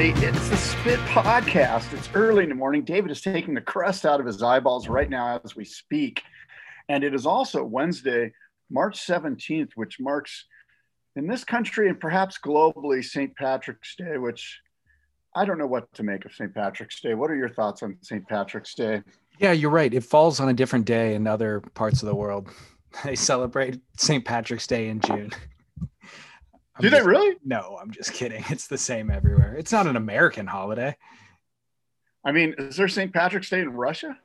It's 0.00 0.48
the 0.48 0.56
Spit 0.56 1.00
Podcast. 1.08 1.92
It's 1.92 2.08
early 2.14 2.44
in 2.44 2.50
the 2.50 2.54
morning. 2.54 2.84
David 2.84 3.10
is 3.10 3.20
taking 3.20 3.52
the 3.52 3.60
crust 3.60 4.06
out 4.06 4.20
of 4.20 4.26
his 4.26 4.40
eyeballs 4.44 4.86
right 4.86 5.10
now 5.10 5.40
as 5.44 5.56
we 5.56 5.64
speak. 5.64 6.22
And 6.88 7.02
it 7.02 7.16
is 7.16 7.26
also 7.26 7.64
Wednesday, 7.64 8.32
March 8.70 9.04
17th, 9.04 9.70
which 9.74 9.98
marks 9.98 10.44
in 11.16 11.26
this 11.26 11.42
country 11.42 11.88
and 11.88 11.98
perhaps 11.98 12.38
globally 12.38 13.04
St. 13.04 13.34
Patrick's 13.34 13.96
Day, 13.96 14.18
which 14.18 14.60
I 15.34 15.44
don't 15.44 15.58
know 15.58 15.66
what 15.66 15.92
to 15.94 16.04
make 16.04 16.24
of 16.24 16.32
St. 16.32 16.54
Patrick's 16.54 17.00
Day. 17.00 17.14
What 17.14 17.28
are 17.32 17.36
your 17.36 17.48
thoughts 17.48 17.82
on 17.82 17.96
St. 18.00 18.24
Patrick's 18.28 18.76
Day? 18.76 19.02
Yeah, 19.40 19.50
you're 19.50 19.68
right. 19.68 19.92
It 19.92 20.04
falls 20.04 20.38
on 20.38 20.48
a 20.48 20.54
different 20.54 20.84
day 20.84 21.16
in 21.16 21.26
other 21.26 21.60
parts 21.74 22.02
of 22.02 22.06
the 22.06 22.14
world. 22.14 22.48
They 23.04 23.16
celebrate 23.16 23.80
St. 23.98 24.24
Patrick's 24.24 24.66
Day 24.66 24.88
in 24.88 25.00
June. 25.00 25.30
I'm 26.78 26.82
Do 26.82 26.90
they 26.90 27.02
really? 27.02 27.36
No, 27.44 27.76
I'm 27.80 27.90
just 27.90 28.12
kidding. 28.12 28.44
It's 28.50 28.68
the 28.68 28.78
same 28.78 29.10
everywhere. 29.10 29.56
It's 29.58 29.72
not 29.72 29.86
an 29.86 29.96
American 29.96 30.46
holiday. 30.46 30.96
I 32.24 32.32
mean, 32.32 32.54
is 32.58 32.76
there 32.76 32.88
St. 32.88 33.12
Patrick's 33.12 33.50
Day 33.50 33.60
in 33.60 33.72
Russia? 33.72 34.16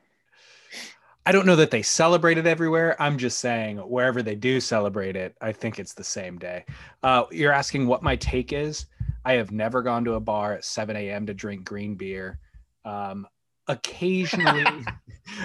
I 1.25 1.31
don't 1.31 1.45
know 1.45 1.55
that 1.55 1.72
they 1.72 1.81
celebrate 1.81 2.38
it 2.38 2.45
everywhere. 2.45 3.02
I'm 3.02 3.17
just 3.17 3.39
saying 3.39 3.77
wherever 3.77 4.22
they 4.22 4.36
do 4.36 4.59
celebrate 4.59 5.16
it, 5.16 5.36
I 5.42 5.53
think 5.53 5.80
it's 5.80 5.94
the 5.94 6.03
same 6.03 6.38
day. 6.38 6.66
Uh, 7.02 7.23
you're 7.31 7.53
asking 7.53 7.88
what 7.88 8.03
my 8.03 8.17
take 8.17 8.52
is. 8.52 8.88
I 9.23 9.33
have 9.33 9.52
never 9.52 9.81
gone 9.81 10.03
to 10.05 10.16
a 10.16 10.20
bar 10.20 10.53
at 10.53 10.66
7 10.66 10.95
a.m. 10.95 11.25
to 11.27 11.33
drink 11.33 11.64
green 11.64 11.95
beer. 11.95 12.39
Um, 12.83 13.25
occasionally, 13.67 14.66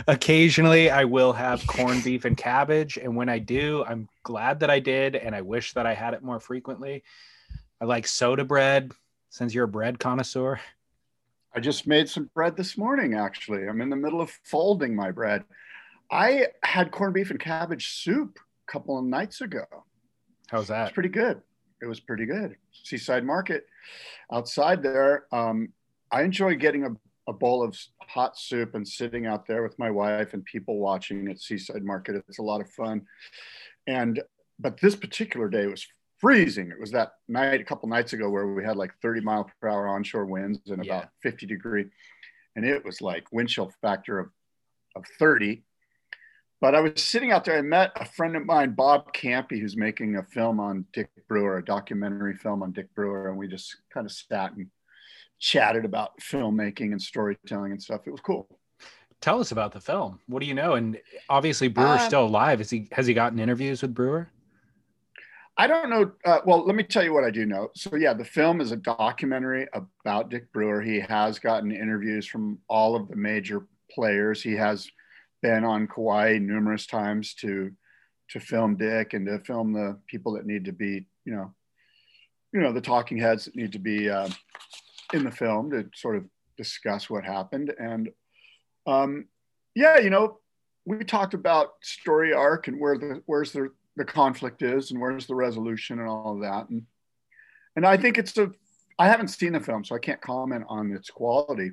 occasionally 0.07 0.91
I 0.91 1.05
will 1.05 1.33
have 1.33 1.67
corned 1.67 2.05
beef 2.05 2.25
and 2.25 2.37
cabbage, 2.37 2.97
and 2.97 3.17
when 3.17 3.29
I 3.29 3.39
do, 3.39 3.85
I'm 3.87 4.09
glad 4.23 4.61
that 4.61 4.71
I 4.71 4.81
did, 4.81 5.17
and 5.17 5.35
I 5.35 5.43
wish 5.43 5.73
that 5.75 5.87
I 5.87 5.95
had 5.95 6.15
it 6.15 6.23
more 6.23 6.41
frequently. 6.41 7.03
I 7.81 7.85
like 7.85 8.07
soda 8.07 8.45
bread. 8.45 8.93
Since 9.31 9.53
you're 9.53 9.65
a 9.65 9.69
bread 9.69 9.99
connoisseur, 9.99 10.59
I 11.55 11.61
just 11.61 11.87
made 11.87 12.09
some 12.09 12.31
bread 12.35 12.57
this 12.57 12.79
morning, 12.79 13.15
actually. 13.15 13.69
I'm 13.69 13.81
in 13.81 13.91
the 13.91 13.97
middle 13.97 14.21
of 14.21 14.31
folding 14.45 14.95
my 14.95 15.11
bread. 15.11 15.45
I 16.11 16.47
had 16.63 16.91
corned 16.91 17.15
beef 17.15 17.31
and 17.31 17.41
cabbage 17.41 17.89
soup 17.89 18.39
a 18.69 18.73
couple 18.73 18.99
of 18.99 19.05
nights 19.05 19.41
ago. 19.41 19.65
how's 20.49 20.69
that? 20.69 20.89
It's 20.89 20.95
pretty 20.95 21.09
good. 21.09 21.43
It 21.83 21.87
was 21.87 22.01
pretty 22.01 22.27
good. 22.27 22.57
Seaside 22.73 23.25
Market 23.25 23.67
outside 24.33 24.83
there. 24.83 25.27
Um, 25.33 25.73
I 26.11 26.23
enjoy 26.23 26.57
getting 26.57 26.85
a, 26.85 26.91
a 27.29 27.33
bowl 27.33 27.63
of 27.63 27.79
hot 28.03 28.37
soup 28.39 28.75
and 28.75 28.89
sitting 28.89 29.27
out 29.27 29.47
there 29.47 29.63
with 29.63 29.79
my 29.79 29.91
wife 29.91 30.33
and 30.33 30.45
people 30.45 30.79
watching 30.79 31.29
at 31.29 31.41
Seaside 31.41 31.85
Market. 31.85 32.17
It's 32.29 32.39
a 32.39 32.43
lot 32.43 32.61
of 32.63 32.71
fun. 32.71 33.03
And, 33.87 34.21
but 34.59 34.81
this 34.81 34.97
particular 34.97 35.49
day 35.49 35.67
was 35.67 35.87
freezing. 36.19 36.71
It 36.71 36.81
was 36.81 36.91
that 36.93 37.13
night 37.29 37.61
a 37.61 37.65
couple 37.65 37.89
nights 37.89 38.15
ago 38.15 38.29
where 38.31 38.47
we 38.49 38.65
had 38.65 38.77
like 38.77 38.93
30 39.03 39.21
mile 39.21 39.49
per 39.61 39.69
hour 39.69 39.87
onshore 39.89 40.25
winds 40.27 40.59
and 40.71 40.85
Yeah. 40.85 40.99
about 40.99 41.11
50 41.23 41.47
degree. 41.47 41.85
And 42.57 42.65
it 42.65 42.85
was 42.85 43.01
like 43.01 43.31
wind 43.31 43.51
chill 43.51 43.71
factor 43.83 44.19
of, 44.19 44.31
of 44.97 45.05
30. 45.19 45.63
But 46.61 46.75
I 46.75 46.81
was 46.81 47.01
sitting 47.05 47.31
out 47.31 47.45
there. 47.45 47.59
I 47.59 47.63
met 47.63 47.93
a 47.95 48.05
friend 48.05 48.35
of 48.37 48.45
mine, 48.45 48.73
Bob 48.73 49.13
Campy, 49.15 49.61
who's 49.61 49.77
making 49.77 50.17
a 50.17 50.25
film 50.25 50.59
on 50.59 50.87
Dick 50.93 51.09
Brewer, 51.29 51.59
a 51.59 51.65
documentary 51.65 52.35
film 52.35 52.65
on 52.65 52.73
Dick 52.73 52.93
Brewer. 52.97 53.29
And 53.29 53.39
we 53.39 53.47
just 53.47 53.77
kind 53.95 54.07
of 54.07 54.11
sat 54.13 54.53
and 54.57 54.67
chatted 55.39 55.85
about 55.85 56.19
filmmaking 56.21 56.93
and 56.93 57.01
storytelling 57.01 57.73
and 57.73 57.83
stuff. 57.83 58.03
It 58.07 58.11
was 58.11 58.21
cool. 58.21 58.49
Tell 59.21 59.41
us 59.41 59.51
about 59.51 59.73
the 59.73 59.81
film. 59.81 60.21
What 60.29 60.41
do 60.41 60.47
you 60.47 60.55
know? 60.55 60.75
And 60.75 61.01
obviously, 61.29 61.69
Brewer's 61.69 62.01
Uh, 62.03 62.07
still 62.07 62.25
alive. 62.25 62.61
Is 62.61 62.71
he? 62.71 62.89
Has 62.93 63.07
he 63.07 63.15
gotten 63.15 63.39
interviews 63.39 63.83
with 63.83 63.95
Brewer? 63.95 64.31
I 65.57 65.67
don't 65.67 65.91
know. 65.91 66.13
Uh, 66.25 66.39
well, 66.45 66.65
let 66.65 66.77
me 66.77 66.85
tell 66.85 67.03
you 67.03 67.13
what 67.13 67.25
I 67.25 67.31
do 67.33 67.45
know. 67.45 67.71
So, 67.75 67.97
yeah, 67.97 68.15
the 68.15 68.25
film 68.25 68.61
is 68.61 68.71
a 68.71 68.77
documentary 68.77 69.67
about 69.75 70.31
Dick 70.31 70.53
Brewer. 70.53 70.81
He 70.81 71.01
has 71.01 71.41
gotten 71.41 71.73
interviews 71.73 72.29
from 72.29 72.61
all 72.69 72.95
of 72.95 73.09
the 73.09 73.17
major 73.17 73.67
players. 73.91 74.41
He 74.41 74.53
has 74.53 74.89
been 75.43 75.65
on 75.65 75.89
Kauai 75.89 76.39
numerous 76.39 76.87
times 76.87 77.35
to 77.35 77.73
to 78.31 78.39
film 78.39 78.77
Dick 78.77 79.15
and 79.15 79.27
to 79.27 79.41
film 79.41 79.73
the 79.73 79.99
people 80.07 80.35
that 80.35 80.47
need 80.47 80.67
to 80.67 80.73
be, 80.73 81.07
you 81.25 81.35
know, 81.35 81.55
you 82.53 82.61
know, 82.61 82.73
the 82.73 82.81
talking 82.81 83.19
heads 83.19 83.47
that 83.47 83.57
need 83.57 83.73
to 83.73 83.79
be 83.79 84.09
uh, 84.09 84.29
in 85.13 85.25
the 85.25 85.31
film 85.31 85.71
to 85.71 85.89
sort 85.95 86.17
of 86.17 86.25
discuss 86.57 87.09
what 87.09 87.25
happened. 87.25 87.73
And 87.79 88.11
um, 88.87 89.27
yeah, 89.75 89.99
you 89.99 90.11
know, 90.11 90.39
we 90.85 91.05
talked 91.05 91.35
about 91.35 91.75
story 91.83 92.33
arc 92.33 92.69
and 92.69 92.81
where 92.81 92.99
the 92.99 93.23
where's 93.27 93.53
the 93.53 93.71
the 93.97 94.05
conflict 94.05 94.63
is 94.63 94.91
and 94.91 95.01
where's 95.01 95.27
the 95.27 95.35
resolution 95.35 95.99
and 95.99 96.09
all 96.09 96.35
of 96.35 96.43
that. 96.43 96.69
And 96.69 96.87
and 97.77 97.87
I 97.87 97.97
think 97.97 98.19
it's 98.19 98.37
a 98.39 98.51
I 98.99 99.07
haven't 99.07 99.29
seen 99.29 99.53
the 99.53 99.61
film, 99.61 99.85
so 99.85 99.95
I 99.95 100.01
can't 100.01 100.21
comment 100.21 100.65
on 100.69 100.93
its 100.93 101.11
quality. 101.11 101.73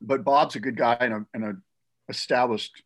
But 0.00 0.24
Bob's 0.24 0.56
a 0.56 0.60
good 0.60 0.76
guy 0.76 0.96
and 1.00 1.12
a, 1.12 1.26
and 1.34 1.44
a 1.44 1.56
established 2.08 2.82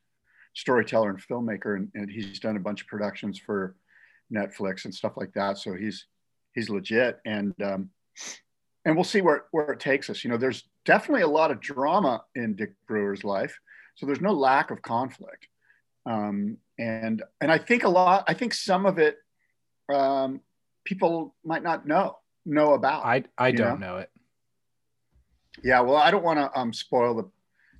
storyteller 0.54 1.10
and 1.10 1.20
filmmaker, 1.20 1.76
and, 1.76 1.88
and 1.94 2.10
he's 2.10 2.40
done 2.40 2.56
a 2.56 2.60
bunch 2.60 2.82
of 2.82 2.88
productions 2.88 3.38
for 3.38 3.76
Netflix 4.32 4.84
and 4.84 4.94
stuff 4.94 5.12
like 5.16 5.32
that. 5.34 5.58
So 5.58 5.74
he's 5.74 6.06
he's 6.54 6.70
legit, 6.70 7.20
and 7.24 7.54
um, 7.62 7.90
and 8.84 8.94
we'll 8.94 9.04
see 9.04 9.20
where 9.20 9.44
where 9.50 9.72
it 9.72 9.80
takes 9.80 10.10
us. 10.10 10.24
You 10.24 10.30
know, 10.30 10.36
there's 10.36 10.64
definitely 10.84 11.22
a 11.22 11.28
lot 11.28 11.50
of 11.50 11.60
drama 11.60 12.24
in 12.34 12.54
Dick 12.54 12.74
Brewer's 12.86 13.24
life, 13.24 13.58
so 13.94 14.06
there's 14.06 14.20
no 14.20 14.32
lack 14.32 14.70
of 14.70 14.82
conflict. 14.82 15.48
Um, 16.06 16.58
and 16.78 17.22
and 17.40 17.50
I 17.50 17.58
think 17.58 17.84
a 17.84 17.88
lot. 17.88 18.24
I 18.28 18.34
think 18.34 18.54
some 18.54 18.86
of 18.86 18.98
it 18.98 19.18
um, 19.92 20.40
people 20.84 21.34
might 21.44 21.62
not 21.62 21.86
know 21.86 22.18
know 22.44 22.74
about. 22.74 23.04
I 23.04 23.24
I 23.38 23.52
don't 23.52 23.80
know 23.80 23.98
it. 23.98 24.10
Yeah, 25.62 25.80
well, 25.80 25.96
I 25.96 26.10
don't 26.10 26.24
want 26.24 26.38
to 26.38 26.58
um, 26.58 26.72
spoil 26.72 27.14
the, 27.14 27.28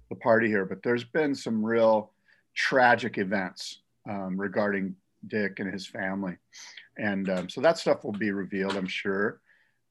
the 0.09 0.15
party 0.17 0.47
here, 0.47 0.65
but 0.65 0.83
there's 0.83 1.05
been 1.05 1.35
some 1.35 1.65
real 1.65 2.13
tragic 2.55 3.19
events 3.19 3.81
um, 4.09 4.41
regarding 4.41 4.95
Dick 5.27 5.59
and 5.59 5.73
his 5.73 5.87
family. 5.87 6.37
And 6.97 7.29
um, 7.29 7.49
so 7.49 7.61
that 7.61 7.79
stuff 7.79 8.05
will 8.05 8.13
be 8.13 8.31
revealed, 8.31 8.77
I'm 8.77 8.87
sure. 8.87 9.41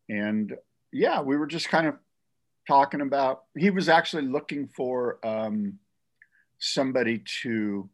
And 0.09 0.56
yeah, 0.93 1.21
we 1.21 1.37
were 1.37 1.47
just 1.47 1.69
kind 1.69 1.87
of 1.87 1.95
talking 2.67 3.01
about, 3.01 3.43
he 3.57 3.69
was 3.69 3.89
actually 3.89 4.23
looking 4.23 4.67
for 4.67 5.19
um, 5.25 5.79
somebody 6.59 7.23
to 7.41 7.89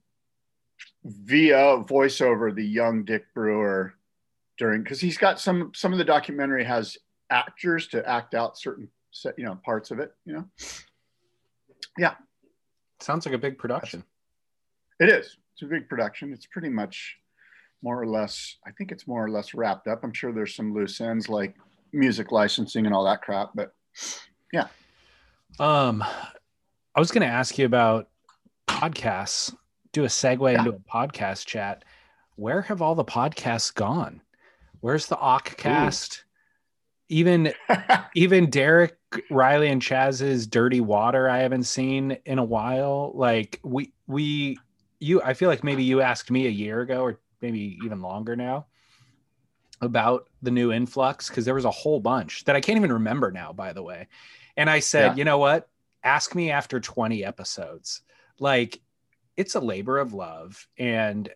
via 1.03 1.83
voiceover 1.83 2.53
the 2.53 2.65
young 2.65 3.03
Dick 3.03 3.25
Brewer 3.33 3.93
during, 4.57 4.83
because 4.83 4.99
he's 4.99 5.17
got 5.17 5.39
some, 5.39 5.71
some 5.73 5.91
of 5.91 5.97
the 5.97 6.05
documentary 6.05 6.63
has 6.63 6.97
actors 7.29 7.88
to 7.88 8.07
act 8.07 8.33
out 8.33 8.57
certain 8.57 8.89
set, 9.11 9.38
you 9.38 9.45
know, 9.45 9.57
parts 9.63 9.91
of 9.91 9.99
it, 9.99 10.13
you 10.25 10.33
know. 10.33 10.45
Yeah 11.97 12.13
sounds 13.01 13.25
like 13.25 13.35
a 13.35 13.39
big 13.39 13.57
production. 13.57 14.03
It 14.99 15.09
is. 15.09 15.38
It's 15.53 15.61
a 15.61 15.65
big 15.65 15.89
production. 15.89 16.33
It's 16.33 16.45
pretty 16.45 16.69
much 16.69 17.17
more 17.81 18.01
or 18.01 18.07
less, 18.07 18.57
I 18.65 18.71
think 18.71 18.91
it's 18.91 19.07
more 19.07 19.23
or 19.23 19.29
less 19.29 19.53
wrapped 19.53 19.88
up. 19.88 20.03
I'm 20.03 20.13
sure 20.13 20.31
there's 20.31 20.55
some 20.55 20.73
loose 20.73 20.99
ends 20.99 21.29
like 21.29 21.55
music 21.91 22.31
licensing 22.31 22.85
and 22.85 22.94
all 22.95 23.03
that 23.05 23.22
crap, 23.22 23.50
but 23.55 23.73
yeah. 24.53 24.67
Um, 25.59 26.03
I 26.95 27.00
was 27.00 27.12
going 27.12 27.21
to 27.27 27.33
ask 27.33 27.57
you 27.57 27.65
about 27.65 28.09
podcasts. 28.68 29.53
Do 29.91 30.03
a 30.03 30.07
segue 30.07 30.51
Yeah. 30.53 30.59
into 30.59 30.71
a 30.71 30.80
podcast 30.80 31.45
chat. 31.45 31.83
Where 32.36 32.62
have 32.62 32.81
all 32.81 32.95
the 32.95 33.03
podcasts 33.03 33.74
gone? 33.74 34.21
Where's 34.81 35.07
the 35.07 35.15
Ockcast? 35.18 36.21
Even 37.09 37.51
even 38.15 38.50
Derek 38.50 38.97
Rielly 39.31 39.71
and 39.71 39.81
Chaz's 39.81 40.45
Dirty 40.47 40.80
Water 40.80 41.27
I 41.27 41.39
haven't 41.39 41.63
seen 41.63 42.18
in 42.25 42.38
a 42.39 42.44
while. 42.44 43.12
Like 43.15 43.59
we 43.63 43.91
we 44.07 44.57
you 45.00 45.21
I 45.24 45.33
feel 45.33 45.50
like 45.50 45.63
maybe 45.63 45.83
you 45.83 46.01
asked 46.01 46.30
me 46.31 46.45
a 46.45 46.51
year 46.51 46.81
ago 46.81 47.01
or 47.01 47.19
maybe 47.41 47.77
even 47.83 48.01
longer 48.01 48.36
now 48.36 48.68
about 49.81 50.27
the 50.41 50.51
new 50.51 50.71
influx 50.71 51.29
because 51.29 51.45
there 51.45 51.53
was 51.55 51.65
a 51.65 51.71
whole 51.71 51.99
bunch 51.99 52.43
that 52.45 52.55
I 52.55 52.61
can't 52.61 52.77
even 52.77 52.91
remember 52.93 53.31
now 53.31 53.53
by 53.53 53.73
the 53.73 53.83
way. 53.83 54.07
And 54.57 54.69
I 54.69 54.79
said, 54.79 55.11
Yeah. 55.11 55.15
"You 55.15 55.23
know 55.25 55.37
what? 55.37 55.69
Ask 56.03 56.35
me 56.35 56.51
after 56.51 56.79
20 56.79 57.23
episodes." 57.23 58.01
Like 58.39 58.79
it's 59.37 59.55
a 59.55 59.59
labor 59.59 59.97
of 59.99 60.13
love 60.13 60.67
and 60.77 61.29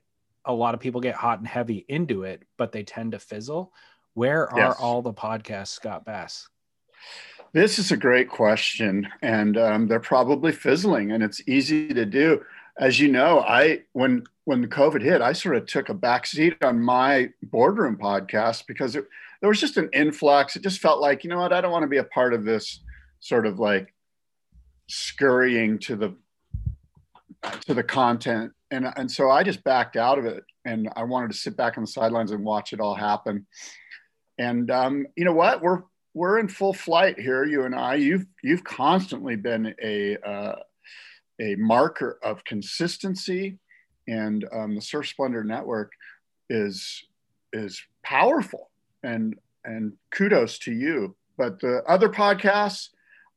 a 0.46 0.54
lot 0.54 0.74
of 0.74 0.82
people 0.82 1.00
get 1.00 1.16
hot 1.16 1.40
and 1.40 1.48
heavy 1.48 1.86
into 1.88 2.24
it, 2.24 2.44
but 2.58 2.72
they 2.74 2.84
tend 2.84 3.14
to 3.14 3.20
fizzle. 3.20 3.74
Where 4.14 4.50
are 4.52 4.60
Yes. 4.72 4.76
all 4.80 5.02
the 5.02 5.14
podcasts, 5.14 5.70
Scott 5.70 6.04
Bass? 6.06 6.50
This 7.54 7.80
is 7.80 7.92
a 7.92 7.98
great 7.98 8.30
question, 8.30 9.08
and 9.22 9.58
um, 9.58 9.88
they're 9.88 10.00
probably 10.00 10.52
fizzling, 10.52 11.12
and 11.12 11.24
it's 11.24 11.42
easy 11.48 11.94
to 11.94 12.06
do. 12.06 12.44
As 12.78 13.00
you 13.00 13.12
know, 13.12 13.40
I 13.40 13.82
when 13.94 14.24
when 14.46 14.68
COVID 14.68 15.02
hit, 15.02 15.22
I 15.22 15.34
sort 15.34 15.56
of 15.56 15.66
took 15.66 15.90
a 15.90 15.94
back 15.94 16.26
seat 16.26 16.62
on 16.64 16.82
my 16.82 17.30
boardroom 17.44 17.98
podcast 17.98 18.68
because 18.68 18.96
it, 18.96 19.06
there 19.40 19.50
was 19.50 19.60
just 19.60 19.78
an 19.78 19.90
influx. 19.94 20.56
It 20.56 20.64
just 20.64 20.82
felt 20.82 21.00
like, 21.00 21.24
you 21.24 21.30
know 21.30 21.38
what, 21.40 21.54
I 21.54 21.62
don't 21.62 21.72
want 21.72 21.84
to 21.84 21.88
be 21.88 21.98
a 21.98 22.04
part 22.04 22.34
of 22.34 22.44
this 22.44 22.82
sort 23.20 23.46
of 23.46 23.60
like 23.60 23.94
scurrying 24.88 25.80
to 25.80 25.96
the 25.96 26.16
to 27.62 27.74
the 27.74 27.84
content, 27.84 28.54
and 28.72 28.88
and 28.96 29.12
so 29.12 29.30
I 29.30 29.44
just 29.44 29.64
backed 29.64 29.96
out 29.96 30.18
of 30.18 30.26
it, 30.26 30.44
and 30.66 30.90
I 30.96 31.04
wanted 31.04 31.32
to 31.32 31.38
sit 31.38 31.56
back 31.56 31.78
on 31.78 31.84
the 31.84 31.88
sidelines 31.88 32.32
and 32.32 32.44
watch 32.44 32.74
it 32.74 32.80
all 32.80 32.96
happen. 32.96 33.46
And 34.38 34.72
um, 34.72 35.06
you 35.16 35.26
know 35.26 35.34
what, 35.34 35.62
we're 35.62 35.84
we're 36.14 36.40
in 36.40 36.48
full 36.48 36.74
flight 36.74 37.20
here, 37.20 37.44
you 37.44 37.64
and 37.64 37.76
I. 37.76 37.96
You've 37.96 38.26
you've 38.44 38.64
constantly 38.64 39.36
been 39.36 39.76
a 39.82 40.18
uh, 40.18 40.56
a 41.40 41.56
marker 41.56 42.20
of 42.24 42.44
consistency 42.46 43.58
and 44.08 44.46
um, 44.52 44.76
the 44.76 44.82
Surf 44.82 45.08
Splendor 45.08 45.44
Network 45.44 45.94
is 46.50 47.04
is 47.52 47.82
powerful, 48.04 48.70
and 49.04 49.36
and 49.64 49.94
kudos 50.12 50.60
to 50.60 50.72
you. 50.72 51.16
But 51.38 51.60
the 51.60 51.84
other 51.88 52.10
podcasts, 52.10 52.90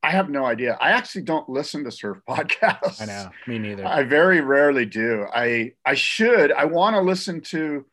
I 0.02 0.10
have 0.10 0.28
no 0.28 0.44
idea. 0.44 0.76
I 0.80 0.90
actually 0.90 1.22
don't 1.22 1.48
listen 1.48 1.84
to 1.84 1.90
surf 1.90 2.18
podcasts. 2.28 3.00
I 3.00 3.06
know, 3.06 3.30
me 3.46 3.58
neither. 3.58 3.86
I 3.86 4.02
very 4.02 4.40
rarely 4.40 4.86
do. 4.86 5.26
I 5.32 5.72
I 5.84 5.94
should. 5.94 6.52
I 6.52 6.64
want 6.64 6.94
to 6.94 7.00
listen 7.00 7.40
to 7.42 7.86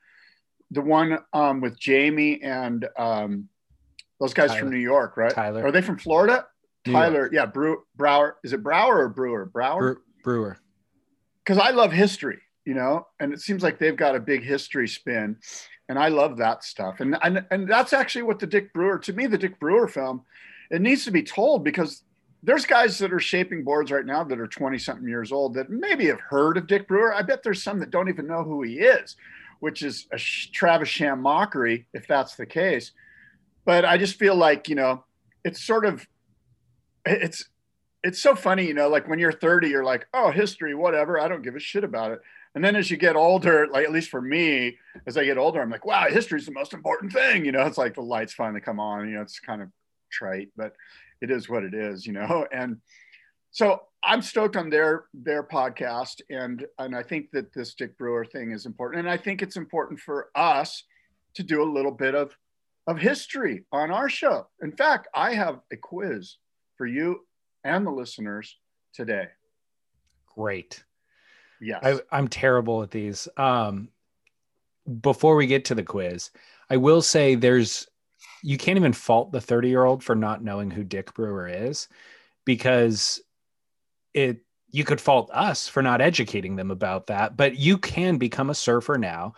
the 0.71 0.81
one 0.81 1.19
um, 1.33 1.61
with 1.61 1.79
Jamie 1.79 2.41
and 2.41 2.87
um, 2.97 3.49
those 4.19 4.33
guys 4.33 4.49
Tyler. 4.49 4.61
from 4.61 4.71
New 4.71 4.77
York, 4.79 5.17
right? 5.17 5.33
Tyler. 5.33 5.65
Are 5.65 5.71
they 5.71 5.81
from 5.81 5.97
Florida? 5.97 6.47
Tyler, 6.91 7.29
yeah, 7.31 7.45
Brew, 7.45 7.83
Brower. 7.95 8.37
Is 8.43 8.53
it 8.53 8.61
Brower 8.63 9.03
or 9.03 9.09
Brewer? 9.09 9.45
Brower. 9.45 10.01
Brewer. 10.23 10.57
because 11.45 11.57
I 11.57 11.71
love 11.71 11.91
history, 11.91 12.39
you 12.65 12.73
know, 12.73 13.07
and 13.19 13.33
it 13.33 13.41
seems 13.41 13.63
like 13.63 13.77
they've 13.79 13.95
got 13.95 14.15
a 14.15 14.19
big 14.19 14.43
history 14.43 14.87
spin, 14.87 15.37
and 15.89 15.97
I 15.99 16.07
love 16.09 16.37
that 16.37 16.63
stuff. 16.63 16.99
And 16.99 17.17
and 17.23 17.45
and 17.51 17.67
that's 17.67 17.93
actually 17.93 18.23
what 18.23 18.39
the 18.39 18.47
Dick 18.47 18.73
Brewer, 18.73 18.99
to 18.99 19.13
me, 19.13 19.27
the 19.27 19.37
Dick 19.37 19.59
Brewer 19.59 19.87
film, 19.87 20.23
it 20.71 20.81
needs 20.81 21.03
to 21.05 21.11
be 21.11 21.23
told 21.23 21.63
because 21.63 22.03
there's 22.45 22.65
guys 22.65 22.97
that 22.99 23.13
are 23.13 23.19
shaping 23.21 23.63
boards 23.63 23.89
right 23.91 24.05
now 24.05 24.21
that 24.25 24.37
are 24.39 24.47
20 24.47 24.77
something 24.77 25.07
years 25.07 25.31
old 25.31 25.53
that 25.53 25.69
maybe 25.69 26.07
have 26.07 26.19
heard 26.19 26.57
of 26.57 26.67
Dick 26.67 26.87
Brewer. 26.89 27.13
I 27.13 27.21
bet 27.21 27.41
there's 27.43 27.63
some 27.63 27.79
that 27.79 27.89
don't 27.89 28.09
even 28.09 28.27
know 28.27 28.43
who 28.43 28.63
he 28.63 28.79
is, 28.79 29.15
which 29.61 29.81
is 29.81 30.07
a 30.11 30.17
sh- 30.17 30.49
Travis 30.51 30.89
Sham 30.89 31.21
mockery 31.21 31.87
if 31.93 32.05
that's 32.05 32.35
the 32.35 32.45
case. 32.45 32.91
But 33.63 33.85
I 33.85 33.97
just 33.97 34.19
feel 34.19 34.35
like, 34.35 34.67
you 34.67 34.75
know, 34.75 35.05
it's 35.45 35.63
sort 35.63 35.85
of, 35.85 36.05
it's, 37.05 37.45
it's 38.03 38.21
so 38.21 38.35
funny, 38.35 38.65
you 38.65 38.73
know, 38.73 38.89
like 38.89 39.07
when 39.07 39.19
you're 39.19 39.31
30, 39.31 39.69
you're 39.69 39.83
like, 39.83 40.07
oh, 40.13 40.29
history, 40.31 40.75
whatever. 40.75 41.19
I 41.19 41.27
don't 41.27 41.41
give 41.41 41.55
a 41.55 41.59
shit 41.59 41.83
about 41.83 42.11
it. 42.11 42.21
And 42.55 42.63
then 42.63 42.75
as 42.75 42.91
you 42.91 42.97
get 42.97 43.15
older, 43.15 43.67
like 43.67 43.85
at 43.85 43.91
least 43.91 44.09
for 44.09 44.21
me, 44.21 44.77
as 45.07 45.17
I 45.17 45.23
get 45.23 45.37
older, 45.37 45.61
I'm 45.61 45.71
like, 45.71 45.85
wow, 45.85 46.07
history's 46.07 46.45
the 46.45 46.51
most 46.51 46.73
important 46.73 47.11
thing. 47.11 47.45
You 47.45 47.51
know, 47.51 47.65
it's 47.65 47.77
like 47.77 47.95
the 47.95 48.01
lights 48.01 48.33
finally 48.33 48.61
come 48.61 48.79
on. 48.79 49.07
You 49.07 49.15
know, 49.15 49.21
it's 49.21 49.39
kind 49.39 49.61
of 49.61 49.69
trite, 50.11 50.49
but 50.55 50.75
it 51.21 51.31
is 51.31 51.49
what 51.49 51.63
it 51.63 51.73
is. 51.73 52.05
You 52.05 52.13
know, 52.13 52.45
and 52.51 52.77
so 53.49 53.81
I'm 54.03 54.21
stoked 54.21 54.55
on 54.55 54.69
their 54.69 55.05
their 55.13 55.43
podcast, 55.43 56.21
and 56.29 56.65
and 56.77 56.95
I 56.95 57.01
think 57.01 57.31
that 57.31 57.53
this 57.53 57.73
Dick 57.73 57.97
Brewer 57.97 58.25
thing 58.25 58.51
is 58.51 58.67
important, 58.67 58.99
and 58.99 59.09
I 59.09 59.17
think 59.17 59.41
it's 59.41 59.57
important 59.57 59.99
for 59.99 60.29
us 60.35 60.83
to 61.35 61.43
do 61.43 61.63
a 61.63 61.73
little 61.73 61.91
bit 61.91 62.13
of 62.13 62.37
of 62.85 62.99
history 62.99 63.63
on 63.71 63.89
our 63.89 64.09
show. 64.09 64.47
In 64.61 64.73
fact, 64.73 65.07
I 65.15 65.33
have 65.33 65.59
a 65.71 65.77
quiz 65.77 66.35
for 66.83 66.87
you 66.87 67.21
and 67.63 67.87
the 67.87 67.91
listeners 67.91 68.57
today. 68.93 69.27
Great. 70.35 70.83
Yes. 71.61 71.79
I, 71.81 72.01
I'm 72.11 72.27
terrible 72.27 72.83
at 72.83 72.91
these. 72.91 73.29
Um, 73.37 73.87
before 75.01 75.37
we 75.37 75.47
get 75.47 75.63
to 75.65 75.75
the 75.75 75.83
quiz, 75.83 76.29
I 76.69 76.75
will 76.75 77.01
say 77.01 77.35
there's 77.35 77.87
you 78.43 78.57
can't 78.57 78.77
even 78.77 78.91
fault 78.91 79.31
the 79.31 79.39
30 79.39 79.69
year 79.69 79.85
old 79.85 80.03
for 80.03 80.13
not 80.13 80.43
knowing 80.43 80.69
who 80.69 80.83
Dick 80.83 81.13
Brewer 81.13 81.47
is 81.47 81.87
because 82.43 83.21
it 84.13 84.41
you 84.71 84.83
could 84.83 84.99
fault 84.99 85.31
us 85.31 85.69
for 85.69 85.81
not 85.81 86.01
educating 86.01 86.57
them 86.57 86.69
about 86.69 87.07
that, 87.07 87.37
but 87.37 87.55
you 87.55 87.77
can 87.77 88.17
become 88.17 88.49
a 88.49 88.55
surfer 88.55 88.97
now. 88.97 89.35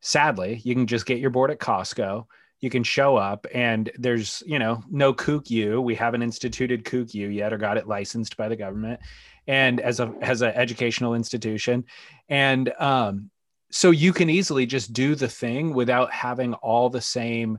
Sadly, 0.00 0.62
you 0.64 0.74
can 0.74 0.86
just 0.86 1.04
get 1.04 1.18
your 1.18 1.28
board 1.28 1.50
at 1.50 1.58
Costco. 1.58 2.24
You 2.60 2.70
can 2.70 2.82
show 2.82 3.16
up 3.16 3.46
and 3.54 3.90
there's, 3.96 4.42
you 4.46 4.58
know, 4.58 4.82
no 4.90 5.12
kook 5.12 5.50
you. 5.50 5.80
We 5.80 5.94
haven't 5.94 6.22
instituted 6.22 6.84
kook 6.84 7.14
you 7.14 7.28
yet 7.28 7.52
or 7.52 7.58
got 7.58 7.76
it 7.76 7.86
licensed 7.86 8.36
by 8.36 8.48
the 8.48 8.56
government 8.56 9.00
and 9.46 9.80
as 9.80 9.98
a 9.98 10.12
as 10.20 10.42
an 10.42 10.52
educational 10.54 11.14
institution. 11.14 11.84
And 12.28 12.72
um, 12.78 13.30
so 13.70 13.90
you 13.90 14.12
can 14.12 14.30
easily 14.30 14.66
just 14.66 14.92
do 14.92 15.14
the 15.14 15.28
thing 15.28 15.74
without 15.74 16.12
having 16.12 16.54
all 16.54 16.90
the 16.90 17.00
same 17.00 17.58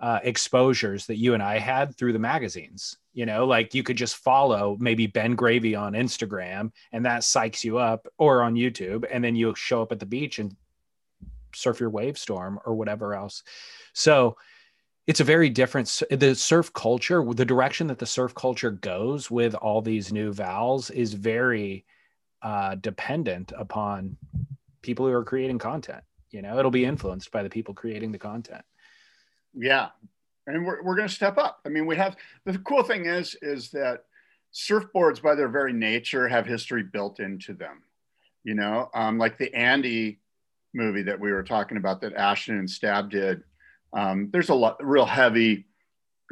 uh, 0.00 0.18
exposures 0.22 1.06
that 1.06 1.18
you 1.18 1.34
and 1.34 1.42
I 1.42 1.58
had 1.58 1.96
through 1.96 2.12
the 2.12 2.18
magazines. 2.18 2.96
You 3.12 3.26
know, 3.26 3.46
like 3.46 3.74
you 3.74 3.82
could 3.82 3.96
just 3.96 4.16
follow 4.16 4.76
maybe 4.80 5.06
Ben 5.06 5.34
Gravy 5.34 5.74
on 5.74 5.94
Instagram 5.94 6.72
and 6.92 7.04
that 7.04 7.22
psychs 7.22 7.64
you 7.64 7.78
up 7.78 8.06
or 8.18 8.42
on 8.42 8.54
YouTube. 8.54 9.04
And 9.10 9.22
then 9.22 9.34
you 9.34 9.54
show 9.56 9.82
up 9.82 9.92
at 9.92 9.98
the 9.98 10.06
beach 10.06 10.38
and 10.38 10.56
surf 11.54 11.80
your 11.80 11.90
Wavestorm 11.90 12.58
or 12.64 12.74
whatever 12.74 13.14
else. 13.14 13.42
So 13.92 14.36
it's 15.06 15.20
a 15.20 15.24
very 15.24 15.48
different, 15.48 16.02
the 16.10 16.34
surf 16.34 16.72
culture, 16.72 17.24
the 17.24 17.44
direction 17.44 17.88
that 17.88 17.98
the 17.98 18.06
surf 18.06 18.34
culture 18.34 18.70
goes 18.70 19.30
with 19.30 19.54
all 19.54 19.82
these 19.82 20.12
new 20.12 20.32
vowels 20.32 20.90
is 20.90 21.14
very 21.14 21.84
uh, 22.42 22.76
dependent 22.76 23.52
upon 23.58 24.16
people 24.82 25.06
who 25.06 25.12
are 25.12 25.24
creating 25.24 25.58
content. 25.58 26.04
You 26.30 26.42
know, 26.42 26.58
it'll 26.58 26.70
be 26.70 26.84
influenced 26.84 27.32
by 27.32 27.42
the 27.42 27.50
people 27.50 27.74
creating 27.74 28.12
the 28.12 28.18
content. 28.18 28.64
Yeah. 29.52 29.88
And 30.46 30.64
we're, 30.64 30.82
we're 30.82 30.96
going 30.96 31.08
to 31.08 31.14
step 31.14 31.38
up. 31.38 31.60
I 31.66 31.70
mean, 31.70 31.86
we 31.86 31.96
have 31.96 32.16
the 32.44 32.58
cool 32.58 32.84
thing 32.84 33.06
is, 33.06 33.36
is 33.42 33.70
that 33.70 34.04
surfboards 34.54 35.20
by 35.20 35.34
their 35.34 35.48
very 35.48 35.72
nature 35.72 36.28
have 36.28 36.46
history 36.46 36.84
built 36.84 37.18
into 37.18 37.52
them, 37.52 37.82
you 38.44 38.54
know, 38.54 38.90
um, 38.94 39.18
like 39.18 39.38
the 39.38 39.52
Andy 39.54 40.19
movie 40.74 41.02
that 41.02 41.18
we 41.18 41.32
were 41.32 41.42
talking 41.42 41.76
about 41.76 42.00
that 42.00 42.14
Ashton 42.14 42.58
and 42.58 42.70
Stab 42.70 43.10
did. 43.10 43.42
Um, 43.92 44.30
there's 44.32 44.50
a 44.50 44.54
lot 44.54 44.76
real 44.84 45.06
heavy 45.06 45.66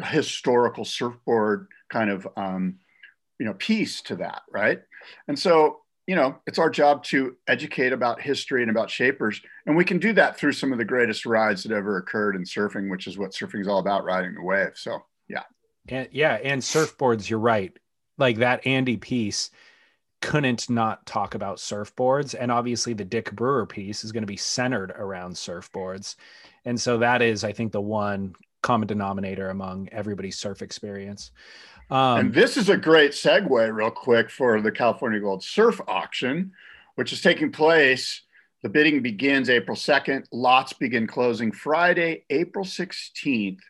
historical 0.01 0.85
surfboard 0.85 1.67
kind 1.91 2.11
of, 2.11 2.29
um, 2.37 2.79
you 3.41 3.47
know, 3.47 3.55
piece 3.55 4.01
to 4.03 4.17
that. 4.17 4.43
Right. 4.53 4.81
And 5.27 5.39
so, 5.39 5.81
you 6.07 6.15
know, 6.15 6.37
it's 6.47 6.59
our 6.59 6.71
job 6.71 7.05
to 7.05 7.37
educate 7.47 7.93
about 7.93 8.21
history 8.21 8.63
and 8.63 8.71
about 8.71 8.91
shapers. 8.91 9.41
And 9.67 9.77
we 9.77 9.85
can 9.85 9.99
do 9.99 10.13
that 10.15 10.39
through 10.39 10.53
some 10.53 10.73
of 10.73 10.79
the 10.79 10.85
greatest 10.85 11.27
rides 11.27 11.65
that 11.65 11.73
ever 11.73 11.99
occurred 11.99 12.37
in 12.37 12.45
surfing, 12.45 12.91
which 12.91 13.07
is 13.07 13.19
what 13.19 13.33
surfing 13.33 13.61
is 13.61 13.69
all 13.69 13.79
about, 13.79 14.05
riding 14.05 14.35
the 14.35 14.43
wave. 14.43 14.73
So, 14.75 15.01
yeah. 15.29 15.43
And 15.89 16.09
yeah, 16.13 16.39
and 16.43 16.63
surfboards, 16.63 17.29
you're 17.29 17.39
right. 17.39 17.77
Like 18.17 18.39
that 18.39 18.67
Andy 18.67 18.97
piece 18.97 19.51
couldn't 20.21 20.69
not 20.69 21.07
talk 21.07 21.35
about 21.35 21.59
surfboards. 21.59 22.35
And 22.39 22.51
obviously, 22.51 22.93
the 22.93 23.05
Dick 23.05 23.33
Brewer 23.33 23.67
piece 23.67 24.05
is 24.05 24.13
going 24.13 24.23
to 24.23 24.27
be 24.27 24.37
centered 24.37 24.91
around 24.93 25.35
surfboards. 25.35 26.17
And 26.65 26.81
so 26.81 26.99
that 26.99 27.23
is, 27.23 27.45
I 27.45 27.53
think, 27.53 27.73
the 27.73 27.81
one 27.81 28.35
common 28.63 28.89
denominator 28.89 29.51
among 29.51 29.89
everybody's 29.93 30.39
surf 30.39 30.63
experience. 30.63 31.31
Um, 31.91 32.19
and 32.19 32.35
this 32.35 32.57
is 32.57 32.69
a 32.69 32.77
great 32.77 33.13
segue, 33.13 33.75
real 33.75 33.91
quick, 33.91 34.31
for 34.31 34.61
the 34.61 34.73
California 34.73 35.21
Gold 35.21 35.43
Surf 35.43 35.81
Auction, 35.89 36.53
which 36.97 37.13
is 37.13 37.23
taking 37.23 37.53
place. 37.53 38.23
The 38.63 38.69
bidding 38.69 39.03
begins 39.03 39.49
April 39.49 39.77
2nd. 39.77 40.27
Lots 40.33 40.73
begin 40.73 41.07
closing 41.07 41.53
Friday, 41.53 42.25
April 42.29 42.65
16th 42.65 43.61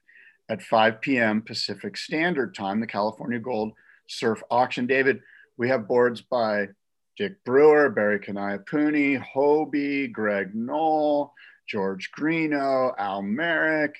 at 0.48 0.62
5 0.62 1.00
p.m. 1.00 1.42
Pacific 1.42 1.96
Standard 1.96 2.54
Time, 2.54 2.80
the 2.80 2.86
California 2.86 3.38
Gold 3.38 3.74
Surf 4.06 4.42
Auction. 4.50 4.86
David, 4.86 5.20
we 5.58 5.68
have 5.68 5.88
boards 5.88 6.22
by 6.22 6.68
Dick 7.16 7.44
Brewer, 7.44 7.90
Barry 7.90 8.20
Kanaiaupuni, 8.20 9.22
Hobie, 9.22 10.10
Greg 10.10 10.54
Noll, 10.54 11.34
George 11.68 12.10
Greenough, 12.12 12.94
Al 12.98 13.22
Merrick, 13.22 13.96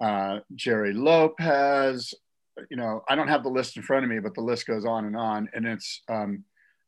uh, 0.00 0.40
Jerry 0.54 0.92
Lopez, 0.92 2.12
you 2.70 2.76
know, 2.76 3.02
I 3.08 3.14
don't 3.14 3.28
have 3.28 3.42
the 3.42 3.48
list 3.48 3.76
in 3.76 3.82
front 3.82 4.04
of 4.04 4.10
me, 4.10 4.18
but 4.18 4.34
the 4.34 4.40
list 4.40 4.66
goes 4.66 4.84
on 4.84 5.06
and 5.06 5.16
on, 5.16 5.48
and 5.54 5.66
it's 5.66 6.02
um, 6.08 6.44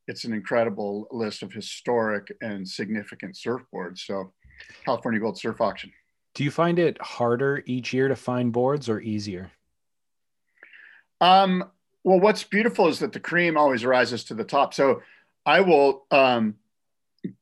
it's 0.09 0.25
an 0.25 0.33
incredible 0.33 1.07
list 1.11 1.43
of 1.43 1.53
historic 1.53 2.33
and 2.41 2.69
significant 2.69 3.35
surfboards. 3.37 4.01
So, 4.01 4.33
California 4.85 5.21
Gold 5.21 5.39
Surf 5.39 5.61
Auction. 5.61 5.93
Do 6.35 6.45
you 6.45 6.51
find 6.51 6.79
it 6.79 7.01
harder 7.01 7.63
each 7.67 7.93
year 7.93 8.09
to 8.09 8.17
find 8.17 8.53
boards 8.53 8.89
or 8.89 9.01
easier? 9.01 9.51
Um, 11.21 11.71
well, 12.05 12.21
what's 12.21 12.45
beautiful 12.45 12.89
is 12.89 12.99
that 13.01 13.13
the 13.13 13.21
cream 13.21 13.57
always 13.57 13.85
rises 13.85 14.25
to 14.25 14.35
the 14.35 14.45
top. 14.45 14.75
So, 14.75 15.03
I 15.45 15.61
will 15.61 16.07
um, 16.11 16.55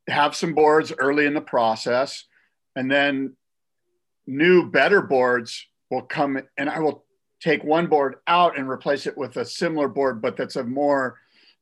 have 0.08 0.34
some 0.34 0.54
boards 0.54 0.92
early 0.98 1.26
in 1.26 1.34
the 1.34 1.40
process, 1.40 2.24
and 2.74 2.90
then 2.90 3.36
new, 4.26 4.70
better 4.70 5.02
boards 5.02 5.66
will 5.90 6.02
come, 6.02 6.40
and 6.56 6.70
I 6.70 6.78
will 6.80 7.04
take 7.40 7.64
one 7.64 7.86
board 7.86 8.16
out 8.26 8.58
and 8.58 8.68
replace 8.68 9.06
it 9.06 9.16
with 9.16 9.36
a 9.36 9.44
similar 9.44 9.88
board, 9.88 10.22
but 10.22 10.36
that's 10.36 10.56
a 10.56 10.64
more, 10.64 11.18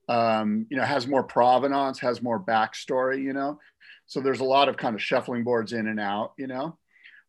um, 0.08 0.66
you 0.70 0.76
know, 0.76 0.84
has 0.84 1.06
more 1.06 1.22
provenance, 1.22 1.98
has 2.00 2.22
more 2.22 2.40
backstory, 2.40 3.22
you 3.22 3.32
know. 3.32 3.58
So 4.06 4.20
there's 4.20 4.40
a 4.40 4.44
lot 4.44 4.68
of 4.68 4.76
kind 4.76 4.94
of 4.94 5.02
shuffling 5.02 5.44
boards 5.44 5.72
in 5.72 5.86
and 5.86 6.00
out, 6.00 6.32
you 6.38 6.46
know. 6.46 6.78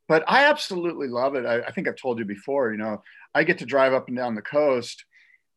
But 0.08 0.24
I 0.28 0.46
absolutely 0.46 1.08
love 1.08 1.36
it. 1.36 1.46
I, 1.46 1.62
I 1.62 1.72
think 1.72 1.88
I've 1.88 1.96
told 1.96 2.18
you 2.18 2.26
before, 2.26 2.72
you 2.72 2.78
know, 2.78 3.04
I 3.36 3.44
get 3.44 3.60
to 3.60 3.66
drive 3.66 3.94
up 3.94 4.08
and 4.08 4.18
down 4.18 4.34
the 4.34 4.42
coast 4.42 5.06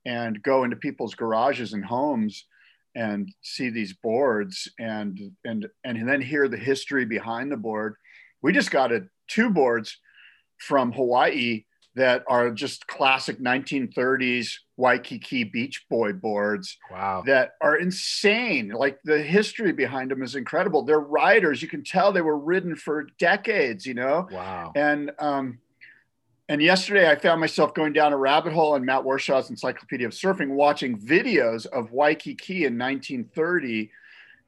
and 0.05 0.43
go 0.43 0.65
into 0.65 0.77
people's 0.77 1.15
garages 1.15 1.73
and 1.73 1.85
homes 1.85 2.47
and 2.95 3.29
see 3.43 3.71
these 3.71 3.95
boards 3.95 4.71
and 4.79 5.19
and 5.45 5.67
and 5.85 6.09
then 6.09 6.21
hear 6.21 6.49
the 6.49 6.57
history 6.57 7.05
behind 7.05 7.51
the 7.51 7.57
board. 7.57 7.95
We 8.43 8.53
just 8.53 8.71
got 8.71 8.93
a 8.93 9.07
two 9.29 9.51
boards 9.51 9.99
from 10.59 10.93
Hawaii 10.93 11.65
that 11.95 12.25
are 12.27 12.51
just 12.51 12.87
classic 12.87 13.39
1930s 13.39 14.53
Waikiki 14.77 15.45
Beach 15.45 15.85
Boy 15.91 16.13
boards. 16.13 16.79
Wow. 16.91 17.23
That 17.27 17.53
are 17.61 17.77
insane. 17.77 18.71
Like 18.71 18.99
the 19.05 19.23
history 19.23 19.73
behind 19.73 20.11
them 20.11 20.23
is 20.23 20.35
incredible. 20.35 20.85
They're 20.85 21.01
riders. 21.01 21.61
You 21.61 21.69
can 21.69 21.85
tell 21.85 22.13
they 22.13 22.23
were 22.23 22.39
ridden 22.39 22.77
for 22.77 23.09
decades, 23.19 23.85
you 23.85 23.95
know? 23.95 24.27
Wow. 24.31 24.73
And, 24.75 25.13
um, 25.19 25.59
and 26.53 26.61
yesterday 26.61 27.11
I 27.11 27.17
found 27.17 27.41
myself 27.41 27.73
going 27.73 27.95
down 27.95 28.13
a 28.13 28.17
rabbit 28.19 28.53
hole 28.53 28.77
in 28.77 28.85
Matt 28.85 29.05
Warshaw's 29.05 29.49
Encyclopedia 29.49 30.07
of 30.07 30.13
Surfing, 30.13 30.51
watching 30.51 30.99
videos 30.99 31.65
of 31.65 31.93
Waikiki 31.93 32.67
in 32.67 32.77
1930. 32.79 33.91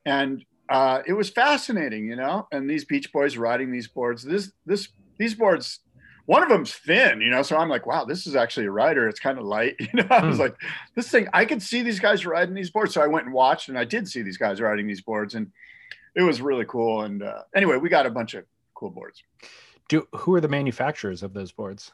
And 0.04 0.44
uh, 0.68 1.00
it 1.06 1.14
was 1.14 1.30
fascinating, 1.30 2.04
you 2.06 2.16
know, 2.16 2.46
and 2.52 2.68
these 2.68 2.84
beach 2.84 3.10
boys 3.10 3.38
riding 3.38 3.72
these 3.72 3.88
boards. 3.88 4.22
This, 4.22 4.52
this, 4.66 4.88
these 5.18 5.34
boards 5.34 5.80
one 6.26 6.42
of 6.42 6.48
them's 6.50 6.74
thin, 6.74 7.22
you 7.22 7.30
know. 7.30 7.42
So 7.42 7.56
I'm 7.56 7.70
like, 7.70 7.86
wow, 7.86 8.04
this 8.04 8.26
is 8.26 8.36
actually 8.36 8.66
a 8.66 8.70
rider. 8.70 9.08
It's 9.08 9.20
kind 9.20 9.38
of 9.38 9.44
light, 9.44 9.76
you 9.80 9.88
know. 9.94 10.06
I 10.10 10.26
was 10.26 10.36
Hmm. 10.36 10.42
like, 10.42 10.56
this 10.94 11.10
thing, 11.10 11.28
I 11.32 11.46
could 11.46 11.62
see 11.62 11.82
these 11.82 12.00
guys 12.00 12.26
riding 12.26 12.54
these 12.54 12.70
boards. 12.70 12.92
So 12.92 13.02
I 13.02 13.06
went 13.06 13.24
and 13.26 13.34
watched, 13.34 13.68
and 13.70 13.78
I 13.78 13.84
did 13.84 14.08
see 14.08 14.20
these 14.22 14.38
guys 14.38 14.60
riding 14.60 14.86
these 14.86 15.02
boards, 15.02 15.34
and 15.34 15.50
it 16.14 16.22
was 16.22 16.42
really 16.42 16.64
cool. 16.66 17.02
And 17.02 17.22
uh, 17.22 17.42
anyway, 17.54 17.76
we 17.78 17.88
got 17.88 18.06
a 18.06 18.10
bunch 18.10 18.34
of 18.34 18.44
cool 18.74 18.90
boards. 18.90 19.22
Do 19.88 20.08
who 20.14 20.34
are 20.34 20.40
the 20.40 20.48
manufacturers 20.48 21.22
of 21.22 21.34
those 21.34 21.52
boards? 21.52 21.92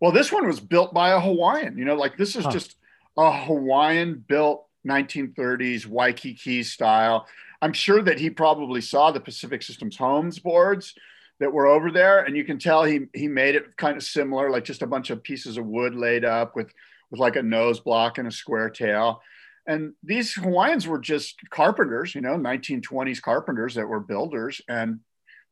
Well, 0.00 0.12
this 0.12 0.30
one 0.32 0.46
was 0.46 0.60
built 0.60 0.92
by 0.92 1.10
a 1.10 1.20
Hawaiian. 1.20 1.78
You 1.78 1.84
know, 1.84 1.94
like 1.96 2.16
this 2.16 2.36
is 2.36 2.44
Huh. 2.44 2.50
just 2.52 2.76
a 3.16 3.32
Hawaiian 3.32 4.24
built 4.28 4.66
1930s 4.86 5.86
Waikiki 5.86 6.62
style. 6.62 7.26
I'm 7.62 7.72
sure 7.72 8.02
that 8.02 8.20
he 8.20 8.30
probably 8.30 8.80
saw 8.80 9.10
the 9.10 9.20
Pacific 9.20 9.62
Systems 9.62 9.96
Homes 9.96 10.38
boards 10.38 10.94
that 11.40 11.52
were 11.52 11.66
over 11.66 11.90
there, 11.90 12.20
and 12.24 12.36
you 12.36 12.44
can 12.44 12.58
tell 12.58 12.84
he 12.84 13.06
he 13.14 13.28
made 13.28 13.54
it 13.54 13.76
kind 13.76 13.96
of 13.96 14.02
similar, 14.02 14.50
like 14.50 14.64
just 14.64 14.82
a 14.82 14.86
bunch 14.86 15.10
of 15.10 15.22
pieces 15.22 15.56
of 15.56 15.66
wood 15.66 15.94
laid 15.94 16.24
up 16.24 16.54
with 16.56 16.72
with 17.10 17.20
like 17.20 17.36
a 17.36 17.42
nose 17.42 17.80
block 17.80 18.18
and 18.18 18.26
a 18.28 18.32
square 18.32 18.68
tail. 18.70 19.22
And 19.66 19.94
these 20.02 20.34
Hawaiians 20.34 20.86
were 20.86 20.98
just 20.98 21.38
carpenters, 21.50 22.14
you 22.14 22.20
know, 22.20 22.36
1920s 22.36 23.20
carpenters 23.20 23.74
that 23.74 23.88
were 23.88 24.00
builders, 24.00 24.60
and 24.68 25.00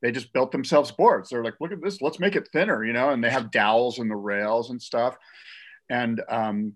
they 0.02 0.12
just 0.12 0.32
built 0.32 0.52
themselves 0.52 0.90
boards. 0.90 1.30
They're 1.30 1.44
like, 1.44 1.54
look 1.60 1.72
at 1.72 1.82
this, 1.82 2.02
let's 2.02 2.20
make 2.20 2.36
it 2.36 2.48
thinner, 2.52 2.84
you 2.84 2.92
know, 2.92 3.10
and 3.10 3.22
they 3.22 3.30
have 3.30 3.50
dowels 3.50 3.98
in 3.98 4.08
the 4.08 4.16
rails 4.16 4.70
and 4.70 4.80
stuff. 4.80 5.16
And 5.88 6.22
um, 6.28 6.74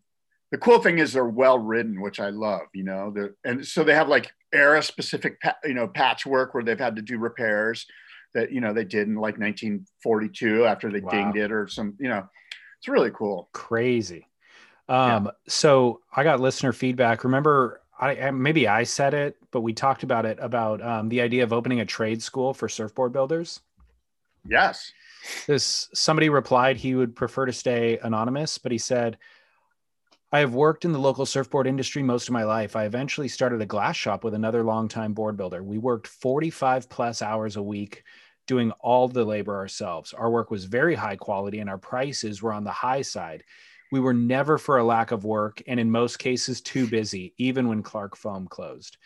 the 0.50 0.58
cool 0.58 0.80
thing 0.80 0.98
is 0.98 1.12
they're 1.12 1.24
well 1.24 1.58
ridden, 1.58 2.00
which 2.00 2.20
I 2.20 2.30
love, 2.30 2.62
you 2.74 2.84
know. 2.84 3.12
And 3.44 3.66
so 3.66 3.84
they 3.84 3.94
have 3.94 4.08
like 4.08 4.30
era 4.52 4.82
specific, 4.82 5.38
you 5.64 5.74
know, 5.74 5.88
patchwork 5.88 6.54
where 6.54 6.64
they've 6.64 6.78
had 6.78 6.96
to 6.96 7.02
do 7.02 7.18
repairs 7.18 7.86
that 8.34 8.52
you 8.52 8.60
know 8.60 8.72
they 8.74 8.84
did 8.84 9.08
in 9.08 9.14
like 9.14 9.38
1942 9.38 10.66
after 10.66 10.90
they 10.90 11.00
Wow. 11.00 11.10
dinged 11.10 11.36
it 11.36 11.52
or 11.52 11.66
some, 11.68 11.94
you 11.98 12.08
know, 12.08 12.26
it's 12.78 12.88
really 12.88 13.10
cool. 13.10 13.48
Crazy. 13.52 14.28
Um, 14.88 15.30
so 15.48 16.00
I 16.14 16.24
got 16.24 16.40
listener 16.40 16.72
feedback. 16.72 17.24
Remember, 17.24 17.80
I 18.00 18.30
maybe 18.30 18.68
I 18.68 18.84
said 18.84 19.12
it, 19.14 19.36
but 19.50 19.62
we 19.62 19.72
talked 19.72 20.02
about 20.02 20.24
it 20.24 20.38
about 20.40 20.80
um, 20.82 21.08
the 21.08 21.20
idea 21.20 21.42
of 21.42 21.52
opening 21.52 21.80
a 21.80 21.86
trade 21.86 22.22
school 22.22 22.54
for 22.54 22.68
surfboard 22.68 23.12
builders. 23.12 23.60
Yes. 24.46 24.92
This 25.46 25.88
somebody 25.94 26.28
replied 26.28 26.76
he 26.76 26.94
would 26.94 27.16
prefer 27.16 27.46
to 27.46 27.52
stay 27.52 27.98
anonymous, 27.98 28.58
but 28.58 28.72
he 28.72 28.78
said, 28.78 29.18
I 30.30 30.40
have 30.40 30.54
worked 30.54 30.84
in 30.84 30.92
the 30.92 30.98
local 30.98 31.26
surfboard 31.26 31.66
industry 31.66 32.02
most 32.02 32.28
of 32.28 32.34
my 32.34 32.44
life. 32.44 32.76
I 32.76 32.84
eventually 32.84 33.28
started 33.28 33.62
a 33.62 33.66
glass 33.66 33.96
shop 33.96 34.24
with 34.24 34.34
another 34.34 34.62
longtime 34.62 35.14
board 35.14 35.36
builder. 35.36 35.62
We 35.62 35.78
worked 35.78 36.06
45 36.06 36.88
plus 36.88 37.22
hours 37.22 37.56
a 37.56 37.62
week 37.62 38.04
doing 38.46 38.70
all 38.80 39.08
the 39.08 39.24
labor 39.24 39.56
ourselves. 39.56 40.12
Our 40.12 40.30
work 40.30 40.50
was 40.50 40.64
very 40.66 40.94
high 40.94 41.16
quality 41.16 41.60
and 41.60 41.70
our 41.70 41.78
prices 41.78 42.42
were 42.42 42.52
on 42.52 42.64
the 42.64 42.70
high 42.70 43.02
side. 43.02 43.42
We 43.90 44.00
were 44.00 44.14
never 44.14 44.58
for 44.58 44.78
a 44.78 44.84
lack 44.84 45.10
of 45.10 45.24
work 45.24 45.62
and 45.66 45.80
in 45.80 45.90
most 45.90 46.18
cases 46.18 46.60
too 46.60 46.86
busy, 46.86 47.34
even 47.38 47.68
when 47.68 47.82
Clark 47.82 48.16
Foam 48.16 48.46
closed. 48.46 48.96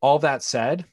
All 0.00 0.18
that 0.20 0.42
said, 0.42 0.84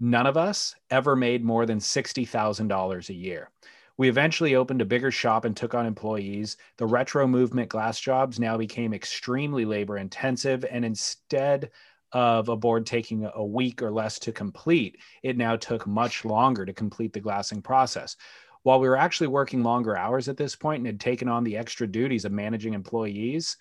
none 0.00 0.26
of 0.26 0.36
us 0.36 0.74
ever 0.90 1.16
made 1.16 1.44
more 1.44 1.66
than 1.66 1.78
$60,000 1.78 3.08
a 3.08 3.14
year. 3.14 3.50
We 3.96 4.08
eventually 4.08 4.54
opened 4.54 4.80
a 4.80 4.86
bigger 4.86 5.10
shop 5.10 5.44
and 5.44 5.56
took 5.56 5.74
on 5.74 5.84
employees. 5.84 6.56
The 6.76 6.86
retro 6.86 7.26
movement 7.26 7.68
glass 7.68 7.98
jobs 7.98 8.38
now 8.38 8.56
became 8.56 8.94
extremely 8.94 9.64
labor 9.64 9.98
intensive. 9.98 10.64
And 10.70 10.84
instead 10.84 11.70
of 12.12 12.48
a 12.48 12.56
board 12.56 12.86
taking 12.86 13.28
a 13.34 13.44
week 13.44 13.82
or 13.82 13.90
less 13.90 14.18
to 14.20 14.32
complete, 14.32 14.98
it 15.22 15.36
now 15.36 15.56
took 15.56 15.86
much 15.86 16.24
longer 16.24 16.64
to 16.64 16.72
complete 16.72 17.12
the 17.12 17.20
glassing 17.20 17.60
process. 17.60 18.16
While 18.62 18.80
we 18.80 18.88
were 18.88 18.96
actually 18.96 19.28
working 19.28 19.62
longer 19.62 19.96
hours 19.96 20.28
at 20.28 20.36
this 20.36 20.56
point 20.56 20.80
and 20.80 20.86
had 20.86 21.00
taken 21.00 21.28
on 21.28 21.44
the 21.44 21.56
extra 21.56 21.86
duties 21.86 22.24
of 22.24 22.32
managing 22.32 22.74
employees, 22.74 23.56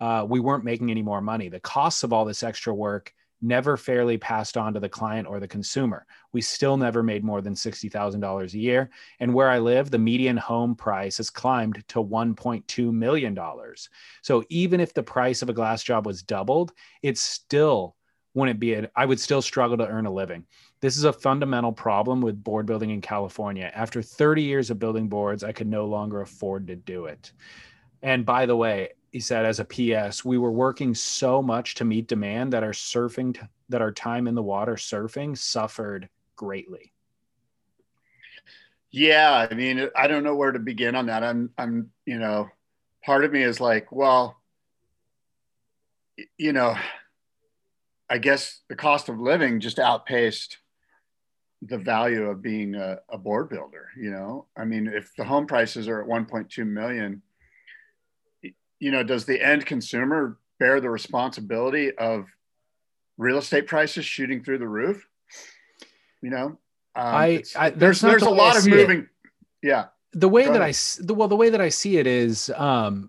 uh, 0.00 0.26
we 0.28 0.40
weren't 0.40 0.64
making 0.64 0.90
any 0.90 1.02
more 1.02 1.20
money. 1.20 1.48
The 1.48 1.60
costs 1.60 2.02
of 2.02 2.12
all 2.12 2.24
this 2.24 2.42
extra 2.42 2.74
work 2.74 3.14
never 3.42 3.76
fairly 3.76 4.16
passed 4.16 4.56
on 4.56 4.72
to 4.72 4.80
the 4.80 4.88
client 4.88 5.26
or 5.26 5.40
the 5.40 5.48
consumer. 5.48 6.06
We 6.32 6.40
still 6.40 6.76
never 6.76 7.02
made 7.02 7.24
more 7.24 7.42
than 7.42 7.54
$60,000 7.54 8.54
a 8.54 8.58
year. 8.58 8.90
And 9.18 9.34
where 9.34 9.50
I 9.50 9.58
live, 9.58 9.90
the 9.90 9.98
median 9.98 10.36
home 10.36 10.76
price 10.76 11.16
has 11.16 11.28
climbed 11.28 11.84
to 11.88 12.02
$1.2 12.02 12.92
million. 12.92 13.38
So 14.22 14.44
even 14.48 14.80
if 14.80 14.94
the 14.94 15.02
price 15.02 15.42
of 15.42 15.50
a 15.50 15.54
glass 15.54 15.82
job 15.82 16.06
was 16.06 16.22
doubled, 16.22 16.72
it 17.02 17.18
still 17.18 17.96
wouldn't 18.34 18.60
be, 18.60 18.74
a, 18.74 18.90
I 18.96 19.04
would 19.04 19.20
still 19.20 19.42
struggle 19.42 19.76
to 19.78 19.88
earn 19.88 20.06
a 20.06 20.12
living. 20.12 20.46
This 20.82 20.96
is 20.96 21.04
a 21.04 21.12
fundamental 21.12 21.72
problem 21.72 22.20
with 22.20 22.42
board 22.42 22.66
building 22.66 22.90
in 22.90 23.00
California. 23.00 23.70
After 23.72 24.02
30 24.02 24.42
years 24.42 24.68
of 24.68 24.80
building 24.80 25.08
boards, 25.08 25.44
I 25.44 25.52
could 25.52 25.68
no 25.68 25.86
longer 25.86 26.20
afford 26.20 26.66
to 26.66 26.74
do 26.74 27.04
it. 27.04 27.30
And 28.02 28.26
by 28.26 28.46
the 28.46 28.56
way, 28.56 28.90
he 29.12 29.20
said 29.20 29.46
as 29.46 29.60
a 29.60 29.64
PS, 29.64 30.24
we 30.24 30.38
were 30.38 30.50
working 30.50 30.92
so 30.92 31.40
much 31.40 31.76
to 31.76 31.84
meet 31.84 32.08
demand 32.08 32.52
that 32.52 32.64
our 32.64 32.72
surfing, 32.72 33.38
that 33.68 33.80
our 33.80 33.92
time 33.92 34.26
in 34.26 34.34
the 34.34 34.42
water 34.42 34.74
surfing 34.74 35.38
suffered 35.38 36.08
greatly. 36.34 36.92
Yeah, 38.90 39.46
I 39.48 39.54
mean, 39.54 39.88
I 39.94 40.08
don't 40.08 40.24
know 40.24 40.34
where 40.34 40.50
to 40.50 40.58
begin 40.58 40.96
on 40.96 41.06
that. 41.06 41.22
I'm, 41.22 41.50
I'm, 41.56 41.92
you 42.06 42.18
know, 42.18 42.48
part 43.04 43.24
of 43.24 43.30
me 43.30 43.44
is 43.44 43.60
like, 43.60 43.92
well, 43.92 44.36
you 46.36 46.52
know, 46.52 46.74
I 48.10 48.18
guess 48.18 48.62
the 48.68 48.74
cost 48.74 49.08
of 49.08 49.20
living 49.20 49.60
just 49.60 49.78
outpaced 49.78 50.58
the 51.64 51.78
value 51.78 52.24
of 52.24 52.42
being 52.42 52.74
a, 52.74 52.98
a 53.08 53.16
board 53.18 53.48
builder. 53.48 53.88
You 53.96 54.10
know, 54.10 54.46
I 54.56 54.64
mean, 54.64 54.88
if 54.88 55.14
the 55.16 55.24
home 55.24 55.46
prices 55.46 55.88
are 55.88 56.02
at 56.02 56.08
1.2 56.08 56.66
million, 56.66 57.22
you 58.80 58.90
know, 58.90 59.02
does 59.02 59.24
the 59.24 59.40
end 59.40 59.64
consumer 59.66 60.38
bear 60.58 60.80
the 60.80 60.90
responsibility 60.90 61.96
of 61.96 62.26
real 63.16 63.38
estate 63.38 63.66
prices 63.66 64.04
shooting 64.04 64.42
through 64.42 64.58
the 64.58 64.68
roof? 64.68 65.06
You 66.20 66.30
know, 66.30 66.46
um, 66.46 66.58
I- 66.96 67.42
I- 67.56 67.70
there's 67.70 68.00
there's 68.00 68.22
the 68.22 68.28
a 68.28 68.30
lot 68.30 68.56
of 68.56 68.62
see 68.62 68.72
it. 68.72 68.88
moving. 68.88 69.08
Yeah. 69.62 69.86
the 70.14 70.28
way 70.28 70.44
Go 70.44 70.52
that 70.52 70.60
I 70.62 70.66
ahead. 70.66 70.70
s- 70.74 71.00
the 71.02 71.14
well 71.14 71.28
the 71.28 71.36
way 71.36 71.48
that 71.50 71.60
I 71.60 71.68
see 71.68 71.96
it 71.98 72.06
is 72.06 72.50
um 72.56 73.08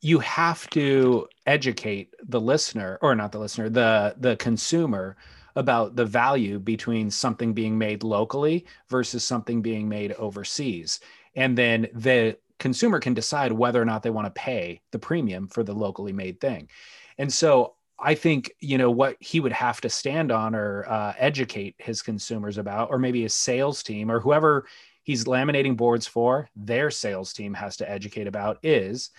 you 0.00 0.18
have 0.20 0.68
to 0.70 1.26
educate 1.46 2.14
the 2.28 2.40
listener 2.40 2.98
or 3.02 3.14
not 3.14 3.32
the 3.32 3.38
listener 3.38 3.68
the 3.70 4.14
the 4.18 4.36
consumer 4.36 5.16
about 5.58 5.96
the 5.96 6.04
value 6.04 6.60
between 6.60 7.10
something 7.10 7.52
being 7.52 7.76
made 7.76 8.04
locally 8.04 8.64
versus 8.88 9.24
something 9.24 9.60
being 9.60 9.88
made 9.88 10.12
overseas. 10.12 11.00
And 11.34 11.58
then 11.58 11.88
the 11.92 12.38
consumer 12.60 13.00
can 13.00 13.12
decide 13.12 13.50
whether 13.50 13.82
or 13.82 13.84
not 13.84 14.04
they 14.04 14.10
want 14.10 14.26
to 14.26 14.40
pay 14.40 14.80
the 14.92 15.00
premium 15.00 15.48
for 15.48 15.64
the 15.64 15.74
locally 15.74 16.12
made 16.12 16.40
thing. 16.40 16.68
And 17.18 17.32
so 17.32 17.74
I 17.98 18.14
think 18.14 18.52
you 18.60 18.78
know 18.78 18.92
what 18.92 19.16
he 19.18 19.40
would 19.40 19.52
have 19.52 19.80
to 19.80 19.90
stand 19.90 20.30
on 20.30 20.54
or 20.54 20.84
uh, 20.88 21.14
educate 21.18 21.74
his 21.78 22.02
consumers 22.02 22.56
about, 22.56 22.90
or 22.90 22.98
maybe 23.00 23.22
his 23.22 23.34
sales 23.34 23.82
team 23.82 24.12
or 24.12 24.20
whoever 24.20 24.64
he's 25.02 25.24
laminating 25.24 25.76
boards 25.76 26.06
for, 26.06 26.48
their 26.54 26.92
sales 26.92 27.32
team 27.32 27.52
has 27.54 27.78
to 27.78 27.90
educate 27.90 28.28
about 28.28 28.58
is 28.62 29.10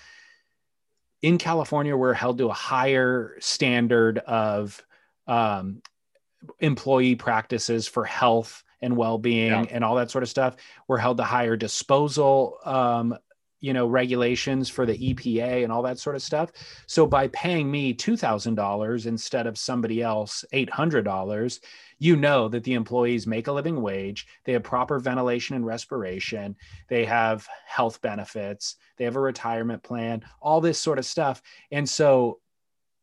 in 1.22 1.38
California, 1.38 1.98
we're 1.98 2.14
held 2.14 2.38
to 2.38 2.48
a 2.48 2.54
higher 2.54 3.36
standard 3.42 4.20
of 4.20 4.82
um, 5.28 5.82
employee 6.60 7.16
practices 7.16 7.88
for 7.88 8.06
health 8.06 8.64
and 8.82 8.96
well-being 8.96 9.52
Yeah. 9.52 9.66
and 9.72 9.84
all 9.84 9.96
that 9.96 10.10
sort 10.12 10.24
of 10.24 10.30
stuff. 10.30 10.56
We're 10.88 10.98
held 10.98 11.18
to 11.18 11.24
higher 11.24 11.58
disposal 11.58 12.58
um, 12.66 13.18
you 13.62 13.74
know 13.74 13.88
regulations 13.88 14.70
for 14.70 14.86
the 14.86 14.98
EPA 15.14 15.64
and 15.64 15.72
all 15.72 15.82
that 15.84 16.00
sort 16.00 16.16
of 16.16 16.22
stuff. 16.22 16.52
So 16.88 17.06
by 17.06 17.28
paying 17.28 17.70
me 17.70 17.94
two 17.94 18.16
thousand 18.16 18.56
dollars 18.56 19.06
instead 19.06 19.48
of 19.48 19.58
somebody 19.58 20.02
else 20.02 20.46
eight 20.54 20.70
hundred 20.70 21.04
dollars, 21.04 21.60
you 21.98 22.16
know 22.16 22.48
that 22.48 22.64
the 22.64 22.74
employees 22.74 23.28
make 23.28 23.48
a 23.48 23.52
living 23.52 23.82
wage, 23.82 24.28
they 24.46 24.54
have 24.54 24.64
proper 24.64 24.98
ventilation 24.98 25.58
and 25.58 25.66
respiration, 25.66 26.56
they 26.88 27.04
have 27.04 27.46
health 27.68 28.02
benefits, 28.02 28.78
they 28.98 29.04
have 29.04 29.18
a 29.18 29.20
retirement 29.20 29.84
plan, 29.84 30.24
all 30.42 30.62
this 30.62 30.80
sort 30.80 30.98
of 30.98 31.06
stuff, 31.06 31.42
and 31.72 31.88
so 31.88 32.40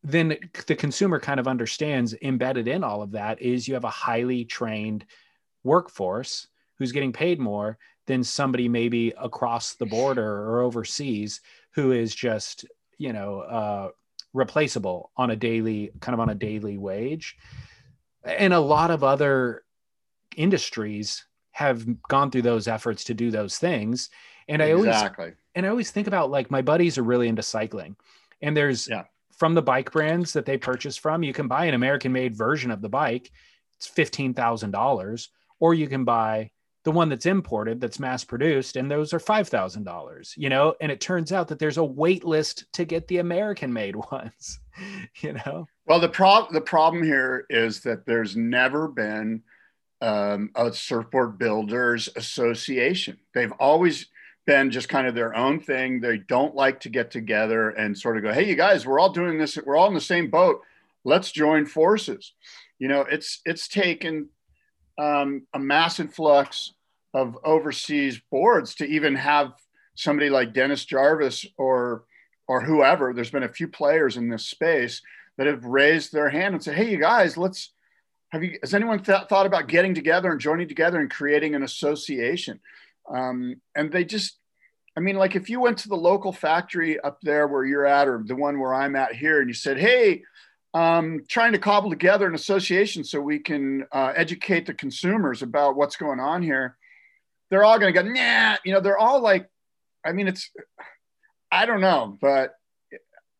then 0.07 0.37
the 0.67 0.75
consumer 0.75 1.19
kind 1.19 1.37
of 1.37 1.49
understands 1.49 2.15
embedded 2.21 2.67
in 2.67 2.81
all 2.81 3.01
of 3.01 3.11
that 3.11 3.41
is 3.41 3.67
you 3.67 3.73
have 3.73 3.83
a 3.83 3.89
highly 3.89 4.45
trained 4.45 5.05
workforce 5.65 6.47
who's 6.77 6.93
getting 6.93 7.11
paid 7.11 7.39
more 7.39 7.77
than 8.05 8.23
somebody 8.23 8.69
maybe 8.69 9.13
across 9.21 9.73
the 9.73 9.85
border 9.85 10.25
or 10.25 10.61
overseas 10.61 11.41
who 11.71 11.91
is 11.91 12.15
just 12.15 12.65
you 12.97 13.11
know 13.11 13.39
uh, 13.41 13.89
replaceable 14.33 15.11
on 15.17 15.31
a 15.31 15.35
daily 15.35 15.91
kind 15.99 16.13
of 16.13 16.21
on 16.21 16.29
a 16.29 16.35
daily 16.35 16.77
wage 16.77 17.35
and 18.23 18.53
a 18.53 18.59
lot 18.59 18.91
of 18.91 19.03
other 19.03 19.63
industries 20.37 21.25
have 21.51 21.85
gone 22.03 22.31
through 22.31 22.43
those 22.43 22.69
efforts 22.69 23.03
to 23.03 23.13
do 23.13 23.29
those 23.29 23.57
things 23.57 24.09
and 24.47 24.61
i 24.61 24.67
exactly. 24.67 25.23
always 25.23 25.37
and 25.55 25.65
i 25.65 25.69
always 25.69 25.91
think 25.91 26.07
about 26.07 26.31
like 26.31 26.49
my 26.49 26.61
buddies 26.61 26.97
are 26.97 27.03
really 27.03 27.27
into 27.27 27.43
cycling 27.43 27.93
and 28.41 28.55
there's 28.55 28.87
yeah. 28.87 29.03
From 29.37 29.53
the 29.53 29.61
bike 29.61 29.91
brands 29.91 30.33
that 30.33 30.45
they 30.45 30.57
purchase 30.57 30.97
from 30.97 31.23
you 31.23 31.33
can 31.33 31.47
buy 31.47 31.65
an 31.65 31.73
american 31.73 32.11
made 32.11 32.35
version 32.35 32.71
of 32.71 32.81
the 32.81 32.89
bike. 32.89 33.31
It's 33.77 33.87
$15000 33.87 35.27
or 35.59 35.73
you 35.73 35.87
can 35.87 36.03
buy 36.03 36.49
the 36.83 36.91
one 36.91 37.09
that's 37.09 37.25
imported 37.25 37.79
that's 37.79 37.99
mass 37.99 38.23
produced 38.23 38.75
and 38.75 38.89
those 38.89 39.13
are 39.13 39.19
$5000 39.19 40.33
you 40.37 40.49
know? 40.49 40.75
And 40.81 40.91
it 40.91 41.01
turns 41.01 41.31
out 41.31 41.47
that 41.49 41.59
there's 41.59 41.77
a 41.77 41.83
wait 41.83 42.23
list 42.23 42.65
to 42.73 42.85
get 42.85 43.07
the 43.07 43.19
american 43.19 43.71
made 43.71 43.95
ones 44.11 44.59
you 45.21 45.33
know? 45.33 45.67
Well 45.85 45.99
the 45.99 46.09
problem 46.09 46.53
the 46.53 46.61
problem 46.61 47.03
here 47.03 47.45
is 47.49 47.81
that 47.81 48.05
there's 48.05 48.35
never 48.35 48.87
been 48.87 49.43
um, 50.01 50.51
a 50.55 50.71
surfboard 50.71 51.37
builders 51.37 52.09
association. 52.15 53.17
They've 53.33 53.53
always 53.53 54.07
been 54.47 54.71
just 54.71 54.89
kind 54.89 55.05
of 55.05 55.13
their 55.13 55.35
own 55.35 55.59
thing 55.59 55.99
they 55.99 56.17
don't 56.17 56.55
like 56.55 56.79
to 56.79 56.89
get 56.89 57.11
together 57.11 57.69
and 57.69 57.95
sort 57.95 58.17
of 58.17 58.23
go 58.23 58.33
hey 58.33 58.47
you 58.47 58.55
guys 58.55 58.85
we're 58.85 58.99
all 58.99 59.11
doing 59.11 59.37
this 59.37 59.57
we're 59.65 59.75
all 59.75 59.87
in 59.87 59.93
the 59.93 60.01
same 60.01 60.29
boat 60.29 60.61
let's 61.03 61.31
join 61.31 61.65
forces 61.65 62.33
you 62.79 62.87
know 62.87 63.01
it's 63.01 63.41
it's 63.45 63.67
taken 63.67 64.29
um, 64.97 65.45
a 65.53 65.59
mass 65.59 65.99
influx 65.99 66.73
of 67.13 67.37
overseas 67.43 68.19
boards 68.31 68.75
to 68.75 68.85
even 68.85 69.15
have 69.15 69.53
somebody 69.95 70.29
like 70.29 70.53
Dennis 70.53 70.85
Jarvis 70.85 71.45
or 71.57 72.05
or 72.47 72.61
whoever. 72.61 73.13
There's 73.13 73.31
been 73.31 73.43
a 73.43 73.49
few 73.49 73.67
players 73.67 74.17
in 74.17 74.29
this 74.29 74.45
space 74.45 75.01
that 75.37 75.47
have 75.47 75.65
raised 75.65 76.13
their 76.13 76.29
hand 76.29 76.55
and 76.55 76.63
said, 76.63 76.75
"Hey, 76.75 76.89
you 76.89 76.97
guys, 76.97 77.37
let's 77.37 77.73
have 78.29 78.43
you. 78.43 78.57
Has 78.61 78.73
anyone 78.73 79.03
th- 79.03 79.27
thought 79.27 79.45
about 79.45 79.67
getting 79.67 79.93
together 79.93 80.31
and 80.31 80.39
joining 80.39 80.67
together 80.67 80.99
and 80.99 81.11
creating 81.11 81.55
an 81.55 81.63
association?" 81.63 82.59
Um, 83.13 83.61
and 83.75 83.91
they 83.91 84.03
just, 84.03 84.37
I 84.97 84.99
mean, 84.99 85.15
like 85.15 85.35
if 85.35 85.49
you 85.49 85.59
went 85.59 85.77
to 85.79 85.89
the 85.89 85.95
local 85.95 86.31
factory 86.31 86.99
up 86.99 87.19
there 87.21 87.47
where 87.47 87.65
you're 87.65 87.85
at, 87.85 88.07
or 88.07 88.23
the 88.25 88.35
one 88.35 88.59
where 88.59 88.73
I'm 88.73 88.95
at 88.95 89.15
here, 89.15 89.39
and 89.39 89.49
you 89.49 89.53
said, 89.53 89.77
"Hey," 89.77 90.23
um, 90.73 91.21
trying 91.27 91.53
to 91.53 91.59
cobble 91.59 91.89
together 91.89 92.27
an 92.27 92.35
association 92.35 93.03
so 93.03 93.21
we 93.21 93.39
can 93.39 93.85
uh, 93.91 94.13
educate 94.15 94.65
the 94.65 94.73
consumers 94.73 95.41
about 95.41 95.75
what's 95.75 95.95
going 95.95 96.19
on 96.19 96.41
here 96.43 96.77
they're 97.49 97.63
all 97.63 97.79
going 97.79 97.93
to 97.93 98.03
go, 98.03 98.07
nah, 98.07 98.57
you 98.63 98.73
know, 98.73 98.79
they're 98.79 98.97
all 98.97 99.21
like, 99.21 99.49
I 100.05 100.11
mean, 100.11 100.27
it's, 100.27 100.51
I 101.51 101.65
don't 101.65 101.81
know, 101.81 102.17
but, 102.19 102.55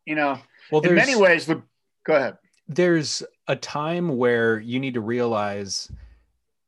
you 0.05 0.15
know, 0.15 0.39
well, 0.71 0.81
in 0.81 0.95
many 0.95 1.15
ways, 1.15 1.45
the, 1.45 1.61
go 2.05 2.15
ahead. 2.15 2.37
There's 2.67 3.23
a 3.47 3.55
time 3.55 4.17
where 4.17 4.59
you 4.59 4.79
need 4.79 4.93
to 4.95 5.01
realize 5.01 5.91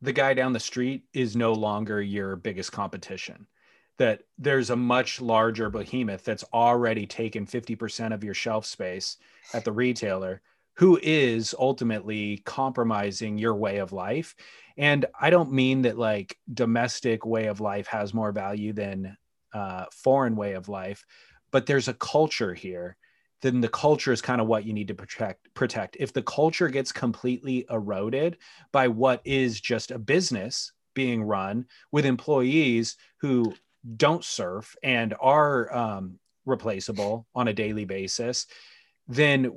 the 0.01 0.13
guy 0.13 0.33
down 0.33 0.53
the 0.53 0.59
street 0.59 1.03
is 1.13 1.35
no 1.35 1.53
longer 1.53 2.01
your 2.01 2.35
biggest 2.35 2.71
competition. 2.71 3.47
That 3.97 4.21
there's 4.37 4.69
a 4.69 4.75
much 4.75 5.19
larger 5.19 5.69
behemoth 5.69 6.23
that's 6.23 6.45
already 6.53 7.05
taken 7.05 7.45
50% 7.45 8.13
of 8.13 8.23
your 8.23 8.33
shelf 8.33 8.65
space 8.65 9.17
at 9.53 9.65
the 9.65 9.73
retailer 9.73 10.41
who 10.79 10.97
is 11.03 11.53
ultimately 11.59 12.37
compromising 12.45 13.37
your 13.37 13.53
way 13.53 13.79
of 13.79 13.91
life 13.91 14.33
and 14.77 15.05
i 15.19 15.29
don't 15.29 15.51
mean 15.51 15.81
that 15.81 15.97
like 15.97 16.37
domestic 16.53 17.25
way 17.25 17.47
of 17.47 17.59
life 17.59 17.85
has 17.87 18.13
more 18.13 18.31
value 18.31 18.71
than 18.71 19.15
uh, 19.53 19.85
foreign 19.91 20.37
way 20.37 20.53
of 20.53 20.69
life 20.69 21.05
but 21.51 21.65
there's 21.65 21.89
a 21.89 21.93
culture 21.93 22.53
here 22.53 22.95
then 23.41 23.61
the 23.61 23.69
culture 23.69 24.11
is 24.11 24.21
kind 24.21 24.41
of 24.41 24.47
what 24.47 24.65
you 24.65 24.73
need 24.73 24.87
to 24.87 24.93
protect 24.93 25.53
protect 25.53 25.97
if 25.99 26.13
the 26.13 26.21
culture 26.23 26.67
gets 26.67 26.91
completely 26.91 27.65
eroded 27.69 28.37
by 28.71 28.87
what 28.87 29.21
is 29.25 29.59
just 29.59 29.91
a 29.91 29.99
business 29.99 30.71
being 30.93 31.23
run 31.23 31.65
with 31.91 32.05
employees 32.05 32.97
who 33.17 33.53
don't 33.95 34.25
surf 34.25 34.75
and 34.83 35.13
are 35.21 35.73
um, 35.73 36.19
replaceable 36.45 37.27
on 37.35 37.47
a 37.47 37.53
daily 37.53 37.85
basis 37.85 38.47
then 39.07 39.51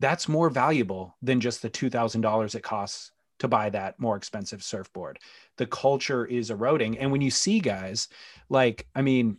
that's 0.00 0.28
more 0.28 0.48
valuable 0.48 1.16
than 1.22 1.40
just 1.40 1.60
the 1.60 1.70
$2,000 1.70 2.54
it 2.54 2.62
costs 2.62 3.12
to 3.40 3.48
buy 3.48 3.70
that 3.70 3.98
more 3.98 4.16
expensive 4.16 4.62
surfboard. 4.62 5.18
The 5.56 5.66
culture 5.66 6.24
is 6.24 6.50
eroding. 6.50 6.98
And 6.98 7.10
when 7.10 7.20
you 7.20 7.30
see 7.30 7.58
guys 7.58 8.08
like, 8.48 8.86
I 8.94 9.02
mean, 9.02 9.38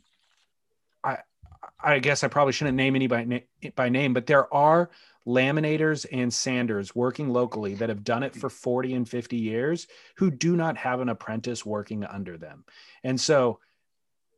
I 1.83 1.99
guess 1.99 2.23
I 2.23 2.27
probably 2.27 2.53
shouldn't 2.53 2.77
name 2.77 2.95
any 2.95 3.07
by 3.07 3.89
name, 3.89 4.13
but 4.13 4.25
there 4.25 4.53
are 4.53 4.89
laminators 5.27 6.05
and 6.11 6.33
sanders 6.33 6.95
working 6.95 7.29
locally 7.29 7.75
that 7.75 7.89
have 7.89 8.03
done 8.03 8.23
it 8.23 8.35
for 8.35 8.49
40 8.49 8.93
and 8.95 9.09
50 9.09 9.37
years 9.37 9.87
who 10.15 10.31
do 10.31 10.55
not 10.55 10.77
have 10.77 10.99
an 10.99 11.09
apprentice 11.09 11.65
working 11.65 12.03
under 12.03 12.37
them. 12.37 12.65
And 13.03 13.19
so 13.19 13.59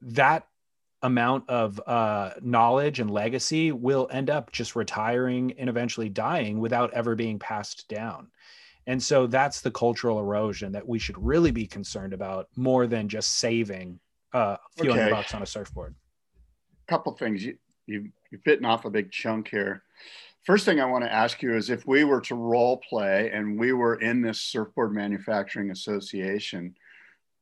that 0.01 0.47
amount 1.01 1.49
of 1.49 1.81
uh, 1.85 2.31
knowledge 2.41 2.99
and 2.99 3.11
legacy 3.11 3.71
will 3.71 4.07
end 4.11 4.29
up 4.29 4.51
just 4.51 4.75
retiring 4.75 5.53
and 5.57 5.69
eventually 5.69 6.09
dying 6.09 6.59
without 6.59 6.93
ever 6.93 7.15
being 7.15 7.39
passed 7.39 7.87
down. 7.89 8.27
And 8.87 9.01
so 9.01 9.27
that's 9.27 9.61
the 9.61 9.71
cultural 9.71 10.19
erosion 10.19 10.73
that 10.73 10.87
we 10.87 10.99
should 10.99 11.17
really 11.17 11.51
be 11.51 11.67
concerned 11.67 12.13
about 12.13 12.47
more 12.55 12.87
than 12.87 13.07
just 13.07 13.37
saving 13.37 13.99
uh, 14.33 14.57
a 14.77 14.81
few 14.81 14.91
okay. 14.91 14.99
hundred 14.99 15.11
bucks 15.15 15.33
on 15.33 15.41
a 15.41 15.45
surfboard. 15.45 15.95
Couple 16.87 17.13
things 17.13 17.43
you, 17.43 17.57
you 17.85 18.09
you've 18.31 18.43
bitten 18.43 18.65
off 18.65 18.85
a 18.85 18.89
big 18.89 19.11
chunk 19.11 19.47
here. 19.47 19.83
First 20.43 20.65
thing 20.65 20.81
I 20.81 20.85
want 20.85 21.05
to 21.05 21.13
ask 21.13 21.41
you 21.41 21.55
is 21.55 21.69
if 21.69 21.87
we 21.87 22.03
were 22.03 22.21
to 22.21 22.35
role 22.35 22.81
play 22.89 23.31
and 23.33 23.57
we 23.57 23.71
were 23.71 23.95
in 23.95 24.21
this 24.21 24.41
surfboard 24.41 24.93
manufacturing 24.93 25.71
association, 25.71 26.75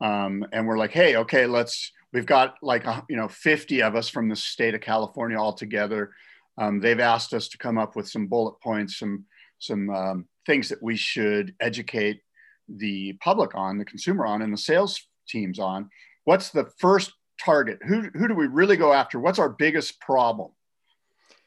um, 0.01 0.45
and 0.51 0.67
we're 0.67 0.77
like, 0.77 0.91
hey, 0.91 1.15
okay, 1.15 1.47
let's 1.47 1.91
We've 2.13 2.25
got 2.25 2.55
like, 2.61 2.85
a, 2.85 3.05
you 3.09 3.15
know, 3.15 3.27
50 3.27 3.81
of 3.83 3.95
us 3.95 4.09
from 4.09 4.27
the 4.27 4.35
state 4.35 4.75
of 4.75 4.81
California 4.81 5.39
all 5.39 5.53
together. 5.53 6.11
Um, 6.57 6.79
they've 6.79 6.99
asked 6.99 7.33
us 7.33 7.47
to 7.49 7.57
come 7.57 7.77
up 7.77 7.95
with 7.95 8.09
some 8.09 8.27
bullet 8.27 8.59
points, 8.61 8.99
some, 8.99 9.25
some 9.59 9.89
um, 9.89 10.25
things 10.45 10.69
that 10.69 10.83
we 10.83 10.97
should 10.97 11.55
educate 11.59 12.21
the 12.67 13.13
public 13.13 13.55
on, 13.55 13.77
the 13.77 13.85
consumer 13.85 14.25
on, 14.25 14.41
and 14.41 14.51
the 14.51 14.57
sales 14.57 15.01
teams 15.27 15.57
on. 15.57 15.89
What's 16.25 16.49
the 16.49 16.69
first 16.79 17.13
target? 17.43 17.79
Who, 17.87 18.01
who 18.13 18.27
do 18.27 18.35
we 18.35 18.47
really 18.47 18.77
go 18.77 18.93
after? 18.93 19.19
What's 19.19 19.39
our 19.39 19.49
biggest 19.49 19.99
problem? 19.99 20.51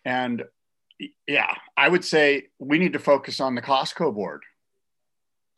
And 0.04 0.44
yeah, 1.26 1.54
I 1.76 1.88
would 1.88 2.04
say 2.04 2.48
we 2.59 2.78
need 2.78 2.92
to 2.92 2.98
focus 2.98 3.40
on 3.40 3.54
the 3.54 3.62
Costco 3.62 4.14
board. 4.14 4.42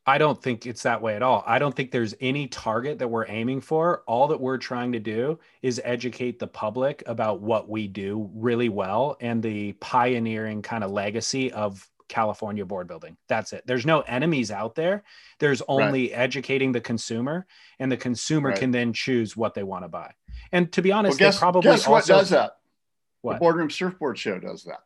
I 0.09 0.19
don't 0.19 0.41
think 0.41 0.67
it's 0.67 0.85
that 0.85 1.03
way 1.03 1.17
at 1.17 1.23
all. 1.23 1.43
I 1.47 1.59
don't 1.59 1.75
think 1.75 1.91
there's 1.91 2.15
any 2.21 2.47
target 2.47 3.01
that 3.01 3.09
we're 3.09 3.27
aiming 3.27 3.61
for. 3.61 4.05
All 4.07 4.29
that 4.29 4.41
we're 4.41 4.57
trying 4.57 4.93
to 4.93 5.01
do 5.01 5.41
is 5.63 5.81
educate 5.83 6.39
the 6.39 6.47
public 6.47 7.03
about 7.07 7.41
what 7.41 7.69
we 7.69 7.89
do 7.89 8.31
really 8.33 8.69
well 8.69 9.17
and 9.21 9.43
the 9.43 9.73
pioneering 9.73 10.63
kind 10.63 10.85
of 10.85 10.93
legacy 10.93 11.51
of 11.51 11.89
California 12.09 12.65
board 12.65 12.87
building. 12.87 13.17
That's 13.29 13.53
it. 13.53 13.65
There's 13.67 13.87
no 13.87 14.01
enemies 14.01 14.51
out 14.51 14.75
there. 14.75 15.03
There's 15.39 15.63
only 15.69 16.11
right. 16.11 16.19
educating 16.19 16.73
the 16.73 16.81
consumer, 16.81 17.47
and 17.79 17.91
the 17.91 17.97
consumer 17.97 18.51
right. 18.51 18.59
can 18.59 18.71
then 18.71 18.93
choose 18.93 19.37
what 19.37 19.55
they 19.55 19.63
want 19.63 19.85
to 19.85 19.89
buy. 19.89 20.13
And 20.53 20.73
to 20.73 20.83
be 20.83 20.93
honest, 20.93 21.21
well, 21.21 21.29
guess, 21.29 21.39
probably 21.39 21.63
guess 21.63 21.87
also, 21.87 21.91
what 21.91 22.07
does 22.07 22.31
that? 22.31 22.53
What? 23.23 23.35
The 23.35 23.39
Boardroom 23.41 23.71
Surfboard 23.71 24.19
Show 24.19 24.39
does 24.39 24.65
that. 24.65 24.81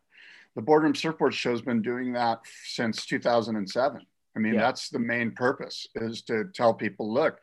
The 0.57 0.63
Boardroom 0.63 0.95
Surfboard 0.95 1.35
Show 1.35 1.51
has 1.51 1.63
been 1.63 1.83
doing 1.83 2.13
that 2.15 2.41
since 2.65 3.07
2007. 3.07 4.07
I 4.37 4.39
mean, 4.39 4.55
yeah. 4.55 4.61
that's 4.61 4.89
the 4.89 4.99
main 4.99 5.33
purpose 5.33 5.87
is 5.95 6.23
to 6.23 6.45
tell 6.55 6.73
people, 6.73 7.13
look, 7.13 7.39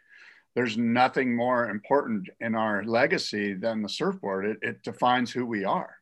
there's 0.56 0.78
nothing 0.78 1.36
more 1.36 1.70
important 1.70 2.30
in 2.40 2.56
our 2.56 2.84
legacy 2.84 3.54
than 3.54 3.84
the 3.84 3.90
surfboard. 3.90 4.46
It, 4.46 4.58
it 4.62 4.84
defines 4.84 5.32
who 5.32 5.46
we 5.46 5.66
are. 5.66 5.96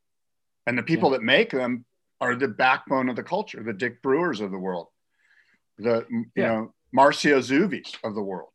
And 0.65 0.77
the 0.77 0.83
people 0.83 1.11
yeah. 1.11 1.17
that 1.17 1.23
make 1.23 1.51
them 1.51 1.83
are 2.21 2.35
the 2.35 2.47
backbone 2.47 3.09
of 3.09 3.15
the 3.15 3.23
culture, 3.23 3.61
the 3.63 3.73
Dick 3.73 4.01
Brewers 4.01 4.41
of 4.41 4.51
the 4.51 4.59
world, 4.59 4.87
the, 5.77 6.05
you 6.09 6.25
yeah. 6.35 6.47
know, 6.47 6.73
Marcio 6.95 7.39
Zouvis 7.39 7.95
of 8.03 8.15
the 8.15 8.21
world. 8.21 8.49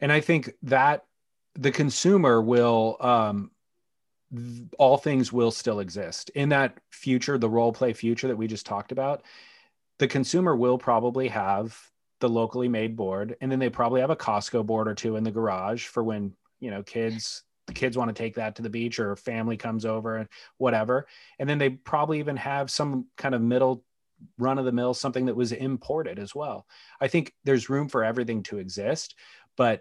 And 0.00 0.12
I 0.12 0.20
think 0.20 0.52
that 0.62 1.04
the 1.54 1.70
consumer 1.70 2.40
will, 2.40 2.96
um, 3.00 3.50
th- 4.34 4.62
all 4.78 4.96
things 4.96 5.32
will 5.32 5.50
still 5.50 5.80
exist 5.80 6.30
in 6.30 6.48
that 6.50 6.78
future, 6.90 7.38
the 7.38 7.48
role 7.48 7.72
play 7.72 7.92
future 7.92 8.28
that 8.28 8.36
we 8.36 8.46
just 8.46 8.66
talked 8.66 8.92
about. 8.92 9.22
The 9.98 10.08
consumer 10.08 10.56
will 10.56 10.78
probably 10.78 11.28
have 11.28 11.78
the 12.20 12.28
locally 12.28 12.68
made 12.68 12.96
board, 12.96 13.36
and 13.40 13.50
then 13.50 13.58
they 13.58 13.70
probably 13.70 14.00
have 14.00 14.10
a 14.10 14.16
Costco 14.16 14.66
board 14.66 14.88
or 14.88 14.94
two 14.94 15.16
in 15.16 15.24
the 15.24 15.30
garage 15.30 15.86
for 15.86 16.02
when 16.02 16.32
you 16.58 16.70
know 16.70 16.82
kids 16.82 17.44
the 17.66 17.72
kids 17.72 17.96
want 17.96 18.14
to 18.14 18.22
take 18.22 18.34
that 18.36 18.56
to 18.56 18.62
the 18.62 18.70
beach 18.70 18.98
or 18.98 19.16
family 19.16 19.56
comes 19.56 19.84
over 19.84 20.16
and 20.16 20.28
whatever. 20.58 21.06
And 21.38 21.48
then 21.48 21.58
they 21.58 21.70
probably 21.70 22.18
even 22.18 22.36
have 22.36 22.70
some 22.70 23.06
kind 23.16 23.34
of 23.34 23.42
middle 23.42 23.84
run 24.38 24.58
of 24.58 24.64
the 24.64 24.72
mill, 24.72 24.94
something 24.94 25.26
that 25.26 25.36
was 25.36 25.52
imported 25.52 26.18
as 26.18 26.34
well. 26.34 26.66
I 27.00 27.08
think 27.08 27.32
there's 27.44 27.70
room 27.70 27.88
for 27.88 28.04
everything 28.04 28.42
to 28.44 28.58
exist, 28.58 29.14
but 29.56 29.80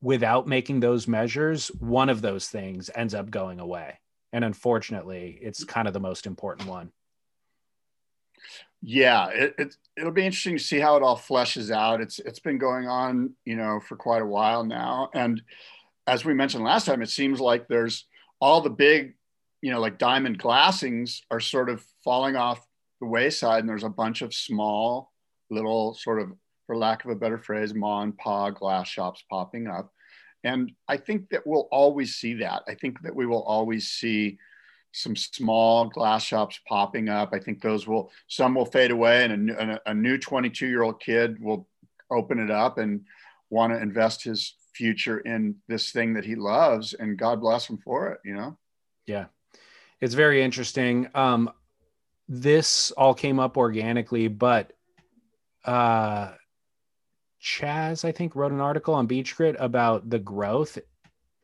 without 0.00 0.46
making 0.46 0.80
those 0.80 1.08
measures, 1.08 1.68
one 1.80 2.08
of 2.08 2.22
those 2.22 2.48
things 2.48 2.90
ends 2.94 3.14
up 3.14 3.30
going 3.30 3.60
away. 3.60 3.98
And 4.32 4.44
unfortunately, 4.44 5.38
it's 5.40 5.64
kind 5.64 5.88
of 5.88 5.94
the 5.94 6.00
most 6.00 6.26
important 6.26 6.68
one. 6.68 6.92
Yeah, 8.80 9.28
it, 9.30 9.54
it, 9.58 9.76
it'll 9.96 10.12
be 10.12 10.24
interesting 10.24 10.56
to 10.56 10.62
see 10.62 10.78
how 10.78 10.96
it 10.96 11.02
all 11.02 11.18
fleshes 11.18 11.72
out. 11.72 12.00
It's 12.00 12.20
it's 12.20 12.38
been 12.38 12.58
going 12.58 12.86
on, 12.86 13.34
you 13.44 13.56
know, 13.56 13.80
for 13.80 13.96
quite 13.96 14.22
a 14.22 14.26
while 14.26 14.62
now, 14.64 15.10
and 15.14 15.42
as 16.08 16.24
we 16.24 16.34
mentioned 16.34 16.64
last 16.64 16.86
time, 16.86 17.02
it 17.02 17.10
seems 17.10 17.38
like 17.38 17.68
there's 17.68 18.06
all 18.40 18.60
the 18.62 18.70
big, 18.70 19.14
you 19.60 19.70
know, 19.70 19.80
like 19.80 19.98
diamond 19.98 20.38
glassings 20.38 21.20
are 21.30 21.40
sort 21.40 21.68
of 21.68 21.84
falling 22.02 22.34
off 22.34 22.66
the 23.00 23.06
wayside, 23.06 23.60
and 23.60 23.68
there's 23.68 23.84
a 23.84 23.90
bunch 23.90 24.22
of 24.22 24.34
small, 24.34 25.12
little 25.50 25.94
sort 25.94 26.20
of 26.20 26.32
for 26.66 26.76
lack 26.76 27.04
of 27.04 27.10
a 27.10 27.14
better 27.14 27.38
phrase, 27.38 27.74
ma 27.74 28.02
and 28.02 28.16
pa 28.16 28.50
glass 28.50 28.88
shops 28.88 29.22
popping 29.30 29.66
up. 29.66 29.92
And 30.44 30.72
I 30.88 30.96
think 30.96 31.28
that 31.30 31.46
we'll 31.46 31.68
always 31.70 32.16
see 32.16 32.34
that. 32.34 32.62
I 32.66 32.74
think 32.74 33.02
that 33.02 33.14
we 33.14 33.26
will 33.26 33.42
always 33.42 33.88
see 33.88 34.38
some 34.92 35.14
small 35.16 35.88
glass 35.88 36.24
shops 36.24 36.58
popping 36.66 37.08
up. 37.08 37.30
I 37.32 37.38
think 37.38 37.60
those 37.60 37.86
will, 37.86 38.10
some 38.28 38.54
will 38.54 38.64
fade 38.64 38.90
away 38.90 39.24
and 39.24 39.50
a, 39.50 39.80
a 39.86 39.94
new 39.94 40.16
22 40.16 40.66
year 40.66 40.82
old 40.82 41.00
kid 41.00 41.40
will 41.40 41.68
open 42.10 42.38
it 42.38 42.50
up 42.50 42.78
and 42.78 43.02
want 43.50 43.72
to 43.72 43.82
invest 43.82 44.24
his 44.24 44.54
future 44.78 45.18
in 45.18 45.56
this 45.66 45.90
thing 45.90 46.14
that 46.14 46.24
he 46.24 46.36
loves 46.36 46.94
and 46.94 47.18
God 47.18 47.40
bless 47.40 47.68
him 47.68 47.78
for 47.78 48.12
it, 48.12 48.20
you 48.24 48.34
know? 48.34 48.56
Yeah. 49.06 49.26
It's 50.00 50.14
very 50.14 50.40
interesting. 50.40 51.08
Um, 51.14 51.50
this 52.28 52.92
all 52.92 53.12
came 53.12 53.40
up 53.40 53.56
organically, 53.56 54.28
but 54.28 54.72
uh, 55.64 56.30
Chaz, 57.42 58.04
I 58.04 58.12
think, 58.12 58.36
wrote 58.36 58.52
an 58.52 58.60
article 58.60 58.94
on 58.94 59.06
Beach 59.06 59.34
Grit 59.34 59.56
about 59.58 60.08
the 60.08 60.20
growth, 60.20 60.78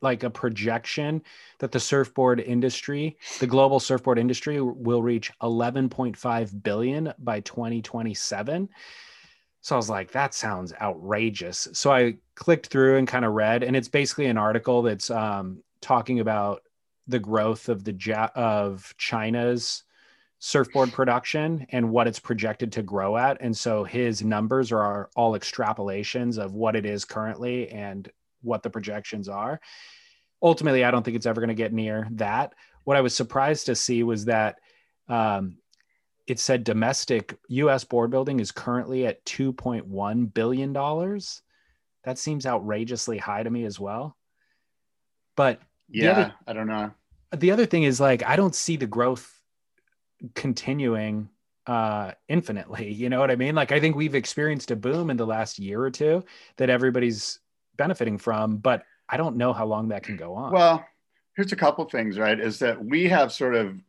like 0.01 0.23
a 0.23 0.29
projection 0.29 1.21
that 1.59 1.73
the 1.73 1.79
surfboard 1.79 2.39
industry, 2.39 3.17
the 3.41 3.47
global 3.47 3.81
surfboard 3.81 4.17
industry, 4.17 4.61
will 4.61 5.03
reach 5.03 5.29
11.5 5.41 6.63
billion 6.63 7.13
by 7.19 7.41
2027. 7.41 8.69
So 9.65 9.75
I 9.75 9.77
was 9.77 9.89
like, 9.89 10.11
that 10.11 10.35
sounds 10.35 10.73
outrageous. 10.79 11.67
So 11.73 11.91
I 11.91 12.17
clicked 12.35 12.67
through 12.67 12.97
and 12.97 13.07
kind 13.07 13.25
of 13.25 13.33
read, 13.33 13.63
and 13.63 13.75
it's 13.75 13.87
basically 13.87 14.27
an 14.27 14.37
article 14.37 14.83
that's 14.83 15.09
um, 15.09 15.63
talking 15.81 16.19
about 16.19 16.61
the 17.07 17.17
growth 17.17 17.67
of 17.67 17.83
the 17.83 17.93
ja- 17.99 18.29
of 18.35 18.93
China's 18.99 19.83
surfboard 20.37 20.91
production 20.93 21.65
and 21.71 21.89
what 21.89 22.05
it's 22.05 22.19
projected 22.19 22.73
to 22.73 22.83
grow 22.83 23.17
at. 23.17 23.41
And 23.41 23.57
so 23.57 23.83
his 23.83 24.23
numbers 24.23 24.71
are 24.71 25.09
all 25.15 25.31
extrapolations 25.31 26.37
of 26.37 26.53
what 26.53 26.75
it 26.75 26.85
is 26.85 27.03
currently 27.03 27.67
and 27.69 28.07
what 28.43 28.61
the 28.61 28.69
projections 28.69 29.27
are. 29.27 29.59
Ultimately, 30.43 30.83
I 30.83 30.91
don't 30.91 31.01
think 31.01 31.17
it's 31.17 31.25
ever 31.25 31.41
going 31.41 31.47
to 31.47 31.55
get 31.55 31.73
near 31.73 32.07
that. 32.11 32.53
What 32.83 32.97
I 32.97 33.01
was 33.01 33.15
surprised 33.15 33.65
to 33.65 33.75
see 33.75 34.03
was 34.03 34.25
that 34.25 34.59
um, 35.07 35.57
it 36.27 36.39
said 36.39 36.63
domestic 36.63 37.37
US 37.49 37.83
board 37.83 38.11
building 38.11 38.39
is 38.39 38.51
currently 38.51 39.05
at 39.05 39.23
$2.1 39.25 40.33
billion. 40.33 40.73
That 40.73 42.17
seems 42.17 42.45
outrageously 42.45 43.17
high 43.17 43.43
to 43.43 43.49
me 43.49 43.65
as 43.65 43.79
well. 43.79 44.15
But 45.35 45.61
yeah, 45.89 46.11
other, 46.11 46.33
I 46.47 46.53
don't 46.53 46.67
know. 46.67 46.91
The 47.35 47.51
other 47.51 47.65
thing 47.65 47.83
is 47.83 47.99
like, 47.99 48.23
I 48.23 48.35
don't 48.35 48.55
see 48.55 48.77
the 48.77 48.87
growth 48.87 49.31
continuing 50.33 51.29
uh 51.67 52.11
infinitely 52.27 52.91
you 52.93 53.09
know 53.09 53.19
what 53.19 53.31
i 53.31 53.35
mean 53.35 53.55
like 53.55 53.71
i 53.71 53.79
think 53.79 53.95
we've 53.95 54.15
experienced 54.15 54.71
a 54.71 54.75
boom 54.75 55.09
in 55.09 55.17
the 55.17 55.25
last 55.25 55.57
year 55.59 55.81
or 55.81 55.89
two 55.89 56.23
that 56.57 56.69
everybody's 56.69 57.39
benefiting 57.75 58.17
from 58.17 58.57
but 58.57 58.83
i 59.09 59.17
don't 59.17 59.35
know 59.35 59.51
how 59.51 59.65
long 59.65 59.87
that 59.87 60.03
can 60.03 60.15
go 60.15 60.33
on 60.35 60.51
well 60.51 60.85
here's 61.35 61.51
a 61.51 61.55
couple 61.55 61.83
things 61.85 62.17
right 62.19 62.39
is 62.39 62.59
that 62.59 62.83
we 62.83 63.07
have 63.09 63.31
sort 63.31 63.55
of 63.55 63.79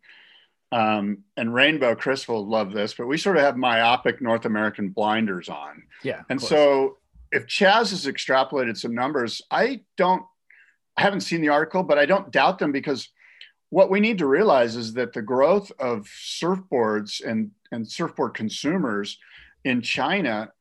um, 0.76 1.18
and 1.36 1.54
rainbow 1.54 1.94
chris 1.94 2.28
will 2.28 2.46
love 2.46 2.72
this 2.72 2.94
but 2.94 3.06
we 3.06 3.16
sort 3.18 3.36
of 3.36 3.42
have 3.42 3.56
myopic 3.56 4.20
north 4.20 4.44
american 4.44 4.88
blinders 4.90 5.48
on. 5.48 5.82
Yeah 6.02 6.22
and 6.28 6.40
so 6.40 6.98
if 7.32 7.46
chaz 7.46 7.90
has 7.90 8.06
extrapolated 8.06 8.76
some 8.76 8.94
numbers 8.94 9.42
i 9.50 9.80
don't 9.96 10.24
i 10.96 11.02
haven't 11.02 11.20
seen 11.20 11.40
the 11.40 11.48
article 11.48 11.82
but 11.82 11.98
i 11.98 12.06
don't 12.06 12.30
doubt 12.30 12.58
them 12.58 12.72
because 12.72 13.08
what 13.70 13.90
we 13.90 14.00
need 14.00 14.18
to 14.18 14.26
realize 14.26 14.76
is 14.76 14.94
that 14.94 15.12
the 15.12 15.22
growth 15.22 15.72
of 15.78 16.06
surfboards 16.06 17.24
and, 17.24 17.50
and 17.72 17.90
surfboard 17.90 18.34
consumers 18.34 19.18
in 19.64 19.82
China 19.82 20.52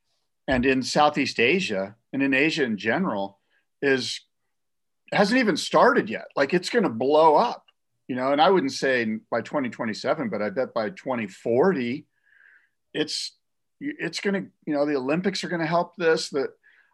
and 0.47 0.65
in 0.65 0.81
Southeast 0.81 1.39
Asia 1.39 1.95
and 2.13 2.23
in 2.23 2.33
Asia 2.33 2.63
in 2.63 2.77
general 2.77 3.39
is 3.81 4.21
hasn't 5.11 5.39
even 5.39 5.55
started 5.55 6.09
yet. 6.09 6.25
Like 6.35 6.53
it's 6.53 6.69
going 6.69 6.83
to 6.83 6.89
blow 6.89 7.35
up, 7.35 7.64
you 8.07 8.15
know. 8.15 8.31
And 8.31 8.41
I 8.41 8.49
wouldn't 8.49 8.73
say 8.73 9.05
by 9.29 9.41
2027, 9.41 10.29
but 10.29 10.41
I 10.41 10.49
bet 10.49 10.73
by 10.73 10.89
2040, 10.89 12.05
it's 12.93 13.33
it's 13.79 14.19
going 14.19 14.33
to, 14.33 14.49
you 14.65 14.73
know, 14.73 14.85
the 14.85 14.95
Olympics 14.95 15.43
are 15.43 15.49
going 15.49 15.61
to 15.61 15.67
help 15.67 15.95
this. 15.97 16.29
That 16.29 16.49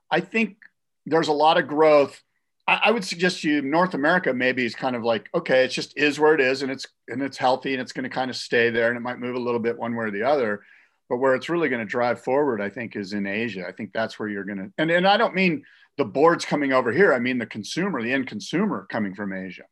I 0.09 0.19
think 0.19 0.57
there's 1.05 1.27
a 1.27 1.33
lot 1.33 1.57
of 1.57 1.67
growth 1.67 2.21
I, 2.67 2.91
would 2.91 3.03
suggest 3.03 3.43
you 3.43 3.61
North 3.61 3.93
America 3.93 4.33
maybe 4.33 4.65
is 4.65 4.75
kind 4.75 4.95
of 4.95 5.03
like 5.03 5.29
okay, 5.33 5.65
it 5.65 5.69
just 5.69 5.97
is 5.97 6.19
where 6.19 6.33
it 6.33 6.41
is, 6.41 6.61
and 6.61 6.71
it's 6.71 6.85
and 7.07 7.21
it's 7.21 7.37
healthy, 7.37 7.73
and 7.73 7.81
it's 7.81 7.91
going 7.91 8.03
to 8.03 8.09
kind 8.09 8.29
of 8.29 8.37
stay 8.37 8.69
there, 8.69 8.89
and 8.89 8.97
it 8.97 9.01
might 9.01 9.19
move 9.19 9.35
a 9.35 9.39
little 9.39 9.59
bit 9.59 9.77
one 9.77 9.95
way 9.95 10.05
or 10.05 10.11
the 10.11 10.23
other. 10.23 10.63
But 11.09 11.17
where 11.17 11.35
it's 11.35 11.49
really 11.49 11.69
going 11.69 11.81
to 11.81 11.85
drive 11.85 12.23
forward, 12.23 12.61
I 12.61 12.69
think, 12.69 12.95
is 12.95 13.13
in 13.13 13.27
Asia. 13.27 13.65
I 13.67 13.73
think 13.73 13.91
that's 13.93 14.17
where 14.17 14.29
you're 14.29 14.45
going 14.45 14.59
to, 14.59 14.71
and 14.77 14.91
and 14.91 15.07
I 15.07 15.17
don't 15.17 15.35
mean 15.35 15.63
the 15.97 16.05
boards 16.05 16.45
coming 16.45 16.71
over 16.71 16.91
here. 16.91 17.13
I 17.13 17.19
mean 17.19 17.37
the 17.37 17.45
consumer, 17.45 18.01
the 18.01 18.13
end 18.13 18.27
consumer 18.27 18.87
coming 18.89 19.15
from 19.15 19.33
Asia. 19.33 19.63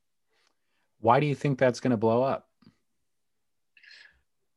Why 1.02 1.20
do 1.20 1.26
you 1.26 1.36
think 1.36 1.60
that's 1.60 1.80
going 1.80 1.92
to 1.92 1.98
blow 1.98 2.24
up? 2.24 2.48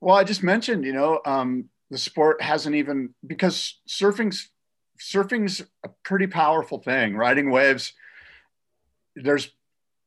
Well, 0.01 0.17
I 0.17 0.25
just 0.25 0.43
mentioned, 0.43 0.85
you 0.85 0.93
know, 0.93 1.21
um, 1.25 1.69
the 1.91 1.99
sport 1.99 2.43
hasn't 2.43 2.75
even 2.75 3.15
because 3.27 3.81
surfing's 3.87 4.51
surfing's 4.99 5.63
a 5.85 5.91
pretty 6.05 6.27
powerful 6.27 6.79
thing. 6.79 7.17
Riding 7.17 7.51
waves 7.51 7.93
there's, 9.17 9.51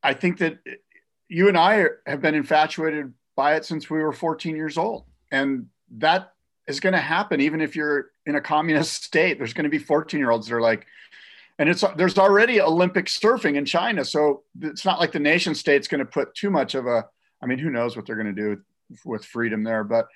I 0.03 0.13
think 0.13 0.39
that 0.39 0.59
you 1.27 1.47
and 1.47 1.57
I 1.57 1.87
have 2.05 2.21
been 2.21 2.35
infatuated 2.35 3.13
by 3.35 3.55
it 3.55 3.65
since 3.65 3.89
we 3.89 3.99
were 3.99 4.13
14 4.13 4.55
years 4.55 4.77
old. 4.77 5.05
And 5.31 5.67
that 5.97 6.33
is 6.67 6.79
going 6.79 6.93
to 6.93 6.99
happen 6.99 7.41
even 7.41 7.61
if 7.61 7.75
you're 7.75 8.07
in 8.25 8.35
a 8.35 8.41
communist 8.41 9.03
state. 9.03 9.37
There's 9.37 9.53
going 9.53 9.65
to 9.65 9.69
be 9.69 9.77
14 9.77 10.19
year 10.19 10.31
olds 10.31 10.47
that 10.47 10.55
are 10.55 10.61
like, 10.61 10.85
and 11.57 11.69
it's 11.69 11.83
there's 11.95 12.17
already 12.17 12.59
Olympic 12.59 13.05
surfing 13.05 13.55
in 13.55 13.65
China, 13.65 14.03
so 14.03 14.43
it's 14.61 14.85
not 14.85 14.99
like 14.99 15.11
the 15.11 15.19
nation 15.19 15.55
state's 15.55 15.87
going 15.87 15.99
to 15.99 16.05
put 16.05 16.35
too 16.35 16.49
much 16.49 16.75
of 16.75 16.87
a. 16.87 17.05
I 17.41 17.45
mean, 17.45 17.59
who 17.59 17.69
knows 17.69 17.95
what 17.95 18.05
they're 18.05 18.15
going 18.15 18.33
to 18.35 18.55
do 18.55 18.61
with 19.05 19.23
freedom 19.25 19.63
there? 19.63 19.83
But 19.83 20.07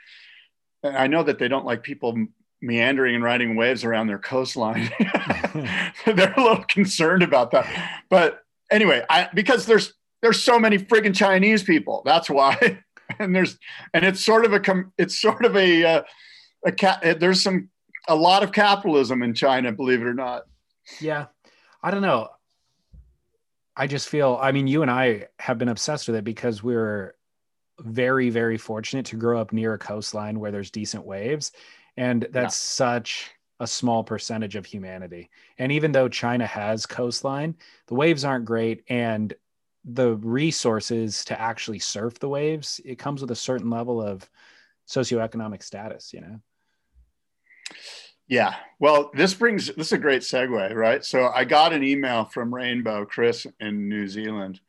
I 0.83 1.07
know 1.07 1.23
that 1.23 1.39
they 1.39 1.47
don't 1.47 1.65
like 1.65 1.83
people 1.83 2.27
meandering 2.61 3.15
and 3.15 3.23
riding 3.23 3.55
waves 3.55 3.83
around 3.83 4.07
their 4.07 4.19
coastline. 4.19 4.91
they're 6.05 6.33
a 6.33 6.41
little 6.41 6.63
concerned 6.67 7.23
about 7.23 7.51
that. 7.51 8.01
But 8.09 8.41
anyway, 8.71 9.05
I 9.09 9.29
because 9.33 9.65
there's 9.65 9.93
there's 10.21 10.41
so 10.41 10.59
many 10.59 10.77
friggin' 10.77 11.15
Chinese 11.15 11.63
people. 11.63 12.01
That's 12.05 12.29
why. 12.29 12.83
and 13.19 13.35
there's 13.35 13.57
and 13.93 14.05
it's 14.05 14.23
sort 14.23 14.45
of 14.45 14.53
a 14.53 14.61
it's 14.97 15.19
sort 15.19 15.45
of 15.45 15.55
a 15.55 15.83
uh, 15.83 16.01
a 16.65 16.71
cat. 16.71 17.19
There's 17.19 17.41
some 17.41 17.69
a 18.07 18.15
lot 18.15 18.43
of 18.43 18.51
capitalism 18.51 19.23
in 19.23 19.33
China, 19.33 19.71
believe 19.71 20.01
it 20.01 20.07
or 20.07 20.13
not. 20.13 20.43
Yeah, 20.99 21.27
I 21.81 21.91
don't 21.91 22.01
know. 22.01 22.29
I 23.75 23.87
just 23.87 24.09
feel. 24.09 24.37
I 24.41 24.51
mean, 24.51 24.67
you 24.67 24.81
and 24.81 24.91
I 24.91 25.27
have 25.39 25.57
been 25.57 25.69
obsessed 25.69 26.07
with 26.07 26.17
it 26.17 26.23
because 26.23 26.61
we're 26.63 27.15
very 27.81 28.29
very 28.29 28.57
fortunate 28.57 29.05
to 29.05 29.15
grow 29.15 29.39
up 29.39 29.53
near 29.53 29.73
a 29.73 29.77
coastline 29.77 30.39
where 30.39 30.51
there's 30.51 30.71
decent 30.71 31.05
waves, 31.05 31.51
and 31.95 32.27
that's 32.31 32.55
yeah. 32.55 32.85
such 32.85 33.31
a 33.59 33.67
small 33.67 34.03
percentage 34.03 34.55
of 34.55 34.65
humanity. 34.65 35.29
And 35.57 35.71
even 35.71 35.91
though 35.91 36.07
China 36.07 36.45
has 36.45 36.85
coastline, 36.85 37.55
the 37.87 37.95
waves 37.95 38.23
aren't 38.23 38.45
great 38.45 38.83
and 38.89 39.33
the 39.83 40.15
resources 40.15 41.25
to 41.25 41.39
actually 41.39 41.79
surf 41.79 42.19
the 42.19 42.29
waves, 42.29 42.79
it 42.85 42.97
comes 42.99 43.21
with 43.21 43.31
a 43.31 43.35
certain 43.35 43.69
level 43.69 44.01
of 44.01 44.29
socioeconomic 44.87 45.63
status, 45.63 46.13
you 46.13 46.21
know. 46.21 46.39
Yeah. 48.29 48.55
Well, 48.79 49.11
this 49.13 49.33
brings 49.33 49.67
this 49.67 49.87
is 49.87 49.93
a 49.93 49.97
great 49.97 50.21
segue, 50.21 50.73
right? 50.73 51.03
So 51.03 51.27
I 51.27 51.43
got 51.43 51.73
an 51.73 51.83
email 51.83 52.23
from 52.23 52.55
Rainbow 52.55 53.05
Chris 53.05 53.45
in 53.59 53.89
New 53.89 54.07
Zealand 54.07 54.61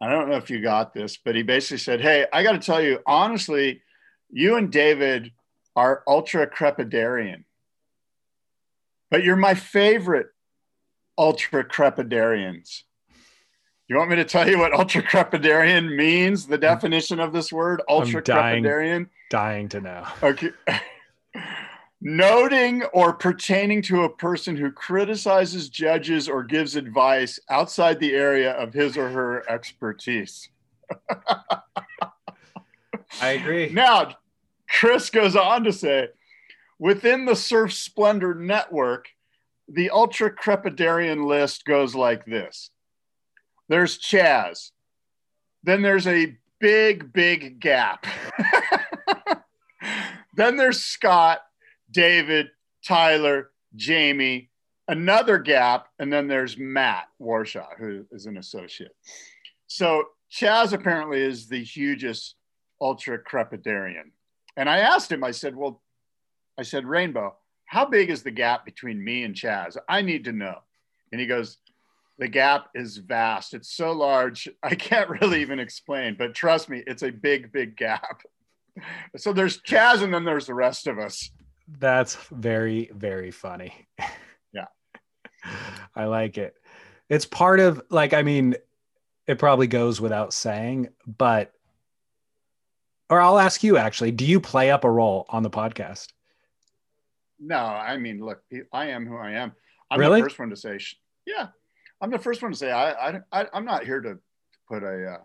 I 0.00 0.08
don't 0.08 0.30
know 0.30 0.36
if 0.36 0.48
you 0.48 0.60
got 0.60 0.94
this, 0.94 1.18
but 1.18 1.34
he 1.34 1.42
basically 1.42 1.78
said, 1.78 2.00
Hey, 2.00 2.26
I 2.32 2.42
got 2.42 2.52
to 2.52 2.58
tell 2.58 2.80
you, 2.80 3.00
honestly, 3.06 3.82
you 4.30 4.56
and 4.56 4.72
David 4.72 5.32
are 5.76 6.02
ultra 6.06 6.46
crepidarian, 6.48 7.44
but 9.10 9.22
you're 9.22 9.36
my 9.36 9.54
favorite 9.54 10.28
ultra 11.18 11.64
crepidarians. 11.64 12.82
You 13.88 13.96
want 13.96 14.08
me 14.08 14.16
to 14.16 14.24
tell 14.24 14.48
you 14.48 14.58
what 14.58 14.72
ultra 14.72 15.02
crepidarian 15.02 15.94
means? 15.96 16.46
The 16.46 16.58
definition 16.58 17.20
of 17.20 17.32
this 17.32 17.52
word, 17.52 17.82
ultra 17.88 18.22
crepidarian? 18.22 19.08
Dying 19.30 19.68
to 19.70 19.80
know. 19.80 20.06
Okay. 20.22 20.50
Noting 22.02 22.84
or 22.94 23.12
pertaining 23.12 23.82
to 23.82 24.04
a 24.04 24.08
person 24.08 24.56
who 24.56 24.72
criticizes, 24.72 25.68
judges, 25.68 26.28
or 26.28 26.42
gives 26.42 26.74
advice 26.74 27.38
outside 27.50 28.00
the 28.00 28.14
area 28.14 28.52
of 28.52 28.72
his 28.72 28.96
or 28.96 29.10
her 29.10 29.48
expertise. 29.50 30.48
I 33.20 33.30
agree. 33.32 33.68
Now, 33.70 34.16
Chris 34.68 35.10
goes 35.10 35.36
on 35.36 35.64
to 35.64 35.72
say 35.72 36.08
within 36.78 37.26
the 37.26 37.36
Surf 37.36 37.72
Splendor 37.72 38.34
network, 38.34 39.08
the 39.68 39.90
ultra 39.90 40.34
crepidarian 40.34 41.26
list 41.26 41.64
goes 41.64 41.94
like 41.94 42.24
this 42.24 42.70
there's 43.68 43.98
Chaz, 43.98 44.72
then 45.62 45.82
there's 45.82 46.06
a 46.06 46.36
big, 46.58 47.12
big 47.12 47.60
gap. 47.60 48.04
then 50.36 50.56
there's 50.56 50.82
Scott, 50.82 51.40
David, 51.90 52.50
Tyler, 52.86 53.50
Jamie, 53.76 54.50
another 54.88 55.38
gap, 55.38 55.88
and 55.98 56.12
then 56.12 56.28
there's 56.28 56.58
Matt 56.58 57.06
Warshaw, 57.20 57.76
who 57.78 58.06
is 58.10 58.26
an 58.26 58.36
associate. 58.36 58.94
So 59.66 60.04
Chaz 60.32 60.72
apparently 60.72 61.20
is 61.20 61.46
the 61.46 61.62
hugest 61.62 62.36
ultra 62.80 63.18
crepidarian. 63.22 64.10
And 64.56 64.68
I 64.68 64.78
asked 64.78 65.12
him, 65.12 65.22
I 65.22 65.30
said, 65.30 65.54
Well, 65.54 65.82
I 66.58 66.62
said, 66.62 66.84
Rainbow, 66.86 67.36
how 67.66 67.86
big 67.86 68.10
is 68.10 68.22
the 68.22 68.30
gap 68.30 68.64
between 68.64 69.02
me 69.02 69.22
and 69.22 69.34
Chaz? 69.34 69.76
I 69.88 70.02
need 70.02 70.24
to 70.24 70.32
know. 70.32 70.58
And 71.12 71.20
he 71.20 71.26
goes, 71.26 71.58
The 72.18 72.28
gap 72.28 72.68
is 72.74 72.96
vast. 72.96 73.54
It's 73.54 73.74
so 73.74 73.92
large, 73.92 74.48
I 74.62 74.74
can't 74.74 75.08
really 75.20 75.40
even 75.40 75.60
explain. 75.60 76.16
But 76.18 76.34
trust 76.34 76.68
me, 76.68 76.82
it's 76.86 77.02
a 77.02 77.10
big, 77.10 77.52
big 77.52 77.76
gap. 77.76 78.22
So 79.16 79.32
there's 79.32 79.60
Chaz, 79.60 80.02
and 80.02 80.14
then 80.14 80.24
there's 80.24 80.46
the 80.46 80.54
rest 80.54 80.86
of 80.86 80.98
us. 80.98 81.30
That's 81.78 82.16
very, 82.30 82.90
very 82.92 83.30
funny. 83.30 83.72
Yeah. 84.52 84.66
I 85.94 86.04
like 86.04 86.38
it. 86.38 86.54
It's 87.08 87.24
part 87.26 87.60
of, 87.60 87.82
like, 87.90 88.12
I 88.14 88.22
mean, 88.22 88.56
it 89.26 89.38
probably 89.38 89.66
goes 89.66 90.00
without 90.00 90.32
saying, 90.32 90.88
but, 91.06 91.52
or 93.08 93.20
I'll 93.20 93.38
ask 93.38 93.62
you 93.62 93.76
actually, 93.76 94.12
do 94.12 94.24
you 94.24 94.40
play 94.40 94.70
up 94.70 94.84
a 94.84 94.90
role 94.90 95.26
on 95.28 95.42
the 95.42 95.50
podcast? 95.50 96.08
No, 97.38 97.56
I 97.56 97.96
mean, 97.96 98.24
look, 98.24 98.42
I 98.72 98.86
am 98.86 99.06
who 99.06 99.16
I 99.16 99.30
am. 99.32 99.52
I'm 99.90 99.98
Really? 99.98 100.20
the 100.20 100.26
first 100.26 100.38
one 100.38 100.50
to 100.50 100.56
say, 100.56 100.78
sh- 100.78 100.96
yeah, 101.26 101.48
I'm 102.00 102.10
the 102.10 102.18
first 102.18 102.42
one 102.42 102.52
to 102.52 102.56
say, 102.56 102.70
I, 102.70 103.08
I, 103.10 103.20
I 103.32 103.46
I'm 103.52 103.64
not 103.64 103.84
here 103.84 104.00
to 104.00 104.18
put 104.68 104.82
a, 104.82 105.12
uh, 105.14 105.18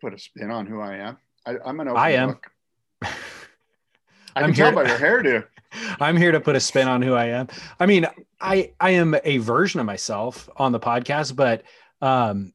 put 0.00 0.14
a 0.14 0.18
spin 0.18 0.50
on 0.50 0.66
who 0.66 0.80
I 0.80 0.96
am. 0.96 1.16
I, 1.46 1.56
I'm 1.64 1.80
an 1.80 1.88
open 1.88 2.00
I 2.00 2.10
am. 2.10 2.28
book. 2.30 2.46
I 4.38 4.42
I'm 4.44 4.54
can 4.54 4.54
tell 4.54 4.66
here- 4.72 4.84
by 4.84 4.88
your 4.88 4.98
hairdo. 4.98 5.46
I'm 6.00 6.16
here 6.16 6.32
to 6.32 6.40
put 6.40 6.56
a 6.56 6.60
spin 6.60 6.88
on 6.88 7.02
who 7.02 7.12
I 7.14 7.26
am. 7.26 7.48
I 7.78 7.84
mean, 7.86 8.06
I 8.40 8.72
I 8.80 8.90
am 8.90 9.14
a 9.22 9.38
version 9.38 9.80
of 9.80 9.86
myself 9.86 10.48
on 10.56 10.72
the 10.72 10.80
podcast, 10.80 11.36
but 11.36 11.62
um 12.00 12.52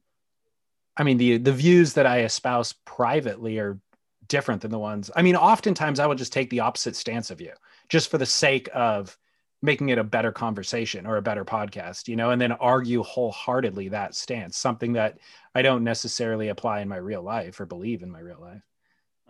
I 0.96 1.04
mean 1.04 1.18
the 1.18 1.38
the 1.38 1.52
views 1.52 1.92
that 1.94 2.06
I 2.06 2.22
espouse 2.22 2.74
privately 2.84 3.58
are 3.58 3.78
different 4.26 4.62
than 4.62 4.70
the 4.72 4.78
ones. 4.78 5.10
I 5.14 5.22
mean, 5.22 5.36
oftentimes 5.36 6.00
I 6.00 6.06
will 6.06 6.14
just 6.16 6.32
take 6.32 6.50
the 6.50 6.60
opposite 6.60 6.96
stance 6.96 7.30
of 7.30 7.40
you 7.40 7.52
just 7.88 8.10
for 8.10 8.18
the 8.18 8.26
sake 8.26 8.68
of 8.74 9.16
making 9.62 9.90
it 9.90 9.98
a 9.98 10.04
better 10.04 10.32
conversation 10.32 11.06
or 11.06 11.16
a 11.16 11.22
better 11.22 11.44
podcast, 11.44 12.08
you 12.08 12.16
know, 12.16 12.30
and 12.30 12.40
then 12.40 12.52
argue 12.52 13.02
wholeheartedly 13.02 13.88
that 13.88 14.14
stance, 14.14 14.56
something 14.58 14.92
that 14.94 15.18
I 15.54 15.62
don't 15.62 15.84
necessarily 15.84 16.48
apply 16.48 16.80
in 16.80 16.88
my 16.88 16.96
real 16.96 17.22
life 17.22 17.60
or 17.60 17.66
believe 17.66 18.02
in 18.02 18.10
my 18.10 18.18
real 18.20 18.40
life. 18.40 18.62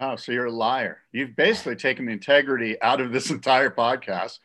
Oh, 0.01 0.17
so 0.17 0.33
you're 0.33 0.47
a 0.47 0.51
liar. 0.53 0.99
You've 1.13 1.37
basically 1.37 1.77
taken 1.77 2.07
the 2.07 2.13
integrity 2.13 2.81
out 2.83 3.01
of 3.01 3.13
this 3.13 3.31
entire 3.31 3.71
podcast. 3.71 4.39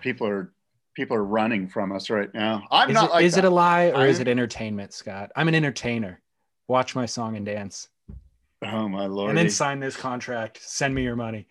People 0.00 0.26
are 0.26 0.52
people 0.94 1.16
are 1.16 1.24
running 1.24 1.68
from 1.68 1.92
us 1.92 2.10
right 2.10 2.32
now. 2.34 2.66
I'm 2.70 2.90
Is, 2.90 2.94
not 2.94 3.10
it, 3.10 3.12
like 3.12 3.24
is 3.24 3.36
it 3.36 3.44
a 3.44 3.50
lie 3.50 3.90
or 3.90 4.06
is 4.06 4.18
it 4.18 4.26
entertainment, 4.28 4.92
Scott? 4.92 5.30
I'm 5.36 5.46
an 5.48 5.54
entertainer. 5.54 6.20
Watch 6.66 6.96
my 6.96 7.06
song 7.06 7.36
and 7.36 7.46
dance. 7.46 7.88
Oh 8.62 8.88
my 8.88 9.06
lord. 9.06 9.30
and 9.30 9.38
then 9.38 9.50
sign 9.50 9.78
this 9.78 9.96
contract. 9.96 10.60
Send 10.60 10.94
me 10.94 11.02
your 11.04 11.14
money. 11.14 11.46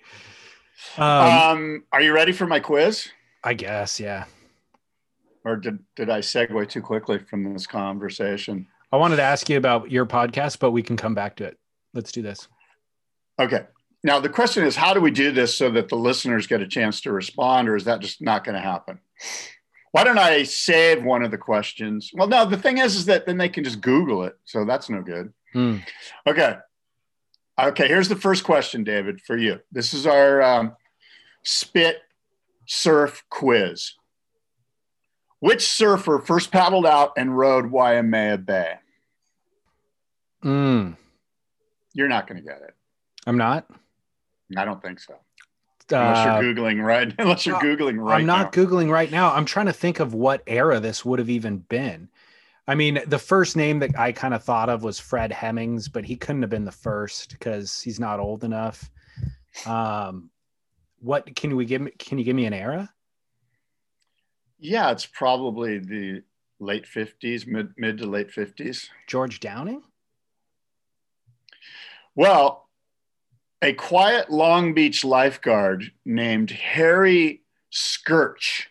Um, 0.98 1.04
um, 1.08 1.84
are 1.92 2.02
you 2.02 2.14
ready 2.14 2.34
for 2.34 2.46
my 2.46 2.60
quiz? 2.60 3.08
I 3.44 3.54
guess, 3.54 4.00
yeah. 4.00 4.26
Or 5.46 5.56
did, 5.56 5.80
did 5.96 6.10
I 6.10 6.20
segue 6.20 6.68
too 6.70 6.82
quickly 6.82 7.20
from 7.20 7.54
this 7.54 7.66
conversation? 7.66 8.68
I 8.92 8.98
wanted 8.98 9.16
to 9.16 9.22
ask 9.24 9.50
you 9.50 9.58
about 9.58 9.90
your 9.90 10.06
podcast, 10.06 10.60
but 10.60 10.72
we 10.72 10.84
can 10.84 10.98
come 10.98 11.16
back 11.16 11.38
to 11.38 11.46
it. 11.46 11.58
Let's 11.94 12.12
do 12.12 12.22
this. 12.22 12.48
Okay. 13.40 13.66
Now 14.04 14.20
the 14.20 14.30
question 14.30 14.64
is, 14.64 14.76
how 14.76 14.94
do 14.94 15.02
we 15.02 15.12
do 15.12 15.32
this 15.32 15.56
so 15.56 15.70
that 15.72 15.90
the 15.90 15.96
listeners 15.96 16.48
get 16.48 16.62
a 16.62 16.68
chance 16.68 17.02
to 17.02 17.12
respond, 17.12 17.68
or 17.68 17.76
is 17.76 17.86
that 17.86 18.00
just 18.00 18.22
not 18.22 18.44
going 18.44 18.56
to 18.56 18.62
happen? 18.62 19.00
Why 19.92 20.04
don't 20.04 20.20
I 20.20 20.44
save 20.44 21.04
one 21.04 21.24
of 21.24 21.32
the 21.32 21.38
questions? 21.38 22.12
Well, 22.14 22.28
no, 22.28 22.46
the 22.46 22.58
thing 22.58 22.78
is, 22.78 22.96
is 22.96 23.06
that 23.06 23.26
then 23.26 23.38
they 23.38 23.50
can 23.50 23.64
just 23.64 23.82
Google 23.82 24.24
it. 24.24 24.38
So 24.46 24.66
that's 24.66 24.90
no 24.90 25.02
good. 25.02 25.34
Hmm. 25.54 25.78
Okay. 26.28 26.58
Okay. 27.60 27.88
Here's 27.88 28.10
the 28.10 28.16
first 28.16 28.44
question, 28.44 28.84
David, 28.84 29.22
for 29.22 29.36
you. 29.38 29.60
This 29.72 29.94
is 29.94 30.06
our 30.06 30.42
um, 30.42 30.76
spit 31.44 31.98
surf 32.66 33.24
quiz. 33.30 33.94
Which 35.40 35.68
surfer 35.68 36.20
first 36.20 36.52
paddled 36.52 36.86
out 36.86 37.14
and 37.18 37.38
rode 37.38 37.72
Waimea 37.72 38.40
Bay? 38.40 38.76
Mm, 40.44 40.98
You're 41.94 42.08
not 42.08 42.28
going 42.28 42.42
to 42.42 42.48
get 42.48 42.62
it. 42.62 42.76
I'm 43.28 43.38
not. 43.38 43.70
I 44.58 44.66
don't 44.66 44.82
think 44.82 45.00
so. 45.00 45.16
Unless 45.92 46.18
Uh, 46.28 46.40
you're 46.42 46.54
googling 46.54 46.84
right. 46.84 47.14
Unless 47.20 47.46
you're 47.46 47.58
uh, 47.58 47.62
googling 47.62 48.00
right. 48.00 48.16
I'm 48.22 48.26
not 48.26 48.56
now. 48.56 48.64
Googling 48.64 48.90
right 48.90 49.12
now. 49.12 49.34
I'm 49.34 49.46
trying 49.46 49.68
to 49.68 49.74
think 49.74 50.00
of 50.00 50.14
what 50.14 50.42
era 50.48 50.80
this 50.80 51.06
would 51.06 51.20
have 51.20 51.30
even 51.30 51.58
been. 51.60 52.10
I 52.70 52.76
mean, 52.76 53.00
the 53.08 53.20
first 53.20 53.56
name 53.56 53.80
that 53.80 53.98
I 53.98 54.12
kind 54.12 54.34
of 54.34 54.44
thought 54.44 54.70
of 54.70 54.84
was 54.84 55.00
Fred 55.00 55.32
Hemmings, 55.32 55.88
but 55.88 56.04
he 56.06 56.16
couldn't 56.16 56.42
have 56.42 56.50
been 56.50 56.66
the 56.66 56.72
first 56.72 57.32
because 57.32 57.82
he's 57.82 58.00
not 58.00 58.20
old 58.20 58.44
enough. 58.44 58.90
Um, 59.66 60.30
what 61.00 61.34
can 61.36 61.56
we 61.56 61.66
give 61.66 61.82
me? 61.82 61.92
Can 61.92 62.18
you 62.18 62.24
give 62.26 62.36
me 62.36 62.46
an 62.46 62.54
era? 62.54 62.92
Yeah, 64.60 64.92
it's 64.92 65.06
probably 65.06 65.80
the 65.80 66.24
late 66.60 66.86
50s, 66.86 67.46
mid 67.48 67.74
mid 67.78 68.00
to 68.00 68.06
late 68.06 68.32
50s. 68.32 68.90
George 69.08 69.40
Downing? 69.40 69.84
Well, 72.16 72.67
a 73.62 73.74
quiet 73.74 74.30
Long 74.30 74.74
Beach 74.74 75.04
lifeguard 75.04 75.92
named 76.06 76.52
Harry 76.52 77.42
Schurch 77.72 78.68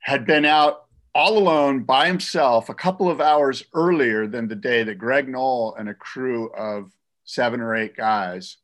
had 0.00 0.26
been 0.26 0.44
out 0.44 0.86
all 1.14 1.38
alone 1.38 1.84
by 1.84 2.06
himself 2.06 2.68
a 2.68 2.74
couple 2.74 3.08
of 3.08 3.20
hours 3.20 3.64
earlier 3.72 4.26
than 4.26 4.48
the 4.48 4.56
day 4.56 4.82
that 4.82 4.98
Greg 4.98 5.28
Noll 5.28 5.74
and 5.78 5.88
a 5.88 5.94
crew 5.94 6.50
of 6.50 6.92
seven 7.24 7.60
or 7.60 7.74
eight 7.74 7.96
guys 7.96 8.58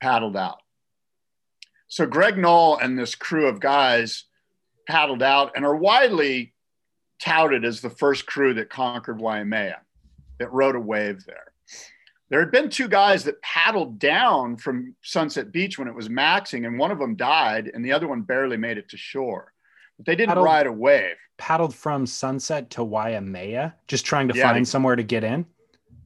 paddled 0.00 0.36
out. 0.36 0.58
So 1.88 2.06
Greg 2.06 2.36
Noll 2.36 2.78
and 2.78 2.98
this 2.98 3.14
crew 3.14 3.46
of 3.46 3.60
guys 3.60 4.24
paddled 4.86 5.22
out 5.22 5.52
and 5.56 5.64
are 5.64 5.76
widely 5.76 6.52
touted 7.20 7.64
as 7.64 7.80
the 7.80 7.90
first 7.90 8.26
crew 8.26 8.54
that 8.54 8.70
conquered 8.70 9.20
Waimea, 9.20 9.80
that 10.38 10.52
rode 10.52 10.76
a 10.76 10.80
wave 10.80 11.24
there. 11.26 11.49
There 12.30 12.40
had 12.40 12.52
been 12.52 12.70
two 12.70 12.88
guys 12.88 13.24
that 13.24 13.42
paddled 13.42 13.98
down 13.98 14.56
from 14.56 14.94
Sunset 15.02 15.50
Beach 15.50 15.78
when 15.78 15.88
it 15.88 15.94
was 15.94 16.08
maxing, 16.08 16.64
and 16.66 16.78
one 16.78 16.90
of 16.92 16.98
them 17.00 17.16
died, 17.16 17.70
and 17.74 17.84
the 17.84 17.92
other 17.92 18.06
one 18.06 18.22
barely 18.22 18.56
made 18.56 18.78
it 18.78 18.88
to 18.90 18.96
shore. 18.96 19.52
But 19.96 20.06
they 20.06 20.14
didn't 20.14 20.28
Paddled- 20.30 20.44
ride 20.44 20.66
a 20.66 20.72
wave 20.72 21.16
Paddled 21.38 21.74
from 21.74 22.06
Sunset 22.06 22.70
to 22.70 22.84
Waimea, 22.84 23.74
just 23.88 24.04
trying 24.06 24.28
to 24.28 24.34
Yeah, 24.34 24.44
find 24.52 24.64
they- 24.64 24.68
somewhere 24.68 24.94
to 24.96 25.02
get 25.02 25.24
in. 25.24 25.44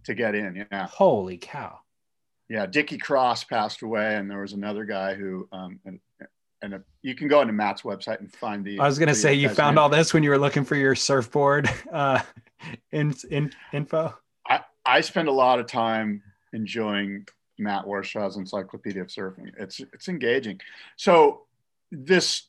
to 0.04 0.14
get 0.14 0.34
in. 0.34 0.66
Yeah. 0.70 0.86
Holy 0.86 1.36
cow. 1.38 1.80
Yeah. 2.48 2.66
Dickie 2.66 2.98
Cross 2.98 3.44
passed 3.44 3.82
away, 3.82 4.16
and 4.16 4.30
there 4.30 4.40
was 4.40 4.52
another 4.52 4.84
guy 4.84 5.14
who, 5.14 5.48
um, 5.52 5.80
and, 5.84 5.98
and 6.62 6.82
you 7.02 7.14
can 7.14 7.26
go 7.28 7.40
into 7.40 7.52
Matt's 7.52 7.82
website 7.82 8.20
and 8.20 8.32
find 8.32 8.64
the. 8.64 8.78
I 8.78 8.86
was 8.86 8.98
going 8.98 9.08
to 9.08 9.14
say 9.14 9.34
you 9.34 9.48
found 9.48 9.74
name. 9.74 9.82
all 9.82 9.88
this 9.88 10.14
when 10.14 10.22
you 10.22 10.30
were 10.30 10.38
looking 10.38 10.64
for 10.64 10.76
your 10.76 10.94
surfboard 10.94 11.68
uh, 11.92 12.20
in, 12.92 13.14
in, 13.30 13.52
info. 13.72 14.14
I, 14.96 15.00
spend 15.00 15.28
a 15.28 15.32
lot 15.32 15.58
of 15.58 15.66
time 15.66 16.22
enjoying 16.52 17.26
Matt 17.58 17.86
Warshaw's 17.86 18.36
Encyclopedia 18.36 19.02
of 19.02 19.08
Surfing. 19.08 19.52
It's 19.58 19.80
it's 19.92 20.08
engaging. 20.08 20.60
So 20.96 21.42
this 21.90 22.44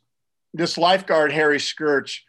this 0.53 0.77
lifeguard 0.77 1.31
Harry 1.31 1.57
Schurch 1.57 2.21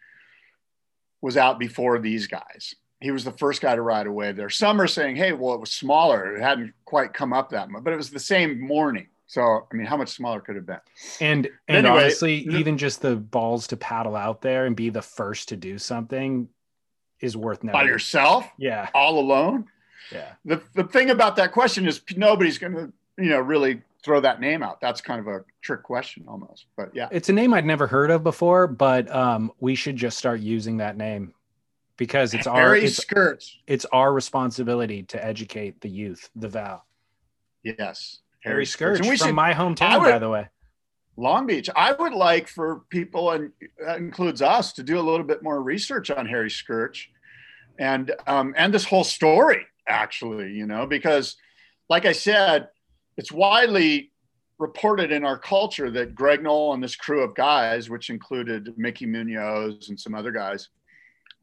was 1.23 1.37
out 1.37 1.59
before 1.59 1.99
these 1.99 2.27
guys, 2.27 2.75
he 3.01 3.11
was 3.11 3.25
the 3.25 3.33
first 3.33 3.61
guy 3.61 3.75
to 3.75 3.83
ride 3.83 4.07
away 4.07 4.33
there. 4.33 4.51
Some 4.51 4.81
are 4.81 4.87
saying, 4.87 5.17
hey, 5.17 5.33
well, 5.33 5.55
it 5.55 5.61
was 5.61 5.73
smaller. 5.73 6.37
It 6.37 6.43
hadn't 6.43 6.73
quite 6.85 7.13
come 7.13 7.33
up 7.33 7.51
that 7.51 7.71
much, 7.71 7.85
but 7.85 7.93
it 7.93 7.97
was 7.97 8.11
the 8.11 8.19
same 8.19 8.61
morning. 8.61 9.07
So, 9.29 9.43
I 9.43 9.75
mean, 9.75 9.87
how 9.87 9.97
much 9.97 10.11
smaller 10.11 10.41
could 10.41 10.57
it 10.57 10.61
have 10.61 10.67
been? 10.67 10.81
And 11.21 11.49
and 11.69 11.79
Anyway, 11.87 12.03
honestly, 12.03 12.47
n- 12.49 12.57
even 12.57 12.79
just 12.79 13.03
the 13.03 13.17
balls 13.17 13.67
to 13.69 13.77
paddle 13.77 14.15
out 14.17 14.41
there 14.41 14.67
and 14.67 14.77
be 14.77 14.89
the 14.89 15.03
first 15.03 15.49
to 15.49 15.57
do 15.57 15.79
something 15.79 16.49
is 17.21 17.37
worth 17.37 17.65
noting. 17.65 17.81
By 17.81 17.85
yourself, 17.85 18.47
Yeah, 18.59 18.89
all 18.95 19.19
alone? 19.19 19.67
Yeah. 20.13 20.33
The, 20.45 20.63
the 20.75 20.85
thing 20.85 21.11
about 21.11 21.37
that 21.37 21.53
question 21.53 21.87
is 21.87 22.01
nobody's 22.17 22.59
going 22.59 22.75
to, 22.75 22.93
you 23.19 23.31
know, 23.31 23.41
really 23.41 23.83
throw 24.03 24.21
that 24.21 24.41
name 24.41 24.63
out. 24.63 24.81
That's 24.81 25.01
kind 25.01 25.21
of 25.21 25.27
a 25.27 25.45
trick 25.63 25.83
question 25.83 26.25
almost. 26.29 26.67
But 26.77 26.95
yeah, 26.95 27.09
It's 27.11 27.29
a 27.29 27.33
name 27.33 27.53
I'd 27.55 27.65
never 27.65 27.87
heard 27.87 28.11
of 28.11 28.23
before, 28.23 28.67
but 28.67 29.13
um, 29.15 29.53
we 29.59 29.75
should 29.75 29.97
just 29.97 30.19
start 30.19 30.41
using 30.41 30.77
that 30.79 30.97
name 30.97 31.35
because 31.97 32.35
it's 32.35 32.47
our 32.47 32.57
Harry 32.57 32.85
it's, 32.85 33.05
Schurch. 33.05 33.55
it's 33.67 33.85
our 33.87 34.13
responsibility 34.13 35.03
to 35.05 35.25
educate 35.25 35.81
the 35.81 35.89
youth, 35.89 36.31
the 36.37 36.49
vow. 36.49 36.83
Yes. 37.63 38.19
Harry 38.45 38.65
Schurch 38.65 38.99
from 39.05 39.17
should, 39.17 39.35
my 39.35 39.53
hometown, 39.53 40.01
would- 40.03 40.11
by 40.11 40.19
the 40.19 40.31
way. 40.31 40.49
Long 41.19 41.47
Beach. 41.47 41.71
I 41.75 41.93
would 41.93 42.13
like 42.13 42.47
for 42.47 42.83
people, 42.91 43.31
and 43.31 43.51
that 43.83 43.97
includes 43.97 44.43
us, 44.43 44.75
to 44.75 44.83
do 44.83 44.99
a 44.99 45.01
little 45.01 45.25
bit 45.25 45.43
more 45.43 45.63
research 45.63 46.11
on 46.11 46.27
Harry 46.27 46.51
Schurch 46.51 47.07
and 47.79 48.13
um, 48.27 48.55
and 48.57 48.73
this 48.73 48.85
whole 48.85 49.05
story, 49.05 49.67
actually, 49.89 50.53
you 50.53 50.67
know, 50.67 50.87
because, 50.87 51.37
like 51.89 52.05
I 52.05 52.13
said, 52.13 52.69
it's 53.17 53.33
widely 53.33 54.13
reported 54.59 55.13
in 55.13 55.25
our 55.25 55.39
culture 55.39 55.91
that 55.91 56.15
Greg 56.15 56.43
Noll 56.43 56.73
and 56.73 56.83
this 56.83 56.97
crew 56.97 57.23
of 57.23 57.35
guys, 57.35 57.91
which 57.91 58.11
included 58.11 58.73
Mickey 58.77 59.07
Munoz 59.07 59.89
and 59.89 60.01
some 60.01 60.15
other 60.15 60.33
guys, 60.33 60.69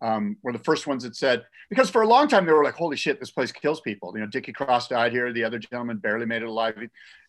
um, 0.01 0.35
were 0.43 0.51
the 0.51 0.59
first 0.59 0.85
ones 0.85 1.03
that 1.03 1.15
said 1.15 1.45
because 1.69 1.89
for 1.89 2.01
a 2.01 2.07
long 2.07 2.27
time 2.27 2.45
they 2.45 2.51
were 2.51 2.63
like, 2.63 2.75
"Holy 2.75 2.97
shit, 2.97 3.19
this 3.19 3.31
place 3.31 3.51
kills 3.51 3.79
people." 3.81 4.11
You 4.13 4.21
know, 4.21 4.27
Dickie 4.27 4.51
Cross 4.51 4.89
died 4.89 5.13
here. 5.13 5.31
The 5.31 5.45
other 5.45 5.59
gentleman 5.59 5.97
barely 5.97 6.25
made 6.25 6.41
it 6.41 6.49
alive. 6.49 6.75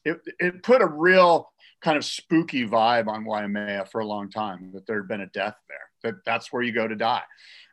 It, 0.04 0.20
it 0.40 0.62
put 0.62 0.82
a 0.82 0.86
real 0.86 1.52
kind 1.80 1.96
of 1.96 2.04
spooky 2.04 2.66
vibe 2.66 3.06
on 3.06 3.24
Waimea 3.24 3.86
for 3.92 4.00
a 4.00 4.06
long 4.06 4.30
time 4.30 4.72
that 4.72 4.86
there 4.86 4.96
had 4.96 5.08
been 5.08 5.20
a 5.20 5.26
death 5.26 5.56
there. 5.68 5.78
That 6.02 6.24
that's 6.24 6.52
where 6.52 6.62
you 6.62 6.72
go 6.72 6.88
to 6.88 6.96
die. 6.96 7.22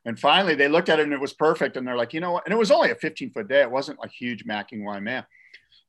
And 0.05 0.19
finally, 0.19 0.55
they 0.55 0.67
looked 0.67 0.89
at 0.89 0.99
it 0.99 1.03
and 1.03 1.13
it 1.13 1.19
was 1.19 1.33
perfect. 1.33 1.77
And 1.77 1.87
they're 1.87 1.95
like, 1.95 2.13
you 2.13 2.19
know 2.19 2.31
what? 2.31 2.45
And 2.45 2.53
it 2.53 2.57
was 2.57 2.71
only 2.71 2.91
a 2.91 2.95
15 2.95 3.31
foot 3.31 3.47
day. 3.47 3.61
It 3.61 3.71
wasn't 3.71 3.99
a 4.03 4.07
huge 4.07 4.45
macking 4.45 4.81
man. 5.01 5.25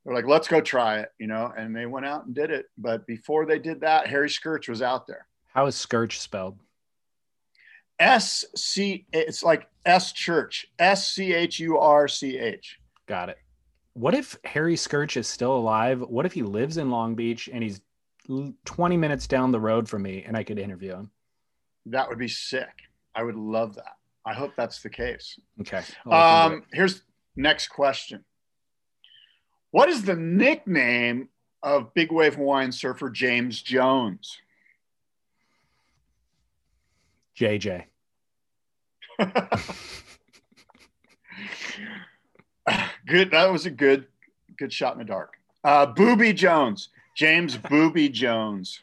They're 0.05 0.15
like, 0.15 0.27
let's 0.27 0.49
go 0.49 0.61
try 0.61 0.99
it, 0.99 1.11
you 1.19 1.27
know. 1.27 1.53
And 1.57 1.75
they 1.75 1.87
went 1.87 2.07
out 2.07 2.27
and 2.27 2.35
did 2.35 2.51
it. 2.51 2.67
But 2.77 3.07
before 3.07 3.47
they 3.47 3.59
did 3.59 3.81
that, 3.81 4.09
Harry 4.09 4.29
Schurch 4.29 4.69
was 4.69 4.83
out 4.83 5.07
there. 5.07 5.27
How 5.55 5.67
is 5.67 5.77
Schurch 5.77 6.19
spelled? 6.19 6.59
S 7.99 8.45
C. 8.57 9.07
It's 9.13 9.43
like 9.43 9.69
S 9.87 10.13
Church. 10.13 10.67
S 10.79 11.13
C 11.13 11.33
H 11.33 11.61
U 11.61 11.79
R 11.79 12.09
C 12.09 12.39
H. 12.39 12.79
Got 13.07 13.29
it. 13.29 13.39
What 13.95 14.15
if 14.15 14.37
Harry 14.45 14.75
Schurch 14.75 15.17
is 15.17 15.29
still 15.29 15.57
alive? 15.57 16.01
What 16.01 16.27
if 16.27 16.33
he 16.33 16.43
lives 16.43 16.79
in 16.79 16.91
Long 16.91 17.15
Beach 17.15 17.49
and 17.53 17.63
he's 17.63 17.81
20 18.65 18.97
minutes 18.97 19.27
down 19.27 19.53
the 19.53 19.61
road 19.61 19.89
from 19.89 20.03
me 20.03 20.25
and 20.27 20.37
I 20.37 20.43
could 20.43 20.59
interview 20.59 20.93
him? 20.93 21.11
That 21.87 22.09
would 22.09 22.19
be 22.19 22.29
sick. 22.29 22.73
I 23.15 23.23
would 23.23 23.37
love 23.37 23.75
that. 23.75 23.97
I 24.25 24.35
hope 24.35 24.53
that's 24.57 24.83
the 24.83 24.91
case. 24.91 25.39
Okay. 25.61 25.83
I'll 26.07 26.47
look 26.47 26.53
into 26.53 26.57
Um, 26.57 26.65
here's 26.73 27.03
next 27.37 27.69
question. 27.69 28.25
What 29.71 29.89
is 29.89 30.05
the 30.05 30.17
nickname 30.17 31.29
of 31.63 31.95
big 31.95 32.13
wave 32.13 32.35
Hawaiian 32.35 32.73
surfer 32.73 33.11
James 33.11 33.63
Jones? 33.63 34.39
JJ. 37.39 37.85
good. 43.07 43.31
That 43.31 43.51
was 43.51 43.67
a 43.67 43.71
good, 43.71 44.07
good 44.59 44.73
shot 44.73 44.93
in 44.93 44.99
the 44.99 45.05
dark. 45.05 45.35
Uh, 45.65 45.87
Booby 45.87 46.33
Jones, 46.33 46.89
James 47.17 47.57
Booby 47.57 48.09
Jones. 48.09 48.81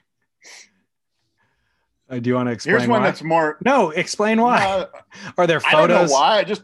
Uh, 2.10 2.20
do 2.20 2.30
you 2.30 2.36
want 2.36 2.48
to 2.48 2.52
explain 2.54 2.78
Here's 2.78 2.88
one 2.88 3.02
why? 3.02 3.08
that's 3.08 3.22
more. 3.22 3.58
no, 3.64 3.92
explain 3.92 4.42
why. 4.42 4.64
Uh, 4.64 4.88
Are 5.38 5.46
there 5.46 5.60
photos? 5.60 5.74
I 5.74 5.88
don't 5.88 6.08
know 6.08 6.12
why. 6.12 6.40
I 6.40 6.44
just, 6.44 6.64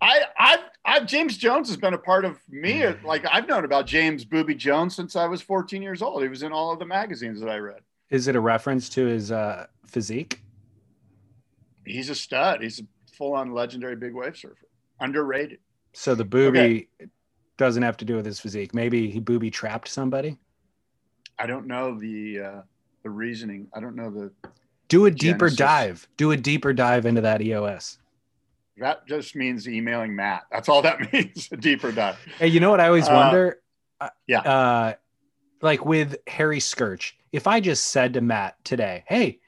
I, 0.00 0.20
I, 0.38 0.58
I, 0.84 1.00
James 1.00 1.36
Jones 1.36 1.68
has 1.68 1.76
been 1.76 1.94
a 1.94 1.98
part 1.98 2.24
of 2.24 2.38
me. 2.48 2.86
Like 3.04 3.24
I've 3.30 3.48
known 3.48 3.64
about 3.64 3.86
James 3.86 4.24
Booby 4.24 4.54
Jones 4.54 4.94
since 4.94 5.16
I 5.16 5.26
was 5.26 5.42
14 5.42 5.82
years 5.82 6.00
old. 6.00 6.22
He 6.22 6.28
was 6.28 6.42
in 6.42 6.52
all 6.52 6.72
of 6.72 6.78
the 6.78 6.86
magazines 6.86 7.40
that 7.40 7.48
I 7.48 7.56
read. 7.56 7.80
Is 8.10 8.28
it 8.28 8.36
a 8.36 8.40
reference 8.40 8.88
to 8.90 9.04
his 9.06 9.32
uh, 9.32 9.66
physique? 9.86 10.40
He's 11.84 12.08
a 12.08 12.14
stud. 12.14 12.62
He's 12.62 12.80
a 12.80 12.84
full-on 13.16 13.52
legendary 13.52 13.96
big 13.96 14.14
wave 14.14 14.36
surfer. 14.36 14.68
Underrated. 15.00 15.58
So 15.92 16.14
the 16.14 16.24
booby 16.24 16.88
doesn't 17.56 17.82
have 17.82 17.96
to 17.96 18.04
do 18.04 18.16
with 18.16 18.26
his 18.26 18.38
physique. 18.38 18.74
Maybe 18.74 19.10
he 19.10 19.18
booby 19.18 19.50
trapped 19.50 19.88
somebody. 19.88 20.36
I 21.38 21.46
don't 21.46 21.66
know 21.66 21.98
the 21.98 22.40
uh, 22.40 22.60
the 23.06 23.10
reasoning. 23.10 23.68
I 23.72 23.78
don't 23.78 23.94
know 23.94 24.10
the. 24.10 24.32
Do 24.88 25.06
a 25.06 25.10
deeper 25.12 25.46
Genesis. 25.48 25.56
dive. 25.58 26.08
Do 26.16 26.32
a 26.32 26.36
deeper 26.36 26.72
dive 26.72 27.06
into 27.06 27.20
that 27.20 27.40
EOS. 27.40 27.98
That 28.78 29.06
just 29.06 29.36
means 29.36 29.68
emailing 29.68 30.14
Matt. 30.16 30.42
That's 30.50 30.68
all 30.68 30.82
that 30.82 31.12
means. 31.12 31.48
A 31.52 31.56
deeper 31.56 31.92
dive. 31.92 32.16
Hey, 32.38 32.48
you 32.48 32.58
know 32.58 32.70
what 32.70 32.80
I 32.80 32.88
always 32.88 33.08
Uh, 33.08 33.12
wonder? 33.14 33.60
Uh, 34.00 34.08
yeah. 34.26 34.40
Uh, 34.40 34.94
like 35.62 35.84
with 35.86 36.16
Harry 36.26 36.58
Schurch, 36.58 37.12
if 37.32 37.46
I 37.46 37.60
just 37.60 37.88
said 37.88 38.14
to 38.14 38.20
Matt 38.20 38.56
today, 38.64 39.04
"Hey, 39.06 39.38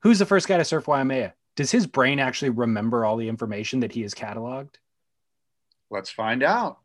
who's 0.00 0.18
the 0.18 0.26
first 0.26 0.46
guy 0.46 0.58
to 0.58 0.64
surf 0.64 0.86
Waimea?" 0.86 1.32
Does 1.56 1.70
his 1.70 1.86
brain 1.86 2.20
actually 2.20 2.50
remember 2.50 3.04
all 3.06 3.16
the 3.16 3.28
information 3.28 3.80
that 3.80 3.90
he 3.92 4.02
has 4.02 4.14
cataloged? 4.14 4.74
Let's 5.90 6.10
find 6.10 6.42
out. 6.42 6.78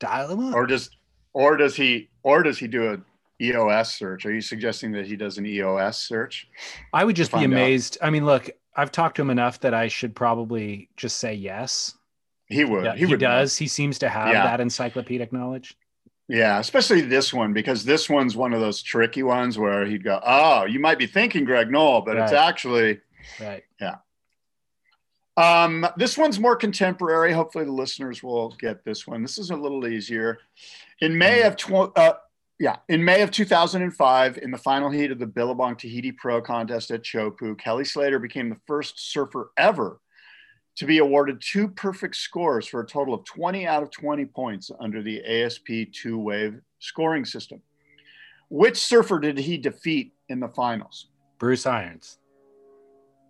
Dial 0.00 0.28
him 0.30 0.48
up. 0.48 0.54
Or 0.54 0.66
does 0.66 0.90
or 1.32 1.56
does 1.56 1.74
he 1.76 2.10
or 2.24 2.42
does 2.42 2.58
he 2.58 2.66
do 2.66 2.92
a 2.92 2.98
EOS 3.40 3.94
search? 3.96 4.26
Are 4.26 4.32
you 4.32 4.40
suggesting 4.40 4.92
that 4.92 5.06
he 5.06 5.16
does 5.16 5.38
an 5.38 5.46
EOS 5.46 5.98
search? 5.98 6.46
I 6.92 7.04
would 7.04 7.16
just 7.16 7.30
be 7.30 7.38
find 7.38 7.52
out. 7.52 7.56
amazed. 7.56 7.98
I 8.00 8.10
mean, 8.10 8.24
look, 8.24 8.48
I've 8.76 8.92
talked 8.92 9.16
to 9.16 9.22
him 9.22 9.30
enough 9.30 9.60
that 9.60 9.74
I 9.74 9.88
should 9.88 10.14
probably 10.14 10.88
just 10.96 11.18
say 11.18 11.34
yes. 11.34 11.94
He 12.46 12.64
would. 12.64 12.84
Yeah, 12.84 12.92
he 12.92 13.00
he, 13.00 13.06
would. 13.06 13.20
know. 13.20 13.28
does. 13.28 13.56
He 13.56 13.66
seems 13.66 13.98
to 14.00 14.08
have 14.08 14.28
Yeah. 14.32 14.44
that 14.44 14.60
encyclopedic 14.60 15.32
knowledge. 15.32 15.76
Yeah, 16.28 16.58
especially 16.58 17.02
this 17.02 17.34
one 17.34 17.52
because 17.52 17.84
this 17.84 18.08
one's 18.08 18.34
one 18.36 18.54
of 18.54 18.60
those 18.60 18.82
tricky 18.82 19.22
ones 19.22 19.58
where 19.58 19.84
he'd 19.84 20.02
go, 20.04 20.20
"Oh, 20.24 20.64
you 20.64 20.78
might 20.80 20.98
be 20.98 21.06
thinking 21.06 21.44
Greg 21.44 21.70
Noll, 21.70 22.00
but 22.00 22.16
it's 22.16 22.32
actually." 22.32 23.00
Right. 23.40 23.62
Yeah. 23.80 23.96
Um, 25.36 25.86
this 25.96 26.16
one's 26.16 26.38
more 26.38 26.54
contemporary. 26.56 27.32
Hopefully, 27.32 27.64
the 27.64 27.72
listeners 27.72 28.22
will 28.22 28.50
get 28.58 28.84
this 28.84 29.06
one. 29.06 29.20
This 29.22 29.36
is 29.36 29.50
a 29.50 29.56
little 29.56 29.86
easier. 29.86 30.38
In 31.00 31.18
May 31.18 31.42
of 31.42 31.56
tw- 31.56 31.96
uh, 31.96 32.14
yeah, 32.60 32.76
in 32.88 33.04
May 33.04 33.22
of 33.22 33.30
2005, 33.30 34.38
in 34.38 34.50
the 34.50 34.58
final 34.58 34.90
heat 34.90 35.10
of 35.10 35.18
the 35.18 35.26
Billabong 35.26 35.76
Tahiti 35.76 36.12
Pro 36.12 36.40
Contest 36.40 36.90
at 36.90 37.02
Teahupo'o, 37.02 37.58
Kelly 37.58 37.84
Slater 37.84 38.18
became 38.18 38.48
the 38.48 38.56
first 38.66 39.12
surfer 39.12 39.50
ever 39.56 40.00
to 40.76 40.86
be 40.86 40.98
awarded 40.98 41.40
two 41.40 41.68
perfect 41.68 42.16
scores 42.16 42.66
for 42.66 42.80
a 42.80 42.86
total 42.86 43.14
of 43.14 43.24
20 43.24 43.66
out 43.66 43.82
of 43.82 43.90
20 43.90 44.24
points 44.26 44.70
under 44.80 45.02
the 45.02 45.22
ASP 45.24 45.92
two 45.92 46.18
wave 46.18 46.60
scoring 46.80 47.24
system. 47.24 47.60
Which 48.50 48.76
surfer 48.76 49.18
did 49.20 49.38
he 49.38 49.56
defeat 49.56 50.12
in 50.28 50.40
the 50.40 50.48
finals? 50.48 51.08
Bruce 51.38 51.66
Irons. 51.66 52.18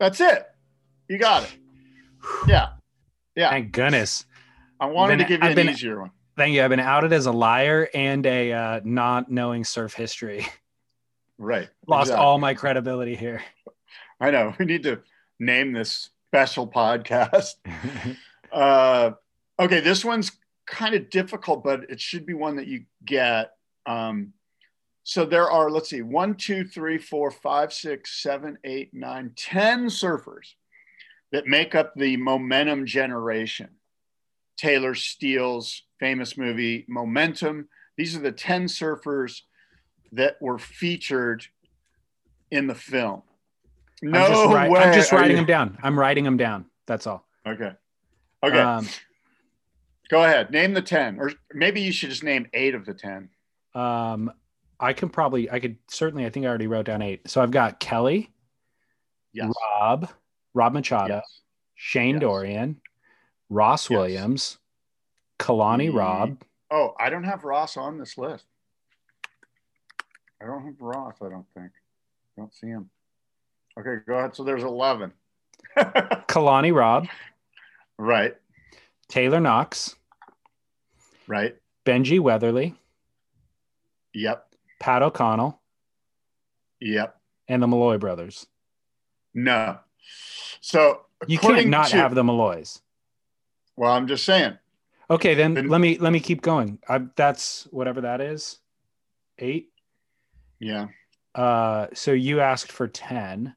That's 0.01 0.21
it. 0.21 0.45
You 1.09 1.19
got 1.19 1.45
it. 1.45 1.55
Yeah. 2.49 2.69
Yeah. 3.37 3.51
Thank 3.51 3.73
goodness. 3.73 4.25
I 4.81 4.87
wanted 4.87 5.19
Been- 5.19 5.27
to 5.27 5.29
give 5.29 5.43
you 5.43 5.49
I've 5.51 5.59
an 5.59 5.67
been- 5.67 5.75
easier 5.75 6.01
one. 6.01 6.11
Thank 6.37 6.55
you. 6.55 6.65
I've 6.65 6.71
been 6.71 6.81
outed 6.81 7.13
as 7.13 7.27
a 7.27 7.33
liar 7.33 7.89
and 7.95 8.27
a 8.27 8.53
uh, 8.53 8.81
not 8.85 9.31
knowing 9.31 9.65
surf 9.65 9.95
history. 9.95 10.47
Right. 11.39 11.69
Lost 11.87 12.09
exactly. 12.09 12.25
all 12.25 12.39
my 12.39 12.55
credibility 12.55 13.17
here. 13.17 13.43
I 14.21 14.31
know. 14.31 14.55
We 14.59 14.65
need 14.65 14.85
to 14.85 15.01
name 15.39 15.73
this 15.73 16.11
special 16.29 16.67
podcast. 16.67 17.55
Uh, 18.53 19.11
okay, 19.59 19.81
this 19.81 20.05
one's 20.05 20.31
kind 20.65 20.95
of 20.95 21.11
difficult, 21.11 21.65
but 21.65 21.91
it 21.91 22.01
should 22.01 22.25
be 22.25 22.35
one 22.35 22.55
that 22.55 22.69
you 22.69 22.85
get. 23.05 23.51
Um, 23.85 24.33
so 25.03 25.27
there 25.27 25.51
are, 25.51 25.73
let's 25.73 25.91
see, 25.91 26.03
one, 26.03 26.37
two, 26.37 26.65
three, 26.65 26.99
four, 26.99 27.33
five, 27.33 27.73
six, 27.73 28.23
seven, 28.23 28.57
eight, 28.63 28.95
nine, 28.95 29.33
ten 29.35 29.87
surfers 29.87 30.55
that 31.33 31.49
make 31.49 31.75
up 31.75 31.95
the 31.97 32.17
momentum 32.17 32.87
generation. 32.87 33.71
Taylor 34.57 34.95
Steele's 34.95 35.83
famous 36.05 36.37
movie 36.37 36.85
Momentum. 36.87 37.67
These 37.97 38.15
are 38.15 38.21
the 38.21 38.31
10 38.31 38.67
surfers 38.67 39.41
that 40.13 40.37
were 40.39 40.59
featured 40.59 41.47
in 42.51 42.67
the 42.67 42.75
film. 42.75 43.23
No 44.03 44.21
I'm 44.23 44.31
just, 44.31 44.49
way. 44.51 44.81
I'm 44.83 44.93
just 44.95 45.13
writing 45.13 45.31
you- 45.31 45.37
them 45.37 45.47
down. 45.47 45.79
I'm 45.83 45.99
writing 45.99 46.25
them 46.25 46.37
down. 46.37 46.67
That's 46.87 47.07
all. 47.07 47.27
Okay. 47.49 47.73
Okay. 48.43 48.59
Um, 48.59 48.87
Go 50.11 50.23
ahead. 50.25 50.51
Name 50.51 50.75
the 50.75 50.83
10. 50.83 51.19
Or 51.19 51.33
maybe 51.55 51.81
you 51.81 51.91
should 51.91 52.11
just 52.11 52.23
name 52.23 52.47
eight 52.53 52.75
of 52.75 52.85
the 52.85 52.93
10. 52.95 53.31
um, 53.75 54.31
I 54.79 54.93
can 54.93 55.09
probably, 55.09 55.51
I 55.51 55.59
could 55.61 55.79
certainly, 55.89 56.27
I 56.27 56.31
think 56.31 56.45
I 56.45 56.49
already 56.51 56.67
wrote 56.67 56.85
down 56.85 57.01
eight. 57.01 57.31
So 57.31 57.41
I've 57.41 57.51
got 57.53 57.81
Kelly, 57.81 58.31
Yes. 59.33 59.51
Rob, 59.81 60.11
Rob 60.53 60.75
Machado, 60.75 61.15
Yes. 61.15 61.41
Shane 61.77 62.17
Yes. 62.17 62.21
Dorian, 62.21 62.81
Ross. 63.49 63.89
Williams, 63.89 64.59
Kalani 65.39 65.91
Mm. 65.91 65.97
Robb. 65.99 66.43
Oh, 66.71 66.95
I 66.99 67.11
don't 67.11 67.25
have 67.25 67.45
Ross 67.45 67.77
on 67.77 67.99
this 67.99 68.17
list. 68.19 68.47
I 70.43 70.47
don't 70.47 70.65
have 70.65 70.81
Ross, 70.81 71.17
I 71.23 71.29
don't 71.29 71.47
think. 71.55 71.71
Don't 72.37 72.53
see 72.55 72.67
him. 72.69 72.91
Okay, 73.79 73.97
go 74.07 74.15
ahead. 74.15 74.35
So 74.37 74.45
there's 74.45 74.63
11. 74.63 75.13
Kalani 75.77 76.75
Robb, 76.75 77.07
right, 77.99 78.37
Taylor 79.09 79.41
Knox, 79.41 79.97
right. 81.27 81.57
Benji 81.85 82.21
Weatherly, 82.21 82.75
Yep, 84.13 84.55
Pat 84.81 85.03
O'Connell, 85.03 85.61
yep. 86.81 87.19
and 87.49 87.63
the 87.63 87.67
Malloy 87.67 87.99
brothers. 87.99 88.47
No. 89.35 89.79
So 90.61 91.07
You 91.27 91.39
can't 91.39 91.69
not 91.69 91.89
to- 91.89 91.97
have 91.97 92.15
the 92.15 92.23
Malloys. 92.23 92.81
Well, 93.77 93.91
I'm 93.93 94.07
just 94.07 94.25
saying. 94.25 94.57
Okay, 95.11 95.35
then 95.35 95.69
let 95.69 95.81
me 95.81 95.99
let 95.99 96.13
me 96.13 96.21
keep 96.21 96.41
going. 96.43 96.79
I, 96.89 97.01
that's 97.17 97.65
whatever 97.71 98.01
that 98.03 98.21
is. 98.21 98.59
Eight. 99.39 99.69
Yeah, 100.61 100.87
Uh, 101.35 101.89
so 101.93 102.13
you 102.13 102.41
asked 102.41 102.73
for 102.73 102.89
ten, 102.89 103.55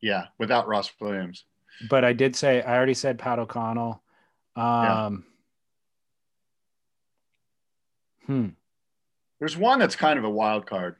yeah. 0.00 0.26
Without 0.38 0.68
Ross 0.68 0.90
Williams. 1.00 1.44
but 1.90 2.04
I 2.04 2.12
did 2.12 2.36
say 2.36 2.62
I 2.62 2.76
already 2.76 2.94
said 2.94 3.18
Pat 3.18 3.38
O'Connell. 3.40 4.02
Um, 4.54 5.24
Hmm. 8.26 8.48
There's 9.40 9.56
one 9.56 9.78
that's 9.80 9.96
kind 9.96 10.18
of 10.18 10.24
a 10.24 10.30
wild 10.30 10.66
card, 10.66 10.96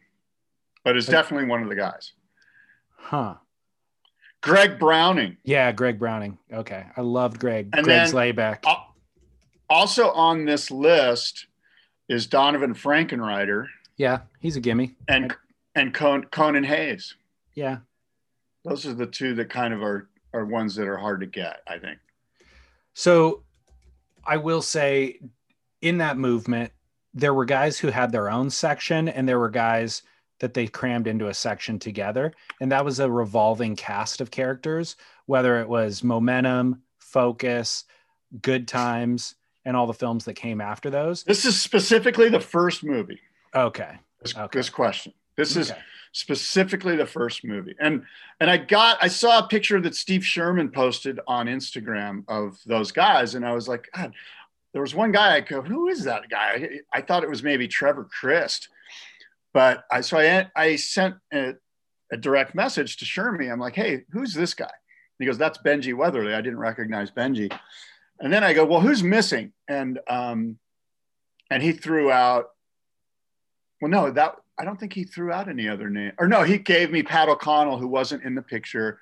but 0.84 0.96
is 0.96 1.06
definitely 1.06 1.46
one 1.48 1.62
of 1.62 1.68
the 1.68 1.76
guys. 1.76 2.12
Huh. 2.96 3.34
Greg 4.40 4.78
Browning. 4.80 5.36
Yeah, 5.44 5.70
Greg 5.70 6.00
Browning. 6.00 6.38
Okay, 6.52 6.84
I 6.96 7.00
loved 7.02 7.38
Greg. 7.38 7.68
And 7.72 7.84
Greg's 7.84 8.10
then- 8.10 8.16
layback. 8.16 8.64
Also 9.72 10.10
on 10.10 10.44
this 10.44 10.70
list 10.70 11.46
is 12.08 12.26
Donovan 12.26 12.74
Frankenreiter 12.74 13.68
yeah, 13.96 14.20
he's 14.40 14.56
a 14.56 14.60
gimme. 14.60 14.94
and 15.08 15.34
and 15.74 15.94
Con- 15.94 16.24
Conan 16.24 16.64
Hayes. 16.64 17.14
Yeah. 17.54 17.78
Those 18.64 18.86
are 18.86 18.94
the 18.94 19.06
two 19.06 19.34
that 19.36 19.48
kind 19.48 19.72
of 19.72 19.82
are 19.82 20.08
are 20.32 20.44
ones 20.44 20.74
that 20.76 20.88
are 20.88 20.96
hard 20.96 21.20
to 21.20 21.26
get. 21.26 21.60
I 21.66 21.78
think. 21.78 21.98
So 22.94 23.42
I 24.24 24.36
will 24.36 24.62
say 24.62 25.20
in 25.80 25.98
that 25.98 26.18
movement, 26.18 26.72
there 27.14 27.34
were 27.34 27.44
guys 27.44 27.78
who 27.78 27.88
had 27.88 28.12
their 28.12 28.30
own 28.30 28.50
section 28.50 29.08
and 29.08 29.28
there 29.28 29.38
were 29.38 29.50
guys 29.50 30.02
that 30.40 30.54
they 30.54 30.66
crammed 30.66 31.06
into 31.06 31.28
a 31.28 31.34
section 31.34 31.78
together. 31.78 32.32
And 32.60 32.72
that 32.72 32.84
was 32.84 32.98
a 32.98 33.10
revolving 33.10 33.76
cast 33.76 34.20
of 34.20 34.30
characters, 34.30 34.96
whether 35.26 35.60
it 35.60 35.68
was 35.68 36.02
Momentum, 36.02 36.82
Focus, 36.98 37.84
Good 38.40 38.66
Times, 38.66 39.36
and 39.64 39.76
all 39.76 39.86
the 39.86 39.92
films 39.94 40.24
that 40.24 40.34
came 40.34 40.60
after 40.60 40.90
those. 40.90 41.22
This 41.24 41.44
is 41.44 41.60
specifically 41.60 42.28
the 42.28 42.40
first 42.40 42.82
movie. 42.84 43.20
Okay. 43.54 43.98
This, 44.20 44.36
Okay. 44.36 44.58
this 44.58 44.70
question. 44.70 45.12
This 45.36 45.56
is 45.56 45.70
Okay. 45.70 45.80
specifically 46.12 46.96
the 46.96 47.06
first 47.06 47.44
movie. 47.44 47.74
And 47.80 48.04
and 48.40 48.50
I 48.50 48.56
got 48.58 48.98
I 49.02 49.08
saw 49.08 49.38
a 49.44 49.48
picture 49.48 49.80
that 49.80 49.94
Steve 49.94 50.24
Sherman 50.24 50.70
posted 50.70 51.20
on 51.26 51.46
Instagram 51.46 52.24
of 52.28 52.58
those 52.66 52.92
guys, 52.92 53.34
and 53.34 53.44
I 53.46 53.52
was 53.54 53.68
like, 53.68 53.88
God, 53.94 54.12
there 54.72 54.82
was 54.82 54.94
one 54.94 55.12
guy 55.12 55.36
I 55.36 55.40
go, 55.40 55.62
who 55.62 55.88
is 55.88 56.04
that 56.04 56.28
guy? 56.28 56.80
I, 56.92 56.98
I 56.98 57.00
thought 57.02 57.24
it 57.24 57.30
was 57.30 57.42
maybe 57.42 57.68
Trevor 57.68 58.04
Christ, 58.04 58.68
but 59.52 59.84
I 59.90 60.00
so 60.02 60.18
I 60.18 60.50
I 60.56 60.76
sent 60.76 61.16
a, 61.32 61.54
a 62.10 62.16
direct 62.16 62.54
message 62.54 62.96
to 62.98 63.04
Sherman. 63.04 63.50
I'm 63.50 63.60
like, 63.60 63.74
hey, 63.74 64.04
who's 64.12 64.34
this 64.34 64.54
guy? 64.54 64.70
He 65.18 65.26
goes, 65.26 65.38
that's 65.38 65.58
Benji 65.58 65.94
Weatherly. 65.94 66.34
I 66.34 66.40
didn't 66.40 66.58
recognize 66.58 67.10
Benji. 67.10 67.50
And 68.22 68.32
then 68.32 68.44
I 68.44 68.54
go, 68.54 68.64
well, 68.64 68.80
who's 68.80 69.02
missing? 69.02 69.52
And 69.68 69.98
um, 70.08 70.58
and 71.50 71.62
he 71.62 71.72
threw 71.72 72.10
out. 72.10 72.46
Well, 73.80 73.90
no, 73.90 74.10
that 74.12 74.36
I 74.58 74.64
don't 74.64 74.78
think 74.78 74.92
he 74.92 75.02
threw 75.04 75.32
out 75.32 75.48
any 75.48 75.68
other 75.68 75.90
name. 75.90 76.12
Or 76.18 76.28
no, 76.28 76.44
he 76.44 76.56
gave 76.56 76.92
me 76.92 77.02
Pat 77.02 77.28
O'Connell, 77.28 77.78
who 77.78 77.88
wasn't 77.88 78.22
in 78.22 78.36
the 78.36 78.42
picture, 78.42 79.00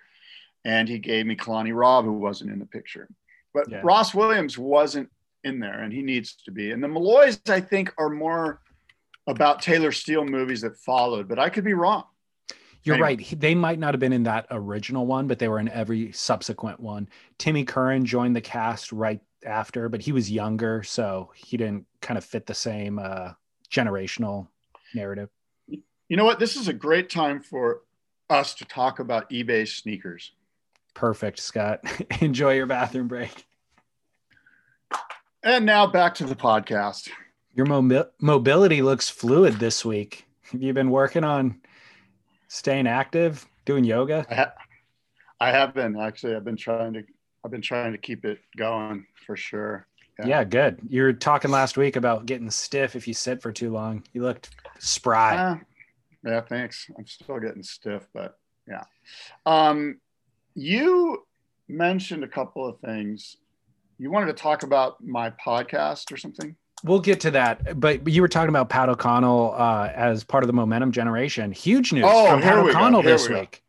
and 0.65 0.89
he 0.89 0.99
gave 0.99 1.27
me 1.27 1.37
Kalani 1.37 1.77
Robb, 1.77 2.07
who 2.07 2.15
wasn't 2.15 2.51
in 2.51 2.59
the 2.59 2.67
picture. 2.67 3.09
But 3.53 3.71
Yeah. 3.71 3.83
Ross 3.85 4.15
Williams 4.15 4.57
wasn't 4.57 5.11
in 5.45 5.61
there, 5.61 5.83
and 5.83 5.93
he 5.93 6.01
needs 6.01 6.37
to 6.45 6.51
be. 6.51 6.71
And 6.71 6.83
the 6.83 6.89
Malloys, 6.89 7.41
I 7.49 7.61
think, 7.61 7.93
are 7.99 8.09
more 8.09 8.63
about 9.27 9.61
Taylor 9.61 9.93
Steele 9.93 10.25
movies 10.25 10.63
that 10.63 10.77
followed, 10.79 11.29
but 11.29 11.39
I 11.39 11.51
could 11.51 11.65
be 11.65 11.75
wrong. 11.75 12.05
You're 12.83 12.95
Anyway. 12.95 13.09
right. 13.09 13.21
He- 13.21 13.37
They 13.37 13.55
might 13.55 13.79
not 13.79 13.93
have 13.95 14.01
been 14.01 14.13
in 14.13 14.23
that 14.25 14.47
original 14.51 15.07
one, 15.07 15.27
but 15.27 15.39
they 15.39 15.49
were 15.49 15.59
in 15.61 15.69
every 15.69 16.13
subsequent 16.13 16.81
one. 16.81 17.09
Timmy 17.39 17.65
Curran 17.65 18.05
joined 18.07 18.35
the 18.35 18.41
cast 18.41 18.91
right 18.93 19.21
after, 19.45 19.89
but 19.89 20.01
he 20.01 20.13
was 20.13 20.31
younger, 20.31 20.83
so 20.83 21.31
he 21.35 21.57
didn't 21.57 21.87
kind 22.01 22.17
of 22.19 22.25
fit 22.25 22.47
the 22.47 22.55
same 22.55 22.99
uh, 22.99 23.33
generational 23.71 24.49
narrative. 24.95 25.29
You 25.69 26.17
know 26.17 26.25
what? 26.25 26.39
This 26.39 26.57
is 26.57 26.69
a 26.69 26.73
great 26.73 27.09
time 27.11 27.41
for 27.43 27.83
us 28.29 28.55
to 28.55 28.65
talk 28.65 28.99
about 28.99 29.29
eBay 29.31 29.67
sneakers. 29.69 30.33
Perfect, 30.95 31.39
Scott. 31.39 31.81
Enjoy 32.21 32.55
your 32.55 32.67
bathroom 32.67 33.09
break. 33.09 33.47
And 35.43 35.65
now 35.65 35.87
back 35.87 36.15
to 36.17 36.25
the 36.25 36.35
podcast. 36.35 37.09
Your 37.55 37.67
mobi- 37.67 38.09
mobility 38.21 38.83
looks 38.83 39.09
fluid 39.09 39.55
this 39.55 39.85
week. 39.85 40.27
Have 40.53 40.63
you 40.63 40.73
been 40.73 40.91
working 40.91 41.25
on 41.25 41.61
staying 42.51 42.89
active, 42.89 43.47
doing 43.65 43.85
yoga? 43.85 44.27
I, 44.29 44.35
ha- 44.35 44.53
I 45.41 45.51
have 45.53 45.73
been 45.73 45.99
actually. 45.99 46.35
I've 46.35 46.45
been 46.45 46.57
trying 46.57 46.93
to. 46.95 47.05
I've 47.43 47.51
been 47.51 47.63
trying 47.63 47.93
to 47.93 47.99
keep 47.99 48.27
it 48.27 48.39
going 48.59 49.07
for 49.27 49.37
sure. 49.37 49.87
Yeah. 50.19 50.27
Yeah, 50.27 50.45
good. 50.45 50.81
You 50.87 51.03
were 51.05 51.13
talking 51.15 51.51
last 51.51 51.79
week 51.79 51.97
about 51.97 52.27
getting 52.27 52.51
stiff 52.51 52.95
if 52.95 53.09
you 53.09 53.15
sit 53.15 53.41
for 53.41 53.51
too 53.51 53.71
long. 53.71 54.03
You 54.13 54.23
looked 54.23 54.51
spry. 54.79 55.37
Ah, 55.39 55.61
yeah, 56.23 56.43
thanks. 56.43 56.91
I'm 56.99 57.07
still 57.07 57.39
getting 57.39 57.63
stiff, 57.63 58.07
but 58.13 58.39
yeah. 58.69 58.85
Um, 59.47 59.99
you 60.55 61.27
mentioned 61.69 62.25
a 62.25 62.29
couple 62.29 62.67
of 62.67 62.79
things. 62.81 63.37
You 63.99 64.11
wanted 64.11 64.27
to 64.27 64.43
talk 64.43 64.63
about 64.63 65.03
my 65.03 65.31
podcast 65.31 66.13
or 66.13 66.19
something? 66.19 66.57
We'll 66.83 67.01
get 67.01 67.21
to 67.21 67.31
that, 67.33 67.79
but 67.79 68.09
you 68.09 68.23
were 68.23 68.29
talking 68.29 68.49
about 68.49 68.71
Pat 68.71 68.89
O'Connell 68.89 69.55
uh, 69.57 69.91
as 69.95 70.25
part 70.25 70.43
of 70.43 70.47
the 70.47 70.55
momentum 70.55 70.93
generation. 70.93 71.53
Huge 71.53 71.93
news 71.93 72.05
Oh, 72.07 72.31
from 72.31 72.41
Pat 72.43 72.57
O'Connell 72.59 73.03
this 73.03 73.29
we 73.29 73.35
go. 73.35 73.41
week. 73.41 73.63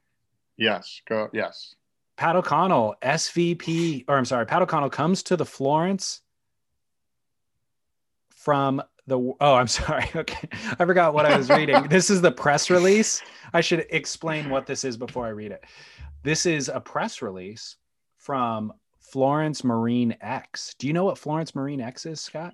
Yes. 0.57 1.01
Go. 1.09 1.29
Yes. 1.33 1.75
Pat 2.15 2.35
O'Connell, 2.37 2.95
SVP, 3.01 4.05
or 4.07 4.15
I'm 4.17 4.25
sorry, 4.25 4.45
Pat 4.45 4.61
O'Connell 4.61 4.89
comes 4.89 5.23
to 5.23 5.35
the 5.35 5.45
Florence 5.45 6.21
from 8.29 8.81
the. 9.07 9.17
Oh, 9.17 9.55
I'm 9.55 9.67
sorry. 9.67 10.05
Okay, 10.15 10.47
I 10.79 10.85
forgot 10.85 11.13
what 11.13 11.25
I 11.25 11.35
was 11.35 11.49
reading. 11.49 11.83
this 11.89 12.09
is 12.09 12.21
the 12.21 12.31
press 12.31 12.69
release. 12.69 13.21
I 13.53 13.61
should 13.61 13.85
explain 13.89 14.49
what 14.49 14.65
this 14.65 14.83
is 14.85 14.97
before 14.97 15.25
I 15.25 15.29
read 15.29 15.51
it. 15.51 15.63
This 16.23 16.45
is 16.45 16.69
a 16.69 16.79
press 16.79 17.21
release 17.21 17.75
from 18.17 18.71
Florence 18.99 19.63
Marine 19.63 20.15
X. 20.21 20.75
Do 20.77 20.87
you 20.87 20.93
know 20.93 21.03
what 21.05 21.17
Florence 21.17 21.55
Marine 21.55 21.81
X 21.81 22.05
is, 22.05 22.21
Scott? 22.21 22.53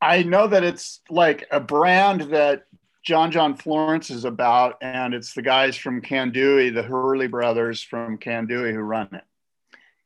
I 0.00 0.22
know 0.22 0.46
that 0.46 0.64
it's 0.64 1.00
like 1.08 1.46
a 1.50 1.60
brand 1.60 2.22
that 2.32 2.66
John 3.02 3.30
John 3.30 3.54
Florence 3.54 4.10
is 4.10 4.24
about, 4.24 4.78
and 4.82 5.14
it's 5.14 5.32
the 5.32 5.42
guys 5.42 5.76
from 5.76 6.02
Kandui, 6.02 6.74
the 6.74 6.82
Hurley 6.82 7.28
brothers 7.28 7.80
from 7.82 8.18
Kandui, 8.18 8.72
who 8.72 8.80
run 8.80 9.08
it. 9.12 9.24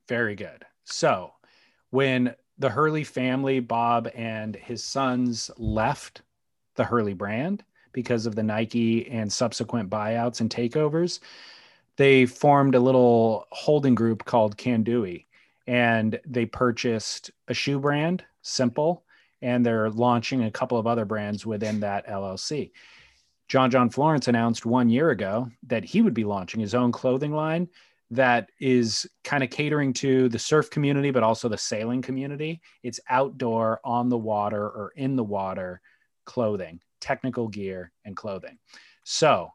Very 0.07 0.35
good. 0.35 0.65
So, 0.85 1.33
when 1.91 2.35
the 2.59 2.69
Hurley 2.69 3.05
family, 3.05 3.61
Bob 3.61 4.11
and 4.15 4.55
his 4.55 4.85
sons 4.85 5.51
left 5.57 6.23
the 6.75 6.85
Hurley 6.85 7.15
brand 7.15 7.65
because 7.93 8.27
of 8.27 8.37
the 8.37 8.43
Nike 8.43 9.09
and 9.09 9.33
subsequent 9.33 9.89
buyouts 9.89 10.41
and 10.41 10.51
takeovers, 10.51 11.21
they 11.97 12.27
formed 12.27 12.75
a 12.75 12.81
little 12.81 13.47
holding 13.51 13.95
group 13.95 14.25
called 14.25 14.57
Kandui 14.57 15.25
and 15.67 16.19
they 16.27 16.47
purchased 16.47 17.31
a 17.49 17.55
shoe 17.55 17.79
brand, 17.79 18.25
Simple, 18.43 19.05
and 19.43 19.65
they're 19.65 19.91
launching 19.91 20.45
a 20.45 20.51
couple 20.51 20.79
of 20.79 20.87
other 20.87 21.05
brands 21.05 21.47
within 21.47 21.81
that 21.81 22.07
LLC. 22.07 22.73
John 23.49 23.71
John 23.71 23.91
Florence 23.91 24.29
announced 24.29 24.65
one 24.65 24.89
year 24.89 25.11
ago 25.11 25.51
that 25.67 25.85
he 25.85 26.03
would 26.03 26.15
be 26.15 26.25
launching 26.25 26.61
his 26.61 26.75
own 26.75 26.93
clothing 26.93 27.33
line 27.33 27.69
that 28.11 28.51
is 28.59 29.09
kind 29.23 29.43
of 29.43 29.51
catering 29.51 29.93
to 29.93 30.29
the 30.29 30.39
surf 30.39 30.71
community, 30.71 31.11
but 31.11 31.23
also 31.23 31.49
the 31.49 31.59
sailing 31.59 32.03
community. 32.03 32.61
It's 32.83 33.01
outdoor, 33.09 33.81
on 33.85 34.09
the 34.09 34.19
water, 34.19 34.63
or 34.63 34.93
in 34.97 35.17
the 35.17 35.25
water 35.25 35.81
clothing, 36.25 36.81
technical 37.01 37.49
gear, 37.49 37.93
and 38.05 38.17
clothing. 38.17 38.59
So 39.05 39.51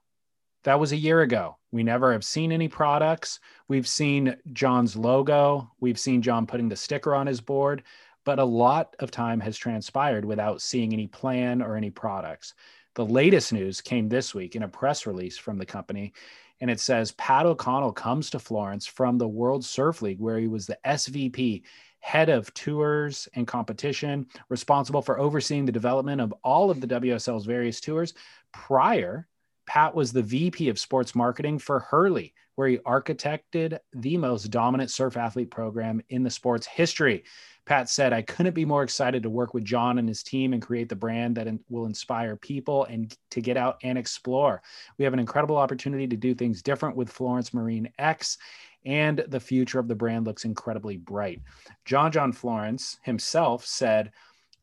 that 0.64 0.80
was 0.80 0.92
a 0.92 0.98
year 0.98 1.22
ago. 1.22 1.58
We 1.72 1.84
never 1.84 2.12
have 2.14 2.24
seen 2.24 2.52
any 2.52 2.68
products. 2.68 3.40
We've 3.68 3.88
seen 3.88 4.36
John's 4.54 4.96
logo, 4.96 5.72
we've 5.80 6.00
seen 6.00 6.22
John 6.22 6.48
putting 6.48 6.70
the 6.70 6.76
sticker 6.76 7.14
on 7.14 7.28
his 7.28 7.42
board, 7.42 7.84
but 8.26 8.40
a 8.40 8.46
lot 8.46 8.96
of 9.00 9.12
time 9.12 9.40
has 9.40 9.58
transpired 9.58 10.26
without 10.26 10.62
seeing 10.62 10.92
any 10.92 11.08
plan 11.08 11.62
or 11.62 11.78
any 11.78 11.90
products. 11.90 12.54
The 12.96 13.06
latest 13.06 13.54
news 13.54 13.82
came 13.82 14.10
this 14.10 14.36
week 14.36 14.56
in 14.56 14.64
a 14.64 14.68
press 14.68 15.06
release 15.06 15.38
from 15.38 15.58
the 15.58 15.66
company 15.66 16.14
and 16.62 16.72
it 16.72 16.80
says 16.80 17.12
Pat 17.14 17.46
O'Connell 17.46 17.92
comes 17.92 18.30
to 18.30 18.40
Florence 18.40 18.86
from 18.86 19.18
the 19.18 19.28
World 19.28 19.66
Surf 19.66 20.02
League, 20.02 20.20
where 20.20 20.40
he 20.40 20.48
was 20.48 20.66
the 20.66 20.78
SVP, 20.86 21.64
head 22.00 22.30
of 22.30 22.54
tours 22.54 23.28
and 23.34 23.48
competition, 23.48 24.28
responsible 24.48 25.02
for 25.02 25.20
overseeing 25.20 25.66
the 25.66 25.72
development 25.72 26.22
of 26.22 26.34
all 26.44 26.70
of 26.70 26.80
the 26.80 26.88
WSL's 26.88 27.46
various 27.46 27.82
tours. 27.82 28.14
Prior, 28.54 29.28
Pat 29.66 29.96
was 29.96 30.14
the 30.14 30.22
VP 30.22 30.70
of 30.70 30.80
sports 30.80 31.16
marketing 31.16 31.60
for 31.60 31.80
Hurley, 31.80 32.34
where 32.56 32.68
he 32.68 32.78
architected 32.80 33.78
the 33.94 34.18
most 34.18 34.50
dominant 34.50 34.90
surf 34.90 35.18
athlete 35.18 35.52
program 35.52 36.02
in 36.10 36.24
the 36.24 36.30
sport's 36.30 36.68
history. 36.68 37.24
Pat 37.66 37.90
said, 37.90 38.14
I 38.14 38.22
couldn't 38.22 38.54
be 38.54 38.66
more 38.66 38.84
excited 38.84 39.24
to 39.24 39.30
work 39.30 39.54
with 39.54 39.66
John 39.66 39.98
and 39.98 40.08
his 40.08 40.22
team 40.22 40.54
and 40.54 40.62
create 40.62 40.88
the 40.88 40.96
brand 40.96 41.36
that 41.36 41.48
will 41.70 41.86
inspire 41.86 42.36
people 42.36 42.86
and 42.86 43.16
to 43.32 43.42
get 43.42 43.58
out 43.58 43.78
and 43.84 43.98
explore. 43.98 44.62
We 44.98 45.04
have 45.04 45.14
an 45.14 45.20
incredible 45.20 45.58
opportunity 45.58 46.08
to 46.08 46.16
do 46.16 46.36
things 46.36 46.62
different 46.62 46.96
with 46.96 47.10
Florence 47.10 47.54
Marine 47.54 47.90
X, 47.98 48.38
and 48.86 49.26
the 49.28 49.40
future 49.40 49.80
of 49.80 49.88
the 49.88 49.96
brand 49.96 50.28
looks 50.28 50.46
incredibly 50.46 50.98
bright. 50.98 51.42
John 51.86 52.12
John 52.12 52.32
Florence 52.32 52.98
himself 53.02 53.66
said, 53.66 54.12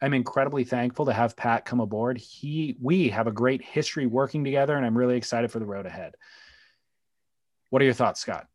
I'm 0.01 0.15
incredibly 0.15 0.65
thankful 0.65 1.07
to 1.07 1.13
have 1.13 1.37
Pat 1.37 1.65
come 1.65 1.81
aboard. 1.81 2.19
He 2.19 2.77
we 2.81 3.09
have 3.09 3.29
a 3.29 3.33
great 3.33 3.63
history 3.63 4.07
working 4.07 4.43
together 4.45 4.77
and 4.77 4.85
I'm 4.85 4.99
really 4.99 5.17
excited 5.17 5.51
for 5.51 5.61
the 5.61 5.67
road 5.67 5.87
ahead. 5.87 6.15
What 7.73 7.81
are 7.81 7.87
your 7.87 7.95
thoughts, 7.95 8.21
Scott? 8.21 8.49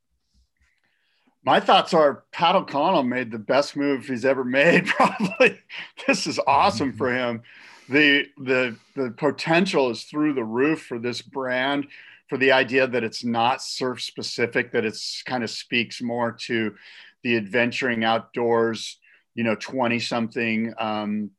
My 1.43 1.59
thoughts 1.59 1.91
are 1.91 2.25
Pat 2.31 2.55
O'Connell 2.55 3.01
made 3.01 3.31
the 3.31 3.39
best 3.39 3.75
move 3.75 4.05
he's 4.05 4.23
ever 4.25 4.43
made. 4.43 4.85
Probably 4.85 5.59
this 6.05 6.27
is 6.27 6.39
awesome 6.45 6.93
for 6.93 7.11
him. 7.11 7.41
The 7.89 8.27
the 8.37 8.77
the 8.95 9.09
potential 9.17 9.89
is 9.89 10.03
through 10.03 10.35
the 10.35 10.43
roof 10.43 10.83
for 10.83 10.99
this 10.99 11.23
brand, 11.23 11.87
for 12.27 12.37
the 12.37 12.51
idea 12.51 12.85
that 12.85 13.03
it's 13.03 13.23
not 13.23 13.63
surf 13.63 14.03
specific, 14.03 14.71
that 14.73 14.85
it's 14.85 15.23
kind 15.23 15.43
of 15.43 15.49
speaks 15.49 15.99
more 15.99 16.31
to 16.43 16.75
the 17.23 17.37
adventuring 17.37 18.03
outdoors, 18.03 18.99
you 19.33 19.43
know, 19.43 19.55
20 19.55 19.97
something 19.97 20.75
um, 20.77 21.31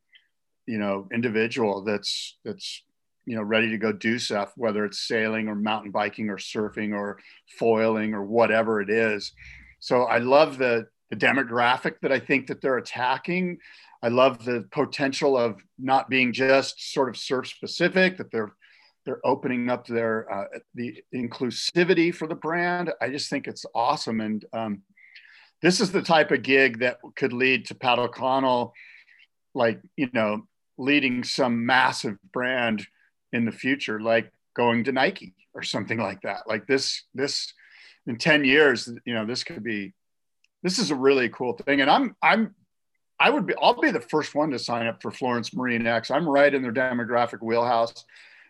you 0.67 0.79
know, 0.79 1.07
individual 1.13 1.85
that's 1.85 2.39
that's 2.45 2.83
you 3.29 3.37
know 3.37 3.43
ready 3.43 3.71
to 3.71 3.79
go 3.79 3.93
do 3.93 4.19
stuff, 4.19 4.53
whether 4.57 4.85
it's 4.85 5.07
sailing 5.07 5.49
or 5.49 5.55
mountain 5.55 5.91
biking 5.91 6.31
or 6.31 6.39
surfing 6.39 6.95
or 6.95 7.19
foiling 7.59 8.15
or 8.15 8.25
whatever 8.25 8.81
it 8.81 8.91
is 8.91 9.33
so 9.81 10.05
I 10.05 10.19
love 10.19 10.59
the, 10.59 10.89
the 11.11 11.17
demographic 11.17 12.01
that 12.03 12.13
I 12.13 12.19
think 12.19 12.47
that 12.49 12.61
they're 12.61 12.79
attacking. 12.79 13.59
I 14.03 14.09
love 14.09 14.45
the 14.45 14.67
potential 14.71 15.37
of 15.37 15.61
not 15.79 16.09
being 16.09 16.33
just 16.33 16.93
sort 16.93 17.09
of 17.09 17.17
surf 17.17 17.49
specific, 17.49 18.19
that 18.19 18.31
they're 18.31 18.53
they're 19.05 19.25
opening 19.25 19.71
up 19.71 19.87
their 19.87 20.31
uh, 20.31 20.59
the 20.75 21.03
inclusivity 21.15 22.15
for 22.15 22.29
the 22.29 22.35
brand. 22.35 22.93
I 23.01 23.09
just 23.09 23.31
think 23.31 23.47
it's 23.47 23.65
awesome, 23.75 24.21
and 24.21 24.45
um, 24.53 24.83
this 25.63 25.81
is 25.81 25.91
the 25.91 26.03
type 26.03 26.31
of 26.31 26.43
gig 26.43 26.81
that 26.81 26.99
could 27.17 27.33
lead 27.33 27.67
to 27.67 27.75
Pat 27.75 27.99
O'Connell, 27.99 28.75
like 29.55 29.81
you 29.97 30.11
know, 30.13 30.47
leading 30.77 31.25
some 31.25 31.65
massive 31.65 32.19
brand 32.33 32.87
in 33.33 33.45
the 33.45 33.53
future, 33.53 34.01
like 34.01 34.33
going 34.55 34.85
to 34.85 34.93
Nike 34.93 35.35
or 35.55 35.63
something 35.63 35.99
like 35.99 36.23
that. 36.23 36.43
Like 36.47 36.67
this, 36.67 37.05
this 37.15 37.53
in 38.07 38.17
10 38.17 38.45
years, 38.45 38.89
you 39.05 39.15
know, 39.15 39.27
this 39.27 39.45
could 39.45 39.63
be, 39.63 39.95
this 40.63 40.79
is 40.79 40.91
a 40.91 40.97
really 40.97 41.29
cool 41.29 41.53
thing. 41.53 41.81
And 41.81 41.91
I'm, 41.91 42.17
I'm, 42.23 42.55
I 43.21 43.31
would 43.31 43.47
be, 43.47 43.55
I'll 43.61 43.81
be 43.81 43.91
the 43.91 44.01
first 44.01 44.35
one 44.35 44.51
to 44.51 44.59
sign 44.59 44.87
up 44.87 45.03
for 45.03 45.11
Florence 45.11 45.55
Marine 45.55 45.87
X. 45.87 46.11
I'm 46.11 46.29
right 46.29 46.53
in 46.53 46.63
their 46.63 46.73
demographic 46.73 47.43
wheelhouse. 47.43 48.05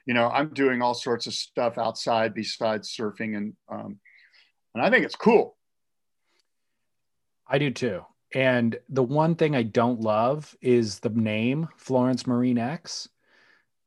You 0.06 0.14
know, 0.14 0.28
I'm 0.28 0.48
doing 0.50 0.82
all 0.82 0.94
sorts 0.94 1.26
of 1.26 1.34
stuff 1.34 1.78
outside 1.78 2.34
besides 2.34 2.94
surfing. 2.94 3.36
And, 3.36 3.54
um, 3.68 3.98
and 4.74 4.84
I 4.84 4.90
think 4.90 5.04
it's 5.04 5.16
cool. 5.16 5.56
I 7.46 7.58
do 7.58 7.70
too. 7.70 8.04
And 8.34 8.78
the 8.90 9.02
one 9.02 9.34
thing 9.36 9.56
I 9.56 9.62
don't 9.62 10.00
love 10.00 10.54
is 10.60 10.98
the 10.98 11.08
name 11.08 11.68
Florence 11.76 12.26
Marine 12.26 12.58
X. 12.58 13.08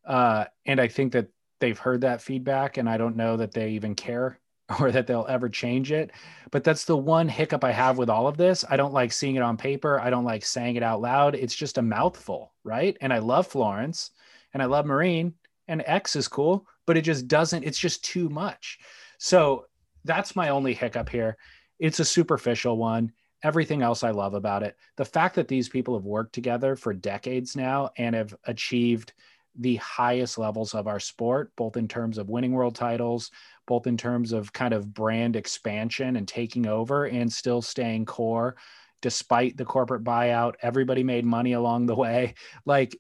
Uh, 0.06 0.46
and 0.66 0.80
I 0.80 0.88
think 0.88 1.14
that 1.14 1.28
they've 1.60 1.78
heard 1.78 2.02
that 2.02 2.22
feedback, 2.22 2.78
and 2.78 2.90
I 2.90 2.98
don't 2.98 3.16
know 3.16 3.38
that 3.38 3.54
they 3.54 3.72
even 3.72 3.96
care 3.96 4.40
or 4.80 4.92
that 4.92 5.08
they'll 5.08 5.26
ever 5.30 5.50
change 5.50 5.92
it. 5.92 6.12
But 6.52 6.64
that's 6.64 6.86
the 6.86 6.98
one 6.98 7.28
hiccup 7.28 7.64
I 7.64 7.72
have 7.72 7.98
with 7.98 8.10
all 8.10 8.28
of 8.28 8.38
this. 8.38 8.66
I 8.70 8.78
don't 8.78 8.94
like 8.94 9.12
seeing 9.12 9.36
it 9.36 9.42
on 9.42 9.58
paper. 9.58 10.00
I 10.00 10.10
don't 10.10 10.26
like 10.26 10.46
saying 10.46 10.76
it 10.76 10.84
out 10.84 11.02
loud. 11.02 11.36
It's 11.36 11.56
just 11.56 11.78
a 11.78 11.82
mouthful, 11.82 12.54
right? 12.64 12.98
And 13.02 13.14
I 13.14 13.20
love 13.20 13.48
Florence 13.48 14.12
and 14.54 14.62
I 14.62 14.66
love 14.66 14.86
Marine 14.86 15.34
and 15.68 15.84
X 15.86 16.16
is 16.16 16.28
cool, 16.28 16.68
but 16.86 16.98
it 16.98 17.02
just 17.02 17.28
doesn't, 17.28 17.64
it's 17.64 17.80
just 17.80 18.04
too 18.04 18.30
much. 18.30 18.80
So 19.18 19.66
that's 20.04 20.36
my 20.36 20.50
only 20.50 20.74
hiccup 20.74 21.10
here. 21.10 21.38
It's 21.80 22.00
a 22.00 22.06
superficial 22.06 22.78
one. 22.78 23.12
Everything 23.44 23.82
else 23.82 24.04
I 24.04 24.12
love 24.12 24.34
about 24.34 24.64
it. 24.64 24.76
The 24.98 25.06
fact 25.06 25.36
that 25.36 25.48
these 25.48 25.70
people 25.70 25.96
have 25.96 26.06
worked 26.06 26.34
together 26.34 26.76
for 26.76 26.94
decades 26.94 27.56
now 27.56 27.92
and 27.98 28.16
have 28.16 28.36
achieved 28.46 29.14
the 29.58 29.76
highest 29.78 30.38
levels 30.38 30.74
of 30.74 30.88
our 30.88 31.00
sport, 31.00 31.52
both 31.56 31.78
in 31.78 31.88
terms 31.88 32.18
of 32.18 32.30
winning 32.30 32.52
world 32.52 32.76
titles, 32.76 33.32
both 33.68 33.88
in 33.88 33.98
terms 33.98 34.32
of 34.32 34.54
kind 34.54 34.74
of 34.74 34.94
brand 34.94 35.36
expansion 35.36 36.16
and 36.16 36.28
taking 36.28 36.68
over 36.68 37.06
and 37.06 37.32
still 37.32 37.62
staying 37.62 38.06
core 38.06 38.56
despite 39.02 39.58
the 39.58 39.66
corporate 39.66 40.04
buyout. 40.04 40.56
Everybody 40.62 41.04
made 41.04 41.26
money 41.26 41.54
along 41.54 41.86
the 41.86 41.96
way. 41.96 42.36
Like 42.66 42.96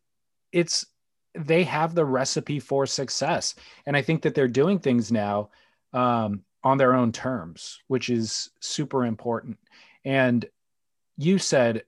it's, 0.52 0.86
they 1.36 1.64
have 1.64 1.96
the 1.96 2.06
recipe 2.06 2.60
for 2.60 2.86
success. 2.86 3.56
And 3.86 3.96
I 3.96 4.02
think 4.02 4.24
that 4.24 4.36
they're 4.36 4.48
doing 4.48 4.80
things 4.80 5.12
now 5.12 5.52
um, 5.94 6.44
on 6.64 6.78
their 6.78 6.96
own 6.96 7.12
terms, 7.12 7.80
which 7.88 8.10
is 8.10 8.50
super 8.60 9.06
important. 9.06 9.58
And 10.04 10.46
you 11.18 11.38
said 11.38 11.84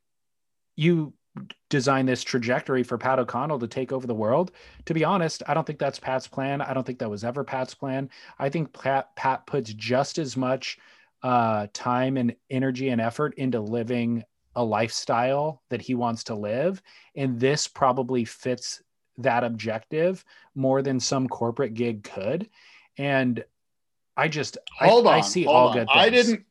you 0.76 1.14
design 1.70 2.06
this 2.06 2.24
trajectory 2.24 2.84
for 2.84 2.98
Pat 2.98 3.20
O'Connell 3.20 3.60
to 3.60 3.68
take 3.68 3.92
over 3.92 4.06
the 4.06 4.14
world. 4.14 4.52
To 4.86 4.94
be 4.94 5.04
honest, 5.04 5.42
I 5.48 5.54
don't 5.54 5.66
think 5.66 5.80
that's 5.80 6.00
Pat's 6.00 6.28
plan. 6.28 6.62
I 6.62 6.74
don't 6.74 6.86
think 6.86 7.00
that 7.00 7.10
was 7.10 7.24
ever 7.24 7.44
Pat's 7.44 7.74
plan. 7.74 8.10
I 8.38 8.50
think 8.50 8.74
Pat, 8.74 9.16
Pat 9.16 9.48
puts 9.48 9.74
just 9.74 10.18
as 10.18 10.38
much 10.38 10.78
uh, 11.24 11.68
time 11.74 12.18
and 12.18 12.36
energy 12.50 12.90
and 12.90 13.02
effort 13.02 13.34
into 13.38 13.60
living 13.60 14.24
a 14.56 14.64
lifestyle 14.64 15.64
that 15.70 15.82
he 15.82 15.96
wants 15.96 16.26
to 16.26 16.36
live. 16.36 16.82
And 17.16 17.40
this 17.40 17.68
probably 17.68 18.26
fits 18.26 18.84
that 19.18 19.44
objective 19.44 20.24
more 20.54 20.82
than 20.82 21.00
some 21.00 21.28
corporate 21.28 21.74
gig 21.74 22.04
could. 22.04 22.50
And 22.98 23.44
I 24.16 24.28
just, 24.28 24.58
hold 24.78 25.08
I, 25.08 25.14
on, 25.14 25.18
I 25.18 25.22
see 25.22 25.48
all 25.48 25.70
on. 25.70 25.74
good 25.74 25.88
things. 25.88 25.98
I 25.98 26.10
didn't, 26.10 26.46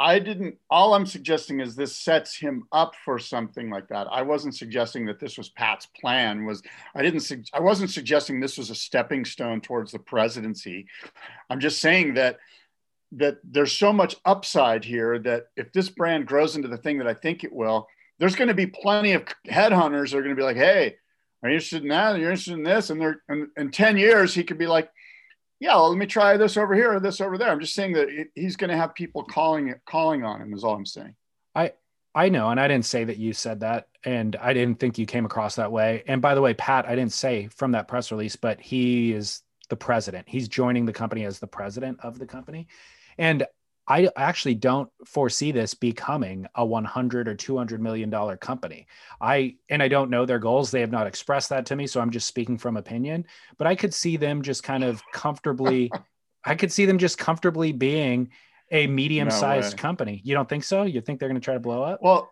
I 0.00 0.18
didn't, 0.18 0.56
all 0.70 0.94
I'm 0.94 1.04
suggesting 1.04 1.60
is 1.60 1.76
this 1.76 1.94
sets 1.94 2.34
him 2.34 2.66
up 2.72 2.94
for 3.04 3.18
something 3.18 3.68
like 3.68 3.86
that. 3.88 4.06
I 4.10 4.22
wasn't 4.22 4.56
suggesting 4.56 5.04
that 5.06 5.20
this 5.20 5.36
was 5.36 5.50
Pat's 5.50 5.86
plan 6.00 6.46
was, 6.46 6.62
I 6.94 7.02
didn't, 7.02 7.30
I 7.52 7.60
wasn't 7.60 7.90
suggesting 7.90 8.40
this 8.40 8.56
was 8.56 8.70
a 8.70 8.74
stepping 8.74 9.26
stone 9.26 9.60
towards 9.60 9.92
the 9.92 9.98
presidency. 9.98 10.86
I'm 11.50 11.60
just 11.60 11.82
saying 11.82 12.14
that, 12.14 12.38
that 13.12 13.40
there's 13.44 13.72
so 13.72 13.92
much 13.92 14.16
upside 14.24 14.86
here 14.86 15.18
that 15.18 15.48
if 15.54 15.70
this 15.72 15.90
brand 15.90 16.26
grows 16.26 16.56
into 16.56 16.68
the 16.68 16.78
thing 16.78 16.96
that 16.96 17.06
I 17.06 17.14
think 17.14 17.44
it 17.44 17.52
will, 17.52 17.86
there's 18.18 18.36
going 18.36 18.48
to 18.48 18.54
be 18.54 18.66
plenty 18.66 19.12
of 19.12 19.24
headhunters 19.46 20.12
that 20.12 20.16
are 20.16 20.22
going 20.22 20.34
to 20.34 20.40
be 20.40 20.42
like, 20.42 20.56
Hey, 20.56 20.96
are 21.42 21.50
you 21.50 21.56
interested 21.56 21.82
in 21.82 21.88
that? 21.88 22.14
Are 22.14 22.18
you 22.18 22.24
interested 22.24 22.54
in 22.54 22.62
this? 22.62 22.88
And 22.88 22.98
they're, 22.98 23.20
and 23.28 23.48
in 23.58 23.70
10 23.70 23.98
years, 23.98 24.32
he 24.32 24.44
could 24.44 24.58
be 24.58 24.66
like, 24.66 24.90
yeah, 25.60 25.74
well, 25.74 25.90
let 25.90 25.98
me 25.98 26.06
try 26.06 26.38
this 26.38 26.56
over 26.56 26.74
here 26.74 26.94
or 26.94 27.00
this 27.00 27.20
over 27.20 27.36
there. 27.36 27.50
I'm 27.50 27.60
just 27.60 27.74
saying 27.74 27.92
that 27.92 28.08
he's 28.34 28.56
going 28.56 28.70
to 28.70 28.76
have 28.76 28.94
people 28.94 29.22
calling 29.24 29.68
it, 29.68 29.80
calling 29.86 30.24
on 30.24 30.40
him 30.40 30.54
is 30.54 30.64
all 30.64 30.74
I'm 30.74 30.86
saying. 30.86 31.14
I, 31.54 31.72
I 32.14 32.30
know. 32.30 32.48
And 32.48 32.58
I 32.58 32.66
didn't 32.66 32.86
say 32.86 33.04
that 33.04 33.18
you 33.18 33.34
said 33.34 33.60
that. 33.60 33.88
And 34.02 34.36
I 34.36 34.54
didn't 34.54 34.80
think 34.80 34.96
you 34.96 35.04
came 35.04 35.26
across 35.26 35.56
that 35.56 35.70
way. 35.70 36.02
And 36.06 36.22
by 36.22 36.34
the 36.34 36.40
way, 36.40 36.54
Pat, 36.54 36.86
I 36.86 36.96
didn't 36.96 37.12
say 37.12 37.48
from 37.48 37.72
that 37.72 37.88
press 37.88 38.10
release, 38.10 38.36
but 38.36 38.58
he 38.58 39.12
is 39.12 39.42
the 39.68 39.76
president. 39.76 40.26
He's 40.26 40.48
joining 40.48 40.86
the 40.86 40.94
company 40.94 41.26
as 41.26 41.38
the 41.38 41.46
president 41.46 42.00
of 42.02 42.18
the 42.18 42.26
company. 42.26 42.66
And 43.18 43.46
I 43.90 44.08
actually 44.14 44.54
don't 44.54 44.88
foresee 45.04 45.50
this 45.50 45.74
becoming 45.74 46.46
a 46.54 46.64
100 46.64 47.26
or 47.26 47.34
200 47.34 47.82
million 47.82 48.08
dollar 48.08 48.36
company. 48.36 48.86
I 49.20 49.56
and 49.68 49.82
I 49.82 49.88
don't 49.88 50.10
know 50.10 50.24
their 50.24 50.38
goals. 50.38 50.70
They 50.70 50.80
have 50.80 50.92
not 50.92 51.08
expressed 51.08 51.48
that 51.48 51.66
to 51.66 51.76
me, 51.76 51.88
so 51.88 52.00
I'm 52.00 52.12
just 52.12 52.28
speaking 52.28 52.56
from 52.56 52.76
opinion, 52.76 53.26
but 53.58 53.66
I 53.66 53.74
could 53.74 53.92
see 53.92 54.16
them 54.16 54.42
just 54.42 54.62
kind 54.62 54.84
of 54.84 55.02
comfortably 55.12 55.90
I 56.44 56.54
could 56.54 56.70
see 56.70 56.86
them 56.86 56.98
just 56.98 57.18
comfortably 57.18 57.72
being 57.72 58.30
a 58.70 58.86
medium-sized 58.86 59.76
No 59.76 59.82
company. 59.82 60.20
You 60.24 60.34
don't 60.34 60.48
think 60.48 60.62
so? 60.62 60.84
You 60.84 61.00
think 61.00 61.18
they're 61.18 61.28
going 61.28 61.40
to 61.40 61.44
try 61.44 61.54
to 61.54 61.60
blow 61.60 61.82
up? 61.82 61.98
Well, 62.00 62.30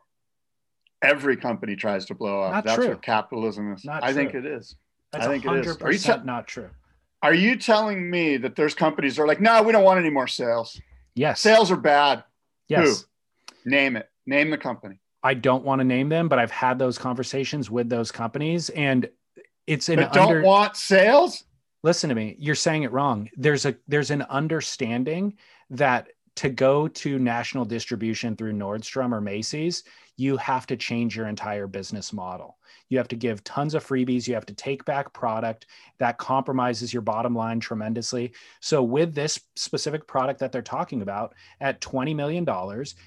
every 1.03 1.37
company 1.37 1.75
tries 1.75 2.07
to 2.07 2.15
blow 2.15 2.41
up. 2.41 2.53
Not 2.53 2.65
That's 2.65 2.77
true. 2.77 2.89
what 2.91 3.03
capitalism 3.03 3.73
is. 3.73 3.85
Not 3.85 4.05
I 4.05 4.15
think 4.15 4.35
it 4.35 4.47
is. 4.47 4.77
That's 5.13 5.27
I 5.27 5.29
think 5.29 5.45
it 5.45 5.67
is. 5.67 5.77
100% 5.77 5.83
Are 5.83 5.93
you 5.93 6.25
not 6.25 6.47
true. 6.47 6.71
Are 7.21 7.35
you 7.35 7.57
telling 7.57 8.09
me 8.09 8.37
that 8.37 8.55
there's 8.55 8.75
companies 8.75 9.17
that 9.17 9.23
are 9.23 9.27
like, 9.27 9.41
no, 9.41 9.61
we 9.63 9.73
don't 9.73 9.85
want 9.85 9.99
any 9.99 10.11
more 10.11 10.29
sales. 10.29 10.81
Yes. 11.19 11.41
Sales 11.41 11.71
are 11.71 11.77
bad. 11.77 12.25
Yes. 12.69 13.05
Name 13.65 13.97
it. 13.97 14.09
Name 14.27 14.51
the 14.51 14.59
company. 14.59 15.01
I 15.23 15.35
don't 15.35 15.65
want 15.65 15.81
to 15.81 15.85
name 15.85 16.09
them, 16.09 16.29
but 16.29 16.39
I've 16.39 16.51
had 16.51 16.79
those 16.79 16.97
conversations 16.97 17.71
with 17.71 17.89
those 17.89 18.13
companies 18.13 18.71
and 18.71 19.09
it's 19.67 19.89
an 19.89 19.97
That 19.99 20.13
don't 20.13 20.29
under 20.29 20.43
want 20.43 20.77
sales. 20.77 21.45
listen 21.83 22.09
to 22.09 22.15
me. 22.15 22.37
You're 22.39 22.55
saying 22.55 22.85
it 22.85 22.93
wrong. 22.93 23.29
There's 23.37 23.67
a 23.67 23.75
there's 23.89 24.11
an 24.11 24.23
understanding 24.23 25.37
that 25.71 26.09
to 26.37 26.49
go 26.49 26.87
to 26.89 27.19
national 27.19 27.65
distribution 27.65 28.37
through 28.37 28.53
Nordstrom 28.53 29.13
or 29.13 29.21
Macy's, 29.21 29.83
you 30.19 30.37
have 30.37 30.67
to 30.67 30.77
change 30.77 31.17
your 31.17 31.29
entire 31.29 31.69
business 31.69 32.13
model. 32.13 32.59
You 32.89 32.99
have 32.99 33.07
to 33.09 33.17
give 33.17 33.45
tons 33.45 33.75
of 33.75 33.87
freebies. 33.87 34.27
You 34.27 34.35
have 34.35 34.47
to 34.47 34.55
take 34.55 34.85
back 34.85 35.13
product 35.13 35.67
that 35.99 36.19
compromises 36.19 36.93
your 36.93 37.03
bottom 37.03 37.37
line 37.37 37.61
tremendously. 37.61 38.33
So, 38.61 38.83
with 38.83 39.15
this 39.15 39.41
specific 39.55 40.09
product 40.09 40.41
that 40.41 40.51
they're 40.51 40.61
talking 40.61 41.03
about 41.03 41.35
at 41.61 41.81
$20 41.81 42.17
million, 42.17 42.45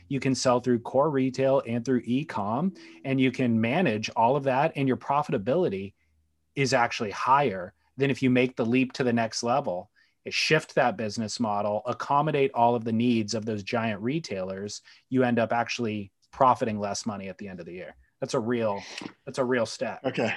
you 0.07 0.20
can 0.22 0.34
sell 0.34 0.62
through 0.62 0.80
core 0.80 1.12
retail 1.12 1.62
and 1.68 1.84
through 1.84 2.01
e 2.05 2.24
com, 2.24 2.74
and 3.03 3.20
you 3.20 3.30
can 3.30 3.59
manage 3.59 4.09
all 4.16 4.38
of 4.38 4.45
that, 4.45 4.72
and 4.78 4.88
your 4.88 4.97
profitability 4.97 5.93
is 6.55 6.74
actually 6.74 7.12
higher 7.12 7.74
than 7.97 8.09
if 8.09 8.24
you 8.24 8.30
make 8.30 8.55
the 8.55 8.66
leap 8.66 8.93
to 8.93 9.03
the 9.03 9.14
next 9.14 9.43
level 9.43 9.91
shift 10.30 10.76
that 10.76 10.97
business 10.97 11.39
model, 11.39 11.82
accommodate 11.88 12.51
all 12.53 12.76
of 12.76 12.84
the 12.84 12.91
needs 12.91 13.34
of 13.34 13.43
those 13.43 13.64
giant 13.64 13.99
retailers, 14.01 14.82
you 15.09 15.24
end 15.24 15.39
up 15.39 15.51
actually 15.51 16.12
profiting 16.32 16.79
less 16.79 17.05
money 17.05 17.29
at 17.29 17.38
the 17.38 17.47
end 17.47 17.59
of 17.59 17.65
the 17.65 17.73
year. 17.73 17.95
That's 18.19 18.34
a 18.34 18.39
real 18.39 18.82
that's 19.25 19.39
a 19.39 19.43
real 19.43 19.65
stat. 19.65 20.01
Okay. 20.05 20.34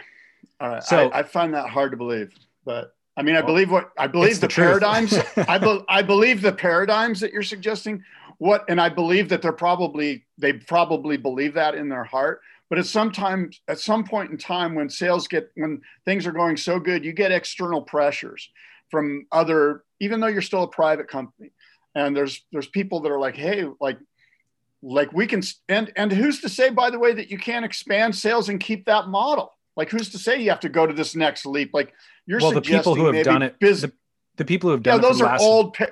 All 0.61 0.69
right. 0.69 0.83
So 0.83 1.11
I, 1.11 1.21
I 1.21 1.23
find 1.23 1.55
that 1.55 1.69
hard 1.69 1.91
to 1.93 1.97
believe, 1.97 2.33
but 2.65 2.95
I 3.17 3.23
mean, 3.23 3.37
I 3.37 3.41
well, 3.41 3.49
believe 3.49 3.71
what 3.71 3.91
I 3.99 4.07
believe 4.07 4.41
the, 4.41 4.49
the 4.49 4.55
paradigms. 4.55 5.15
I, 5.49 5.59
be, 5.59 5.81
I 5.89 6.03
believe 6.03 6.43
the 6.43 6.53
paradigms 6.53 7.21
that 7.21 7.33
you're 7.33 7.43
suggesting. 7.43 8.03
What 8.39 8.65
and 8.69 8.81
I 8.81 8.89
believe 8.89 9.29
that 9.29 9.43
they're 9.43 9.53
probably 9.53 10.25
they 10.39 10.55
probably 10.55 11.17
believe 11.17 11.55
that 11.55 11.75
in 11.75 11.89
their 11.89 12.05
heart. 12.05 12.41
But 12.71 12.79
at 12.79 12.87
sometimes 12.87 13.61
at 13.69 13.79
some 13.79 14.05
point 14.05 14.31
in 14.31 14.39
time 14.39 14.75
when 14.75 14.89
sales 14.89 15.29
get 15.29 15.51
when 15.55 15.81
things 16.05 16.27
are 16.27 16.33
going 16.33 16.57
so 16.57 16.81
good, 16.81 17.05
you 17.05 17.13
get 17.13 17.31
external 17.31 17.83
pressures 17.83 18.51
from 18.91 19.27
other, 19.31 19.85
even 20.01 20.21
though 20.21 20.27
you're 20.27 20.43
still 20.43 20.65
a 20.65 20.69
private 20.69 21.09
company. 21.09 21.53
And 21.95 22.17
there's 22.17 22.45
there's 22.51 22.67
people 22.67 23.01
that 23.01 23.13
are 23.13 23.21
like, 23.21 23.37
hey, 23.37 23.65
like 23.81 23.99
like 24.85 25.13
we 25.13 25.27
can 25.27 25.43
and 25.69 25.93
and 25.97 26.13
who's 26.13 26.41
to 26.43 26.49
say 26.49 26.71
by 26.71 26.91
the 26.91 26.99
way 26.99 27.13
that 27.15 27.31
you 27.31 27.39
can't 27.39 27.65
expand 27.65 28.15
sales 28.15 28.49
and 28.49 28.61
keep 28.61 28.85
that 28.87 29.09
model? 29.09 29.53
Like 29.77 29.91
who's 29.91 30.11
to 30.11 30.19
say 30.19 30.41
you 30.41 30.51
have 30.51 30.61
to 30.61 30.69
go 30.69 30.87
to 30.87 30.93
this 30.93 31.17
next 31.17 31.47
leap? 31.47 31.71
Like 31.73 31.93
you're 32.27 32.41
well 32.41 32.53
the 32.53 32.61
people 32.61 32.95
who 32.95 33.13
have 33.13 33.25
done 33.25 33.43
it 33.43 33.59
biz- 33.59 33.83
the, 33.83 33.93
the, 34.37 34.45
people 34.45 34.69
who 34.69 34.73
have 34.73 34.83
done 34.83 35.01
yeah, 35.01 35.09
those 35.09 35.21
are 35.21 35.27
last... 35.27 35.43
old 35.43 35.75
pa- 35.75 35.87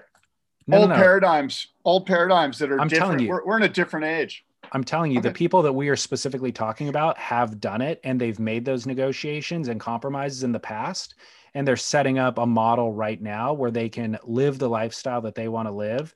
no, 0.66 0.78
old 0.78 0.90
no, 0.90 0.95
no. 0.95 1.01
paradigms 1.01 1.68
old 1.84 2.07
paradigms 2.07 2.59
that 2.59 2.70
are 2.70 2.80
I'm 2.80 2.88
different. 2.88 3.12
telling 3.12 3.24
you, 3.24 3.28
we're, 3.30 3.45
we're 3.45 3.57
in 3.57 3.64
a 3.64 3.68
different 3.68 4.07
age. 4.07 4.45
I'm 4.70 4.84
telling 4.84 5.11
you 5.11 5.18
okay. 5.18 5.28
the 5.28 5.34
people 5.34 5.62
that 5.62 5.72
we 5.72 5.88
are 5.88 5.97
specifically 5.97 6.53
talking 6.53 6.88
about 6.88 7.18
have 7.18 7.61
done 7.61 7.82
it 7.82 8.01
and 8.05 8.20
they've 8.20 8.38
made 8.38 8.64
those 8.64 8.86
negotiations 8.86 9.68
and 9.68 9.80
compromises 9.80 10.45
in 10.45 10.53
the 10.53 10.61
past 10.61 11.14
and 11.55 11.68
they're 11.68 11.76
setting 11.76 12.18
up 12.18 12.38
a 12.38 12.47
model 12.47 12.93
right 12.93 13.20
now 13.20 13.53
where 13.53 13.70
they 13.70 13.88
can 13.88 14.18
live 14.24 14.59
the 14.59 14.68
lifestyle 14.68 15.20
that 15.22 15.34
they 15.34 15.49
want 15.49 15.68
to 15.68 15.72
live 15.72 16.14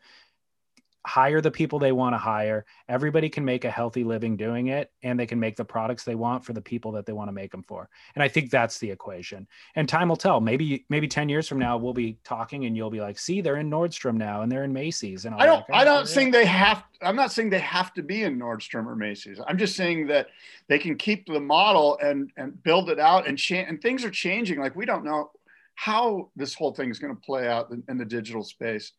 hire 1.07 1.41
the 1.41 1.51
people 1.51 1.79
they 1.79 1.93
want 1.93 2.15
to 2.15 2.19
hire. 2.19 2.67
Everybody 2.89 3.29
can 3.29 3.45
make 3.45 3.65
a 3.65 3.71
healthy 3.71 4.03
living 4.03 4.37
doing 4.37 4.67
it, 4.67 4.91
and 5.05 5.19
they 5.19 5.27
can 5.27 5.39
make 5.39 5.57
the 5.57 5.65
products 5.65 6.03
they 6.03 6.17
want 6.17 6.45
for 6.45 6.53
the 6.53 6.61
people 6.61 6.91
that 6.93 7.07
they 7.07 7.13
want 7.13 7.29
to 7.29 7.33
make 7.33 7.53
them 7.53 7.63
for. 7.63 7.89
And 8.15 8.23
I 8.25 8.29
think 8.29 8.51
that's 8.51 8.79
the 8.79 8.91
equation. 8.91 9.47
And 9.77 9.89
time 9.89 10.09
will 10.09 10.17
tell. 10.17 10.41
Maybe 10.41 10.85
maybe 10.89 11.07
ten 11.07 11.29
years 11.29 11.49
from 11.49 11.59
now, 11.59 11.77
we'll 11.77 11.95
be 11.95 12.19
talking, 12.25 12.65
and 12.67 12.77
you'll 12.77 12.91
be 12.91 13.01
like, 13.01 13.19
"See, 13.19 13.41
they're 13.41 13.59
in 13.59 13.71
Nordstrom 13.71 14.17
now, 14.17 14.43
and 14.43 14.51
they're 14.51 14.65
in 14.65 14.73
Macy's." 14.73 15.25
And 15.25 15.35
I 15.37 15.47
don't. 15.47 15.65
I 15.73 15.85
don't 15.85 16.09
think 16.09 16.33
they 16.33 16.45
have. 16.45 16.83
I'm 17.01 17.17
not 17.17 17.31
saying 17.31 17.51
they 17.51 17.61
have 17.61 17.95
to 17.95 18.03
be 18.03 18.25
in 18.25 18.39
Nordstrom 18.39 18.87
or 18.87 18.97
Macy's. 18.97 19.39
I'm 19.47 19.59
just 19.59 19.77
saying 19.77 20.09
that 20.09 20.27
they 20.69 20.79
can 20.79 20.97
keep 20.97 21.27
the 21.27 21.41
model 21.41 21.99
and 22.03 22.33
and 22.37 22.61
build 22.65 22.91
it 22.91 22.99
out 22.99 23.29
and 23.29 23.39
change. 23.39 23.69
And 23.69 23.81
things 23.81 24.05
are 24.05 24.11
changing. 24.11 24.59
Like 24.59 24.75
we 24.75 24.85
don't 24.85 25.05
know 25.05 25.31
how 25.77 26.31
this 26.35 26.55
whole 26.55 26.75
thing 26.75 26.91
is 26.91 26.99
going 26.99 27.15
to 27.15 27.21
play 27.21 27.47
out 27.47 27.71
in, 27.71 27.85
in 27.89 27.97
the 27.97 28.05
digital 28.05 28.43
space. 28.43 28.93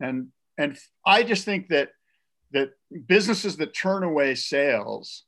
And 0.00 0.28
and 0.58 0.76
I 1.04 1.22
just 1.22 1.44
think 1.44 1.68
that 1.68 1.90
that 2.52 2.72
businesses 3.06 3.56
that 3.56 3.74
turn 3.74 4.02
away 4.02 4.34
sales 4.34 5.24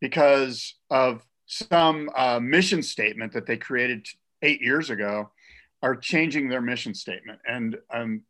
because 0.00 0.74
of 0.88 1.22
some 1.46 2.10
uh, 2.16 2.40
mission 2.40 2.82
statement 2.82 3.32
that 3.32 3.46
they 3.46 3.56
created 3.56 4.06
eight 4.42 4.62
years 4.62 4.88
ago 4.88 5.30
are 5.82 5.96
changing 5.96 6.48
their 6.48 6.60
mission 6.60 6.94
statement. 6.94 7.40
And 7.46 7.76
um, 7.92 8.22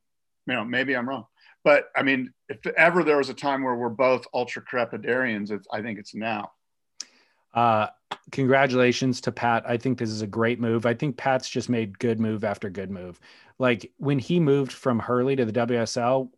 you 0.47 0.55
know, 0.55 0.65
maybe 0.65 0.97
I'm 0.97 1.09
wrong, 1.09 1.27
but 1.63 1.91
I 1.97 2.03
mean, 2.03 2.33
if 2.49 2.67
ever 2.67 3.05
there 3.05 3.19
was 3.19 3.29
a 3.29 3.35
time 3.35 3.63
where 3.63 3.77
we're 3.77 3.89
both 3.91 4.27
ultra 4.35 4.63
crepidarians, 4.63 5.57
I 5.73 5.83
think 5.83 5.99
it's 5.99 6.15
now. 6.15 6.51
Uh, 7.55 7.89
congratulations 8.31 9.21
to 9.23 9.33
Pat. 9.33 9.65
I 9.67 9.77
think 9.77 9.99
this 9.99 10.11
is 10.11 10.23
a 10.23 10.27
great 10.27 10.61
move. 10.61 10.87
I 10.87 10.95
think 10.95 11.17
Pat's 11.17 11.49
just 11.49 11.69
made 11.69 11.99
good 11.99 12.21
move 12.21 12.45
after 12.45 12.71
good 12.71 12.91
move. 12.91 13.21
Like 13.59 13.93
when 13.99 14.19
he 14.19 14.41
moved 14.41 14.73
from 14.73 14.99
Hurley 14.99 15.37
to 15.37 15.45
the 15.45 15.53
WSL, 15.53 16.31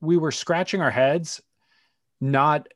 we 0.00 0.16
were 0.16 0.32
scratching 0.32 0.80
our 0.80 0.90
heads, 0.90 1.40
not 2.20 2.68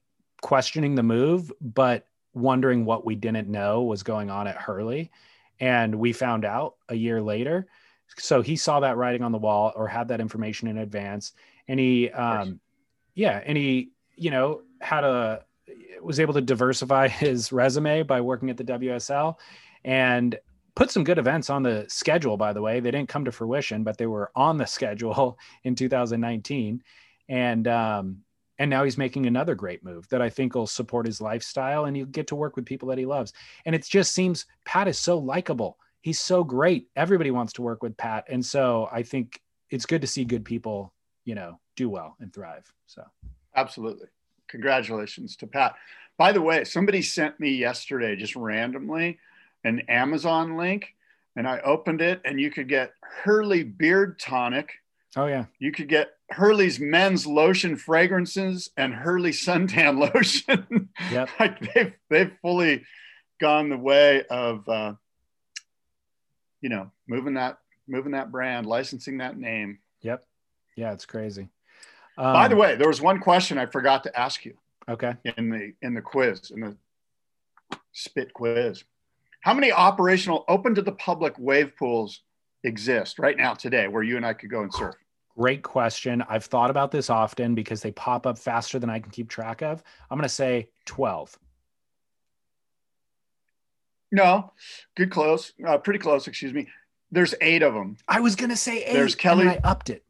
questioning 0.42 0.94
the 0.94 1.02
move, 1.02 1.52
but 1.60 2.06
wondering 2.34 2.84
what 2.84 3.06
we 3.06 3.14
didn't 3.14 3.48
know 3.48 3.82
was 3.82 4.02
going 4.02 4.30
on 4.30 4.46
at 4.46 4.56
Hurley. 4.56 5.10
And 5.58 5.94
we 5.94 6.12
found 6.12 6.44
out 6.44 6.74
a 6.88 6.94
year 6.94 7.22
later. 7.22 7.66
So 8.18 8.42
he 8.42 8.56
saw 8.56 8.80
that 8.80 8.96
writing 8.96 9.22
on 9.22 9.32
the 9.32 9.38
wall 9.38 9.72
or 9.74 9.88
had 9.88 10.08
that 10.08 10.20
information 10.20 10.68
in 10.68 10.78
advance. 10.78 11.32
And 11.66 11.80
he, 11.80 12.10
um, 12.10 12.60
yeah, 13.14 13.42
and 13.44 13.56
he, 13.56 13.90
you 14.16 14.30
know, 14.30 14.62
had 14.80 15.04
a, 15.04 15.44
was 16.02 16.20
able 16.20 16.34
to 16.34 16.40
diversify 16.40 17.08
his 17.24 17.52
resume 17.52 18.02
by 18.02 18.20
working 18.20 18.50
at 18.50 18.56
the 18.56 18.64
WSL 18.64 19.36
and 19.84 20.38
put 20.74 20.90
some 20.90 21.04
good 21.04 21.18
events 21.18 21.48
on 21.48 21.62
the 21.62 21.86
schedule 21.88 22.36
by 22.36 22.52
the 22.52 22.60
way 22.60 22.80
they 22.80 22.90
didn't 22.90 23.08
come 23.08 23.24
to 23.24 23.32
fruition 23.32 23.82
but 23.82 23.96
they 23.96 24.06
were 24.06 24.30
on 24.34 24.58
the 24.58 24.66
schedule 24.66 25.38
in 25.64 25.74
2019 25.74 26.82
and 27.28 27.66
um, 27.66 28.18
and 28.58 28.70
now 28.70 28.84
he's 28.84 28.98
making 28.98 29.26
another 29.26 29.54
great 29.54 29.84
move 29.84 30.08
that 30.08 30.22
I 30.22 30.30
think 30.30 30.54
will 30.54 30.66
support 30.66 31.06
his 31.06 31.20
lifestyle 31.20 31.84
and 31.84 31.96
he'll 31.96 32.06
get 32.06 32.28
to 32.28 32.34
work 32.34 32.56
with 32.56 32.64
people 32.64 32.88
that 32.88 32.98
he 32.98 33.06
loves. 33.06 33.32
And 33.64 33.74
it 33.74 33.84
just 33.84 34.12
seems 34.12 34.46
Pat 34.64 34.88
is 34.88 34.98
so 34.98 35.18
likable. 35.18 35.78
He's 36.00 36.20
so 36.20 36.42
great. 36.42 36.88
Everybody 36.96 37.30
wants 37.30 37.52
to 37.54 37.62
work 37.62 37.82
with 37.82 37.96
Pat. 37.96 38.24
And 38.28 38.44
so 38.44 38.88
I 38.90 39.02
think 39.02 39.40
it's 39.70 39.86
good 39.86 40.00
to 40.00 40.06
see 40.06 40.24
good 40.24 40.44
people, 40.44 40.94
you 41.24 41.34
know, 41.34 41.60
do 41.74 41.90
well 41.90 42.16
and 42.20 42.32
thrive. 42.32 42.72
So 42.86 43.02
absolutely. 43.54 44.08
Congratulations 44.48 45.36
to 45.36 45.46
Pat. 45.46 45.74
By 46.18 46.32
the 46.32 46.42
way, 46.42 46.64
somebody 46.64 47.02
sent 47.02 47.38
me 47.38 47.50
yesterday 47.50 48.16
just 48.16 48.36
randomly 48.36 49.18
an 49.64 49.80
Amazon 49.88 50.56
link 50.56 50.94
and 51.36 51.46
I 51.46 51.60
opened 51.60 52.00
it 52.00 52.20
and 52.24 52.40
you 52.40 52.50
could 52.50 52.68
get 52.68 52.92
Hurley 53.02 53.62
beard 53.62 54.18
tonic. 54.18 54.70
Oh 55.16 55.26
yeah. 55.26 55.44
You 55.58 55.70
could 55.70 55.88
get 55.88 56.12
Hurley's 56.30 56.80
men's 56.80 57.26
lotion 57.26 57.76
fragrances 57.76 58.70
and 58.76 58.94
Hurley 58.94 59.32
suntan 59.32 59.98
lotion. 60.14 60.88
Yep. 61.10 61.28
like 61.40 61.74
they've 61.74 61.92
they've 62.08 62.32
fully 62.42 62.84
gone 63.38 63.68
the 63.68 63.76
way 63.76 64.24
of 64.30 64.68
uh, 64.68 64.94
you 66.60 66.70
know 66.70 66.90
moving 67.06 67.34
that 67.34 67.58
moving 67.86 68.12
that 68.12 68.32
brand, 68.32 68.66
licensing 68.66 69.18
that 69.18 69.38
name. 69.38 69.78
Yep. 70.00 70.24
Yeah, 70.74 70.92
it's 70.92 71.06
crazy. 71.06 71.48
Um, 72.18 72.32
By 72.32 72.48
the 72.48 72.54
um, 72.54 72.60
way, 72.60 72.76
there 72.76 72.88
was 72.88 73.00
one 73.00 73.20
question 73.20 73.58
I 73.58 73.66
forgot 73.66 74.02
to 74.04 74.18
ask 74.18 74.44
you. 74.44 74.56
Okay. 74.88 75.14
In 75.36 75.50
the 75.50 75.72
in 75.82 75.94
the 75.94 76.00
quiz 76.00 76.50
in 76.50 76.60
the 76.60 76.76
spit 77.92 78.32
quiz, 78.32 78.84
how 79.40 79.52
many 79.52 79.72
operational 79.72 80.44
open 80.48 80.74
to 80.74 80.82
the 80.82 80.92
public 80.92 81.34
wave 81.38 81.72
pools 81.76 82.22
exist 82.62 83.18
right 83.18 83.36
now 83.36 83.54
today, 83.54 83.88
where 83.88 84.02
you 84.02 84.16
and 84.16 84.24
I 84.24 84.32
could 84.32 84.50
go 84.50 84.62
and 84.62 84.72
surf? 84.72 84.94
Great 85.36 85.62
question. 85.62 86.24
I've 86.28 86.44
thought 86.44 86.70
about 86.70 86.90
this 86.90 87.10
often 87.10 87.54
because 87.54 87.82
they 87.82 87.92
pop 87.92 88.26
up 88.26 88.38
faster 88.38 88.78
than 88.78 88.88
I 88.88 89.00
can 89.00 89.10
keep 89.10 89.28
track 89.28 89.60
of. 89.62 89.82
I'm 90.10 90.16
going 90.16 90.22
to 90.22 90.34
say 90.34 90.70
12. 90.86 91.38
No, 94.12 94.52
good 94.94 95.10
close, 95.10 95.52
uh, 95.66 95.76
pretty 95.78 95.98
close. 95.98 96.26
Excuse 96.26 96.54
me. 96.54 96.68
There's 97.10 97.34
eight 97.40 97.62
of 97.62 97.74
them. 97.74 97.98
I 98.08 98.20
was 98.20 98.34
going 98.34 98.50
to 98.50 98.56
say 98.56 98.82
eight. 98.82 98.94
There's 98.94 99.14
Kelly. 99.14 99.46
I 99.46 99.60
upped 99.62 99.90
it. 99.90 100.05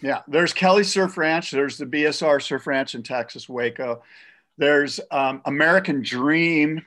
Yeah, 0.00 0.22
there's 0.28 0.52
Kelly 0.52 0.84
Surf 0.84 1.16
Ranch. 1.16 1.50
There's 1.50 1.78
the 1.78 1.86
BSR 1.86 2.40
Surf 2.40 2.66
Ranch 2.66 2.94
in 2.94 3.02
Texas, 3.02 3.48
Waco. 3.48 4.02
There's 4.56 5.00
um, 5.10 5.42
American 5.44 6.02
Dream, 6.02 6.84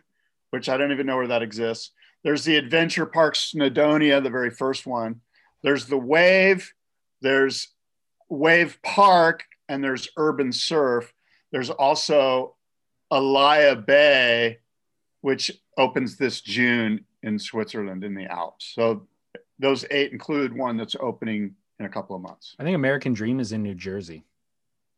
which 0.52 0.70
I 0.70 0.78
don't 0.78 0.92
even 0.92 1.08
know 1.08 1.18
where 1.18 1.28
that 1.28 1.42
exists. 1.42 1.92
There's 2.24 2.44
the 2.44 2.58
Adventure 2.58 3.06
Park 3.06 3.36
Snowdonia, 3.36 4.22
the 4.24 4.30
very 4.30 4.50
first 4.50 4.86
one. 4.86 5.22
There's 5.64 5.86
the 5.86 5.98
Wave. 5.98 6.74
There's 7.22 7.70
Wave 8.30 8.80
Park, 8.84 9.44
and 9.68 9.84
there's 9.84 10.10
Urban 10.18 10.52
Surf. 10.52 11.14
There's 11.52 11.70
also 11.70 12.56
Alaia 13.12 13.86
Bay, 13.86 14.60
which 15.22 15.52
opens 15.78 16.18
this 16.18 16.42
June 16.42 17.06
in 17.24 17.38
Switzerland 17.38 18.04
in 18.04 18.16
the 18.16 18.26
Alps. 18.26 18.72
So 18.74 19.08
those 19.60 19.86
eight 19.92 20.12
include 20.12 20.56
one 20.56 20.78
that's 20.78 20.96
opening 21.00 21.56
in 21.82 21.86
a 21.86 21.90
couple 21.90 22.16
of 22.16 22.22
months. 22.22 22.56
I 22.60 22.64
think 22.64 22.76
American 22.76 23.14
Dream 23.14 23.40
is 23.40 23.52
in 23.52 23.64
New 23.64 23.74
Jersey. 23.76 24.24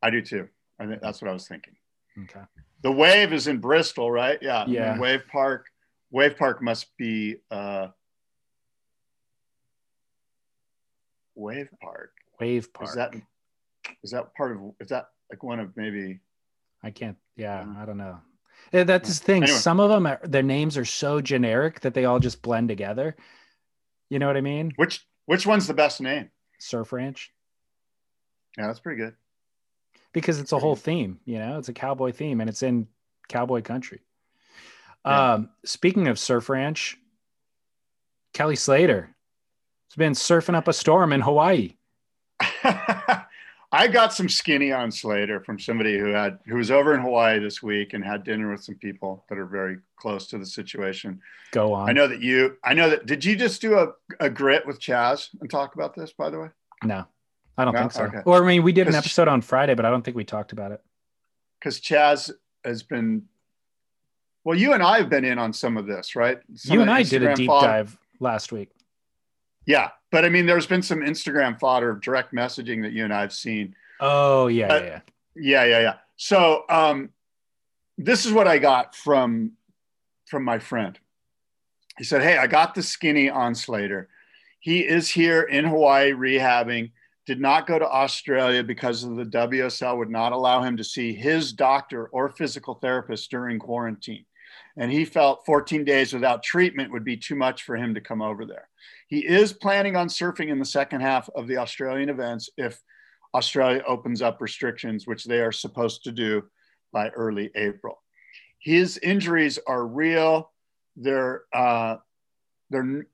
I 0.02 0.10
do 0.10 0.22
too. 0.22 0.50
I 0.80 0.86
think 0.86 1.02
that's 1.02 1.22
what 1.22 1.30
I 1.30 1.34
was 1.34 1.48
thinking. 1.48 1.76
Okay. 2.24 2.42
The 2.82 2.92
Wave 2.92 3.32
is 3.34 3.48
in 3.48 3.60
Bristol, 3.60 4.12
right? 4.12 4.38
Yeah. 4.42 4.66
Yeah. 4.68 5.00
Wave 5.00 5.24
Park. 5.32 5.68
Wave 6.12 6.38
Park 6.38 6.62
must 6.62 6.96
be 6.98 7.38
uh, 7.50 7.88
Wave 11.36 11.70
Park. 11.82 12.12
Wave 12.40 12.72
Park. 12.74 12.90
Is 12.90 12.96
that 12.96 13.14
is 14.04 14.12
that 14.12 14.34
part 14.36 14.52
of 14.52 14.60
is 14.80 14.90
that 14.90 15.08
like 15.32 15.42
one 15.42 15.60
of 15.60 15.76
maybe 15.76 16.20
I 16.84 16.92
can't. 16.92 17.18
Yeah, 17.36 17.64
Mhm. 17.64 17.78
I 17.78 17.86
don't 17.86 17.98
know. 17.98 18.20
Yeah, 18.72 18.84
That's 18.84 19.20
the 19.20 19.26
thing. 19.26 19.44
Anyway. 19.44 19.58
Some 19.58 19.80
of 19.80 19.90
them, 19.90 20.06
are, 20.06 20.20
their 20.24 20.44
names 20.44 20.78
are 20.78 20.86
so 20.86 21.20
generic 21.22 21.80
that 21.82 21.94
they 21.94 22.06
all 22.06 22.20
just 22.20 22.42
blend 22.42 22.70
together. 22.70 23.16
You 24.10 24.20
know 24.20 24.28
what 24.28 24.38
I 24.38 24.42
mean? 24.42 24.74
which 24.76 25.08
which 25.26 25.48
one's 25.48 25.68
the 25.68 25.74
best 25.74 26.02
name? 26.02 26.30
Surf 26.64 26.94
Ranch, 26.94 27.32
Yeah, 28.58 28.68
that's 28.68 28.80
pretty 28.80 29.02
good. 29.02 29.16
because 30.14 30.40
it's 30.40 30.52
a 30.52 30.60
whole 30.60 30.76
theme. 30.76 31.20
You 31.26 31.40
know, 31.40 31.58
it's 31.58 31.70
a 31.70 31.74
cowboy 31.74 32.12
theme, 32.12 32.40
and 32.42 32.50
it's 32.50 32.64
in 32.64 32.88
cowboy 33.28 33.62
country. 33.62 34.02
Yeah. 35.06 35.34
Um, 35.34 35.50
speaking 35.66 36.08
of 36.08 36.18
Surf 36.18 36.50
Ranch, 36.50 36.98
Kelly 38.34 38.56
Slater 38.56 39.14
has 39.90 39.96
been 39.98 40.14
surfing 40.14 40.56
up 40.56 40.68
a 40.68 40.74
storm 40.74 41.12
in 41.14 41.22
Hawaii. 41.22 41.76
I 43.74 43.88
got 43.88 44.14
some 44.14 44.30
skinny 44.30 44.72
on 44.72 44.92
Slater 44.92 45.40
from 45.40 45.58
somebody 45.60 45.98
who 45.98 46.06
had 46.14 46.38
who 46.46 46.58
was 46.58 46.70
over 46.70 46.94
in 46.94 47.02
Hawaii 47.02 47.40
this 47.40 47.64
week 47.64 47.94
and 47.94 48.06
had 48.06 48.24
dinner 48.24 48.52
with 48.52 48.64
some 48.64 48.76
people 48.76 49.26
that 49.30 49.38
are 49.40 49.48
very 49.48 49.80
close 49.98 50.28
to 50.28 50.38
the 50.38 50.46
situation. 50.46 51.20
Go 51.52 51.74
on. 51.74 51.90
I 51.90 51.92
know 51.92 52.08
that 52.08 52.22
you 52.22 52.56
I 52.64 52.76
know 52.76 52.92
that 52.92 53.08
did 53.08 53.26
you 53.26 53.36
just 53.36 53.62
do 53.62 53.80
a, 53.80 53.88
a 54.20 54.30
grit 54.30 54.68
with 54.68 54.80
Chas 54.80 55.30
and 55.42 55.50
talk 55.50 55.74
about 55.74 55.96
this 55.96 56.14
by 56.14 56.30
the 56.30 56.40
way? 56.40 56.50
No, 56.84 57.06
I 57.58 57.66
don't 57.66 57.74
No? 57.74 57.80
think 57.80 57.92
so. 57.94 58.04
Okay. 58.04 58.20
Or 58.26 58.44
I 58.44 58.48
mean, 58.48 58.62
we 58.62 58.74
did 58.74 58.88
an 58.88 58.94
episode 58.96 59.28
on 59.28 59.42
Friday, 59.42 59.74
but 59.74 59.86
I 59.86 59.90
don't 59.90 60.04
think 60.06 60.16
we 60.16 60.24
talked 60.24 60.52
about 60.52 60.72
it. 60.72 60.82
Because 61.60 61.80
Chas 61.80 62.30
has 62.64 62.84
been 62.84 63.24
well, 64.44 64.56
you 64.58 64.74
and 64.74 64.84
I 64.84 64.98
have 65.00 65.10
been 65.10 65.26
in 65.26 65.40
on 65.40 65.52
some 65.52 65.78
of 65.78 65.88
this, 65.88 66.16
right? 66.16 66.38
Some 66.54 66.76
you 66.76 66.82
and 66.82 66.92
I 66.92 67.02
did 67.02 67.24
a 67.24 67.34
deep 67.34 67.48
fodder- 67.48 67.68
dive 67.68 67.98
last 68.20 68.52
week. 68.52 68.70
Yeah, 69.66 69.90
but 70.12 70.26
I 70.26 70.30
mean, 70.30 70.46
there's 70.46 70.68
been 70.68 70.82
some 70.82 71.00
Instagram 71.00 71.60
fodder 71.60 71.90
of 71.90 72.02
direct 72.02 72.34
messaging 72.34 72.82
that 72.84 72.92
you 72.92 73.04
and 73.04 73.14
I 73.14 73.22
have 73.22 73.34
seen. 73.34 73.76
Oh 74.00 74.48
yeah, 74.48 74.68
Uh, 74.68 74.80
yeah, 74.80 74.86
yeah. 74.86 75.00
Yeah, 75.36 75.64
yeah, 75.66 75.80
yeah. 75.80 75.94
So 76.18 76.64
um, 76.70 77.10
this 77.98 78.26
is 78.26 78.32
what 78.32 78.48
I 78.48 78.60
got 78.60 78.96
from 78.96 79.54
from 80.28 80.44
my 80.44 80.60
friend. 80.60 80.98
He 81.98 82.04
said, 82.04 82.22
"Hey, 82.22 82.38
I 82.38 82.48
got 82.48 82.76
the 82.76 82.84
skinny 82.84 83.30
on 83.30 83.56
Slater. 83.56 84.10
He 84.60 84.80
is 84.80 85.10
here 85.10 85.42
in 85.42 85.66
Hawaii 85.66 86.12
rehabbing. 86.12 86.92
Did 87.26 87.40
not 87.40 87.68
go 87.68 87.80
to 87.80 87.88
Australia 87.88 88.64
because 88.64 89.04
of 89.04 89.16
the 89.16 89.26
WSL 89.26 89.98
would 89.98 90.10
not 90.10 90.34
allow 90.34 90.62
him 90.62 90.76
to 90.78 90.84
see 90.84 91.14
his 91.14 91.54
doctor 91.54 92.08
or 92.08 92.30
physical 92.30 92.76
therapist 92.76 93.32
during 93.32 93.60
quarantine, 93.60 94.26
and 94.76 94.92
he 94.92 95.06
felt 95.06 95.46
14 95.46 95.86
days 95.86 96.14
without 96.14 96.44
treatment 96.44 96.92
would 96.92 97.06
be 97.06 97.18
too 97.18 97.36
much 97.36 97.64
for 97.64 97.78
him 97.78 97.94
to 97.94 98.02
come 98.02 98.22
over 98.22 98.46
there. 98.46 98.68
He 99.08 99.20
is 99.20 99.54
planning 99.54 99.96
on 99.96 100.08
surfing 100.08 100.50
in 100.50 100.60
the 100.60 100.66
second 100.66 101.02
half 101.02 101.30
of 101.36 101.48
the 101.48 101.58
Australian 101.58 102.10
events 102.10 102.50
if." 102.58 102.82
Australia 103.36 103.82
opens 103.88 104.22
up 104.22 104.42
restrictions, 104.42 105.08
which 105.08 105.26
they 105.26 105.40
are 105.40 105.52
supposed 105.52 106.04
to 106.04 106.12
do 106.12 106.44
by 106.92 107.10
early 107.10 107.50
April. 107.56 108.02
His 108.60 108.98
injuries 109.00 109.60
are 109.68 109.86
real. 109.86 110.52
They're 110.96 111.44
uh, 111.52 111.98
they're 112.70 113.08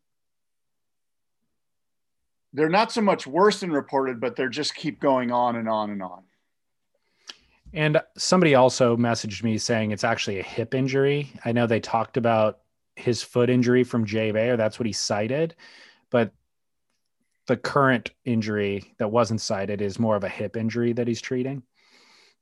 they're 2.54 2.70
not 2.70 2.92
so 2.92 3.02
much 3.02 3.26
worse 3.26 3.62
than 3.62 3.72
reported, 3.72 4.20
but 4.20 4.36
they're 4.36 4.50
just 4.50 4.76
keep 4.76 5.00
going 5.00 5.32
on 5.32 5.56
and 5.56 5.70
on 5.70 5.92
and 5.92 6.04
on. 6.04 6.24
And 7.72 8.02
somebody 8.18 8.56
also 8.56 8.98
messaged 8.98 9.44
me 9.44 9.58
saying 9.60 9.92
it's 9.92 10.04
actually 10.04 10.40
a 10.40 10.44
hip 10.44 10.74
injury. 10.74 11.32
I 11.46 11.52
know 11.52 11.68
they 11.68 11.80
talked 11.80 12.18
about 12.18 12.60
his 13.00 13.24
foot 13.24 13.50
injury 13.50 13.84
from 13.84 14.06
Jay 14.06 14.32
Bayer. 14.32 14.58
That's 14.58 14.78
what 14.78 14.86
he 14.86 14.94
cited. 14.94 15.56
But 16.12 16.32
the 17.48 17.58
current 17.58 18.12
injury 18.26 18.94
that 19.00 19.10
wasn't 19.12 19.42
cited 19.42 19.82
is 19.82 20.00
more 20.00 20.16
of 20.16 20.24
a 20.24 20.30
hip 20.30 20.56
injury 20.56 20.94
that 20.94 21.08
he's 21.08 21.22
treating. 21.22 21.64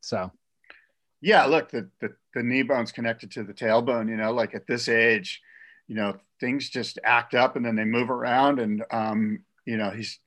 So, 0.01 0.31
Yeah, 1.21 1.45
look, 1.45 1.71
the, 1.71 1.89
the 2.01 2.15
the 2.33 2.43
knee 2.43 2.63
bone's 2.63 2.91
connected 2.91 3.31
to 3.31 3.43
the 3.43 3.53
tailbone. 3.53 4.09
You 4.09 4.17
know, 4.17 4.33
like 4.33 4.53
at 4.55 4.67
this 4.67 4.89
age, 4.89 5.41
you 5.87 5.95
know, 5.95 6.17
things 6.39 6.69
just 6.69 6.99
act 7.03 7.33
up 7.33 7.55
and 7.55 7.65
then 7.65 7.75
they 7.75 7.85
move 7.85 8.09
around. 8.09 8.59
And 8.59 8.83
um, 8.91 9.43
you 9.65 9.77
know, 9.77 9.91
he's 9.91 10.19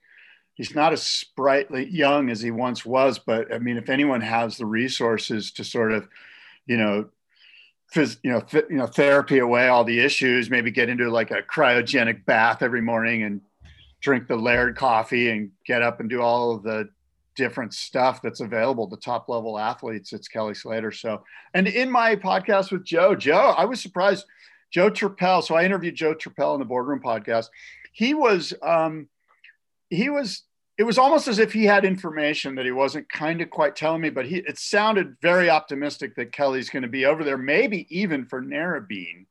he's 0.54 0.74
not 0.74 0.92
as 0.92 1.02
sprightly 1.02 1.88
young 1.88 2.30
as 2.30 2.40
he 2.40 2.50
once 2.50 2.84
was. 2.86 3.18
But 3.18 3.52
I 3.52 3.58
mean, 3.58 3.76
if 3.76 3.88
anyone 3.88 4.20
has 4.20 4.56
the 4.56 4.66
resources 4.66 5.52
to 5.52 5.64
sort 5.64 5.92
of, 5.92 6.08
you 6.66 6.76
know, 6.76 7.10
phys, 7.92 8.18
you 8.22 8.30
know, 8.30 8.40
th- 8.40 8.66
you 8.70 8.76
know, 8.76 8.86
therapy 8.86 9.38
away 9.38 9.68
all 9.68 9.84
the 9.84 10.00
issues, 10.00 10.50
maybe 10.50 10.70
get 10.70 10.88
into 10.88 11.10
like 11.10 11.30
a 11.30 11.42
cryogenic 11.42 12.24
bath 12.24 12.62
every 12.62 12.80
morning 12.80 13.22
and 13.22 13.40
drink 14.00 14.28
the 14.28 14.36
Laird 14.36 14.76
coffee 14.76 15.30
and 15.30 15.50
get 15.66 15.82
up 15.82 16.00
and 16.00 16.08
do 16.08 16.22
all 16.22 16.54
of 16.54 16.62
the 16.62 16.88
different 17.36 17.74
stuff 17.74 18.20
that's 18.22 18.40
available 18.40 18.88
to 18.88 18.96
top 18.96 19.28
level 19.28 19.58
athletes. 19.58 20.12
It's 20.12 20.28
Kelly 20.28 20.54
Slater. 20.54 20.92
So, 20.92 21.24
and 21.54 21.66
in 21.66 21.90
my 21.90 22.16
podcast 22.16 22.72
with 22.72 22.84
Joe, 22.84 23.14
Joe, 23.14 23.54
I 23.56 23.64
was 23.64 23.80
surprised. 23.80 24.26
Joe 24.70 24.90
Turpel. 24.90 25.42
So 25.42 25.56
I 25.56 25.64
interviewed 25.64 25.96
Joe 25.96 26.14
Turpel 26.14 26.54
in 26.54 26.60
the 26.60 26.64
Boardroom 26.64 27.00
podcast. 27.00 27.46
He 27.92 28.14
was, 28.14 28.54
um, 28.62 29.08
he 29.88 30.08
was, 30.10 30.44
it 30.80 30.86
was 30.86 30.96
almost 30.96 31.28
as 31.28 31.38
if 31.38 31.52
he 31.52 31.66
had 31.66 31.84
information 31.84 32.54
that 32.54 32.64
he 32.64 32.72
wasn't 32.72 33.06
kind 33.10 33.42
of 33.42 33.50
quite 33.50 33.76
telling 33.76 34.00
me, 34.00 34.08
but 34.08 34.24
he, 34.24 34.36
it 34.36 34.58
sounded 34.58 35.14
very 35.20 35.50
optimistic 35.50 36.16
that 36.16 36.32
Kelly's 36.32 36.70
going 36.70 36.84
to 36.84 36.88
be 36.88 37.04
over 37.04 37.22
there, 37.22 37.36
maybe 37.36 37.86
even 37.90 38.24
for 38.24 38.40
Narrabeen, 38.40 39.26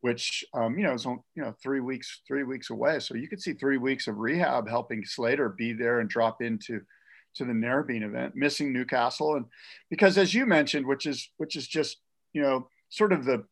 which, 0.00 0.46
um, 0.54 0.78
you 0.78 0.84
know, 0.84 0.94
is, 0.94 1.04
you 1.04 1.20
know, 1.36 1.54
three 1.62 1.80
weeks, 1.80 2.22
three 2.26 2.42
weeks 2.42 2.70
away. 2.70 3.00
So 3.00 3.16
you 3.16 3.28
could 3.28 3.42
see 3.42 3.52
three 3.52 3.76
weeks 3.76 4.06
of 4.06 4.16
rehab 4.16 4.66
helping 4.66 5.04
Slater 5.04 5.50
be 5.50 5.74
there 5.74 6.00
and 6.00 6.08
drop 6.08 6.40
into, 6.40 6.80
to 7.34 7.44
the 7.44 7.52
Narrabeen 7.52 8.02
event, 8.02 8.34
missing 8.34 8.72
Newcastle, 8.72 9.34
and 9.34 9.44
because 9.90 10.16
as 10.16 10.32
you 10.32 10.46
mentioned, 10.46 10.86
which 10.86 11.04
is 11.04 11.28
which 11.36 11.54
is 11.54 11.68
just 11.68 11.98
you 12.32 12.40
know 12.40 12.66
sort 12.88 13.12
of 13.12 13.26
the 13.26 13.44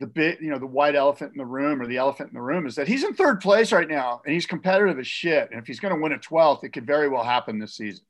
the 0.00 0.06
bit 0.06 0.40
you 0.40 0.50
know 0.50 0.58
the 0.58 0.66
white 0.66 0.94
elephant 0.96 1.32
in 1.32 1.38
the 1.38 1.46
room 1.46 1.80
or 1.80 1.86
the 1.86 1.98
elephant 1.98 2.30
in 2.30 2.34
the 2.34 2.42
room 2.42 2.66
is 2.66 2.74
that 2.74 2.88
he's 2.88 3.04
in 3.04 3.14
third 3.14 3.40
place 3.40 3.70
right 3.70 3.88
now 3.88 4.20
and 4.24 4.34
he's 4.34 4.46
competitive 4.46 4.98
as 4.98 5.06
shit, 5.06 5.50
and 5.50 5.60
if 5.60 5.66
he's 5.66 5.78
going 5.80 5.94
to 5.94 6.00
win 6.00 6.12
a 6.12 6.18
12th, 6.18 6.64
it 6.64 6.70
could 6.70 6.86
very 6.86 7.08
well 7.08 7.22
happen 7.24 7.58
this 7.58 7.74
season. 7.74 8.04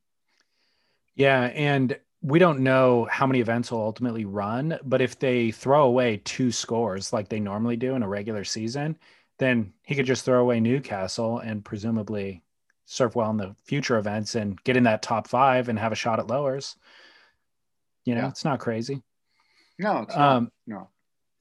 yeah. 1.14 1.42
And 1.54 1.98
we 2.22 2.38
don't 2.38 2.60
know 2.60 3.08
how 3.10 3.26
many 3.26 3.40
events 3.40 3.70
will 3.72 3.80
ultimately 3.80 4.24
run, 4.26 4.78
but 4.84 5.00
if 5.00 5.18
they 5.18 5.50
throw 5.50 5.84
away 5.84 6.20
two 6.24 6.52
scores 6.52 7.12
like 7.12 7.28
they 7.28 7.40
normally 7.40 7.76
do 7.76 7.94
in 7.94 8.02
a 8.02 8.08
regular 8.08 8.44
season, 8.44 8.98
then 9.38 9.72
he 9.82 9.94
could 9.94 10.04
just 10.06 10.24
throw 10.24 10.40
away 10.40 10.60
Newcastle 10.60 11.38
and 11.38 11.64
presumably 11.64 12.42
surf 12.84 13.16
well 13.16 13.30
in 13.30 13.38
the 13.38 13.54
future 13.64 13.96
events 13.96 14.34
and 14.34 14.62
get 14.64 14.76
in 14.76 14.82
that 14.82 15.00
top 15.02 15.28
five 15.28 15.68
and 15.70 15.78
have 15.78 15.92
a 15.92 15.96
shot 15.96 16.18
at 16.18 16.26
lowers. 16.26 16.76
You 18.04 18.14
know, 18.14 18.22
Yeah. 18.22 18.28
it's 18.28 18.44
not 18.44 18.60
crazy. 18.60 19.02
No, 19.78 20.00
it's 20.02 20.14
not. 20.14 20.36
Um, 20.36 20.52
no. 20.66 20.88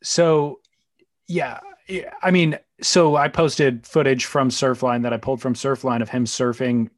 So 0.04 0.60
yeah, 1.28 1.60
yeah, 1.88 2.14
I 2.22 2.32
mean, 2.32 2.58
so 2.82 3.16
I 3.16 3.28
posted 3.28 3.86
footage 3.86 4.26
from 4.26 4.50
Surfline 4.50 5.04
that 5.04 5.14
I 5.14 5.18
pulled 5.18 5.42
from 5.42 5.54
Surfline 5.54 6.02
of 6.02 6.10
him 6.10 6.26
surfing 6.26 6.90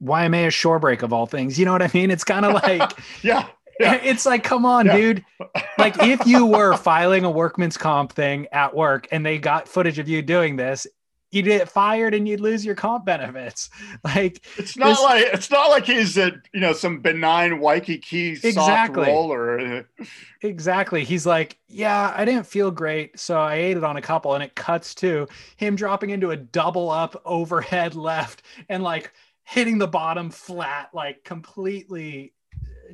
Waimea 0.00 0.50
shore 0.50 0.78
break 0.78 1.02
of 1.02 1.12
all 1.12 1.26
things. 1.26 1.58
You 1.58 1.64
know 1.64 1.72
what 1.72 1.82
I 1.82 1.90
mean? 1.92 2.10
It's 2.10 2.24
kind 2.24 2.44
of 2.44 2.54
like 2.62 2.92
Yeah, 3.22 3.46
Yeah. 3.80 3.94
it's 4.02 4.24
like, 4.26 4.44
come 4.44 4.64
on, 4.64 4.86
Yeah. 4.86 4.96
dude. 4.96 5.24
Like 5.78 5.94
if 6.00 6.26
you 6.26 6.44
were 6.44 6.76
filing 6.76 7.24
a 7.24 7.30
workman's 7.30 7.76
comp 7.76 8.12
thing 8.12 8.48
at 8.50 8.74
work 8.74 9.06
and 9.12 9.24
they 9.24 9.38
got 9.38 9.68
footage 9.68 10.00
of 10.00 10.08
you 10.08 10.22
doing 10.22 10.56
this, 10.56 10.88
you'd 11.30 11.44
get 11.44 11.68
fired 11.68 12.14
and 12.14 12.26
you'd 12.26 12.40
lose 12.40 12.64
your 12.64 12.74
comp 12.74 13.04
benefits. 13.04 13.68
Like 14.04 14.40
it's 14.56 14.76
not 14.76 14.88
this- 14.90 15.02
like 15.02 15.24
it's 15.34 15.50
not 15.50 15.68
like 15.70 15.84
he's 15.86 16.16
a 16.16 16.32
you 16.54 16.60
know 16.60 16.72
some 16.72 17.00
benign 17.00 17.60
Waikiki 17.60 18.34
soft 18.36 18.44
Exactly. 18.46 19.06
roller. 19.06 19.86
Exactly. 20.42 21.02
He's 21.04 21.26
like, 21.26 21.58
yeah, 21.66 22.14
I 22.16 22.24
didn't 22.24 22.46
feel 22.46 22.70
great, 22.70 23.18
so 23.18 23.40
I 23.40 23.56
ate 23.56 23.76
it 23.76 23.82
on 23.82 23.96
a 23.96 24.02
couple, 24.02 24.34
and 24.34 24.42
it 24.44 24.54
cuts 24.54 24.94
to 24.96 25.26
him 25.56 25.74
dropping 25.74 26.10
into 26.10 26.30
a 26.30 26.36
double 26.36 26.90
up 26.90 27.20
overhead 27.24 27.96
left 27.96 28.42
and 28.68 28.82
like 28.84 29.12
hitting 29.42 29.78
the 29.78 29.88
bottom 29.88 30.30
flat, 30.30 30.90
like 30.94 31.24
completely 31.24 32.34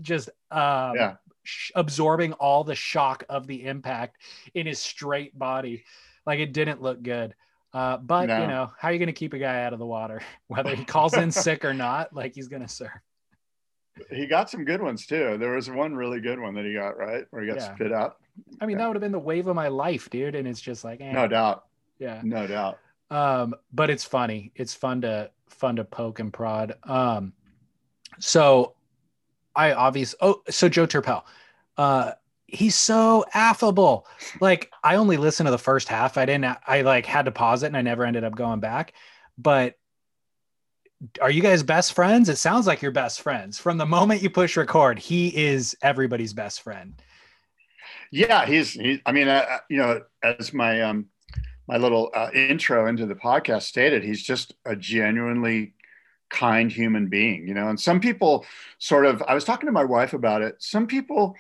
just 0.01 0.31
um, 0.51 0.95
Yeah. 0.97 1.15
sh- 1.43 1.71
absorbing 1.75 2.33
all 2.35 2.65
the 2.65 2.75
shock 2.75 3.25
of 3.29 3.47
the 3.47 3.67
impact 3.67 4.17
in 4.55 4.67
his 4.67 4.79
straight 4.79 5.39
body. 5.39 5.85
Like 6.25 6.39
it 6.41 6.53
didn't 6.55 6.81
look 6.81 7.03
good. 7.03 7.35
Uh, 7.75 7.97
but 7.99 8.29
No. 8.29 8.41
you 8.41 8.47
know, 8.47 8.71
how 8.79 8.89
are 8.89 8.93
you 8.93 8.99
going 8.99 9.09
to 9.09 9.13
keep 9.13 9.33
a 9.35 9.39
guy 9.39 9.65
out 9.65 9.73
of 9.73 9.79
the 9.81 9.87
water, 9.87 10.23
whether 10.47 10.75
he 10.75 10.85
calls 10.95 11.15
in 11.17 11.31
sick 11.33 11.65
or 11.65 11.75
not? 11.75 12.15
Like 12.15 12.35
he's 12.35 12.49
going 12.49 12.63
to 12.63 12.69
surf. 12.69 12.93
He 14.11 14.27
got 14.27 14.49
some 14.51 14.65
good 14.65 14.81
ones 14.83 15.07
too. 15.07 15.37
There 15.39 15.53
was 15.55 15.69
one 15.71 15.95
really 15.95 16.21
good 16.21 16.41
one 16.41 16.55
that 16.55 16.65
he 16.65 16.73
got 16.73 16.97
right 16.97 17.25
where 17.31 17.43
he 17.43 17.49
got 17.49 17.57
Yeah. 17.59 17.75
spit 17.75 17.93
out. 17.93 18.17
I 18.61 18.67
mean, 18.67 18.79
that 18.79 18.87
would 18.87 18.97
have 18.97 19.01
been 19.03 19.13
the 19.13 19.19
wave 19.19 19.47
of 19.49 19.55
my 19.57 19.69
life, 19.69 20.09
dude. 20.11 20.35
And 20.35 20.47
it's 20.49 20.61
just 20.61 20.83
like, 20.85 21.01
eh, 21.01 21.13
No 21.13 21.27
doubt. 21.29 21.65
yeah. 21.99 22.21
No 22.25 22.47
doubt. 22.47 22.79
um 23.11 23.55
but 23.73 23.91
it's 23.91 24.03
funny 24.05 24.51
it's 24.55 24.73
fun 24.75 25.03
to 25.03 25.31
fun 25.51 25.77
to 25.77 25.85
poke 25.85 26.21
and 26.21 26.33
prod 26.33 26.75
um 26.85 27.35
so 28.19 28.75
i 29.55 29.73
obviously 29.73 30.17
oh 30.23 30.41
so 30.49 30.71
joe 30.71 30.87
turpel 30.87 31.23
uh 31.77 32.13
he's 32.55 32.75
so 32.75 33.25
affable 33.35 34.07
like 34.41 34.71
i 34.83 34.97
only 34.97 35.17
listened 35.17 35.47
to 35.47 35.51
the 35.51 35.59
first 35.59 35.89
half 35.89 36.17
i 36.17 36.25
didn't 36.25 36.57
i 36.67 36.83
like 36.83 37.07
had 37.07 37.25
to 37.25 37.31
pause 37.31 37.63
it 37.63 37.67
and 37.67 37.77
i 37.77 37.83
never 37.83 38.05
ended 38.05 38.25
up 38.25 38.35
going 38.35 38.61
back 38.61 38.93
but 39.37 39.77
are 41.21 41.31
you 41.31 41.43
guys 41.43 41.63
best 41.63 41.93
friends? 41.93 42.29
It 42.29 42.37
sounds 42.37 42.67
like 42.67 42.83
you're 42.83 42.91
best 42.91 43.21
friends. 43.21 43.59
From 43.59 43.79
the 43.79 43.87
moment 43.87 44.23
you 44.23 44.31
push 44.31 44.57
record, 44.57 44.99
he 44.99 45.29
is 45.37 45.77
everybody's 45.83 46.33
best 46.33 46.63
friend. 46.63 46.95
Yeah, 48.11 48.47
he's. 48.47 48.73
He, 48.73 49.01
I 49.05 49.13
mean, 49.13 49.29
uh, 49.29 49.45
you 49.69 49.79
know, 49.79 50.03
as 50.23 50.53
my 50.53 50.83
um, 50.83 51.07
my 51.67 51.77
little 51.77 52.11
uh, 52.15 52.31
intro 52.35 52.87
into 52.87 53.07
the 53.07 53.15
podcast 53.15 53.63
stated, 53.63 54.05
he's 54.05 54.23
just 54.23 54.55
a 54.65 54.77
genuinely 54.77 55.75
kind 56.31 56.71
human 56.71 57.09
being. 57.09 57.49
You 57.49 57.55
know, 57.55 57.69
and 57.69 57.79
some 57.79 58.01
people 58.01 58.47
sort 58.79 59.07
of. 59.07 59.23
I 59.27 59.35
was 59.35 59.45
talking 59.45 59.67
to 59.67 59.73
my 59.73 59.85
wife 59.85 60.13
about 60.13 60.43
it. 60.43 60.57
Some 60.61 60.87
people 60.87 61.37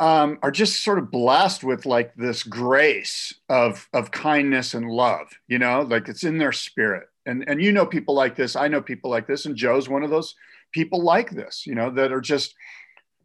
um, 0.00 0.38
are 0.42 0.50
just 0.50 0.82
sort 0.82 0.98
of 0.98 1.10
blessed 1.10 1.62
with 1.62 1.86
like 1.86 2.14
this 2.16 2.42
grace 2.42 3.34
of 3.48 3.88
of 3.92 4.10
kindness 4.10 4.74
and 4.74 4.90
love. 4.90 5.28
You 5.46 5.58
know, 5.58 5.82
like 5.82 6.08
it's 6.08 6.24
in 6.24 6.38
their 6.38 6.52
spirit. 6.52 7.06
And 7.26 7.44
and 7.46 7.62
you 7.62 7.70
know 7.70 7.86
people 7.86 8.14
like 8.14 8.34
this. 8.34 8.56
I 8.56 8.66
know 8.66 8.80
people 8.80 9.10
like 9.10 9.26
this. 9.26 9.46
And 9.46 9.54
Joe's 9.54 9.88
one 9.88 10.02
of 10.02 10.10
those 10.10 10.34
people 10.72 11.02
like 11.02 11.30
this. 11.30 11.66
You 11.66 11.74
know, 11.74 11.90
that 11.90 12.12
are 12.12 12.22
just 12.22 12.54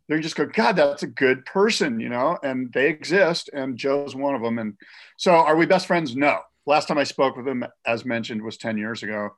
they 0.08 0.20
just 0.20 0.36
go, 0.36 0.46
God, 0.46 0.76
that's 0.76 1.04
a 1.04 1.08
good 1.08 1.46
person, 1.46 2.00
you 2.00 2.10
know, 2.10 2.38
and 2.44 2.72
they 2.74 2.90
exist, 2.90 3.50
and 3.54 3.76
Joe's 3.76 4.16
one 4.16 4.36
of 4.36 4.42
them. 4.42 4.60
And 4.60 4.76
so, 5.18 5.32
are 5.32 5.56
we 5.56 5.66
best 5.66 5.88
friends? 5.88 6.16
No. 6.16 6.42
Last 6.68 6.88
time 6.88 6.98
I 6.98 7.04
spoke 7.04 7.36
with 7.38 7.48
him, 7.48 7.66
as 7.86 8.06
mentioned, 8.06 8.44
was 8.44 8.58
10 8.58 8.78
years 8.78 9.02
ago 9.02 9.30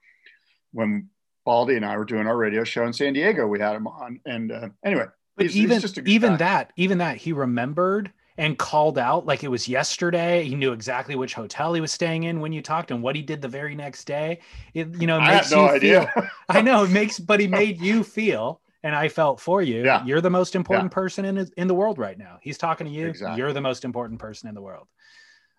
when 0.72 1.10
Baldy 1.46 1.76
and 1.76 1.86
I 1.86 1.98
were 1.98 2.06
doing 2.06 2.28
our 2.28 2.36
radio 2.36 2.64
show 2.64 2.86
in 2.86 2.94
San 2.94 3.14
Diego. 3.14 3.48
We 3.48 3.60
had 3.60 3.76
him 3.76 3.88
on. 3.88 4.20
And 4.26 4.52
uh, 4.52 4.70
anyway, 4.84 5.06
but 5.38 5.46
he's, 5.46 5.58
even, 5.58 5.80
he's 5.80 5.98
even 6.06 6.32
guy. 6.32 6.38
that, 6.38 6.74
even 6.76 6.98
that, 6.98 7.18
he 7.18 7.32
remembered 7.32 8.12
and 8.38 8.58
called 8.58 8.98
out 8.98 9.26
like 9.26 9.44
it 9.44 9.48
was 9.48 9.68
yesterday. 9.68 10.44
He 10.44 10.56
knew 10.56 10.72
exactly 10.72 11.16
which 11.16 11.34
hotel 11.34 11.74
he 11.74 11.82
was 11.82 11.92
staying 11.92 12.24
in 12.24 12.40
when 12.40 12.52
you 12.52 12.62
talked 12.62 12.92
and 12.92 13.02
what 13.02 13.16
he 13.16 13.22
did 13.22 13.42
the 13.42 13.48
very 13.48 13.76
next 13.76 14.06
day. 14.06 14.40
It, 14.74 15.00
you 15.00 15.08
know, 15.08 15.18
I 15.18 15.36
makes 15.36 15.52
no 15.52 15.66
you 15.66 15.70
idea. 15.70 16.12
feel. 16.14 16.28
I 16.50 16.62
know 16.62 16.84
it 16.84 16.90
makes, 16.92 17.20
but 17.20 17.40
he 17.40 17.48
made 17.48 17.80
you 17.80 18.04
feel, 18.04 18.62
and 18.84 18.96
I 18.96 19.10
felt 19.10 19.40
for 19.40 19.62
you. 19.62 19.84
Yeah. 19.84 20.06
You're 20.06 20.22
the 20.22 20.30
most 20.30 20.56
important 20.56 20.92
person 20.92 21.26
in 21.26 21.50
in 21.58 21.68
the 21.68 21.74
world 21.76 21.98
right 21.98 22.18
now. 22.18 22.38
He's 22.42 22.58
talking 22.58 22.86
to 22.86 22.94
you. 22.94 23.08
Exactly. 23.08 23.38
You're 23.38 23.54
the 23.54 23.62
most 23.62 23.86
important 23.86 24.20
person 24.20 24.50
in 24.50 24.56
the 24.56 24.62
world. 24.62 24.88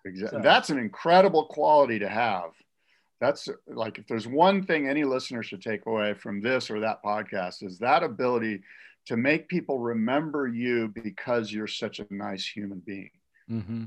Exactly. 0.05 0.39
So- 0.39 0.43
That's 0.43 0.69
an 0.69 0.77
incredible 0.79 1.45
quality 1.45 1.99
to 1.99 2.09
have. 2.09 2.51
That's 3.19 3.49
like 3.67 3.97
if 3.99 4.07
there's 4.07 4.27
one 4.27 4.63
thing 4.63 4.87
any 4.87 5.03
listener 5.03 5.43
should 5.43 5.61
take 5.61 5.85
away 5.85 6.13
from 6.13 6.39
this 6.41 6.71
or 6.71 6.79
that 6.79 7.03
podcast 7.03 7.63
is 7.63 7.77
that 7.79 8.01
ability 8.01 8.61
to 9.09 9.17
make 9.17 9.47
people 9.47 9.79
remember 9.79 10.47
you 10.47 10.87
because 10.89 11.51
you're 11.51 11.65
such 11.65 11.99
a 11.99 12.05
nice 12.11 12.45
human 12.45 12.79
being. 12.85 13.09
hmm 13.47 13.85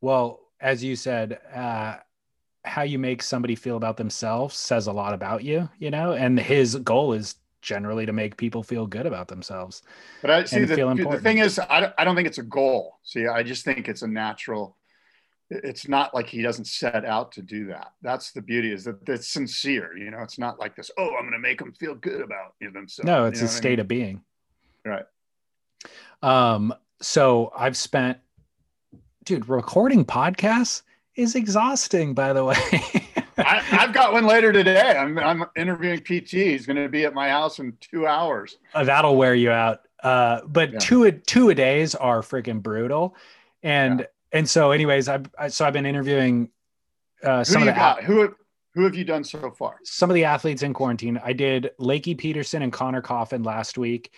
Well, 0.00 0.40
as 0.58 0.82
you 0.82 0.96
said, 0.96 1.38
uh, 1.54 1.96
how 2.64 2.82
you 2.82 2.98
make 2.98 3.22
somebody 3.22 3.54
feel 3.54 3.76
about 3.76 3.98
themselves 3.98 4.56
says 4.56 4.86
a 4.86 4.92
lot 4.92 5.12
about 5.12 5.44
you, 5.44 5.68
you 5.78 5.90
know, 5.90 6.12
and 6.12 6.40
his 6.40 6.76
goal 6.76 7.12
is 7.12 7.36
generally 7.60 8.06
to 8.06 8.12
make 8.14 8.38
people 8.38 8.62
feel 8.62 8.86
good 8.86 9.04
about 9.04 9.28
themselves. 9.28 9.82
But 10.22 10.30
I 10.30 10.44
see 10.44 10.64
the, 10.64 10.76
the 10.76 11.20
thing 11.20 11.38
is, 11.38 11.60
I 11.68 11.80
don't, 11.80 11.92
I 11.98 12.04
don't 12.04 12.16
think 12.16 12.26
it's 12.26 12.38
a 12.38 12.42
goal. 12.42 13.00
See, 13.02 13.26
I 13.26 13.42
just 13.42 13.66
think 13.66 13.86
it's 13.86 14.00
a 14.00 14.08
natural. 14.08 14.78
It's 15.50 15.88
not 15.88 16.14
like 16.14 16.28
he 16.28 16.42
doesn't 16.42 16.66
set 16.66 17.04
out 17.04 17.32
to 17.32 17.42
do 17.42 17.66
that. 17.66 17.92
That's 18.02 18.30
the 18.30 18.40
beauty 18.40 18.72
is 18.72 18.84
that 18.84 18.96
it's 19.08 19.26
sincere. 19.28 19.96
You 19.96 20.10
know, 20.12 20.20
it's 20.22 20.38
not 20.38 20.60
like 20.60 20.76
this. 20.76 20.90
Oh, 20.96 21.08
I'm 21.16 21.22
going 21.22 21.32
to 21.32 21.38
make 21.40 21.58
them 21.58 21.72
feel 21.72 21.96
good 21.96 22.20
about 22.20 22.54
themselves. 22.60 23.04
No, 23.06 23.26
it's 23.26 23.40
You 23.40 23.46
a 23.46 23.48
know 23.48 23.52
I 23.52 23.56
state 23.56 23.70
mean? 23.70 23.80
of 23.80 23.88
being. 23.88 24.22
Right. 24.84 25.04
Um, 26.22 26.74
so 27.00 27.52
I've 27.56 27.76
spent, 27.76 28.18
dude, 29.24 29.48
recording 29.48 30.04
podcasts 30.04 30.82
is 31.16 31.34
exhausting, 31.34 32.14
by 32.14 32.32
the 32.32 32.44
way. 32.44 32.56
I, 33.38 33.62
I've 33.72 33.92
got 33.92 34.12
one 34.12 34.26
later 34.26 34.52
today. 34.52 34.80
I'm, 34.96 35.18
I'm 35.18 35.44
interviewing 35.56 36.00
PT. 36.00 36.30
He's 36.30 36.66
going 36.66 36.76
to 36.76 36.88
be 36.88 37.04
at 37.06 37.14
my 37.14 37.28
house 37.30 37.58
in 37.58 37.76
two 37.80 38.06
hours. 38.06 38.58
Uh, 38.74 38.84
that'll 38.84 39.16
wear 39.16 39.34
you 39.34 39.50
out. 39.50 39.80
Uh, 40.02 40.42
but 40.46 40.72
Yeah. 40.72 40.78
two 40.78 41.04
a 41.04 41.12
two 41.12 41.48
a 41.50 41.54
days 41.54 41.94
are 41.94 42.20
freaking 42.22 42.62
brutal, 42.62 43.14
and 43.62 44.06
and 44.32 44.48
so 44.48 44.70
anyways, 44.72 45.08
I've 45.08 45.26
I, 45.38 45.48
so 45.48 45.64
I've 45.64 45.72
been 45.72 45.86
interviewing 45.86 46.50
uh, 47.22 47.38
Who 47.38 47.44
some 47.44 47.62
of 47.62 47.66
the 47.66 47.72
got? 47.72 48.04
Who 48.04 48.20
have, 48.20 48.34
who 48.74 48.84
have 48.84 48.94
you 48.94 49.04
done 49.04 49.24
so 49.24 49.50
far? 49.50 49.76
some 49.84 50.10
of 50.10 50.14
the 50.14 50.24
athletes 50.24 50.62
in 50.62 50.72
quarantine. 50.72 51.20
I 51.24 51.32
did 51.32 51.70
Lakey 51.80 52.16
Peterson 52.16 52.62
and 52.62 52.72
Conner 52.72 53.02
Coffin 53.02 53.42
last 53.42 53.76
week. 53.78 54.12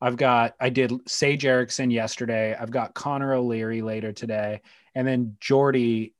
I've 0.00 0.16
got 0.16 0.54
I 0.60 0.68
did 0.68 0.92
Sage 1.08 1.44
Erickson 1.46 1.90
yesterday. 1.90 2.54
I've 2.54 2.70
got 2.70 2.94
Connor 2.94 3.34
O'Leary 3.34 3.82
later 3.82 4.12
today, 4.12 4.60
and 4.94 5.06
then 5.06 5.36
Jordy 5.40 6.14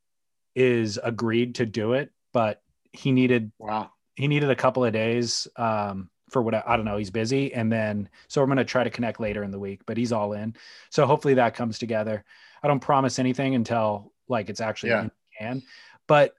is 0.54 0.98
agreed 1.02 1.56
to 1.56 1.66
do 1.66 1.92
it, 1.92 2.10
but 2.32 2.62
he 2.92 3.12
needed 3.12 3.52
Wow. 3.58 3.90
he 4.14 4.26
needed 4.28 4.48
a 4.50 4.56
couple 4.56 4.82
of 4.84 4.94
days 4.94 5.46
um, 5.56 6.08
for 6.30 6.40
what 6.40 6.54
I, 6.54 6.62
I 6.66 6.76
don't 6.76 6.86
know. 6.86 6.96
He's 6.96 7.10
busy, 7.10 7.52
and 7.52 7.70
then 7.70 8.08
so 8.28 8.40
I'm 8.42 8.48
going 8.48 8.56
to 8.56 8.64
try 8.64 8.82
to 8.82 8.90
connect 8.90 9.20
later 9.20 9.44
in 9.44 9.50
the 9.50 9.58
week. 9.58 9.82
But 9.86 9.98
he's 9.98 10.12
all 10.12 10.32
in, 10.32 10.56
so 10.90 11.06
hopefully 11.06 11.34
that 11.34 11.54
comes 11.54 11.78
together. 11.78 12.24
I 12.66 12.68
don't 12.68 12.80
promise 12.80 13.20
anything 13.20 13.54
until 13.54 14.12
like 14.26 14.50
it's 14.50 14.60
actually 14.60 14.90
Yeah. 14.90 15.08
can, 15.38 15.62
but 16.08 16.34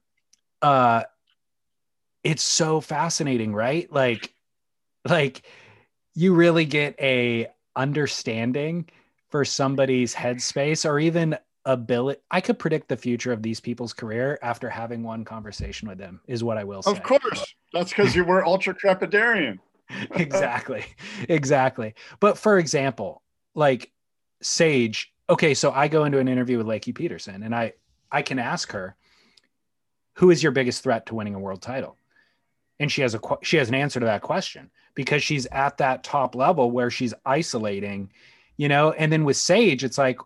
uh, 0.61 1.03
it's 2.21 2.43
so 2.43 2.82
fascinating, 2.82 3.53
right? 3.53 3.89
Like, 3.89 4.34
like 5.07 5.43
you 6.15 6.34
really 6.34 6.65
get 6.65 6.99
a 6.99 7.47
understanding 7.78 8.89
for 9.30 9.45
somebody's 9.45 10.13
headspace 10.13 10.84
or 10.84 10.99
even 10.99 11.38
ability. 11.63 12.19
I 12.30 12.41
could 12.41 12.59
predict 12.59 12.89
the 12.89 12.97
future 12.97 13.32
of 13.32 13.41
these 13.41 13.61
people's 13.61 13.93
career 13.93 14.38
after 14.41 14.69
having 14.69 15.03
one 15.03 15.23
conversation 15.23 15.88
with 15.88 15.97
them. 15.97 16.19
Is 16.28 16.43
what 16.43 16.57
I 16.57 16.65
will 16.65 16.84
say. 16.84 16.91
Of 16.91 17.03
course. 17.03 17.55
That's 17.71 17.91
because 17.91 18.13
you 18.17 18.25
were 18.25 18.45
ultra 18.45 18.75
crepidarian. 18.75 19.59
exactly 20.15 20.84
exactly 21.30 21.93
but 22.19 22.38
for 22.38 22.59
example 22.59 23.21
like 23.55 23.89
sage 24.41 25.13
okay 25.30 25.53
so 25.53 25.71
i 25.71 25.88
go 25.88 26.05
into 26.05 26.19
an 26.19 26.28
interview 26.28 26.57
with 26.57 26.67
lakey 26.67 26.93
peterson 26.93 27.43
and 27.43 27.55
i 27.55 27.73
i 28.11 28.21
can 28.21 28.39
ask 28.39 28.71
her 28.71 28.95
who 30.17 30.32
is 30.32 30.41
your 30.41 30.51
biggest 30.51 30.84
threat 30.84 31.05
to 31.05 31.15
winning 31.15 31.36
a 31.36 31.39
world 31.39 31.61
title? 31.61 31.95
And 32.80 32.91
she 32.91 33.01
has 33.03 33.15
a 33.15 33.19
she 33.43 33.57
has 33.57 33.69
an 33.69 33.75
answer 33.75 33.99
to 33.99 34.05
that 34.07 34.21
question 34.21 34.69
because 34.95 35.23
she's 35.23 35.45
at 35.47 35.78
that 35.78 36.03
top 36.03 36.36
level 36.36 36.69
where 36.71 36.89
she's 36.89 37.13
isolating 37.25 38.11
you 38.59 38.67
know? 38.67 38.91
And 38.91 39.11
then 39.11 39.23
with 39.23 39.38
sage 39.38 39.84
it's 39.84 39.97
like 39.97 40.19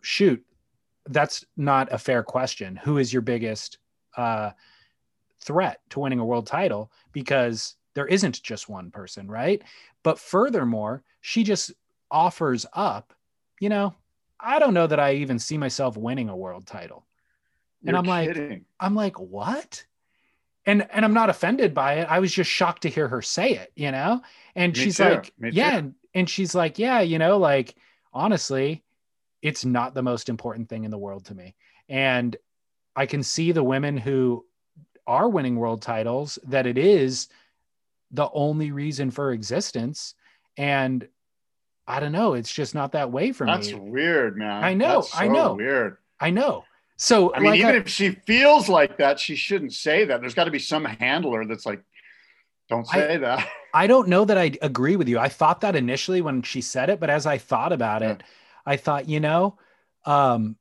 shoot 0.00 0.44
that's 1.06 1.44
not 1.56 1.92
a 1.92 1.98
fair 1.98 2.22
question. 2.22 2.76
Who 2.76 2.98
is 2.98 3.12
your 3.12 3.22
biggest 3.22 3.78
uh 4.16 4.50
threat 5.40 5.80
to 5.90 6.00
winning 6.00 6.20
a 6.20 6.24
world 6.24 6.46
title? 6.46 6.92
Because 7.12 7.74
there 7.94 8.06
isn't 8.06 8.42
just 8.42 8.68
one 8.68 8.92
person, 8.92 9.28
right? 9.28 9.60
But 10.04 10.20
furthermore, 10.20 11.02
she 11.20 11.42
just 11.42 11.72
offers 12.10 12.64
up, 12.72 13.12
you 13.60 13.68
know, 13.68 13.94
I 14.42 14.58
don't 14.58 14.74
know 14.74 14.86
that 14.86 15.00
I 15.00 15.14
even 15.14 15.38
see 15.38 15.56
myself 15.56 15.96
winning 15.96 16.28
a 16.28 16.36
world 16.36 16.66
title. 16.66 17.06
And 17.82 17.90
You're 17.90 17.98
I'm 17.98 18.04
like. 18.04 18.62
I'm 18.80 18.94
like, 18.94 19.18
what? 19.18 19.84
And 20.64 20.86
and 20.92 21.04
I'm 21.04 21.14
not 21.14 21.30
offended 21.30 21.74
by 21.74 21.94
it. 21.94 22.08
I 22.08 22.20
was 22.20 22.32
just 22.32 22.50
shocked 22.50 22.82
to 22.82 22.88
hear 22.88 23.08
her 23.08 23.22
say 23.22 23.54
it, 23.54 23.72
you 23.74 23.90
know? 23.90 24.22
And 24.54 24.76
Me 24.76 24.82
she's 24.84 24.96
too. 24.96 25.04
like, 25.04 25.32
Me 25.38 25.50
yeah, 25.50 25.76
and, 25.78 25.94
and 26.14 26.30
she's 26.30 26.54
like, 26.54 26.78
yeah, 26.78 27.00
you 27.00 27.18
know, 27.18 27.38
like 27.38 27.74
honestly, 28.12 28.82
it's 29.40 29.64
not 29.64 29.94
the 29.94 30.02
most 30.02 30.28
important 30.28 30.68
thing 30.68 30.84
in 30.84 30.90
the 30.90 30.98
world 30.98 31.24
to 31.26 31.34
me. 31.34 31.54
And 31.88 32.36
I 32.94 33.06
can 33.06 33.22
see 33.22 33.52
the 33.52 33.64
women 33.64 33.96
who 33.96 34.44
are 35.06 35.28
winning 35.28 35.56
world 35.56 35.82
titles 35.82 36.38
that 36.44 36.66
it 36.66 36.78
is 36.78 37.28
the 38.12 38.28
only 38.32 38.70
reason 38.70 39.10
for 39.10 39.32
existence. 39.32 40.14
And 40.56 41.08
I 41.92 42.00
don't 42.00 42.12
know, 42.12 42.32
it's 42.34 42.52
just 42.52 42.74
not 42.74 42.92
that 42.92 43.10
way 43.12 43.32
for 43.32 43.46
That's 43.46 43.66
me. 43.68 43.74
That's 43.74 43.82
weird, 43.84 44.36
man. 44.38 44.64
I 44.64 44.72
know, 44.74 45.02
That's 45.02 45.14
I 45.14 45.28
know. 45.28 45.54
Weird. 45.54 45.98
I 46.18 46.30
know. 46.30 46.64
So 46.96 47.34
I 47.34 47.40
mean, 47.40 47.50
like 47.50 47.58
even 47.60 47.70
I- 47.74 47.78
if 47.78 47.88
she 47.88 48.10
feels 48.10 48.68
like 48.68 48.96
that, 48.98 49.20
she 49.20 49.36
shouldn't 49.36 49.74
say 49.74 50.04
that. 50.06 50.20
There's 50.20 50.34
got 50.34 50.44
to 50.44 50.50
be 50.50 50.58
some 50.58 50.84
handler 50.86 51.44
that's 51.44 51.66
like, 51.66 51.82
don't 52.70 52.86
I- 52.92 52.98
say 52.98 53.16
that. 53.18 53.46
I 53.74 53.86
don't 53.86 54.08
know 54.08 54.24
that 54.24 54.38
I 54.38 54.52
agree 54.62 54.96
with 54.96 55.08
you. 55.08 55.18
I 55.18 55.28
thought 55.28 55.60
that 55.62 55.76
initially 55.76 56.20
when 56.22 56.42
she 56.42 56.60
said 56.60 56.88
it, 56.90 56.98
but 57.00 57.10
as 57.10 57.26
I 57.26 57.38
thought 57.38 57.72
about 57.72 58.02
it, 58.02 58.22
I 58.66 58.76
thought, 58.76 59.08
you 59.08 59.18
know, 59.20 59.58
um, 60.04 60.56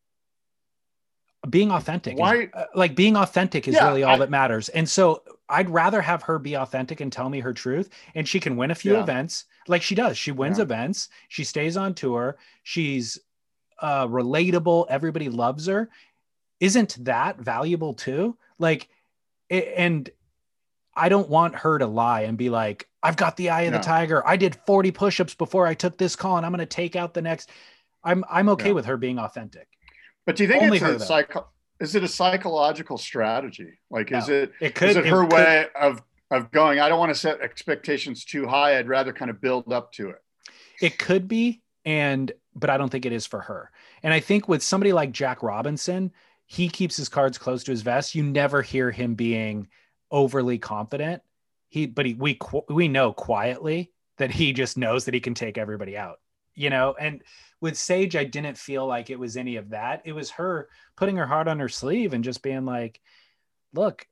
being 1.49 1.71
authentic, 1.71 2.13
is- 2.15 2.19
Why- 2.19 2.49
uh, 2.53 2.65
like 2.75 2.95
being 2.95 3.15
authentic 3.17 3.67
is 3.67 3.75
Yeah, 3.75 3.88
really 3.88 4.03
all 4.03 4.15
I- 4.15 4.19
that 4.19 4.29
matters. 4.29 4.69
And 4.69 4.88
so 4.89 5.23
I'd 5.49 5.69
rather 5.69 6.01
have 6.01 6.23
her 6.23 6.39
be 6.39 6.55
authentic 6.55 7.01
and 7.01 7.11
tell 7.11 7.29
me 7.29 7.39
her 7.39 7.53
truth. 7.53 7.89
And 8.15 8.27
she 8.27 8.39
can 8.39 8.57
win 8.57 8.71
a 8.71 8.75
few 8.75 8.93
Yeah. 8.93 9.01
events 9.01 9.45
like 9.68 9.82
she 9.82 9.95
does. 9.95 10.18
She 10.18 10.32
wins 10.32 10.57
Yeah. 10.57 10.64
events. 10.64 11.09
She 11.30 11.43
stays 11.43 11.78
on 11.78 11.93
tour. 11.93 12.38
She's 12.64 13.20
uh, 13.80 14.07
relatable. 14.07 14.86
Everybody 14.89 15.30
loves 15.30 15.68
her. 15.68 15.89
Isn't 16.59 17.03
that 17.05 17.39
valuable 17.39 17.93
too? 17.93 18.38
Like, 18.59 18.88
a- 19.49 19.80
and 19.80 20.09
I 20.95 21.09
don't 21.09 21.30
want 21.30 21.55
her 21.55 21.80
to 21.80 21.88
lie 21.88 22.22
and 22.22 22.38
be 22.38 22.49
like, 22.49 22.88
I've 23.01 23.16
got 23.18 23.38
the 23.38 23.49
eye 23.49 23.62
of 23.64 23.72
No. 23.72 23.78
the 23.80 23.84
tiger. 23.84 24.28
I 24.28 24.36
did 24.38 24.55
40 24.68 24.91
push-ups 24.91 25.34
before 25.36 25.66
I 25.66 25.74
took 25.74 25.97
this 25.97 26.16
call 26.16 26.38
and 26.38 26.45
I'm 26.45 26.51
going 26.51 26.59
to 26.59 26.66
take 26.68 26.95
out 26.95 27.14
the 27.14 27.22
next. 27.22 27.49
I'm 28.03 28.24
I'm 28.30 28.49
okay 28.49 28.68
Yeah. 28.68 28.74
with 28.74 28.86
her 28.86 28.97
being 28.97 29.18
authentic. 29.20 29.68
But 30.26 30.36
do 30.36 30.43
you 30.43 30.49
think 30.49 30.64
Only 30.64 30.78
it's 30.78 31.09
her, 31.09 31.20
a? 31.36 31.43
Is 31.80 31.95
it 31.95 32.03
a 32.03 32.07
psychological 32.07 32.97
strategy? 32.99 33.80
Like, 33.89 34.12
is 34.12 34.28
No. 34.28 34.36
it 34.36 34.51
It 34.59 34.76
could 34.76 34.89
is 34.91 34.95
it 34.97 35.05
her 35.07 35.22
could- 35.24 35.34
way 35.34 35.66
of 35.80 36.03
of 36.32 36.49
going, 36.49 36.79
I 36.79 36.89
don't 36.89 36.99
want 36.99 37.11
to 37.11 37.19
set 37.19 37.41
expectations 37.41 38.25
too 38.25 38.47
high. 38.47 38.79
I'd 38.79 38.88
rather 38.88 39.13
kind 39.13 39.29
of 39.29 39.41
build 39.41 39.71
up 39.71 39.91
to 39.93 40.09
it. 40.09 40.23
It 40.82 40.97
could 40.97 41.27
be, 41.27 41.61
and 41.86 42.32
but 42.55 42.69
I 42.69 42.77
don't 42.77 42.89
think 42.89 43.05
it 43.05 43.11
is 43.11 43.27
for 43.27 43.41
her. 43.41 43.69
And 44.01 44.13
I 44.13 44.19
think 44.19 44.47
with 44.47 44.63
somebody 44.63 44.93
like 44.93 45.11
Jack 45.11 45.43
Robinson, 45.43 46.11
he 46.45 46.69
keeps 46.69 46.97
his 46.97 47.09
cards 47.09 47.38
close 47.38 47.63
to 47.65 47.71
his 47.71 47.82
vest. 47.82 48.15
You 48.15 48.23
never 48.23 48.61
hear 48.61 48.91
him 48.91 49.15
being 49.15 49.67
overly 50.09 50.57
confident. 50.57 51.21
He, 51.69 51.86
but 51.86 52.05
he, 52.05 52.13
we 52.13 52.39
we 52.69 52.88
know 52.88 53.13
quietly 53.13 53.91
that 54.17 54.32
he 54.32 54.53
just 54.53 54.77
knows 54.77 55.05
that 55.05 55.13
he 55.13 55.19
can 55.19 55.34
take 55.34 55.57
everybody 55.57 55.97
out. 55.97 56.17
You 56.53 56.69
know, 56.69 56.95
and 56.99 57.21
with 57.61 57.77
Sage, 57.77 58.15
I 58.15 58.25
didn't 58.25 58.57
feel 58.57 58.86
like 58.86 59.09
it 59.09 59.19
was 59.19 59.38
any 59.38 59.55
of 59.55 59.69
that. 59.69 60.01
It 60.05 60.13
was 60.13 60.32
her 60.32 60.67
putting 60.97 61.17
her 61.17 61.25
heart 61.25 61.47
on 61.47 61.59
her 61.59 61.69
sleeve 61.69 62.13
and 62.13 62.23
just 62.23 62.41
being 62.41 62.65
like, 62.65 62.99
"Look, 63.73 64.05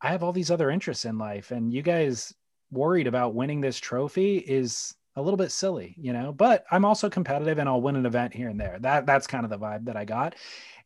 I 0.00 0.08
have 0.08 0.22
all 0.22 0.32
these 0.32 0.50
other 0.50 0.70
interests 0.70 1.04
in 1.04 1.18
life, 1.18 1.50
and 1.50 1.72
you 1.72 1.82
guys 1.82 2.34
worried 2.70 3.06
about 3.06 3.34
winning 3.34 3.60
this 3.60 3.78
trophy 3.78 4.38
is 4.38 4.94
a 5.16 5.22
little 5.22 5.36
bit 5.36 5.52
silly, 5.52 5.94
you 5.96 6.12
know, 6.12 6.32
but 6.32 6.64
I'm 6.70 6.84
also 6.84 7.08
competitive 7.08 7.58
and 7.58 7.68
I'll 7.68 7.80
win 7.80 7.96
an 7.96 8.06
event 8.06 8.34
here 8.34 8.48
and 8.48 8.60
there. 8.60 8.78
That 8.80 9.06
that's 9.06 9.26
kind 9.26 9.44
of 9.44 9.50
the 9.50 9.58
vibe 9.58 9.84
that 9.84 9.96
I 9.96 10.04
got. 10.04 10.34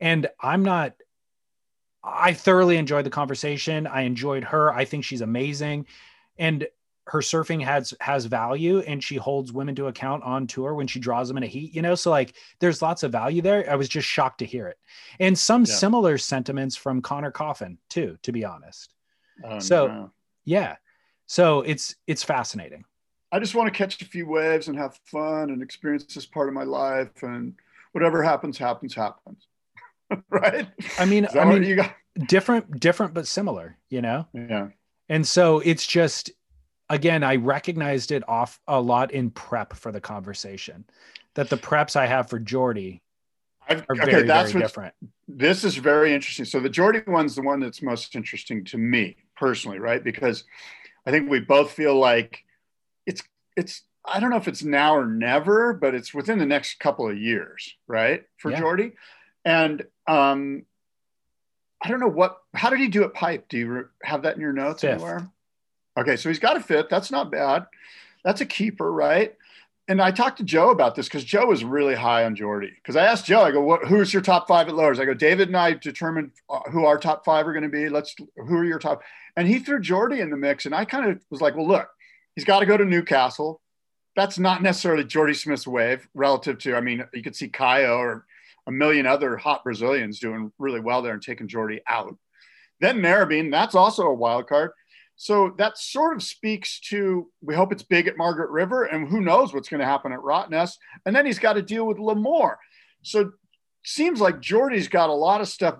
And 0.00 0.28
I'm 0.40 0.62
not 0.62 0.94
I 2.04 2.32
thoroughly 2.32 2.76
enjoyed 2.76 3.06
the 3.06 3.10
conversation. 3.10 3.86
I 3.86 4.02
enjoyed 4.02 4.44
her. 4.44 4.72
I 4.72 4.84
think 4.84 5.04
she's 5.04 5.20
amazing. 5.20 5.86
And 6.36 6.68
her 7.06 7.20
surfing 7.20 7.64
has 7.64 7.94
has 8.00 8.26
value 8.26 8.80
and 8.80 9.02
she 9.02 9.16
holds 9.16 9.50
women 9.50 9.74
to 9.76 9.86
account 9.86 10.22
on 10.24 10.46
tour 10.46 10.74
when 10.74 10.86
she 10.86 11.00
draws 11.00 11.26
them 11.26 11.38
in 11.38 11.42
a 11.42 11.46
heat, 11.46 11.74
you 11.74 11.80
know? 11.80 11.94
So 11.94 12.10
like 12.10 12.34
there's 12.60 12.82
lots 12.82 13.02
of 13.02 13.12
value 13.12 13.40
there. 13.40 13.68
I 13.70 13.76
was 13.76 13.88
just 13.88 14.06
shocked 14.06 14.40
to 14.40 14.46
hear 14.46 14.68
it. 14.68 14.76
And 15.18 15.38
some 15.38 15.62
yeah. 15.62 15.74
similar 15.74 16.18
sentiments 16.18 16.76
from 16.76 17.00
Conner 17.00 17.30
Coffin 17.30 17.78
too, 17.88 18.18
to 18.22 18.32
be 18.32 18.44
honest. 18.44 18.92
Oh, 19.44 19.58
so 19.58 19.86
no. 19.86 20.10
yeah. 20.44 20.76
So 21.26 21.60
it's 21.62 21.96
it's 22.06 22.22
fascinating. 22.22 22.84
I 23.30 23.38
just 23.38 23.54
want 23.54 23.72
to 23.72 23.76
catch 23.76 24.00
a 24.00 24.06
few 24.06 24.26
waves 24.26 24.68
and 24.68 24.78
have 24.78 24.98
fun 25.04 25.50
and 25.50 25.62
experience 25.62 26.04
this 26.14 26.26
part 26.26 26.48
of 26.48 26.54
my 26.54 26.64
life. 26.64 27.22
And 27.22 27.54
whatever 27.92 28.22
happens, 28.22 28.56
happens, 28.56 28.94
happens. 28.94 29.46
right? 30.30 30.66
I 30.98 31.04
mean, 31.04 31.26
I 31.38 31.44
mean, 31.44 31.62
you 31.62 31.76
got 31.76 31.94
different, 32.26 32.80
different 32.80 33.14
but 33.14 33.26
similar. 33.26 33.76
You 33.90 34.00
know? 34.00 34.26
Yeah. 34.32 34.68
And 35.10 35.26
so 35.26 35.60
it's 35.60 35.86
just, 35.86 36.30
again, 36.88 37.22
I 37.22 37.36
recognized 37.36 38.12
it 38.12 38.26
off 38.28 38.58
a 38.66 38.80
lot 38.80 39.10
in 39.10 39.30
prep 39.30 39.74
for 39.74 39.92
the 39.92 40.00
conversation. 40.00 40.84
That 41.34 41.50
the 41.50 41.56
preps 41.56 41.94
I 41.94 42.06
have 42.06 42.28
for 42.28 42.38
Jordy 42.38 43.02
I've, 43.68 43.82
are 43.82 43.96
okay, 43.96 44.10
very, 44.10 44.26
that's 44.26 44.52
very 44.52 44.64
different. 44.64 44.94
This 45.28 45.62
is 45.62 45.76
very 45.76 46.12
interesting. 46.14 46.46
So 46.46 46.58
the 46.58 46.70
Jordy 46.70 47.02
one's 47.06 47.36
the 47.36 47.42
one 47.42 47.60
that's 47.60 47.82
most 47.82 48.16
interesting 48.16 48.64
to 48.64 48.78
me 48.78 49.16
personally, 49.38 49.78
right? 49.78 50.02
Because 50.02 50.44
I 51.06 51.10
think 51.10 51.30
we 51.30 51.40
both 51.40 51.72
feel 51.72 51.94
like 51.94 52.44
it's 53.06 53.22
it's 53.56 53.82
I 54.04 54.20
don't 54.20 54.30
know 54.30 54.36
if 54.36 54.48
it's 54.48 54.62
now 54.62 54.96
or 54.96 55.06
never, 55.06 55.72
but 55.74 55.94
it's 55.94 56.14
within 56.14 56.38
the 56.38 56.46
next 56.46 56.80
couple 56.80 57.08
of 57.08 57.18
years, 57.18 57.74
right? 57.86 58.24
For 58.38 58.50
yeah. 58.50 58.60
Jordy. 58.60 58.92
And 59.44 59.84
um, 60.06 60.64
I 61.82 61.88
don't 61.88 62.00
know 62.00 62.08
what, 62.08 62.38
how 62.54 62.70
did 62.70 62.80
he 62.80 62.88
do 62.88 63.04
at 63.04 63.14
pipe? 63.14 63.48
Do 63.48 63.58
you 63.58 63.88
have 64.02 64.22
that 64.22 64.34
in 64.34 64.40
your 64.40 64.52
notes 64.52 64.80
Fifth. 64.80 64.94
anywhere? 64.94 65.28
Okay. 65.98 66.16
So 66.16 66.28
he's 66.28 66.38
got 66.38 66.56
a 66.56 66.60
fifth. 66.60 66.88
That's 66.88 67.10
not 67.10 67.30
bad. 67.30 67.66
That's 68.24 68.40
a 68.40 68.46
keeper, 68.46 68.90
right? 68.90 69.34
And 69.88 70.02
I 70.02 70.10
talked 70.10 70.36
to 70.38 70.44
Joe 70.44 70.70
about 70.70 70.94
this 70.94 71.06
because 71.06 71.24
Joe 71.24 71.46
was 71.46 71.64
really 71.64 71.94
high 71.94 72.24
on 72.24 72.36
Jordy. 72.36 72.70
Because 72.74 72.94
I 72.94 73.06
asked 73.06 73.24
Joe, 73.24 73.40
I 73.40 73.50
go, 73.50 73.62
what, 73.62 73.86
who's 73.86 74.12
your 74.12 74.22
top 74.22 74.46
five 74.46 74.68
at 74.68 74.74
lowers? 74.74 75.00
I 75.00 75.06
go, 75.06 75.14
David 75.14 75.48
and 75.48 75.56
I 75.56 75.72
determined 75.72 76.32
uh, 76.50 76.60
who 76.70 76.84
our 76.84 76.98
top 76.98 77.24
five 77.24 77.46
are 77.48 77.54
going 77.54 77.62
to 77.62 77.70
be. 77.70 77.88
Let's, 77.88 78.14
who 78.36 78.56
are 78.56 78.64
your 78.64 78.78
top? 78.78 79.02
And 79.36 79.48
he 79.48 79.58
threw 79.58 79.80
Jordy 79.80 80.20
in 80.20 80.28
the 80.28 80.36
mix. 80.36 80.66
And 80.66 80.74
I 80.74 80.84
kind 80.84 81.10
of 81.10 81.20
was 81.30 81.40
like, 81.40 81.56
well, 81.56 81.66
look, 81.66 81.88
He's 82.38 82.44
got 82.44 82.60
to 82.60 82.66
go 82.66 82.76
to 82.76 82.84
Newcastle. 82.84 83.60
That's 84.14 84.38
not 84.38 84.62
necessarily 84.62 85.02
Jordy 85.02 85.34
Smith's 85.34 85.66
wave 85.66 86.08
relative 86.14 86.58
to, 86.58 86.76
I 86.76 86.80
mean, 86.80 87.04
you 87.12 87.20
could 87.20 87.34
see 87.34 87.48
Caio 87.48 87.96
or 87.96 88.26
a 88.68 88.70
million 88.70 89.06
other 89.06 89.36
hot 89.36 89.64
Brazilians 89.64 90.20
doing 90.20 90.52
really 90.56 90.78
well 90.78 91.02
there 91.02 91.14
and 91.14 91.20
taking 91.20 91.48
Jordy 91.48 91.80
out. 91.88 92.16
Then 92.80 92.98
Narrabeen, 92.98 93.50
that's 93.50 93.74
also 93.74 94.04
a 94.04 94.14
wild 94.14 94.46
card. 94.46 94.70
So 95.20 95.52
that 95.58 95.76
sort 95.76 96.16
of 96.16 96.22
speaks 96.22 96.78
to 96.90 97.28
we 97.42 97.56
hope 97.56 97.72
it's 97.72 97.82
big 97.82 98.06
at 98.06 98.16
Margaret 98.16 98.50
River, 98.50 98.84
and 98.84 99.08
who 99.08 99.20
knows 99.20 99.52
what's 99.52 99.68
going 99.68 99.80
to 99.80 99.86
happen 99.86 100.12
at 100.12 100.20
Rottnest. 100.20 100.76
And 101.04 101.14
then 101.14 101.26
he's 101.26 101.40
got 101.40 101.54
to 101.54 101.62
deal 101.62 101.86
with 101.86 101.98
Lemoore. 101.98 102.54
So 103.02 103.32
seems 103.84 104.20
like 104.20 104.40
Jordy's 104.40 104.86
got 104.86 105.10
a 105.10 105.14
lot 105.14 105.40
of 105.40 105.48
stuff 105.48 105.76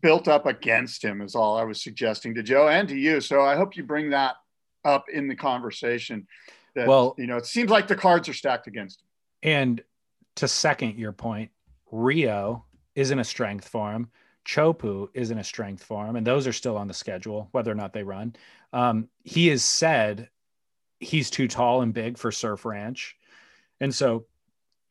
built 0.00 0.26
up 0.26 0.46
against 0.46 1.04
him, 1.04 1.20
is 1.20 1.34
all 1.34 1.58
I 1.58 1.64
was 1.64 1.82
suggesting 1.82 2.34
to 2.34 2.42
Joe 2.42 2.68
and 2.68 2.88
to 2.88 2.96
you. 2.96 3.20
So 3.20 3.42
I 3.42 3.56
hope 3.56 3.76
you 3.76 3.82
bring 3.82 4.10
that 4.10 4.36
up 4.86 5.04
in 5.12 5.28
the 5.28 5.36
conversation. 5.36 6.26
That, 6.74 6.88
well, 6.88 7.14
you 7.18 7.26
know, 7.26 7.36
it 7.36 7.44
seems 7.44 7.70
like 7.70 7.88
the 7.88 7.96
cards 7.96 8.26
are 8.30 8.34
stacked 8.34 8.68
against 8.68 9.02
him. 9.02 9.06
And 9.42 9.82
to 10.36 10.48
second 10.48 10.98
your 10.98 11.12
point, 11.12 11.50
Rio 11.90 12.64
isn't 12.94 13.18
a 13.18 13.24
strength 13.24 13.68
for 13.68 13.92
him. 13.92 14.08
Teahupo'o 14.46 15.08
isn't 15.14 15.38
a 15.38 15.44
strength 15.44 15.82
for 15.82 16.06
him, 16.06 16.16
and 16.16 16.26
those 16.26 16.46
are 16.46 16.52
still 16.52 16.76
on 16.76 16.88
the 16.88 16.94
schedule, 16.94 17.48
whether 17.52 17.70
or 17.70 17.76
not 17.76 17.92
they 17.92 18.02
run. 18.02 18.34
Um, 18.72 19.08
he 19.22 19.48
has 19.48 19.62
said 19.62 20.28
he's 20.98 21.30
too 21.30 21.48
tall 21.48 21.82
and 21.82 21.94
big 21.94 22.18
for 22.18 22.32
Surf 22.32 22.64
Ranch, 22.64 23.16
and 23.80 23.94
so 23.94 24.26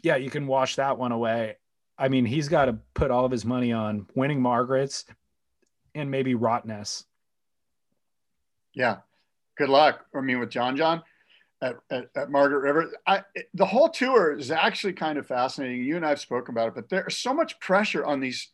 yeah, 0.03 0.15
you 0.15 0.29
can 0.29 0.47
wash 0.47 0.75
that 0.77 0.97
one 0.97 1.11
away. 1.11 1.57
I 1.97 2.09
mean, 2.09 2.25
he's 2.25 2.49
got 2.49 2.65
to 2.65 2.77
put 2.93 3.11
all 3.11 3.25
of 3.25 3.31
his 3.31 3.45
money 3.45 3.71
on 3.71 4.07
winning 4.15 4.41
Margaret's 4.41 5.05
and 5.93 6.09
maybe 6.09 6.33
Rottnest. 6.33 7.05
Yeah, 8.73 8.97
good 9.57 9.69
luck. 9.69 10.05
I 10.15 10.21
mean, 10.21 10.39
with 10.39 10.49
John 10.49 10.77
John 10.77 11.03
at, 11.61 11.75
at, 11.91 12.05
at 12.15 12.31
Margaret 12.31 12.61
River, 12.61 12.91
I, 13.05 13.21
the 13.53 13.65
whole 13.65 13.89
tour 13.89 14.37
is 14.37 14.49
actually 14.49 14.93
kind 14.93 15.17
of 15.17 15.27
fascinating. 15.27 15.83
You 15.83 15.97
and 15.97 16.05
I 16.05 16.09
have 16.09 16.19
spoken 16.19 16.53
about 16.55 16.69
it, 16.69 16.75
but 16.75 16.89
there's 16.89 17.17
so 17.17 17.33
much 17.33 17.59
pressure 17.59 18.05
on 18.05 18.19
these 18.19 18.49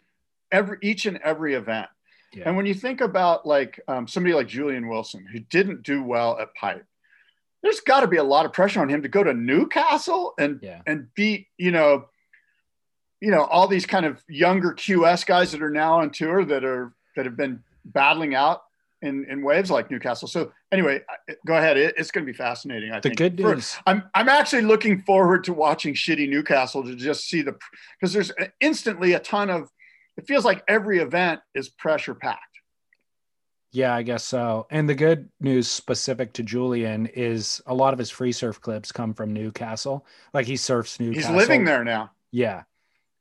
every 0.52 0.78
each 0.82 1.06
and 1.06 1.18
every 1.18 1.54
event. 1.54 1.88
Yeah. 2.34 2.44
And 2.46 2.58
when 2.58 2.66
you 2.66 2.74
think 2.74 3.02
about 3.02 3.46
like 3.46 3.80
um, 3.88 4.08
somebody 4.08 4.34
like 4.34 4.48
Julian 4.48 4.88
Wilson, 4.88 5.26
who 5.32 5.40
didn't 5.40 5.84
do 5.84 6.04
well 6.04 6.38
at 6.40 6.54
Pipe, 6.56 6.86
there's 7.64 7.80
got 7.80 8.02
to 8.02 8.08
be 8.08 8.18
a 8.18 8.24
lot 8.24 8.46
of 8.46 8.54
pressure 8.54 8.82
on 8.82 8.90
him 8.90 9.02
to 9.02 9.08
go 9.08 9.24
to 9.24 9.34
Newcastle 9.34 10.34
and 10.38 10.60
yeah. 10.62 10.82
and 10.86 11.08
beat 11.16 11.48
you 11.58 11.72
know, 11.72 12.06
you 13.22 13.32
know 13.32 13.44
all 13.46 13.68
these 13.68 13.86
kind 13.86 14.06
of 14.06 14.24
younger 14.28 14.74
QS 14.74 15.26
guys 15.26 15.52
that 15.52 15.62
are 15.62 15.72
now 15.72 16.00
on 16.00 16.12
tour 16.12 16.46
that 16.46 16.64
are 16.64 16.94
that 17.16 17.26
have 17.26 17.38
been 17.38 17.64
battling 17.86 18.36
out 18.36 18.62
in, 19.02 19.26
in 19.30 19.44
waves 19.44 19.70
like 19.70 19.92
Newcastle. 19.92 20.28
So 20.28 20.52
anyway, 20.72 21.02
go 21.46 21.56
ahead. 21.56 21.78
It, 21.78 21.96
it's 21.98 22.12
going 22.12 22.26
to 22.26 22.32
be 22.32 22.36
fascinating. 22.38 22.92
I 22.92 23.00
the 23.00 23.10
think. 23.10 23.18
good 23.18 23.40
news. 23.40 23.74
For, 23.74 23.84
I'm 23.88 24.04
I'm 24.14 24.30
actually 24.30 24.64
looking 24.64 25.02
forward 25.02 25.44
to 25.46 25.54
watching 25.54 25.94
shitty 25.94 26.30
Newcastle 26.30 26.84
to 26.84 26.96
just 26.96 27.28
see 27.28 27.42
the 27.42 27.56
because 28.00 28.14
there's 28.14 28.32
instantly 28.60 29.14
a 29.14 29.20
ton 29.20 29.50
of. 29.50 29.70
It 30.18 30.28
feels 30.28 30.46
like 30.46 30.64
every 30.68 31.00
event 31.00 31.42
is 31.54 31.70
pressure 31.70 32.16
packed. 32.16 32.42
Yeah, 33.72 33.94
I 33.94 34.02
guess 34.02 34.24
so. 34.24 34.66
And 34.72 34.90
the 34.90 34.96
good 34.96 35.30
news 35.40 35.68
specific 35.68 36.34
to 36.34 36.44
Julian 36.44 37.06
is 37.08 37.62
a 37.66 37.74
lot 37.74 37.94
of 37.94 38.00
his 38.00 38.10
free 38.10 38.32
surf 38.32 38.60
clips 38.62 38.92
come 38.92 39.14
from 39.14 39.34
Newcastle. 39.34 40.06
Like 40.34 40.46
he 40.46 40.56
surfs 40.56 41.00
Newcastle. 41.00 41.34
He's 41.34 41.38
living 41.38 41.66
there 41.66 41.84
now. 41.84 42.12
Yeah. 42.32 42.64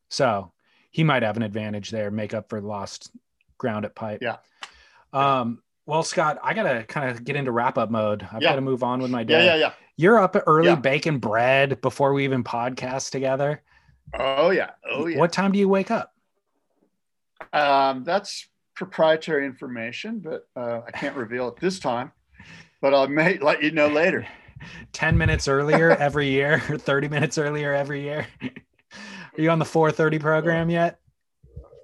So 0.09 0.53
he 0.91 1.05
might 1.05 1.23
have 1.23 1.37
an 1.37 1.43
advantage 1.43 1.91
there, 1.91 2.11
make 2.11 2.33
up 2.33 2.49
for 2.49 2.61
lost 2.61 3.11
ground 3.59 3.85
at 3.85 3.95
pipe. 3.95 4.23
Yeah. 4.23 4.37
Um, 5.13 5.63
well, 5.85 6.03
Scott, 6.03 6.39
I 6.43 6.55
gotta 6.55 6.85
kind 6.85 7.11
of 7.11 7.25
get 7.25 7.37
into 7.37 7.53
wrap 7.53 7.77
up 7.77 7.91
mode. 7.91 8.23
I've 8.33 8.43
yeah. 8.43 8.51
got 8.51 8.57
to 8.57 8.61
move 8.61 8.83
on 8.83 9.01
with 9.01 9.11
my 9.11 9.25
day. 9.25 9.45
Yeah, 9.45 9.55
yeah, 9.55 9.61
yeah. 9.61 9.73
You're 9.97 10.19
up 10.19 10.37
early 10.47 10.69
yeah. 10.69 10.77
baking 10.77 11.19
bread 11.19 11.81
before 11.81 12.13
we 12.13 12.25
even 12.25 12.45
podcast 12.45 13.11
together. 13.11 13.63
Oh 14.19 14.51
yeah, 14.51 14.71
oh 14.91 15.07
yeah. 15.07 15.19
What 15.19 15.33
time 15.33 15.53
do 15.53 15.59
you 15.59 15.69
wake 15.69 15.91
up? 15.91 16.13
Um, 17.53 18.05
that's 18.05 18.49
proprietary 18.74 19.47
information, 19.47 20.20
but 20.20 20.49
uh, 20.55 20.82
I 20.87 20.91
can't 20.91 21.16
reveal 21.16 21.49
it 21.49 21.57
this 21.57 21.78
time. 21.78 22.12
But 22.80 22.95
I 22.95 23.07
may 23.07 23.39
let 23.39 23.62
you 23.62 23.70
know 23.70 23.89
later. 23.89 24.26
10 24.93 25.18
minutes 25.18 25.49
earlier 25.49 25.91
every 25.91 26.28
year, 26.28 26.61
30 26.78 27.09
minutes 27.09 27.39
earlier 27.39 27.74
every 27.74 28.03
year. 28.03 28.26
Are 28.43 29.43
you 29.43 29.51
on 29.51 29.59
the 29.59 29.64
4:30 29.64 30.20
program 30.20 30.70
yet? 30.70 30.99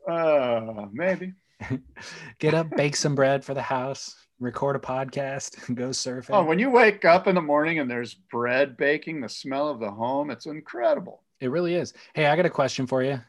Uh, 0.08 0.86
maybe. 0.92 1.34
Get 2.38 2.54
up, 2.54 2.70
bake 2.70 2.96
some 2.96 3.14
bread 3.14 3.44
for 3.44 3.54
the 3.54 3.62
house, 3.62 4.16
record 4.40 4.76
a 4.76 4.78
podcast, 4.78 5.68
and 5.68 5.76
go 5.76 5.90
surfing. 5.90 6.30
Oh, 6.30 6.44
when 6.44 6.58
you 6.58 6.70
wake 6.70 7.04
up 7.04 7.26
in 7.28 7.34
the 7.34 7.42
morning 7.42 7.78
and 7.78 7.90
there's 7.90 8.14
bread 8.14 8.76
baking, 8.76 9.20
the 9.20 9.28
smell 9.28 9.68
of 9.68 9.80
the 9.80 9.90
home, 9.90 10.30
it's 10.30 10.46
incredible. 10.46 11.22
It 11.40 11.50
really 11.50 11.74
is. 11.74 11.92
Hey, 12.14 12.26
I 12.26 12.36
got 12.36 12.46
a 12.46 12.50
question 12.50 12.86
for 12.86 13.02
you. 13.02 13.20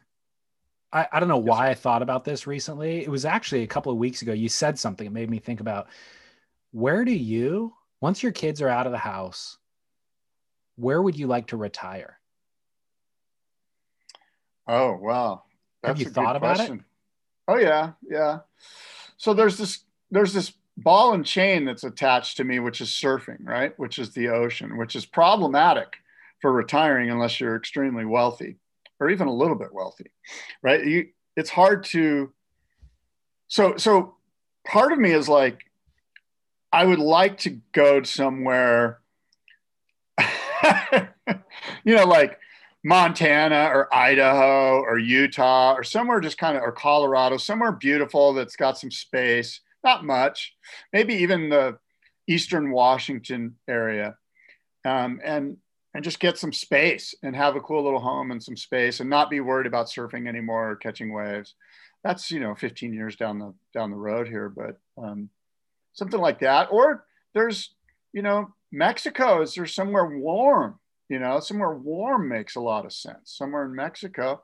I, 0.94 1.08
I 1.12 1.20
don't 1.20 1.28
know 1.28 1.36
why 1.36 1.68
I 1.68 1.74
thought 1.74 2.02
about 2.02 2.24
this 2.24 2.46
recently. 2.46 3.02
It 3.02 3.10
was 3.10 3.24
actually 3.24 3.64
a 3.64 3.66
couple 3.66 3.92
of 3.92 3.98
weeks 3.98 4.22
ago. 4.22 4.32
You 4.32 4.48
said 4.48 4.78
something 4.78 5.04
that 5.04 5.12
made 5.12 5.28
me 5.28 5.40
think 5.40 5.60
about 5.60 5.88
where 6.70 7.04
do 7.04 7.12
you, 7.12 7.74
once 8.00 8.22
your 8.22 8.32
kids 8.32 8.62
are 8.62 8.68
out 8.68 8.86
of 8.86 8.92
the 8.92 8.98
house, 8.98 9.58
where 10.76 11.02
would 11.02 11.18
you 11.18 11.26
like 11.26 11.48
to 11.48 11.56
retire? 11.56 12.18
Oh, 14.66 14.96
wow. 14.96 15.42
That's 15.82 15.98
Have 15.98 16.06
you 16.06 16.12
thought 16.12 16.36
about 16.36 16.56
question. 16.56 16.78
it? 16.78 16.84
Oh 17.46 17.58
yeah, 17.58 17.92
yeah. 18.08 18.38
So 19.18 19.34
there's 19.34 19.58
this 19.58 19.80
there's 20.10 20.32
this 20.32 20.54
ball 20.78 21.12
and 21.12 21.26
chain 21.26 21.66
that's 21.66 21.84
attached 21.84 22.38
to 22.38 22.44
me, 22.44 22.58
which 22.58 22.80
is 22.80 22.88
surfing, 22.88 23.44
right? 23.44 23.78
Which 23.78 23.98
is 23.98 24.14
the 24.14 24.28
ocean, 24.28 24.78
which 24.78 24.96
is 24.96 25.04
problematic 25.04 25.96
for 26.40 26.50
retiring 26.50 27.10
unless 27.10 27.38
you're 27.38 27.54
extremely 27.54 28.06
wealthy 28.06 28.56
or 29.00 29.10
even 29.10 29.26
a 29.26 29.34
little 29.34 29.56
bit 29.56 29.72
wealthy, 29.72 30.10
right? 30.62 30.84
You, 30.84 31.08
it's 31.36 31.50
hard 31.50 31.84
to. 31.84 32.32
So, 33.48 33.76
so 33.76 34.16
part 34.66 34.92
of 34.92 34.98
me 34.98 35.12
is 35.12 35.28
like, 35.28 35.60
I 36.72 36.84
would 36.84 36.98
like 36.98 37.38
to 37.38 37.60
go 37.72 38.02
somewhere, 38.02 39.00
you 41.84 41.94
know, 41.94 42.06
like 42.06 42.38
Montana 42.82 43.70
or 43.72 43.94
Idaho 43.94 44.80
or 44.80 44.98
Utah 44.98 45.74
or 45.74 45.84
somewhere 45.84 46.20
just 46.20 46.38
kind 46.38 46.56
of, 46.56 46.62
or 46.62 46.72
Colorado, 46.72 47.36
somewhere 47.36 47.72
beautiful 47.72 48.32
that's 48.32 48.56
got 48.56 48.78
some 48.78 48.90
space, 48.90 49.60
not 49.84 50.04
much, 50.04 50.54
maybe 50.92 51.14
even 51.14 51.48
the 51.48 51.78
Eastern 52.26 52.70
Washington 52.72 53.56
area. 53.68 54.16
Um, 54.84 55.20
and 55.24 55.56
and 55.94 56.02
just 56.02 56.18
get 56.18 56.36
some 56.36 56.52
space 56.52 57.14
and 57.22 57.36
have 57.36 57.54
a 57.54 57.60
cool 57.60 57.84
little 57.84 58.00
home 58.00 58.32
and 58.32 58.42
some 58.42 58.56
space 58.56 59.00
and 59.00 59.08
not 59.08 59.30
be 59.30 59.40
worried 59.40 59.66
about 59.66 59.86
surfing 59.86 60.28
anymore 60.28 60.72
or 60.72 60.76
catching 60.76 61.12
waves. 61.12 61.54
That's 62.02 62.30
you 62.30 62.40
know 62.40 62.54
15 62.54 62.92
years 62.92 63.16
down 63.16 63.38
the 63.38 63.54
down 63.72 63.90
the 63.90 63.96
road 63.96 64.28
here, 64.28 64.48
but 64.48 64.78
um, 65.02 65.30
something 65.94 66.20
like 66.20 66.40
that. 66.40 66.68
Or 66.70 67.06
there's 67.32 67.74
you 68.12 68.22
know 68.22 68.52
Mexico. 68.72 69.40
Is 69.40 69.54
there 69.54 69.66
somewhere 69.66 70.06
warm? 70.18 70.78
You 71.08 71.18
know, 71.18 71.38
somewhere 71.40 71.74
warm 71.74 72.28
makes 72.28 72.56
a 72.56 72.60
lot 72.60 72.84
of 72.84 72.92
sense. 72.92 73.34
Somewhere 73.36 73.64
in 73.64 73.74
Mexico. 73.74 74.42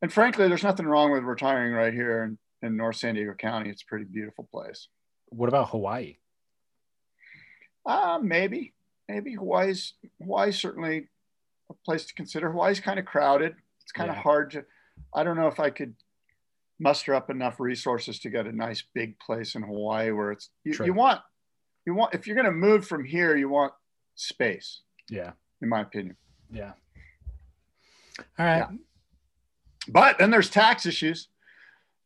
And 0.00 0.12
frankly, 0.12 0.48
there's 0.48 0.64
nothing 0.64 0.86
wrong 0.86 1.12
with 1.12 1.22
retiring 1.22 1.72
right 1.72 1.92
here 1.92 2.24
in, 2.24 2.38
in 2.66 2.76
North 2.76 2.96
San 2.96 3.14
Diego 3.14 3.34
County. 3.34 3.70
It's 3.70 3.82
a 3.82 3.86
pretty 3.86 4.04
beautiful 4.04 4.48
place. 4.52 4.88
What 5.28 5.48
about 5.48 5.70
Hawaii? 5.70 6.16
Uh, 7.86 8.18
maybe 8.20 8.74
maybe 9.12 9.34
Hawaii's 9.34 9.94
Hawaii's 10.22 10.58
certainly 10.58 11.08
a 11.70 11.74
place 11.84 12.06
to 12.06 12.14
consider. 12.14 12.50
Hawaii's 12.50 12.80
kind 12.80 12.98
of 12.98 13.04
crowded. 13.04 13.54
It's 13.82 13.92
kind 13.92 14.08
yeah. 14.08 14.16
of 14.16 14.22
hard 14.22 14.52
to. 14.52 14.64
I 15.14 15.22
don't 15.22 15.36
know 15.36 15.48
if 15.48 15.60
I 15.60 15.70
could 15.70 15.94
muster 16.80 17.14
up 17.14 17.30
enough 17.30 17.60
resources 17.60 18.18
to 18.20 18.30
get 18.30 18.46
a 18.46 18.52
nice 18.52 18.82
big 18.94 19.18
place 19.20 19.54
in 19.54 19.62
Hawaii 19.62 20.10
where 20.10 20.32
it's 20.32 20.48
you, 20.64 20.74
you 20.84 20.94
want 20.94 21.20
you 21.86 21.94
want 21.94 22.14
if 22.14 22.26
you're 22.26 22.36
going 22.36 22.46
to 22.46 22.52
move 22.52 22.86
from 22.86 23.04
here, 23.04 23.36
you 23.36 23.48
want 23.48 23.74
space. 24.14 24.80
Yeah, 25.10 25.32
in 25.60 25.68
my 25.68 25.82
opinion. 25.82 26.16
Yeah. 26.50 26.72
All 28.38 28.46
right. 28.46 28.58
Yeah. 28.58 28.70
But 29.88 30.18
then 30.18 30.30
there's 30.30 30.48
tax 30.48 30.86
issues. 30.86 31.28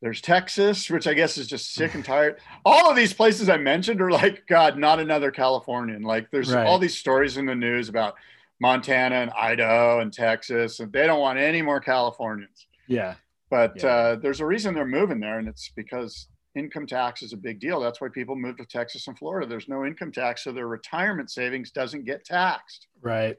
There's 0.03 0.21
Texas, 0.21 0.91
which 0.91 1.07
I 1.07 1.15
guess 1.15 1.39
is 1.39 1.47
just 1.47 1.75
sick 1.75 1.95
and 1.95 2.05
tired. 2.05 2.39
All 2.65 2.91
of 2.91 2.97
these 2.97 3.13
places 3.13 3.49
I 3.49 3.57
mentioned 3.57 4.01
are 4.01 4.11
like, 4.11 4.47
God, 4.47 4.79
not 4.79 5.01
another 5.01 5.31
Californian. 5.31 6.03
Like, 6.03 6.31
there's 6.31 6.53
right. 6.53 6.67
all 6.67 6.79
these 6.79 6.97
stories 6.97 7.37
in 7.37 7.47
the 7.47 7.55
news 7.55 7.89
about 7.89 8.15
Montana 8.61 9.17
and 9.17 9.31
Idaho 9.31 10.01
and 10.01 10.13
Texas, 10.13 10.81
and 10.81 10.93
they 10.93 11.07
don't 11.07 11.21
want 11.21 11.39
any 11.39 11.63
more 11.63 11.81
Californians. 11.81 12.67
Yeah. 12.87 13.15
But 13.51 13.83
yeah. 13.83 13.89
Uh, 13.89 14.17
there's 14.17 14.41
a 14.41 14.47
reason 14.47 14.75
they're 14.75 14.85
moving 14.85 15.21
there, 15.21 15.39
and 15.39 15.49
it's 15.49 15.71
because 15.75 16.29
income 16.55 16.87
tax 16.87 17.23
is 17.23 17.33
a 17.33 17.37
big 17.37 17.61
deal. 17.61 17.81
That's 17.81 18.01
why 18.01 18.09
people 18.09 18.35
move 18.35 18.57
to 18.57 18.65
Texas 18.65 19.07
and 19.09 19.17
Florida. 19.17 19.47
There's 19.47 19.69
no 19.69 19.85
income 19.85 20.13
tax, 20.13 20.45
so 20.45 20.53
their 20.53 20.69
retirement 20.69 21.31
savings 21.31 21.71
doesn't 21.71 22.05
get 22.05 22.25
taxed. 22.25 22.87
Right. 23.03 23.39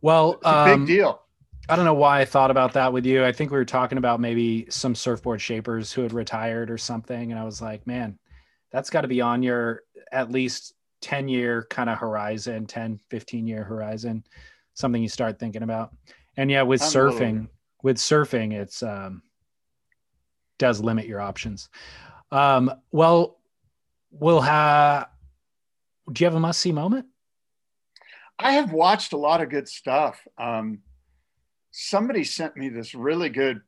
Well, 0.00 0.34
it's 0.34 0.46
a 0.46 0.58
um, 0.58 0.80
big 0.80 0.96
deal. 0.96 1.22
I 1.68 1.76
don't 1.76 1.84
know 1.84 1.94
why 1.94 2.20
I 2.20 2.24
thought 2.24 2.50
about 2.50 2.72
that 2.72 2.92
with 2.92 3.06
you. 3.06 3.24
I 3.24 3.32
think 3.32 3.50
we 3.50 3.56
were 3.56 3.64
talking 3.64 3.98
about 3.98 4.20
maybe 4.20 4.66
some 4.68 4.94
surfboard 4.94 5.40
shapers 5.40 5.92
who 5.92 6.02
had 6.02 6.12
retired 6.12 6.70
or 6.70 6.78
something. 6.78 7.30
And 7.30 7.40
I 7.40 7.44
was 7.44 7.62
like, 7.62 7.86
man, 7.86 8.18
that's 8.72 8.90
got 8.90 9.02
to 9.02 9.08
be 9.08 9.20
on 9.20 9.42
your 9.42 9.82
at 10.10 10.30
least 10.30 10.74
10 11.02 11.28
year 11.28 11.66
kind 11.70 11.88
of 11.88 11.98
horizon, 11.98 12.66
10, 12.66 12.98
15 13.10 13.46
year 13.46 13.62
horizon, 13.62 14.24
something 14.74 15.00
you 15.00 15.08
start 15.08 15.38
thinking 15.38 15.62
about. 15.62 15.94
And 16.36 16.50
yeah, 16.50 16.62
with 16.62 16.82
I'm 16.82 16.88
surfing, 16.88 17.48
with 17.82 17.96
surfing, 17.96 18.52
it's, 18.52 18.82
um, 18.82 19.22
does 20.58 20.80
limit 20.80 21.06
your 21.06 21.20
options. 21.20 21.68
Um, 22.30 22.72
well, 22.90 23.38
we'll 24.10 24.40
have, 24.40 25.08
do 26.10 26.24
you 26.24 26.26
have 26.26 26.34
a 26.34 26.40
must 26.40 26.60
see 26.60 26.72
moment? 26.72 27.06
I 28.38 28.52
have 28.52 28.72
watched 28.72 29.12
a 29.12 29.16
lot 29.16 29.40
of 29.40 29.50
good 29.50 29.68
stuff. 29.68 30.26
Um, 30.38 30.80
somebody 31.72 32.22
sent 32.22 32.56
me 32.56 32.68
this 32.68 32.94
really 32.94 33.28
good 33.28 33.62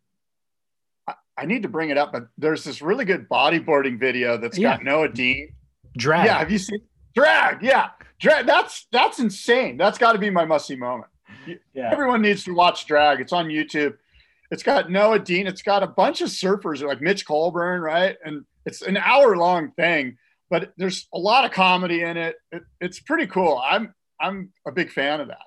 I, 1.08 1.14
I 1.36 1.46
need 1.46 1.62
to 1.62 1.68
bring 1.68 1.90
it 1.90 1.98
up, 1.98 2.12
but 2.12 2.28
there's 2.38 2.62
this 2.62 2.80
really 2.80 3.04
good 3.04 3.28
bodyboarding 3.28 3.98
video 3.98 4.36
that's 4.36 4.56
yeah. 4.56 4.76
got 4.76 4.84
Noah 4.84 5.08
Dean. 5.08 5.54
Drag. 5.96 6.26
Yeah, 6.26 6.38
have 6.38 6.50
you 6.50 6.58
seen 6.58 6.80
drag? 7.14 7.62
Yeah. 7.62 7.90
Drag. 8.20 8.46
That's 8.46 8.86
that's 8.92 9.18
insane. 9.18 9.76
That's 9.76 9.98
got 9.98 10.12
to 10.12 10.18
be 10.18 10.30
my 10.30 10.44
must 10.44 10.66
see 10.66 10.76
moment. 10.76 11.08
Yeah. 11.74 11.90
Everyone 11.92 12.22
needs 12.22 12.44
to 12.44 12.54
watch 12.54 12.86
drag. 12.86 13.20
It's 13.20 13.32
on 13.32 13.46
YouTube. 13.46 13.96
It's 14.50 14.62
got 14.62 14.90
Noah 14.90 15.18
Dean. 15.18 15.46
It's 15.46 15.62
got 15.62 15.82
a 15.82 15.86
bunch 15.86 16.20
of 16.20 16.28
surfers 16.28 16.86
like 16.86 17.00
Mitch 17.00 17.26
Coleborn, 17.26 17.82
right? 17.82 18.16
And 18.24 18.44
it's 18.66 18.82
an 18.82 18.96
hour 18.96 19.36
long 19.36 19.72
thing, 19.72 20.16
but 20.48 20.72
there's 20.76 21.06
a 21.12 21.18
lot 21.18 21.44
of 21.44 21.50
comedy 21.50 22.02
in 22.02 22.16
it. 22.16 22.36
it. 22.52 22.62
It's 22.80 23.00
pretty 23.00 23.26
cool. 23.26 23.60
I'm 23.64 23.94
I'm 24.20 24.52
a 24.66 24.72
big 24.72 24.90
fan 24.90 25.20
of 25.20 25.28
that. 25.28 25.38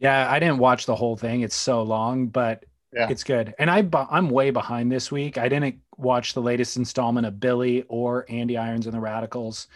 Yeah, 0.00 0.30
I 0.30 0.38
didn't 0.38 0.58
watch 0.58 0.86
the 0.86 0.96
whole 0.96 1.16
thing. 1.16 1.42
It's 1.42 1.54
so 1.54 1.82
long, 1.82 2.26
but 2.26 2.64
yeah. 2.92 3.08
it's 3.08 3.22
good. 3.22 3.54
And 3.58 3.70
I 3.70 3.86
I'm 4.10 4.30
way 4.30 4.50
behind 4.50 4.90
this 4.90 5.12
week. 5.12 5.38
I 5.38 5.48
didn't 5.48 5.76
watch 5.98 6.32
the 6.32 6.40
latest 6.40 6.78
installment 6.78 7.26
of 7.26 7.38
Billy 7.38 7.84
or 7.88 8.24
Andy 8.30 8.56
Irons 8.56 8.86
and 8.86 8.94
the 8.94 9.00
Radicals, 9.00 9.68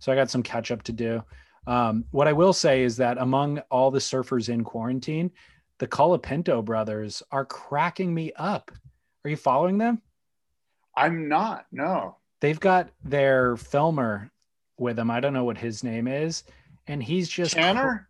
so 0.00 0.12
I 0.12 0.16
got 0.16 0.30
some 0.30 0.42
catch 0.42 0.72
up 0.72 0.82
to 0.82 0.92
do. 0.92 1.22
Um, 1.68 2.04
what 2.10 2.26
I 2.26 2.32
will 2.32 2.52
say 2.52 2.82
is 2.82 2.96
that 2.96 3.18
among 3.18 3.60
all 3.70 3.90
the 3.90 4.00
surfers 4.00 4.48
in 4.48 4.64
quarantine, 4.64 5.30
the 5.78 5.86
Colapinto 5.86 6.64
brothers 6.64 7.22
are 7.30 7.44
cracking 7.44 8.12
me 8.12 8.32
up. 8.34 8.72
Are 9.24 9.30
you 9.30 9.36
following 9.36 9.78
them? 9.78 10.02
I'm 10.96 11.28
not. 11.28 11.66
No. 11.70 12.16
They've 12.40 12.58
got 12.58 12.90
their 13.04 13.56
filmer 13.56 14.32
with 14.76 14.96
them. 14.96 15.10
I 15.10 15.20
don't 15.20 15.34
know 15.34 15.44
what 15.44 15.58
his 15.58 15.84
name 15.84 16.08
is, 16.08 16.42
and 16.88 17.00
he's 17.00 17.28
just 17.28 17.54
Tanner. 17.54 18.08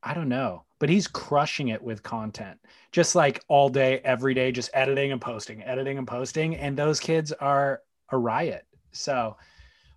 I 0.00 0.14
don't 0.14 0.28
know 0.28 0.62
but 0.78 0.88
he's 0.88 1.06
crushing 1.06 1.68
it 1.68 1.82
with 1.82 2.02
content. 2.02 2.58
Just 2.92 3.14
like 3.14 3.42
all 3.48 3.68
day 3.68 4.00
every 4.04 4.34
day 4.34 4.52
just 4.52 4.70
editing 4.74 5.12
and 5.12 5.20
posting 5.20 5.62
editing 5.62 5.98
and 5.98 6.06
posting 6.06 6.56
and 6.56 6.76
those 6.76 7.00
kids 7.00 7.32
are 7.32 7.82
a 8.10 8.18
riot. 8.18 8.64
So 8.92 9.36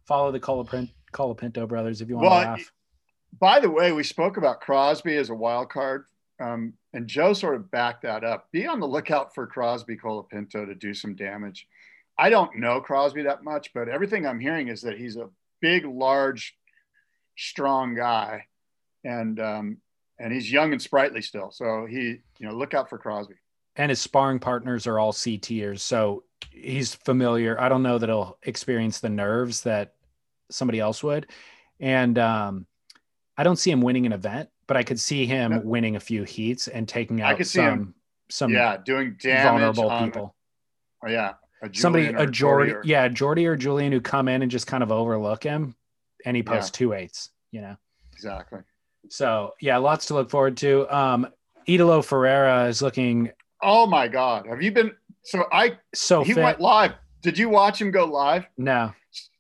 follow 0.06 0.32
the 0.32 0.40
colapinto 0.40 1.68
brothers 1.68 2.02
if 2.02 2.10
you 2.10 2.16
want 2.16 2.30
well, 2.30 2.42
to 2.42 2.48
laugh. 2.50 2.72
by 3.40 3.60
the 3.60 3.70
way 3.70 3.92
we 3.92 4.04
spoke 4.04 4.38
about 4.38 4.62
crosby 4.62 5.16
as 5.16 5.30
a 5.30 5.36
wild 5.36 5.70
card 5.70 6.06
um, 6.42 6.74
and 6.94 7.08
joe 7.08 7.32
sort 7.34 7.56
of 7.56 7.72
backed 7.72 8.02
that 8.02 8.24
up. 8.24 8.52
Be 8.52 8.68
on 8.68 8.80
the 8.80 8.88
lookout 8.88 9.34
for 9.34 9.48
crosby 9.48 9.96
colapinto 9.96 10.66
to 10.66 10.76
do 10.76 10.94
some 10.94 11.16
damage. 11.16 11.68
I 12.18 12.30
don't 12.30 12.58
know 12.58 12.82
crosby 12.82 13.24
that 13.24 13.44
much 13.44 13.72
but 13.74 13.88
everything 13.88 14.26
i'm 14.26 14.40
hearing 14.40 14.68
is 14.68 14.82
that 14.82 14.98
he's 14.98 15.16
a 15.16 15.30
big 15.62 15.86
large 15.86 16.58
strong 17.38 17.96
guy. 17.96 18.46
And 19.04 19.40
um, 19.40 19.78
and 20.22 20.32
he's 20.32 20.52
young 20.52 20.72
and 20.72 20.82
sprightly 20.82 21.22
still. 21.22 21.52
So 21.52 21.86
he, 21.90 22.22
you 22.38 22.48
know, 22.48 22.54
look 22.54 22.74
out 22.74 22.90
for 22.90 22.98
Crosby. 22.98 23.36
And 23.76 23.90
his 23.90 24.00
sparring 24.00 24.40
partners 24.40 24.86
are 24.86 25.00
all 25.00 25.14
C 25.14 25.38
tiers, 25.38 25.82
so 25.82 26.24
he's 26.52 26.94
familiar. 26.94 27.60
I 27.60 27.70
don't 27.70 27.84
know 27.84 27.98
that 27.98 28.10
he'll 28.10 28.38
experience 28.44 29.00
the 29.00 29.10
nerves 29.10 29.62
that 29.62 29.94
somebody 30.50 30.80
else 30.80 31.02
would, 31.02 31.28
and 31.80 32.20
um, 32.20 32.68
I 33.38 33.44
don't 33.44 33.56
see 33.56 33.72
him 33.72 33.82
winning 33.82 34.06
an 34.06 34.12
event, 34.12 34.50
but 34.68 34.76
I 34.76 34.84
could 34.84 35.00
see 35.00 35.26
him 35.26 35.52
no. 35.52 35.62
winning 35.64 35.96
a 35.96 36.02
few 36.02 36.24
heats 36.24 36.68
and 36.68 36.86
taking 36.86 37.22
out 37.22 37.44
some 37.46 37.96
some 38.30 38.52
yeah 38.52 38.76
doing 38.76 39.16
damage 39.22 39.44
vulnerable 39.44 39.90
on, 39.90 40.12
people. 40.12 40.36
Oh 41.06 41.10
yeah, 41.10 41.36
a 41.64 41.70
somebody 41.74 42.08
a 42.08 42.28
Jordy, 42.28 42.74
or, 42.74 42.82
yeah, 42.84 43.08
Jordy 43.08 43.46
or 43.48 43.56
Julian 43.56 43.94
who 43.94 44.02
come 44.02 44.28
in 44.28 44.42
and 44.42 44.52
just 44.52 44.68
kind 44.68 44.84
of 44.84 44.92
overlook 44.92 45.44
him, 45.44 45.76
and 46.26 46.36
he 46.36 46.44
posts 46.44 46.72
yeah. 46.74 46.78
two 46.78 46.94
eights. 46.94 47.30
You 47.52 47.62
know, 47.62 47.78
exactly. 48.12 48.60
So 49.10 49.54
yeah, 49.60 49.78
lots 49.78 50.08
to 50.08 50.14
look 50.14 50.30
forward 50.30 50.58
to. 50.58 50.88
Um, 50.96 51.28
Italo 51.68 52.02
Ferreira 52.02 52.66
is 52.66 52.82
looking. 52.82 53.32
Oh 53.62 53.86
my 53.86 54.08
God! 54.08 54.48
Have 54.48 54.62
you 54.62 54.72
been? 54.72 54.92
So 55.24 55.46
I 55.52 55.78
so 55.94 56.24
he 56.24 56.34
fit. 56.34 56.44
went 56.44 56.60
live. 56.60 56.94
Did 57.22 57.38
you 57.38 57.50
watch 57.50 57.80
him 57.80 57.92
go 57.92 58.06
live? 58.06 58.46
No. 58.58 58.94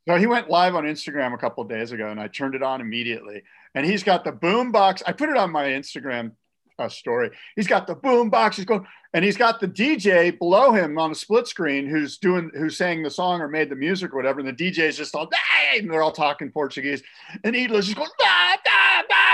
So 0.08 0.18
he 0.18 0.28
went 0.28 0.50
live 0.50 0.76
on 0.76 0.84
Instagram 0.84 1.34
a 1.34 1.38
couple 1.38 1.64
days 1.64 1.92
ago, 1.92 2.10
and 2.10 2.20
I 2.20 2.28
turned 2.28 2.56
it 2.56 2.64
on 2.64 2.82
immediately. 2.82 3.44
And 3.76 3.86
he's 3.86 4.04
got 4.04 4.24
the 4.24 4.32
boom 4.32 4.72
box. 4.72 5.02
I 5.06 5.14
put 5.14 5.30
it 5.30 5.38
on 5.38 5.52
my 5.52 5.66
Instagram 5.66 6.32
uh, 6.78 6.90
story. 6.90 7.32
He's 7.56 7.68
got 7.68 7.88
the 7.88 7.96
boom 7.96 8.30
box. 8.30 8.58
He's 8.58 8.66
going, 8.66 8.86
and 9.14 9.24
he's 9.24 9.38
got 9.38 9.60
the 9.60 9.68
DJ 9.68 10.38
below 10.38 10.72
him 10.72 10.98
on 10.98 11.12
a 11.12 11.16
split 11.16 11.48
screen 11.48 11.88
who's 11.88 12.18
doing 12.18 12.52
who's 12.54 12.78
saying 12.78 13.04
the 13.04 13.10
song 13.10 13.42
or 13.42 13.48
made 13.48 13.70
the 13.70 13.76
music 13.76 14.14
or 14.14 14.18
whatever. 14.18 14.40
And 14.40 14.50
the 14.50 14.54
DJ 14.54 14.80
is 14.80 14.98
just 14.98 15.16
all 15.16 15.30
hey, 15.72 15.80
and 15.80 15.92
they're 15.92 16.02
all 16.02 16.12
talking 16.12 16.52
Portuguese. 16.52 17.04
And 17.44 17.56
Italo's 17.56 17.86
just 17.86 17.98
going, 17.98 18.10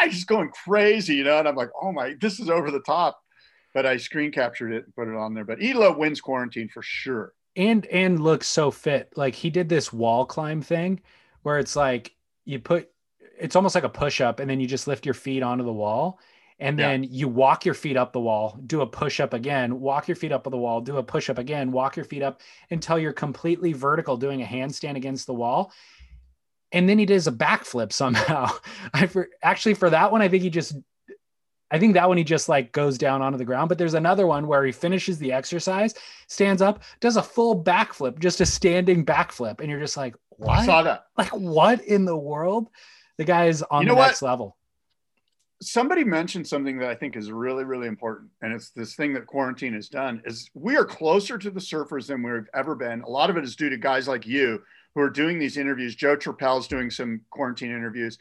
da. 0.08 0.14
he's 0.14 0.26
going 0.26 0.50
crazy, 0.50 1.16
you 1.16 1.24
know. 1.24 1.40
And 1.40 1.48
I'm 1.48 1.56
like, 1.56 1.70
oh 1.82 1.92
my, 1.92 2.16
this 2.20 2.40
is 2.40 2.50
over 2.50 2.72
the 2.72 2.82
top. 2.82 3.20
But 3.74 3.86
I 3.86 3.98
screen 3.98 4.32
captured 4.32 4.72
it 4.72 4.86
and 4.86 4.96
put 4.96 5.08
it 5.08 5.16
on 5.16 5.34
there. 5.34 5.46
But 5.46 5.62
Italo 5.62 5.98
wins 5.98 6.22
quarantine 6.22 6.70
for 6.70 6.82
sure. 6.82 7.34
And 7.56 7.86
and 7.88 8.20
looks 8.22 8.48
so 8.48 8.72
fit. 8.72 9.12
Like 9.16 9.36
he 9.36 9.50
did 9.50 9.70
this 9.70 9.92
wall 9.92 10.26
climb 10.26 10.62
thing 10.62 11.02
where 11.44 11.60
it's 11.60 11.76
like 11.76 12.16
you 12.46 12.60
put 12.60 12.90
it's 13.40 13.56
almost 13.56 13.76
like 13.76 13.84
a 13.84 13.90
push 13.90 14.22
up 14.22 14.40
and 14.40 14.50
then 14.50 14.60
you 14.60 14.68
just 14.68 14.88
lift 14.88 15.06
your 15.06 15.14
feet 15.14 15.44
onto 15.44 15.64
the 15.64 15.74
wall 15.74 16.20
and 16.60 16.80
Yeah. 16.80 16.88
then 16.88 17.04
you 17.04 17.28
walk 17.28 17.66
your 17.66 17.76
feet 17.76 17.98
up 17.98 18.14
the 18.14 18.20
wall, 18.20 18.60
do 18.66 18.82
a 18.82 18.88
push 18.88 19.20
up 19.20 19.34
again, 19.34 19.80
walk 19.80 20.08
your 20.08 20.16
feet 20.16 20.32
up 20.32 20.44
the 20.44 20.58
wall, 20.58 20.82
do 20.82 20.98
a 20.98 21.04
push 21.04 21.30
up 21.30 21.38
again, 21.38 21.72
walk 21.72 21.96
your 21.96 22.06
feet 22.06 22.24
up 22.24 22.42
until 22.72 22.98
you're 22.98 23.14
completely 23.14 23.74
vertical 23.74 24.18
doing 24.18 24.42
a 24.42 24.46
handstand 24.46 24.96
against 24.96 25.28
the 25.28 25.34
wall. 25.36 25.72
And 26.72 26.88
then 26.88 26.99
he 26.99 27.06
does 27.06 27.27
a 27.27 27.31
backflip 27.31 27.94
somehow. 27.94 28.49
I 28.94 29.07
for, 29.07 29.30
actually 29.41 29.73
for 29.76 29.89
that 29.89 30.11
one 30.11 30.22
I 30.22 30.27
think 30.27 30.44
he 30.44 30.49
just 30.49 30.76
I 31.69 31.80
think 31.80 31.95
that 31.95 32.07
one 32.07 32.18
he 32.18 32.23
just 32.23 32.48
like 32.48 32.72
goes 32.72 32.98
down 32.98 33.22
onto 33.22 33.38
the 33.38 33.45
ground, 33.45 33.68
but 33.69 33.77
there's 33.77 33.94
another 33.94 34.26
one 34.26 34.48
where 34.48 34.64
he 34.65 34.72
finishes 34.72 35.18
the 35.19 35.34
exercise, 35.34 35.94
stands 36.27 36.61
up, 36.61 36.81
does 37.02 37.18
a 37.18 37.23
full 37.23 37.61
backflip, 37.61 38.19
just 38.19 38.39
a 38.39 38.45
standing 38.45 39.06
backflip 39.06 39.60
and 39.60 39.69
you're 39.69 39.80
just 39.80 39.98
like, 39.98 40.15
I 40.15 40.18
"What?" 40.30 40.65
saw 40.65 40.84
that. 40.84 41.06
like 41.18 41.30
what 41.30 41.81
in 41.84 42.06
the 42.06 42.15
world 42.18 42.69
the 43.18 43.26
guy 43.26 43.45
is 43.45 43.64
on 43.64 43.81
You 43.81 43.88
know 43.88 43.95
the 43.95 43.99
what? 43.99 44.07
next 44.07 44.22
level 44.22 44.57
somebody 45.61 46.03
mentioned 46.03 46.48
something 46.48 46.77
that 46.77 46.89
I 46.89 46.95
think 46.95 47.15
is 47.15 47.31
really, 47.31 47.64
really 47.64 47.88
important, 47.88 48.30
and 48.41 48.53
it's 48.53 48.69
this 48.69 48.95
thing 48.95 49.14
that 49.14 49.26
quarantine 49.26 49.73
has 49.73 49.89
done 49.89 50.22
is 50.26 50.49
we 50.53 50.77
are 50.77 50.85
closer 50.85 51.38
to 51.38 51.49
the 51.49 51.60
surfers 51.60 52.07
than 52.07 52.22
we've 52.22 52.48
ever 52.53 52.76
been. 52.76 53.02
A 53.02 53.10
lot 53.10 53.30
of 53.30 53.38
it 53.38 53.44
is 53.44 53.56
due 53.56 53.69
to 53.69 53.77
guys 53.77 54.07
like 54.07 54.27
you 54.27 54.61
who 54.98 55.03
are 55.03 55.11
doing 55.11 55.38
these 55.38 55.57
interviews. 55.57 55.94
Joe 55.94 56.15
Turpel's 56.15 56.68
doing 56.68 56.90
some 56.90 57.22
quarantine 57.30 57.69
interviews, 57.69 58.18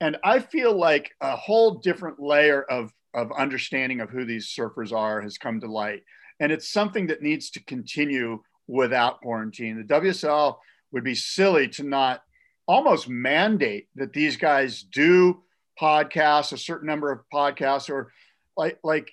and 0.00 0.16
I 0.24 0.38
feel 0.38 0.74
like 0.74 1.12
a 1.20 1.36
whole 1.36 1.74
different 1.74 2.18
layer 2.18 2.62
of 2.62 2.94
of 3.12 3.30
understanding 3.32 4.00
of 4.00 4.08
who 4.08 4.24
these 4.24 4.48
surfers 4.48 4.90
are 4.90 5.20
has 5.20 5.36
come 5.36 5.60
to 5.60 5.70
light, 5.70 6.02
and 6.40 6.50
it's 6.50 6.72
something 6.72 7.08
that 7.08 7.20
needs 7.20 7.50
to 7.50 7.64
continue 7.64 8.42
without 8.66 9.20
quarantine. 9.20 9.76
The 9.86 9.94
WSL 9.94 10.56
would 10.92 11.04
be 11.04 11.14
silly 11.14 11.68
to 11.68 11.82
not 11.82 12.22
almost 12.66 13.06
mandate 13.06 13.88
that 13.96 14.14
these 14.14 14.38
guys 14.38 14.82
do 14.82 15.42
podcasts, 15.78 16.54
a 16.54 16.56
certain 16.58 16.86
number 16.86 17.12
of 17.12 17.20
podcasts, 17.30 17.90
or 17.90 18.10
like 18.56 18.78
like 18.82 19.10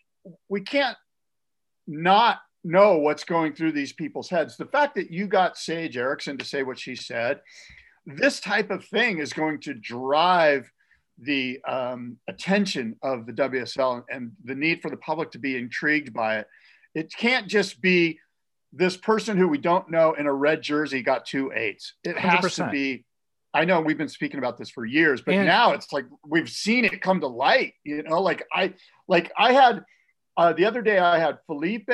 we 0.47 0.61
can't 0.61 0.97
not 1.85 2.39
know 2.63 2.97
what's 2.97 3.23
going 3.23 3.53
through 3.53 3.71
these 3.71 3.93
people's 3.93 4.29
heads. 4.29 4.57
The 4.57 4.65
fact 4.65 4.95
that 4.95 5.11
you 5.11 5.27
got 5.27 5.57
Sage 5.57 5.97
Erickson 5.97 6.37
to 6.37 6.45
say 6.45 6.63
what 6.63 6.79
she 6.79 6.95
said, 6.95 7.41
this 8.05 8.39
type 8.39 8.71
of 8.71 8.85
thing 8.85 9.19
is 9.19 9.33
going 9.33 9.59
to 9.61 9.73
drive 9.73 10.71
the 11.19 11.59
um, 11.67 12.17
attention 12.27 12.95
of 13.03 13.25
the 13.25 13.33
WSL 13.33 14.03
and 14.09 14.31
the 14.43 14.55
need 14.55 14.81
for 14.81 14.89
the 14.89 14.97
public 14.97 15.31
to 15.31 15.39
be 15.39 15.55
intrigued 15.55 16.13
by 16.13 16.39
it. 16.39 16.47
It 16.95 17.13
can't 17.15 17.47
just 17.47 17.81
be 17.81 18.19
this 18.73 18.97
person 18.97 19.37
who 19.37 19.47
we 19.47 19.57
don't 19.57 19.89
know 19.89 20.13
in 20.13 20.25
a 20.25 20.33
red 20.33 20.61
jersey 20.61 21.01
got 21.01 21.25
two 21.25 21.51
eights. 21.53 21.93
It 22.03 22.17
has 22.17 22.55
to 22.55 22.69
be. 22.69 23.05
I 23.53 23.65
know 23.65 23.81
we've 23.81 23.97
been 23.97 24.07
speaking 24.07 24.37
about 24.37 24.57
this 24.57 24.69
for 24.69 24.85
years, 24.85 25.21
but 25.21 25.35
And- 25.35 25.45
now 25.45 25.73
it's 25.73 25.91
like 25.91 26.05
we've 26.25 26.49
seen 26.49 26.85
it 26.85 27.01
come 27.01 27.19
to 27.19 27.27
light. 27.27 27.73
You 27.83 28.01
know, 28.03 28.21
like 28.21 28.43
I 28.53 28.73
like 29.07 29.31
I 29.37 29.51
had 29.51 29.83
uh, 30.37 30.53
the 30.53 30.65
other 30.65 30.81
day 30.81 30.97
I 30.99 31.19
had 31.19 31.37
Felipe, 31.45 31.89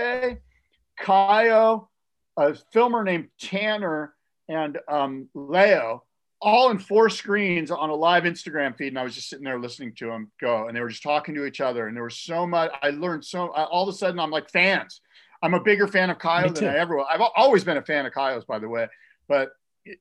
Caio, 0.99 1.89
a 2.37 2.55
filmer 2.73 3.03
named 3.03 3.29
Tanner, 3.39 4.13
and 4.49 4.77
um, 4.87 5.29
Leo 5.33 6.03
all 6.39 6.69
in 6.69 6.77
four 6.77 7.09
screens 7.09 7.71
on 7.71 7.89
a 7.89 7.95
live 7.95 8.23
Instagram 8.23 8.77
feed. 8.77 8.89
And 8.89 8.99
I 8.99 9.03
was 9.03 9.15
just 9.15 9.29
sitting 9.29 9.45
there 9.45 9.59
listening 9.59 9.93
to 9.95 10.07
them 10.07 10.31
go, 10.39 10.67
and 10.67 10.75
they 10.75 10.81
were 10.81 10.89
just 10.89 11.03
talking 11.03 11.35
to 11.35 11.45
each 11.45 11.61
other. 11.61 11.87
And 11.87 11.95
there 11.95 12.03
was 12.03 12.17
so 12.17 12.45
much. 12.45 12.71
I 12.81 12.89
learned 12.89 13.25
so. 13.25 13.49
I, 13.49 13.63
all 13.63 13.87
of 13.87 13.93
a 13.93 13.97
sudden, 13.97 14.19
I'm 14.19 14.31
like 14.31 14.49
fans. 14.49 15.01
I'm 15.41 15.53
a 15.53 15.61
bigger 15.61 15.87
fan 15.87 16.09
of 16.09 16.19
Kyle 16.19 16.51
than 16.51 16.67
I 16.67 16.77
ever 16.77 16.95
was. 16.95 17.07
I've 17.11 17.21
always 17.35 17.63
been 17.63 17.77
a 17.77 17.83
fan 17.83 18.05
of 18.05 18.13
Kyle's, 18.13 18.45
by 18.45 18.59
the 18.59 18.69
way. 18.69 18.87
But 19.27 19.51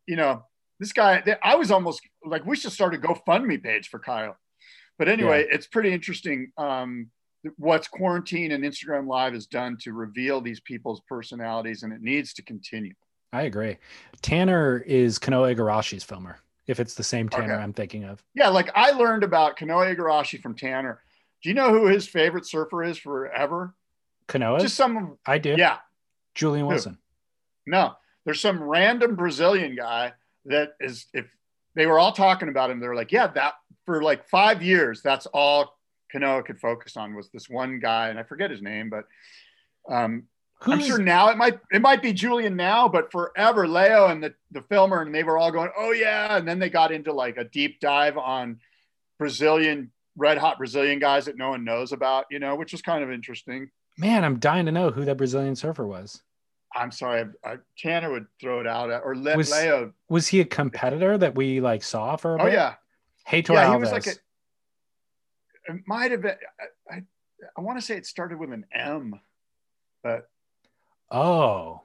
you 0.06 0.16
know, 0.16 0.44
this 0.81 0.93
guy, 0.93 1.23
I 1.43 1.56
was 1.56 1.70
almost 1.70 2.01
like 2.24 2.47
we 2.47 2.56
should 2.56 2.73
start 2.73 2.94
a 2.94 2.98
GoFundMe 2.98 3.62
page 3.62 3.89
for 3.89 3.98
Kyle. 3.98 4.36
But 4.98 5.09
anyway, 5.09 5.47
it's 5.51 5.66
pretty 5.66 5.93
interesting 5.93 6.52
um, 6.56 7.10
what's 7.56 7.89
quarantine 7.89 8.52
and 8.52 8.64
Instagram 8.64 9.06
Live 9.06 9.32
has 9.35 9.47
done 9.47 9.77
to 9.82 9.93
reveal 9.93 10.40
these 10.40 10.60
people's 10.60 11.01
personalities, 11.09 11.82
and 11.82 11.93
it 11.93 12.01
needs 12.01 12.32
to 12.35 12.43
continue. 12.43 12.94
i 13.32 13.43
agree 13.43 13.77
tanner 14.23 14.78
is 14.86 15.18
kanoa 15.18 15.55
igarashi's 15.55 16.05
filmer 16.05 16.39
if 16.66 16.78
it's 16.81 16.94
the 16.94 17.02
same 17.02 17.28
tanner 17.28 17.55
Okay. 17.55 17.62
i'm 17.62 17.73
thinking 17.73 18.05
of 18.05 18.23
Yeah, 18.35 18.48
like 18.48 18.70
I 18.74 18.90
learned 18.93 19.24
about 19.24 19.56
Kanoa 19.59 19.94
Igarashi 19.94 20.40
from 20.40 20.55
Tanner. 20.56 21.01
Do 21.43 21.48
you 21.48 21.55
know 21.55 21.70
who 21.70 21.86
his 21.86 22.06
favorite 22.09 22.47
surfer 22.47 22.82
is 22.85 22.98
forever? 22.98 23.74
kanoa 24.28 24.60
Just 24.60 24.74
some, 24.77 25.18
i 25.27 25.39
do 25.39 25.55
yeah, 25.56 25.78
julian 26.35 26.64
Who? 26.66 26.70
wilson 26.70 26.98
no, 27.66 27.94
there's 28.24 28.40
some 28.40 28.62
random 28.62 29.16
Brazilian 29.16 29.74
guy 29.77 30.12
that 30.44 30.74
is, 30.81 31.06
if 31.12 31.27
they 31.74 31.86
were 31.86 31.98
all 31.98 32.12
talking 32.12 32.48
about 32.48 32.70
him, 32.70 32.78
they 32.81 32.86
were 32.86 32.94
like, 32.94 33.10
yeah, 33.12 33.27
that 33.28 33.55
for 33.85 34.02
like 34.02 34.28
five 34.28 34.62
years, 34.62 35.02
that's 35.02 35.27
all 35.27 35.76
Kanoa 36.14 36.44
could 36.44 36.60
focus 36.60 36.96
on 36.96 37.14
was 37.14 37.28
this 37.30 37.48
one 37.48 37.78
guy, 37.78 38.08
and 38.08 38.18
I 38.18 38.22
forget 38.22 38.50
his 38.50 38.62
name, 38.62 38.90
but 38.90 39.04
um, 39.92 40.24
I'm 40.62 40.80
sure 40.80 40.98
now 40.98 41.28
it 41.28 41.36
might 41.36 41.58
it 41.70 41.82
might 41.82 42.02
be 42.02 42.12
Julian 42.12 42.56
now, 42.56 42.88
but 42.88 43.12
forever 43.12 43.66
Leo 43.68 44.06
and 44.06 44.22
the 44.22 44.34
the 44.52 44.62
filmer 44.62 45.02
and 45.02 45.14
they 45.14 45.22
were 45.24 45.36
all 45.38 45.50
going, 45.52 45.70
oh 45.76 45.92
yeah, 45.92 46.36
and 46.36 46.46
then 46.48 46.58
they 46.58 46.70
got 46.70 46.92
into 46.92 47.12
like 47.12 47.36
a 47.36 47.44
deep 47.44 47.80
dive 47.80 48.16
on 48.16 48.58
Brazilian 49.18 49.90
red 50.16 50.38
hot 50.38 50.58
Brazilian 50.58 50.98
guys 50.98 51.26
that 51.26 51.36
no 51.36 51.50
one 51.50 51.64
knows 51.64 51.92
about, 51.92 52.24
you 52.30 52.38
know, 52.38 52.54
which 52.56 52.72
was 52.72 52.80
kind 52.82 53.04
of 53.04 53.10
interesting. 53.10 53.70
man 53.98 54.24
i'm 54.24 54.38
dying 54.38 54.66
to 54.66 54.72
know 54.72 54.90
who 54.90 55.04
that 55.06 55.16
brazilian 55.16 55.56
surfer 55.56 55.86
was 55.86 56.22
I'm 56.74 56.90
sorry, 56.90 57.24
I, 57.42 57.52
I, 57.52 57.56
Tanner 57.78 58.10
would 58.10 58.26
throw 58.38 58.60
it 58.60 58.66
out 58.66 58.90
at, 58.90 59.00
or 59.02 59.14
Was- 59.14 59.50
Leo. 59.50 59.92
was 60.10 60.26
he 60.28 60.40
a 60.40 60.44
competitor 60.44 61.16
that 61.16 61.34
we 61.34 61.60
like 61.60 61.82
saw 61.82 62.16
for 62.16 62.36
a 62.36 62.42
Oh 62.42 62.44
bit? 62.44 62.52
yeah, 62.54 62.74
Heitor 63.26 63.54
yeah, 63.54 63.70
he 63.72 63.76
was 63.78 63.92
like 63.92 64.06
a. 64.06 64.10
It 65.68 65.82
might 65.86 66.10
have 66.10 66.22
been. 66.22 66.36
I, 66.90 66.94
I, 66.94 67.02
I 67.56 67.60
want 67.60 67.78
to 67.78 67.84
say 67.84 67.97
it 67.97 68.06
started 68.06 68.38
with 68.38 68.52
an 68.52 68.64
M, 68.72 69.20
but 70.02 70.28
oh 71.10 71.80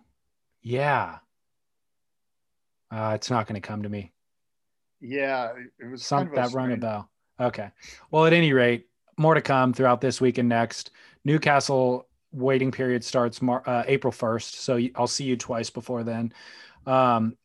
yeah 0.64 1.18
uh, 2.92 3.12
it's 3.16 3.30
not 3.30 3.48
going 3.48 3.60
to 3.60 3.68
come 3.68 3.84
to 3.84 3.90
me 3.90 4.12
yeah, 5.02 5.54
it 5.80 5.86
was 5.88 6.04
Some 6.04 6.28
kind 6.28 6.38
of 6.38 6.52
that 6.52 6.56
rung 6.56 6.72
a 6.72 6.78
bell. 6.78 7.10
Okay. 7.40 7.72
Well, 8.12 8.26
at 8.26 8.34
any 8.34 8.54
rate, 8.54 8.88
more 9.18 9.34
to 9.34 9.42
come 9.42 9.74
throughout 9.74 10.00
this 10.00 10.22
week 10.22 10.38
and 10.38 10.48
next. 10.48 10.92
Newcastle 11.26 12.08
waiting 12.32 12.72
period 12.72 13.04
starts 13.04 13.42
Mar- 13.42 13.64
uh, 13.66 13.84
April 13.88 14.14
1st. 14.14 14.54
So 14.54 14.80
I'll 14.96 15.08
see 15.08 15.26
you 15.26 15.36
twice 15.36 15.70
before 15.70 16.04
then. 16.04 16.32
Um, 16.86 17.36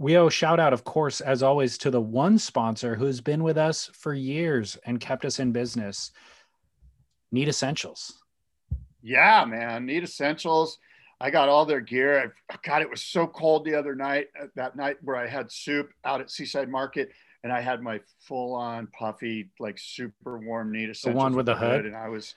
we 0.00 0.16
owe 0.16 0.28
a 0.28 0.30
shout 0.30 0.58
out, 0.58 0.72
of 0.72 0.82
course, 0.82 1.20
as 1.20 1.42
always, 1.42 1.76
to 1.76 1.90
the 1.90 2.00
one 2.00 2.38
sponsor 2.38 2.94
who's 2.94 3.20
been 3.20 3.42
with 3.42 3.58
us 3.58 3.90
for 3.92 4.14
years 4.14 4.78
and 4.86 4.98
kept 4.98 5.26
us 5.26 5.38
in 5.38 5.52
business. 5.52 6.10
Need 7.30 7.48
Essentials. 7.48 8.14
Yeah, 9.02 9.44
man. 9.44 9.84
Need 9.84 10.02
essentials. 10.02 10.78
I 11.20 11.28
got 11.30 11.50
all 11.50 11.66
their 11.66 11.80
gear. 11.82 12.32
I, 12.50 12.56
God, 12.66 12.80
it 12.80 12.88
was 12.88 13.02
so 13.02 13.26
cold 13.26 13.66
the 13.66 13.74
other 13.74 13.94
night. 13.94 14.28
uh, 14.40 14.46
That 14.56 14.74
night 14.74 14.96
where 15.02 15.16
I 15.16 15.26
had 15.26 15.52
soup 15.52 15.90
out 16.02 16.22
at 16.22 16.30
Seaside 16.30 16.70
Market, 16.70 17.10
and 17.44 17.52
I 17.52 17.60
had 17.60 17.82
my 17.82 18.00
full-on 18.26 18.86
puffy, 18.98 19.50
like 19.58 19.78
super 19.78 20.38
warm 20.38 20.72
need 20.72 20.88
essentials. 20.88 21.14
The 21.14 21.24
one 21.24 21.36
with 21.36 21.44
the 21.46 21.56
hood? 21.56 21.84
and 21.84 21.94
I 21.94 22.08
was. 22.08 22.34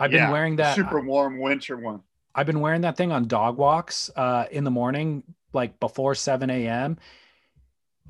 I've 0.00 0.12
yeah, 0.12 0.26
been 0.26 0.32
wearing 0.32 0.56
that. 0.56 0.74
super 0.74 1.00
warm 1.00 1.38
winter 1.40 1.76
one. 1.76 2.00
I've 2.34 2.46
been 2.46 2.60
wearing 2.60 2.80
that 2.82 2.96
thing 2.96 3.10
on 3.12 3.26
dog 3.28 3.56
walks 3.56 4.10
uh, 4.16 4.46
in 4.50 4.64
the 4.64 4.70
morning, 4.70 5.22
like 5.52 5.78
before 5.80 6.14
7 6.14 6.50
a.m. 6.50 6.98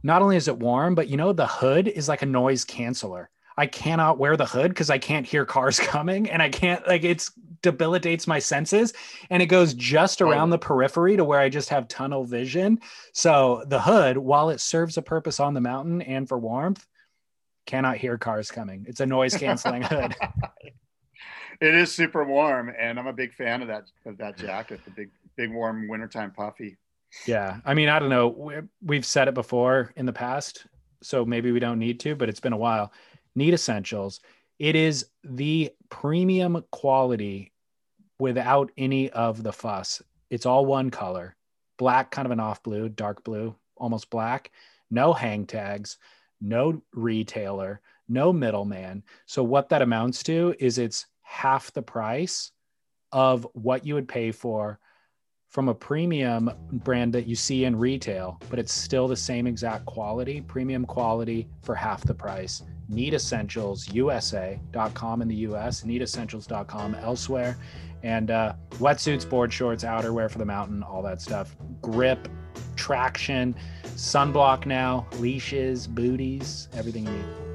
Not 0.02 0.22
only 0.22 0.36
is 0.36 0.48
it 0.48 0.58
warm, 0.58 0.94
but 0.94 1.08
you 1.08 1.16
know, 1.16 1.32
the 1.32 1.46
hood 1.46 1.88
is 1.88 2.08
like 2.08 2.22
a 2.22 2.26
noise 2.26 2.64
canceller. 2.64 3.26
I 3.56 3.66
cannot 3.66 4.18
wear 4.18 4.36
the 4.36 4.46
hood 4.46 4.68
because 4.68 4.88
I 4.88 4.98
can't 4.98 5.26
hear 5.26 5.44
cars 5.44 5.80
coming 5.80 6.30
and 6.30 6.40
I 6.40 6.48
can't, 6.48 6.86
like, 6.86 7.04
it's 7.04 7.32
debilitates 7.60 8.28
my 8.28 8.38
senses 8.38 8.92
and 9.30 9.42
it 9.42 9.46
goes 9.46 9.74
just 9.74 10.20
around 10.20 10.50
the 10.50 10.58
periphery 10.58 11.16
to 11.16 11.24
where 11.24 11.40
I 11.40 11.48
just 11.48 11.70
have 11.70 11.88
tunnel 11.88 12.24
vision. 12.24 12.78
So 13.12 13.64
the 13.66 13.80
hood, 13.80 14.16
while 14.16 14.50
it 14.50 14.60
serves 14.60 14.96
a 14.96 15.02
purpose 15.02 15.40
on 15.40 15.54
the 15.54 15.60
mountain 15.60 16.00
and 16.02 16.28
for 16.28 16.38
warmth, 16.38 16.86
cannot 17.66 17.96
hear 17.96 18.16
cars 18.16 18.50
coming. 18.50 18.86
It's 18.88 19.00
a 19.00 19.06
noise 19.06 19.36
canceling 19.36 19.82
hood. 19.84 20.14
It 21.60 21.74
is 21.74 21.92
super 21.92 22.24
warm, 22.24 22.72
and 22.78 22.98
I'm 22.98 23.08
a 23.08 23.12
big 23.12 23.34
fan 23.34 23.62
of 23.62 23.68
that 23.68 23.84
of 24.06 24.16
that 24.18 24.38
jacket, 24.38 24.80
the 24.84 24.92
big 24.92 25.10
big 25.36 25.52
warm 25.52 25.88
wintertime 25.88 26.30
puffy. 26.30 26.76
Yeah. 27.26 27.58
I 27.64 27.74
mean, 27.74 27.88
I 27.88 27.98
don't 27.98 28.10
know. 28.10 28.28
We- 28.28 28.54
We've 28.82 29.06
said 29.06 29.28
it 29.28 29.34
before 29.34 29.92
in 29.96 30.06
the 30.06 30.12
past, 30.12 30.66
so 31.02 31.24
maybe 31.24 31.52
we 31.52 31.60
don't 31.60 31.78
need 31.78 32.00
to, 32.00 32.14
but 32.14 32.28
it's 32.28 32.40
been 32.40 32.52
a 32.52 32.56
while. 32.58 32.92
Need 33.34 33.54
Essentials. 33.54 34.20
It 34.58 34.74
is 34.74 35.06
the 35.22 35.70
premium 35.88 36.64
quality 36.72 37.52
without 38.18 38.72
any 38.76 39.10
of 39.10 39.42
the 39.42 39.52
fuss. 39.52 40.02
It's 40.30 40.46
all 40.46 40.66
one 40.66 40.90
color 40.90 41.34
black, 41.78 42.10
kind 42.10 42.26
of 42.26 42.32
an 42.32 42.40
off 42.40 42.60
blue, 42.64 42.88
dark 42.88 43.22
blue, 43.22 43.54
almost 43.76 44.10
black. 44.10 44.50
No 44.90 45.12
hang 45.12 45.46
tags, 45.46 45.96
no 46.40 46.82
retailer, 46.92 47.80
no 48.08 48.32
middleman. 48.32 49.04
So, 49.26 49.44
what 49.44 49.68
that 49.68 49.82
amounts 49.82 50.24
to 50.24 50.54
is 50.58 50.78
it's 50.78 51.06
half 51.22 51.72
the 51.72 51.82
price 51.82 52.50
of 53.12 53.46
what 53.52 53.86
you 53.86 53.94
would 53.94 54.08
pay 54.08 54.32
for 54.32 54.80
from 55.48 55.68
a 55.68 55.74
premium 55.74 56.50
brand 56.72 57.12
that 57.14 57.26
you 57.26 57.34
see 57.34 57.64
in 57.64 57.74
retail, 57.74 58.38
but 58.50 58.58
it's 58.58 58.72
still 58.72 59.08
the 59.08 59.16
same 59.16 59.46
exact 59.46 59.86
quality, 59.86 60.42
premium 60.42 60.84
quality 60.84 61.48
for 61.62 61.74
half 61.74 62.02
the 62.04 62.14
price. 62.14 62.62
Need 62.88 63.14
Essentials 63.14 63.86
NeedEssentialsUSA.com 63.88 65.22
in 65.22 65.28
the 65.28 65.34
US, 65.36 65.82
NeedEssentials.com 65.82 66.94
elsewhere. 66.96 67.58
And 68.02 68.30
uh, 68.30 68.54
wetsuits, 68.74 69.28
board 69.28 69.52
shorts, 69.52 69.84
outerwear 69.84 70.30
for 70.30 70.38
the 70.38 70.44
mountain, 70.44 70.82
all 70.82 71.02
that 71.02 71.20
stuff. 71.20 71.56
Grip, 71.82 72.28
traction, 72.76 73.54
sunblock 73.84 74.66
now, 74.66 75.06
leashes, 75.18 75.86
booties, 75.86 76.68
everything 76.74 77.06
you 77.06 77.12
need. 77.12 77.47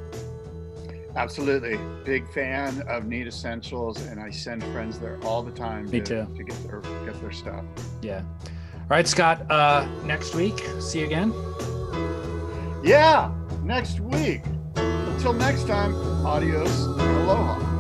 Absolutely. 1.16 1.80
Big 2.04 2.28
fan 2.34 2.82
of 2.88 3.06
Need 3.06 3.28
Essentials, 3.28 4.02
and 4.08 4.20
I 4.20 4.30
send 4.32 4.64
friends 4.66 5.00
there 5.00 5.20
all 5.24 5.44
the 5.44 5.52
time 5.52 5.90
Me 5.90 6.00
to, 6.02 6.26
too. 6.26 6.36
to 6.36 6.44
get 6.44 6.64
their 6.68 6.80
get 7.06 7.20
their 7.22 7.32
stuff. 7.32 7.64
Yeah. 8.02 8.24
All 8.74 8.88
right, 8.90 9.08
Scott. 9.08 9.50
Uh, 9.50 9.88
next 10.06 10.36
week, 10.36 10.58
see 10.80 11.00
you 11.00 11.06
again. 11.06 11.34
Yeah, 12.84 13.32
next 13.64 14.00
week. 14.00 14.42
Until 14.76 15.34
next 15.34 15.68
time, 15.68 15.96
adios 16.26 16.86
and 16.86 17.02
aloha. 17.02 17.73